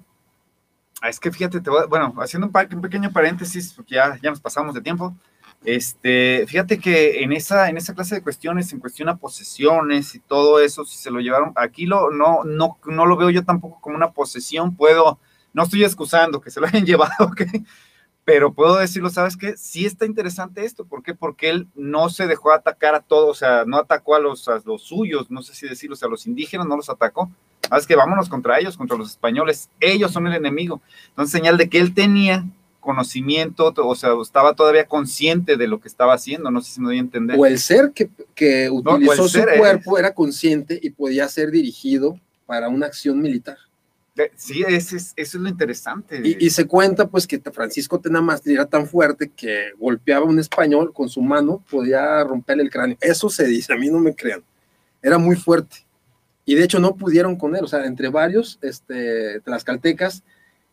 Ah, 1.02 1.10
es 1.10 1.19
que 1.19 1.32
fíjate, 1.32 1.60
te 1.61 1.69
bueno, 1.90 2.14
haciendo 2.19 2.48
un, 2.48 2.76
un, 2.76 2.82
pequeño 2.82 3.11
paréntesis, 3.11 3.73
porque 3.73 3.95
ya, 3.95 4.19
ya 4.22 4.30
nos 4.30 4.40
pasamos 4.40 4.76
de 4.76 4.82
tiempo, 4.82 5.15
este, 5.64 6.45
fíjate 6.48 6.80
que 6.80 7.23
en 7.23 7.34
esa, 7.34 7.69
en 7.69 7.78
esa 7.78 7.94
clase 7.94 8.15
de 8.15 8.23
cuestiones, 8.23 8.73
en 8.73 8.80
cuestión 8.80 9.10
a 9.10 9.18
posesiones 9.18 10.15
y 10.15 10.19
todo 10.19 10.60
eso, 10.60 10.86
si 10.86 10.98
se 10.98 11.11
lo 11.11 11.19
llevaron, 11.19 11.53
aquí 11.56 11.86
lo, 11.86 12.11
no, 12.11 12.44
no, 12.44 12.80
no 12.86 13.06
lo 13.06 13.18
veo 13.18 13.30
yo 13.30 13.44
tampoco 13.44 13.80
como 13.82 13.95
una 13.95 14.11
posesión, 14.11 14.76
puedo, 14.76 15.19
no 15.53 15.64
estoy 15.64 15.84
excusando 15.84 16.41
que 16.41 16.52
se 16.52 16.60
lo 16.60 16.68
hayan 16.68 16.86
llevado, 16.86 17.26
¿ok? 17.26 17.41
Pero 18.23 18.53
puedo 18.53 18.78
decirlo, 18.78 19.10
¿sabes 19.10 19.38
qué? 19.38 19.57
Sí 19.57 19.86
está 19.86 20.06
interesante 20.06 20.64
esto, 20.65 20.86
¿por 20.86 21.03
qué? 21.03 21.15
Porque 21.15 21.49
él 21.49 21.68
no 21.76 22.10
se 22.10 22.28
dejó 22.28 22.52
atacar 22.52 22.95
a 22.95 23.02
todos, 23.02 23.30
o 23.30 23.34
sea, 23.34 23.65
no 23.65 23.78
atacó 23.78 24.15
a 24.15 24.19
los, 24.19 24.48
a 24.48 24.61
los 24.65 24.84
suyos, 24.84 25.32
no 25.32 25.41
sé 25.41 25.56
si 25.56 25.68
decirlo, 25.68 25.94
o 25.95 25.98
sea, 25.98 26.07
a 26.07 26.11
los 26.11 26.28
indígenas 26.28 26.68
no 26.68 26.78
los 26.78 26.90
atacó, 26.90 27.32
es 27.77 27.88
que 27.88 27.95
vámonos 27.95 28.30
contra 28.30 28.60
ellos, 28.60 28.77
contra 28.77 28.98
los 28.98 29.11
españoles, 29.11 29.69
ellos 29.80 30.11
son 30.11 30.27
el 30.27 30.34
enemigo. 30.34 30.81
Entonces, 31.10 31.31
señal 31.31 31.57
de 31.57 31.69
que 31.69 31.80
él 31.80 31.93
tenía 31.93 32.45
conocimiento, 32.80 33.73
o 33.76 33.95
sea, 33.95 34.10
estaba 34.22 34.56
todavía 34.56 34.85
consciente 34.85 35.56
de 35.56 35.68
lo 35.68 35.80
que 35.80 35.88
estaba 35.88 36.14
haciendo, 36.14 36.52
no 36.52 36.61
sé 36.61 36.73
si 36.73 36.81
me 36.81 36.88
doy 36.88 36.98
a 36.98 37.02
entender. 37.02 37.38
O 37.39 37.45
el 37.45 37.60
ser 37.60 37.91
que, 37.93 38.10
que 38.35 38.69
utilizó 38.69 39.27
su 39.27 39.41
cuerpo 39.57 39.98
era 39.98 40.14
consciente 40.14 40.80
y 40.81 40.89
podía 40.89 41.27
ser 41.30 41.52
dirigido 41.52 42.19
para 42.45 42.68
una 42.68 42.88
acción 42.88 43.22
militar. 43.22 43.57
Sí, 44.35 44.64
eso 44.68 44.98
es, 44.98 45.14
eso 45.15 45.38
es 45.38 45.41
lo 45.41 45.49
interesante. 45.49 46.22
Y, 46.23 46.49
se 46.49 46.68
cuenta 46.68 47.07
pues 47.07 47.26
que 47.26 47.39
Francisco 47.39 47.99
Tenamastri 47.99 48.53
era 48.53 48.65
tan 48.65 48.85
fuerte 48.85 49.31
que 49.35 49.72
golpeaba 49.80 50.26
a 50.26 50.30
un 50.30 50.39
español 50.39 50.93
con 50.93 51.10
su 51.10 51.22
mano, 51.22 51.64
podía 51.69 52.23
romperle 52.23 52.64
el 52.64 52.69
cráneo. 52.69 52.98
Eso 52.99 53.30
se 53.30 53.45
dice, 53.45 53.73
a 53.73 53.77
mí 53.77 53.89
no 53.89 53.99
me 53.99 54.14
crean. 54.14 54.43
Era 55.02 55.18
muy 55.18 55.35
fuerte. 55.35 55.77
Y 56.46 56.56
de 56.56 56.64
hecho 56.64 56.80
no 56.80 56.96
pudieron 56.96 57.36
con 57.36 57.56
él, 57.56 57.64
o 57.64 57.68
sea, 57.68 57.86
entre 57.86 58.10
varios 58.10 58.58
este, 58.62 59.40
tlaxcaltecas, 59.42 60.24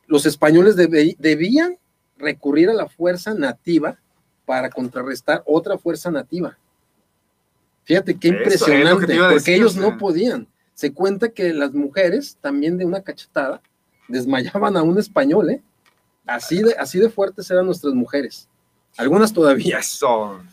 los 0.07 0.25
españoles 0.25 0.77
debían 0.77 1.77
recurrir 2.17 2.71
a 2.71 2.75
la 2.75 2.89
fuerza 2.89 3.35
nativa 3.35 3.99
para 4.47 4.71
contrarrestar 4.71 5.43
otra 5.45 5.77
fuerza 5.77 6.11
nativa. 6.11 6.57
Fíjate 7.85 8.19
qué 8.19 8.29
impresionante, 8.29 9.19
porque 9.31 9.55
ellos 9.55 9.77
no 9.77 9.99
podían. 9.99 10.49
Se 10.75 10.93
cuenta 10.93 11.29
que 11.29 11.53
las 11.53 11.75
mujeres, 11.75 12.39
también 12.41 12.79
de 12.79 12.85
una 12.85 13.03
cachetada, 13.03 13.61
desmayaban 14.09 14.77
a 14.77 14.83
un 14.83 14.99
español, 14.99 15.51
¿eh? 15.51 15.63
Así 16.27 16.63
de, 16.63 16.75
así 16.79 16.99
de 16.99 17.09
fuertes 17.09 17.51
eran 17.51 17.67
nuestras 17.67 17.95
mujeres. 17.95 18.49
Algunas 18.97 19.33
todavía. 19.33 19.83
son. 19.83 20.49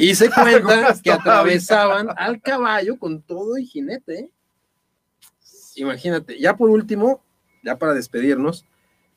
Y 0.00 0.14
se 0.14 0.30
cuenta 0.30 0.94
que 1.02 1.12
atravesaban 1.12 2.08
al 2.16 2.40
caballo 2.40 2.98
con 2.98 3.20
todo 3.20 3.58
y 3.58 3.66
jinete. 3.66 4.20
¿eh? 4.20 4.30
Imagínate. 5.76 6.38
Ya 6.38 6.56
por 6.56 6.70
último, 6.70 7.22
ya 7.62 7.78
para 7.78 7.94
despedirnos, 7.94 8.64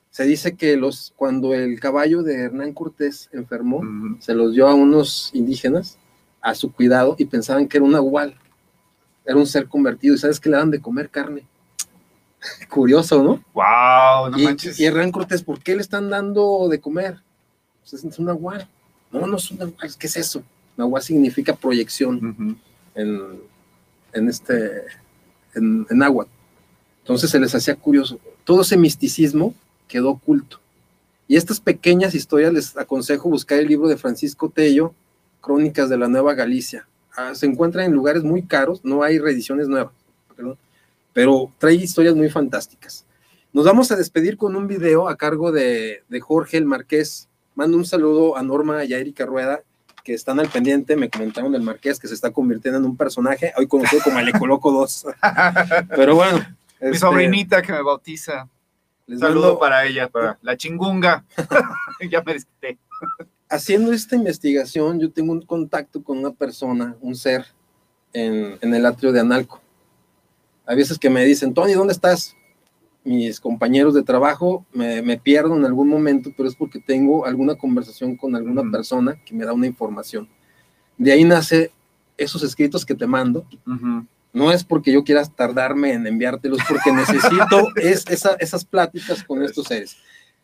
se 0.09 0.23
dice 0.23 0.55
que 0.55 0.77
los, 0.77 1.13
cuando 1.17 1.53
el 1.53 1.79
caballo 1.79 2.23
de 2.23 2.43
Hernán 2.43 2.73
Cortés 2.73 3.29
enfermó, 3.33 3.81
se 4.19 4.33
los 4.33 4.53
dio 4.53 4.67
a 4.67 4.73
unos 4.73 5.29
indígenas 5.33 5.97
a 6.41 6.55
su 6.55 6.71
cuidado 6.71 7.15
y 7.17 7.25
pensaban 7.25 7.67
que 7.67 7.77
era 7.77 7.85
un 7.85 7.91
nahual, 7.91 8.33
era 9.25 9.35
un 9.35 9.45
ser 9.45 9.67
convertido. 9.67 10.15
¿Y 10.15 10.17
sabes 10.17 10.39
que 10.39 10.49
le 10.49 10.57
dan 10.57 10.71
de 10.71 10.79
comer 10.79 11.09
carne? 11.09 11.45
Curioso, 12.69 13.21
¿no? 13.23 13.43
¡Wow! 13.53 14.31
No 14.31 14.39
y, 14.39 14.45
manches. 14.45 14.79
y 14.79 14.85
Hernán 14.85 15.11
Cortés, 15.11 15.43
¿por 15.43 15.59
qué 15.59 15.75
le 15.75 15.81
están 15.81 16.09
dando 16.09 16.69
de 16.69 16.79
comer? 16.79 17.17
Pues 17.81 18.05
es 18.05 18.19
un 18.19 18.25
nahual. 18.25 18.69
No, 19.11 19.27
no 19.27 19.35
es 19.37 19.51
un 19.51 19.57
nahual, 19.57 19.97
¿qué 19.99 20.07
es 20.07 20.15
eso? 20.15 20.43
Nahual 20.77 21.03
significa 21.03 21.53
proyección 21.53 22.57
en, 22.95 23.41
en, 24.13 24.29
este, 24.29 24.83
en, 25.55 25.85
en 25.89 26.03
agua. 26.03 26.27
Entonces 27.05 27.29
se 27.29 27.39
les 27.39 27.53
hacía 27.53 27.75
curioso. 27.75 28.19
Todo 28.45 28.63
ese 28.63 28.77
misticismo 28.77 29.53
quedó 29.87 30.09
oculto. 30.09 30.59
Y 31.27 31.35
estas 31.35 31.59
pequeñas 31.59 32.15
historias 32.15 32.51
les 32.51 32.75
aconsejo 32.75 33.29
buscar 33.29 33.59
el 33.59 33.67
libro 33.67 33.87
de 33.87 33.95
Francisco 33.95 34.49
Tello, 34.49 34.91
Crónicas 35.39 35.87
de 35.87 35.99
la 35.99 36.07
Nueva 36.07 36.33
Galicia. 36.33 36.87
Ah, 37.15 37.35
se 37.35 37.45
encuentra 37.45 37.85
en 37.85 37.91
lugares 37.91 38.23
muy 38.23 38.41
caros, 38.41 38.83
no 38.83 39.03
hay 39.03 39.19
reediciones 39.19 39.67
nuevas, 39.67 39.93
pero 41.13 41.51
trae 41.59 41.75
historias 41.75 42.15
muy 42.15 42.31
fantásticas. 42.31 43.05
Nos 43.53 43.65
vamos 43.65 43.91
a 43.91 43.95
despedir 43.95 44.35
con 44.35 44.55
un 44.55 44.67
video 44.67 45.07
a 45.07 45.15
cargo 45.15 45.51
de, 45.51 46.01
Jorge 46.21 46.57
el 46.57 46.65
Marqués. 46.65 47.29
Mando 47.53 47.77
un 47.77 47.85
saludo 47.85 48.35
a 48.35 48.41
Norma 48.41 48.83
y 48.83 48.95
a 48.95 48.97
Erika 48.97 49.27
Rueda, 49.27 49.61
que 50.03 50.15
están 50.15 50.39
al 50.39 50.49
pendiente. 50.49 50.95
Me 50.95 51.11
comentaron 51.11 51.51
del 51.51 51.61
Marqués 51.61 51.99
que 51.99 52.07
se 52.07 52.15
está 52.15 52.31
convirtiendo 52.31 52.79
en 52.79 52.85
un 52.85 52.97
personaje, 52.97 53.53
hoy 53.57 53.67
conocido 53.67 54.01
como 54.03 54.19
El 54.19 54.29
Ecoloco 54.29 54.71
2. 54.71 55.05
Pero 55.95 56.15
bueno. 56.15 56.43
Mi 56.89 56.95
este, 56.95 57.07
sobrinita 57.07 57.61
que 57.61 57.71
me 57.71 57.81
bautiza. 57.81 58.47
Les 59.07 59.19
Saludo 59.19 59.59
para 59.59 59.85
ella, 59.85 60.07
para 60.11 60.37
la 60.41 60.55
chingunga. 60.55 61.25
ya 62.09 62.21
me 62.21 62.33
desquité. 62.33 62.77
Haciendo 63.49 63.91
esta 63.91 64.15
investigación, 64.15 64.99
yo 64.99 65.11
tengo 65.11 65.31
un 65.31 65.41
contacto 65.41 66.03
con 66.03 66.17
una 66.17 66.31
persona, 66.31 66.95
un 67.01 67.15
ser, 67.15 67.45
en, 68.13 68.73
el 68.73 68.85
atrio 68.85 69.11
de 69.11 69.19
Analco. 69.19 69.61
Hay 70.65 70.77
veces 70.77 70.97
que 70.97 71.09
me 71.09 71.23
dicen, 71.25 71.53
Tony, 71.53 71.73
¿dónde 71.73 71.93
estás? 71.93 72.35
Mis 73.03 73.39
compañeros 73.39 73.93
de 73.93 74.01
trabajo 74.01 74.65
me, 74.73 75.17
pierdo 75.17 75.55
en 75.55 75.65
algún 75.65 75.89
momento, 75.89 76.31
pero 76.35 76.49
es 76.49 76.55
porque 76.55 76.79
tengo 76.79 77.25
alguna 77.25 77.55
conversación 77.55 78.15
con 78.15 78.35
alguna 78.35 78.63
persona 78.71 79.21
que 79.23 79.35
me 79.35 79.45
da 79.45 79.53
una 79.53 79.67
información. 79.67 80.27
De 80.97 81.11
ahí 81.11 81.23
nace 81.23 81.71
esos 82.17 82.41
escritos 82.41 82.85
que 82.85 82.95
te 82.95 83.05
mando, 83.05 83.45
no 84.35 84.51
es 84.51 84.65
porque 84.65 84.91
yo 84.91 85.05
quiera 85.05 85.23
tardarme 85.23 85.93
en 85.93 86.05
enviártelos, 86.05 86.59
porque 86.67 86.91
necesito 86.91 87.69
es, 87.77 88.05
esas 88.37 88.65
pláticas 88.65 89.23
con 89.23 89.41
estos 89.41 89.67
seres. 89.67 89.95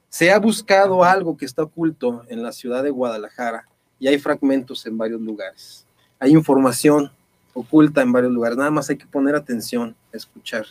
Se 0.08 0.32
ha 0.32 0.40
buscado 0.40 1.04
algo 1.04 1.36
que 1.36 1.44
está 1.44 1.64
oculto 1.64 2.24
en 2.30 2.42
la 2.42 2.54
ciudad 2.54 2.84
de 2.84 2.90
Guadalajara 2.90 3.68
y 4.00 4.08
hay 4.08 4.18
fragmentos 4.18 4.86
en 4.86 4.98
varios 4.98 5.20
lugares. 5.20 5.86
Hay 6.20 6.32
información 6.32 7.12
oculta 7.54 8.02
en 8.02 8.14
varios 8.14 8.32
lugares. 8.32 8.58
Nada 8.58 8.72
más 8.72 8.90
hay 8.90 8.96
que 8.96 9.06
poner 9.06 9.36
atención, 9.36 9.94
escuchar, 10.14 10.68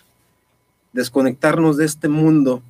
desconectarnos 0.95 1.77
de 1.77 1.85
este 1.85 2.09
mundo 2.09 2.63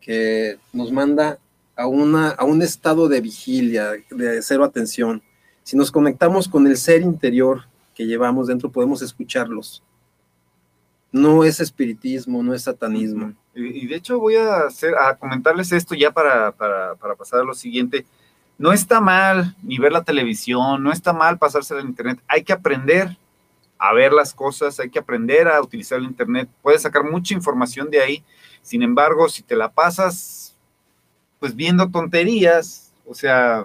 que 0.00 0.58
nos 0.72 0.90
manda 0.90 1.38
a, 1.76 1.86
una, 1.86 2.30
a 2.30 2.44
un 2.44 2.62
estado 2.62 3.08
de 3.08 3.20
vigilia, 3.20 3.92
de 4.10 4.42
cero 4.42 4.64
atención. 4.64 5.22
Si 5.62 5.76
nos 5.76 5.92
conectamos 5.92 6.48
con 6.48 6.66
el 6.66 6.76
ser 6.78 7.02
interior, 7.02 7.68
que 7.94 8.06
llevamos 8.06 8.46
dentro 8.46 8.70
podemos 8.70 9.02
escucharlos. 9.02 9.82
No 11.12 11.44
es 11.44 11.60
espiritismo, 11.60 12.42
no 12.42 12.54
es 12.54 12.62
satanismo. 12.62 13.34
Y, 13.54 13.86
de 13.86 13.94
hecho 13.94 14.18
voy 14.18 14.36
a, 14.36 14.66
hacer, 14.66 14.94
a 14.96 15.16
comentarles 15.16 15.70
esto 15.70 15.94
ya 15.94 16.10
para, 16.10 16.50
para, 16.52 16.96
para, 16.96 17.14
pasar 17.14 17.40
a 17.40 17.44
lo 17.44 17.54
siguiente. 17.54 18.04
No 18.58 18.72
está 18.72 19.00
mal 19.00 19.56
ni 19.62 19.78
ver 19.78 19.92
la 19.92 20.02
televisión, 20.02 20.82
no 20.82 20.90
está 20.90 21.12
mal 21.12 21.38
pasarse 21.38 21.74
al 21.74 21.84
internet. 21.84 22.20
Hay 22.26 22.42
que 22.42 22.52
aprender 22.52 23.16
a 23.78 23.92
ver 23.92 24.12
las 24.12 24.34
cosas, 24.34 24.80
hay 24.80 24.90
que 24.90 24.98
aprender 24.98 25.46
a 25.46 25.60
utilizar 25.60 25.98
el 25.98 26.04
internet. 26.04 26.48
Puedes 26.62 26.82
sacar 26.82 27.04
mucha 27.04 27.34
información 27.34 27.90
de 27.90 28.00
ahí. 28.00 28.24
Sin 28.62 28.82
embargo, 28.82 29.28
si 29.28 29.42
te 29.42 29.56
la 29.56 29.70
pasas 29.70 30.56
pues 31.38 31.54
viendo 31.54 31.90
tonterías, 31.90 32.92
o 33.06 33.14
sea, 33.14 33.64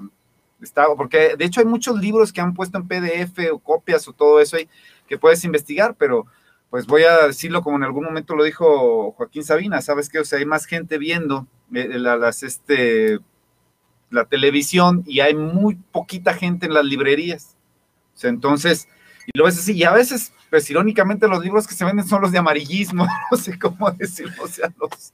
está, 0.61 0.86
porque 0.95 1.36
de 1.38 1.45
hecho 1.45 1.61
hay 1.61 1.65
muchos 1.65 1.99
libros 1.99 2.34
que 2.34 2.41
han 2.41 2.53
puesto 2.53 2.77
en 2.77 2.88
PDF 2.88 3.52
o 3.52 3.60
copias 3.60 4.07
o 4.07 4.14
todo 4.14 4.40
eso 4.40 4.57
ahí 4.57 4.68
que 5.07 5.18
puedes 5.18 5.44
investigar, 5.44 5.95
pero 5.98 6.26
pues 6.69 6.86
voy 6.86 7.03
a 7.03 7.27
decirlo 7.27 7.64
como 7.64 7.77
en 7.77 7.84
algún 7.84 8.06
momento 8.06 8.36
lo 8.36 8.44
dijo 8.44 9.11
Joaquín 9.14 9.44
Sabina, 9.44 9.81
¿sabes 9.81 10.07
qué? 10.10 10.19
O 10.19 10.26
sea, 10.26 10.40
hay 10.40 10.45
más 10.45 10.65
gente 10.65 10.98
viendo 10.98 11.48
eh, 11.73 11.98
las, 11.98 12.44
este, 12.44 13.19
la 14.11 14.26
televisión 14.26 15.03
y 15.07 15.19
hay 15.22 15.34
muy 15.34 15.76
poquita 15.76 16.34
gente 16.34 16.68
en 16.68 16.73
las 16.73 16.86
librerías. 16.86 17.57
entonces, 18.22 18.88
y 19.26 19.38
lo 19.38 19.45
ves 19.45 19.57
así, 19.57 19.73
y 19.73 19.84
a 19.84 19.91
veces, 19.91 20.34
pues 20.49 20.69
irónicamente, 20.69 21.27
los 21.27 21.44
libros 21.44 21.68
que 21.68 21.73
se 21.73 21.86
venden 21.86 22.07
son 22.07 22.22
los 22.22 22.31
de 22.31 22.38
amarillismo, 22.38 23.07
no 23.31 23.38
sé 23.38 23.57
cómo 23.57 23.91
decirlo, 23.91 24.44
o 24.44 24.48
sea, 24.48 24.72
los... 24.80 25.14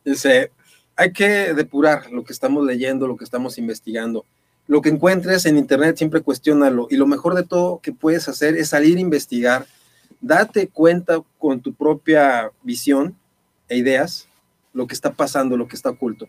Hay 0.97 1.11
que 1.11 1.53
depurar 1.53 2.09
lo 2.09 2.23
que 2.23 2.31
estamos 2.31 2.65
leyendo, 2.65 3.05
lo 3.05 3.17
que 3.17 3.25
estamos 3.25 3.57
investigando. 3.57 4.25
Lo 4.67 4.81
que 4.81 4.89
encuentres 4.89 5.45
en 5.45 5.57
internet 5.57 5.97
siempre 5.97 6.21
cuestiónalo 6.21 6.87
y 6.89 6.97
lo 6.97 7.05
mejor 7.05 7.35
de 7.35 7.43
todo 7.43 7.79
que 7.81 7.91
puedes 7.91 8.27
hacer 8.27 8.55
es 8.55 8.69
salir 8.69 8.97
a 8.97 9.01
investigar, 9.01 9.67
date 10.21 10.67
cuenta 10.67 11.21
con 11.37 11.61
tu 11.61 11.73
propia 11.73 12.51
visión 12.63 13.15
e 13.69 13.77
ideas 13.77 14.27
lo 14.73 14.87
que 14.87 14.93
está 14.93 15.13
pasando, 15.13 15.55
lo 15.55 15.67
que 15.67 15.75
está 15.75 15.89
oculto. 15.89 16.27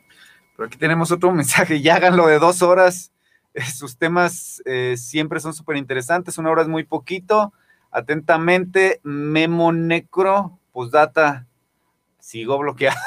Pero 0.57 0.67
aquí 0.67 0.79
tenemos 0.79 1.11
otro 1.11 1.33
mensaje, 1.35 1.81
ya 1.81 1.97
háganlo 1.97 2.27
de 2.27 2.39
dos 2.39 2.63
horas. 2.63 3.13
Eh, 3.55 3.63
sus 3.63 3.97
temas 3.97 4.63
eh, 4.67 4.97
siempre 4.99 5.41
son 5.41 5.55
súper 5.55 5.77
interesantes, 5.77 6.39
una 6.39 6.51
hora 6.51 6.63
es 6.63 6.69
muy 6.69 6.85
poquito. 6.85 7.53
Atentamente, 7.91 9.01
Memo 9.03 9.73
Necro, 9.73 10.59
postdata, 10.73 11.47
sigo 12.19 12.59
bloqueado. 12.59 12.99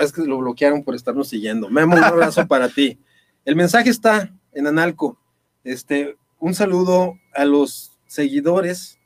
Es 0.00 0.12
que 0.12 0.22
lo 0.22 0.38
bloquearon 0.38 0.82
por 0.82 0.94
estarnos 0.94 1.28
siguiendo. 1.28 1.68
Memo, 1.68 1.94
un 1.94 2.02
abrazo 2.02 2.46
para 2.48 2.68
ti. 2.68 2.98
El 3.44 3.56
mensaje 3.56 3.90
está 3.90 4.32
en 4.52 4.68
Analco. 4.68 5.18
Este, 5.64 6.16
un 6.38 6.54
saludo 6.54 7.18
a 7.34 7.44
los 7.44 7.98
seguidores 8.06 9.00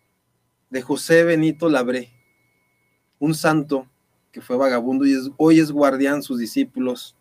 de 0.69 0.83
José 0.83 1.25
Benito 1.25 1.71
Labré, 1.71 2.13
un 3.19 3.35
santo 3.35 3.87
que 4.33 4.43
fue 4.43 4.59
vagabundo 4.59 5.07
y 5.07 5.17
hoy 5.39 5.59
es 5.59 5.71
guardián 5.71 6.23
sus 6.23 6.39
discípulos 6.39 7.17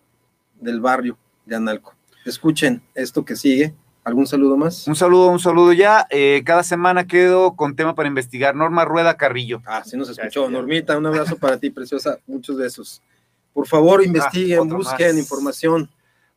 del 0.59 0.81
barrio 0.81 1.17
de 1.45 1.55
Analco. 1.55 1.95
Escuchen 2.25 2.83
esto 2.95 3.23
que 3.23 3.37
sigue. 3.37 3.73
¿Algún 4.03 4.27
saludo 4.27 4.57
más? 4.57 4.85
Un 4.85 4.95
saludo, 4.95 5.29
un 5.29 5.39
saludo 5.39 5.71
ya. 5.71 6.05
Eh, 6.09 6.43
cada 6.45 6.63
semana 6.63 7.07
quedo 7.07 7.55
con 7.55 7.77
tema 7.77 7.95
para 7.95 8.09
investigar. 8.09 8.55
Norma 8.55 8.83
Rueda 8.83 9.15
Carrillo. 9.15 9.61
Ah, 9.65 9.83
sí 9.85 9.95
nos 9.95 10.09
escuchó. 10.09 10.49
Normita, 10.49 10.97
un 10.97 11.05
abrazo 11.05 11.37
para 11.37 11.57
ti, 11.57 11.69
preciosa. 11.69 12.19
Muchos 12.27 12.57
besos. 12.57 13.01
Por 13.53 13.67
favor, 13.67 14.03
investiguen, 14.03 14.59
ah, 14.69 14.75
busquen 14.75 15.17
información. 15.17 15.89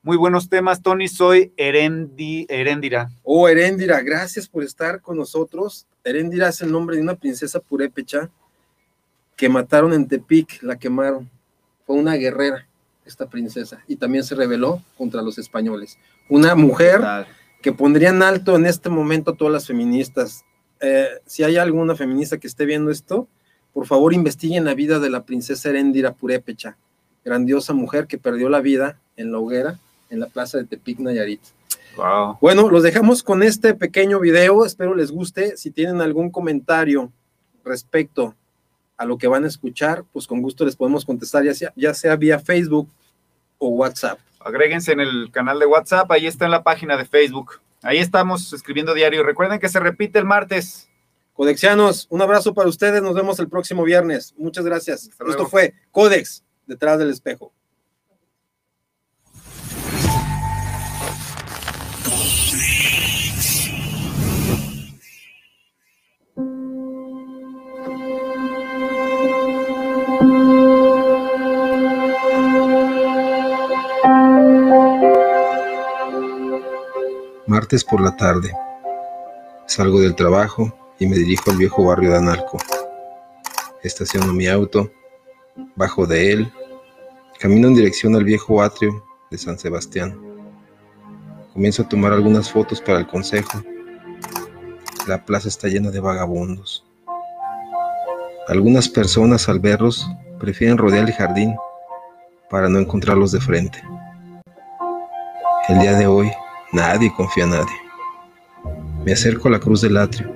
Muy 0.08 0.16
buenos 0.16 0.48
temas, 0.48 0.80
Tony. 0.80 1.06
Soy 1.06 1.52
Erendi, 1.58 2.46
Erendira. 2.48 3.10
Oh, 3.24 3.46
Erendira, 3.46 4.00
gracias 4.00 4.48
por 4.48 4.64
estar 4.64 5.02
con 5.02 5.18
nosotros. 5.18 5.86
Erendira 6.02 6.48
es 6.48 6.62
el 6.62 6.72
nombre 6.72 6.96
de 6.96 7.02
una 7.02 7.14
princesa 7.14 7.60
purépecha 7.60 8.30
que 9.36 9.50
mataron 9.50 9.92
en 9.92 10.08
Tepic, 10.08 10.62
la 10.62 10.78
quemaron. 10.78 11.28
Fue 11.84 11.94
una 11.94 12.14
guerrera, 12.14 12.66
esta 13.04 13.28
princesa, 13.28 13.84
y 13.86 13.96
también 13.96 14.24
se 14.24 14.34
rebeló 14.34 14.82
contra 14.96 15.20
los 15.20 15.36
españoles. 15.36 15.98
Una 16.30 16.54
mujer 16.54 17.02
que 17.60 17.74
pondría 17.74 18.08
en 18.08 18.22
alto 18.22 18.56
en 18.56 18.64
este 18.64 18.88
momento 18.88 19.32
a 19.32 19.36
todas 19.36 19.52
las 19.52 19.66
feministas. 19.66 20.42
Eh, 20.80 21.06
si 21.26 21.42
hay 21.42 21.58
alguna 21.58 21.94
feminista 21.94 22.38
que 22.38 22.46
esté 22.46 22.64
viendo 22.64 22.90
esto, 22.90 23.28
por 23.74 23.86
favor 23.86 24.14
investiguen 24.14 24.64
la 24.64 24.72
vida 24.72 25.00
de 25.00 25.10
la 25.10 25.26
princesa 25.26 25.68
Erendira 25.68 26.14
Purépecha, 26.14 26.78
grandiosa 27.26 27.74
mujer 27.74 28.06
que 28.06 28.16
perdió 28.16 28.48
la 28.48 28.62
vida 28.62 28.98
en 29.14 29.32
la 29.32 29.38
hoguera 29.38 29.78
en 30.10 30.20
la 30.20 30.26
plaza 30.26 30.58
de 30.58 30.64
Tepic 30.64 30.98
Nayarit. 30.98 31.40
Wow. 31.96 32.38
Bueno, 32.40 32.70
los 32.70 32.82
dejamos 32.82 33.22
con 33.22 33.42
este 33.42 33.74
pequeño 33.74 34.20
video, 34.20 34.64
espero 34.64 34.94
les 34.94 35.10
guste. 35.10 35.56
Si 35.56 35.70
tienen 35.70 36.00
algún 36.00 36.30
comentario 36.30 37.12
respecto 37.64 38.34
a 38.96 39.04
lo 39.04 39.18
que 39.18 39.28
van 39.28 39.44
a 39.44 39.48
escuchar, 39.48 40.04
pues 40.12 40.26
con 40.26 40.42
gusto 40.42 40.64
les 40.64 40.76
podemos 40.76 41.04
contestar, 41.04 41.44
ya 41.44 41.54
sea, 41.54 41.72
ya 41.76 41.94
sea 41.94 42.16
vía 42.16 42.38
Facebook 42.38 42.88
o 43.58 43.68
WhatsApp. 43.70 44.18
Agréguense 44.40 44.92
en 44.92 45.00
el 45.00 45.30
canal 45.32 45.58
de 45.58 45.66
WhatsApp, 45.66 46.10
ahí 46.10 46.26
está 46.26 46.44
en 46.44 46.52
la 46.52 46.62
página 46.62 46.96
de 46.96 47.04
Facebook. 47.04 47.60
Ahí 47.82 47.98
estamos 47.98 48.52
escribiendo 48.52 48.94
diario. 48.94 49.22
Recuerden 49.22 49.60
que 49.60 49.68
se 49.68 49.78
repite 49.78 50.18
el 50.18 50.24
martes. 50.24 50.88
Codexianos, 51.34 52.08
un 52.10 52.20
abrazo 52.20 52.52
para 52.54 52.68
ustedes. 52.68 53.02
Nos 53.02 53.14
vemos 53.14 53.38
el 53.38 53.48
próximo 53.48 53.84
viernes. 53.84 54.34
Muchas 54.36 54.64
gracias. 54.64 55.08
Esto 55.28 55.46
fue 55.46 55.74
Codex, 55.92 56.42
detrás 56.66 56.98
del 56.98 57.10
espejo. 57.10 57.52
Martes 77.58 77.82
por 77.82 78.00
la 78.00 78.14
tarde. 78.14 78.52
Salgo 79.66 80.00
del 80.00 80.14
trabajo 80.14 80.72
y 81.00 81.08
me 81.08 81.16
dirijo 81.16 81.50
al 81.50 81.56
viejo 81.56 81.86
barrio 81.86 82.12
de 82.12 82.18
Analco. 82.18 82.56
Estaciono 83.82 84.32
mi 84.32 84.46
auto, 84.46 84.92
bajo 85.74 86.06
de 86.06 86.30
él, 86.30 86.52
camino 87.40 87.66
en 87.66 87.74
dirección 87.74 88.14
al 88.14 88.22
viejo 88.22 88.62
atrio 88.62 89.04
de 89.28 89.38
San 89.38 89.58
Sebastián. 89.58 90.16
Comienzo 91.52 91.82
a 91.82 91.88
tomar 91.88 92.12
algunas 92.12 92.48
fotos 92.48 92.80
para 92.80 93.00
el 93.00 93.08
consejo. 93.08 93.60
La 95.08 95.24
plaza 95.24 95.48
está 95.48 95.66
llena 95.66 95.90
de 95.90 95.98
vagabundos. 95.98 96.86
Algunas 98.46 98.88
personas 98.88 99.48
al 99.48 99.58
verlos 99.58 100.08
prefieren 100.38 100.78
rodear 100.78 101.08
el 101.08 101.12
jardín 101.12 101.56
para 102.50 102.68
no 102.68 102.78
encontrarlos 102.78 103.32
de 103.32 103.40
frente. 103.40 103.82
El 105.68 105.80
día 105.80 105.98
de 105.98 106.06
hoy 106.06 106.30
Nadie 106.72 107.12
confía 107.12 107.44
en 107.44 107.50
nadie. 107.50 107.76
Me 109.04 109.12
acerco 109.12 109.48
a 109.48 109.52
la 109.52 109.60
cruz 109.60 109.80
del 109.80 109.96
atrio 109.96 110.34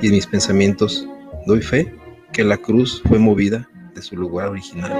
y 0.00 0.06
en 0.06 0.12
mis 0.12 0.26
pensamientos 0.26 1.06
doy 1.46 1.60
fe 1.60 1.94
que 2.32 2.42
la 2.42 2.56
cruz 2.56 3.02
fue 3.06 3.18
movida 3.18 3.68
de 3.94 4.00
su 4.00 4.16
lugar 4.16 4.48
original. 4.48 4.92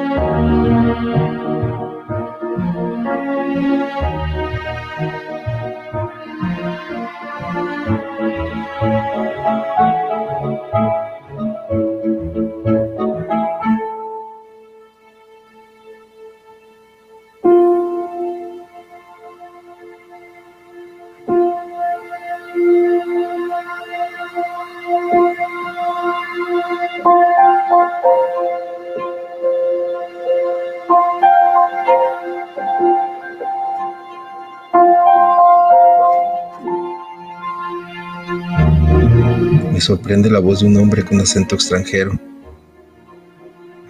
Sorprende 40.02 40.28
la 40.28 40.40
voz 40.40 40.58
de 40.58 40.66
un 40.66 40.76
hombre 40.78 41.04
con 41.04 41.20
acento 41.20 41.54
extranjero. 41.54 42.18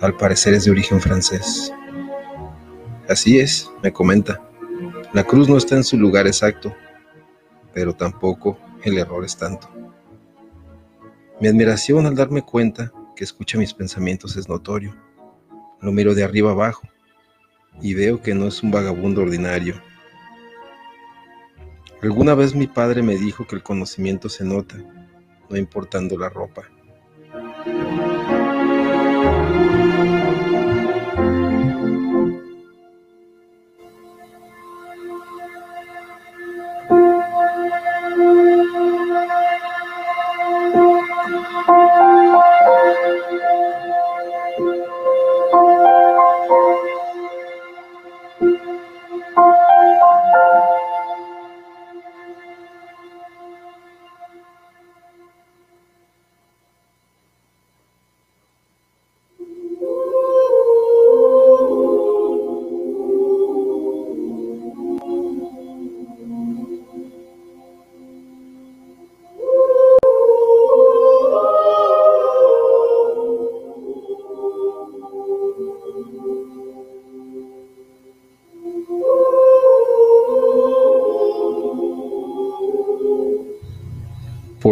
Al 0.02 0.14
parecer 0.14 0.52
es 0.52 0.66
de 0.66 0.70
origen 0.70 1.01
francés. 1.01 1.72
Así 3.09 3.39
es, 3.39 3.70
me 3.82 3.90
comenta. 3.90 4.39
La 5.14 5.24
cruz 5.24 5.48
no 5.48 5.56
está 5.56 5.74
en 5.74 5.84
su 5.84 5.97
lugar 5.97 6.26
exacto, 6.26 6.76
pero 7.72 7.94
tampoco 7.94 8.59
el 8.84 8.98
error 8.98 9.24
es 9.24 9.39
tanto. 9.39 9.70
Mi 11.40 11.48
admiración 11.48 12.05
al 12.05 12.14
darme 12.14 12.43
cuenta 12.43 12.93
que 13.16 13.24
escucha 13.24 13.56
mis 13.56 13.72
pensamientos 13.72 14.36
es 14.36 14.51
notorio. 14.51 14.94
Lo 15.80 15.93
miro 15.93 16.14
de 16.14 16.24
arriba 16.24 16.51
abajo 16.51 16.86
y 17.80 17.94
veo 17.94 18.20
que 18.20 18.34
no 18.34 18.48
es 18.48 18.62
un 18.62 18.70
vagabundo 18.70 19.22
ordinario. 19.22 19.80
Alguna 22.02 22.34
vez 22.34 22.55
mi 22.55 22.66
padre 22.66 23.02
me 23.02 23.16
dijo 23.16 23.47
que 23.47 23.56
el 23.56 23.62
conocimiento 23.62 24.28
se 24.28 24.44
nota 24.44 24.76
no 25.52 25.58
importando 25.58 26.16
la 26.16 26.30
ropa. 26.30 26.62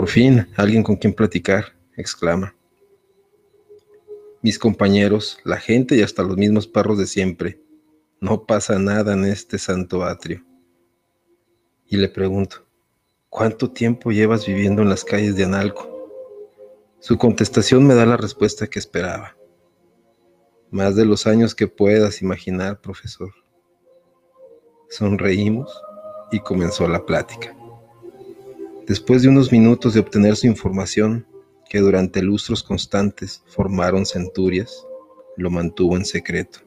Por 0.01 0.09
fin, 0.09 0.49
alguien 0.57 0.83
con 0.83 0.97
quien 0.97 1.13
platicar, 1.13 1.77
exclama. 1.95 2.55
Mis 4.41 4.59
compañeros, 4.59 5.39
la 5.45 5.59
gente 5.59 5.95
y 5.95 6.01
hasta 6.01 6.23
los 6.23 6.39
mismos 6.39 6.67
perros 6.67 6.97
de 6.97 7.07
siempre. 7.07 7.61
No 8.19 8.47
pasa 8.47 8.79
nada 8.79 9.13
en 9.13 9.27
este 9.27 9.59
santo 9.59 10.03
atrio. 10.03 10.43
Y 11.87 11.99
le 11.99 12.09
pregunto, 12.09 12.65
¿cuánto 13.29 13.71
tiempo 13.71 14.11
llevas 14.11 14.47
viviendo 14.47 14.81
en 14.81 14.89
las 14.89 15.05
calles 15.05 15.37
de 15.37 15.45
Analco? 15.45 16.09
Su 16.99 17.19
contestación 17.19 17.87
me 17.87 17.95
da 17.95 18.07
la 18.07 18.17
respuesta 18.17 18.69
que 18.69 18.79
esperaba. 18.79 19.37
Más 20.71 20.97
de 20.97 21.05
los 21.05 21.27
años 21.27 21.55
que 21.55 21.69
puedas 21.69 22.23
imaginar, 22.23 22.81
profesor. 22.81 23.35
Sonreímos 24.89 25.71
y 26.33 26.41
comenzó 26.41 26.89
la 26.89 27.05
plática. 27.05 27.55
Después 28.87 29.23
de 29.23 29.29
unos 29.29 29.53
minutos 29.53 29.95
de 29.95 30.01
obtener 30.01 30.37
su 30.37 30.47
información, 30.47 31.27
que 31.69 31.79
durante 31.79 32.23
lustros 32.23 32.63
constantes 32.63 33.43
formaron 33.47 34.05
centurias, 34.05 34.87
lo 35.37 35.51
mantuvo 35.51 35.97
en 35.97 36.05
secreto. 36.05 36.61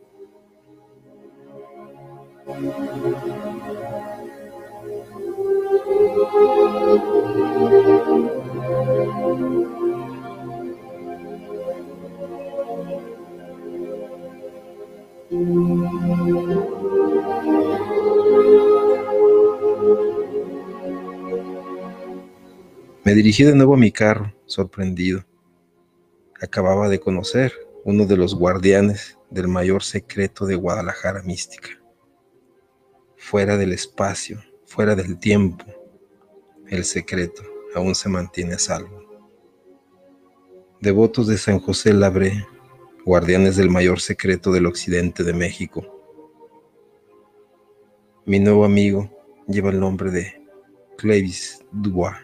Dirigí 23.13 23.43
de 23.43 23.53
nuevo 23.53 23.75
a 23.75 23.77
mi 23.77 23.91
carro, 23.91 24.33
sorprendido. 24.47 25.23
Acababa 26.41 26.89
de 26.89 26.99
conocer 26.99 27.53
uno 27.85 28.07
de 28.07 28.17
los 28.17 28.33
guardianes 28.33 29.19
del 29.29 29.47
mayor 29.47 29.83
secreto 29.83 30.47
de 30.47 30.55
Guadalajara 30.55 31.21
mística. 31.21 31.69
Fuera 33.15 33.55
del 33.55 33.71
espacio, 33.71 34.43
fuera 34.65 34.95
del 34.95 35.19
tiempo, 35.19 35.63
el 36.67 36.85
secreto 36.85 37.43
aún 37.75 37.93
se 37.93 38.09
mantiene 38.09 38.55
a 38.55 38.59
salvo. 38.59 39.03
Devotos 40.81 41.27
de 41.27 41.37
San 41.37 41.59
José 41.59 41.93
Labré, 41.93 42.47
guardianes 43.05 43.57
del 43.57 43.69
mayor 43.69 44.01
secreto 44.01 44.51
del 44.51 44.65
occidente 44.65 45.23
de 45.23 45.33
México. 45.33 45.85
Mi 48.25 48.39
nuevo 48.39 48.65
amigo 48.65 49.07
lleva 49.47 49.69
el 49.69 49.79
nombre 49.79 50.09
de 50.09 50.41
Clevis 50.97 51.63
Dubois. 51.71 52.22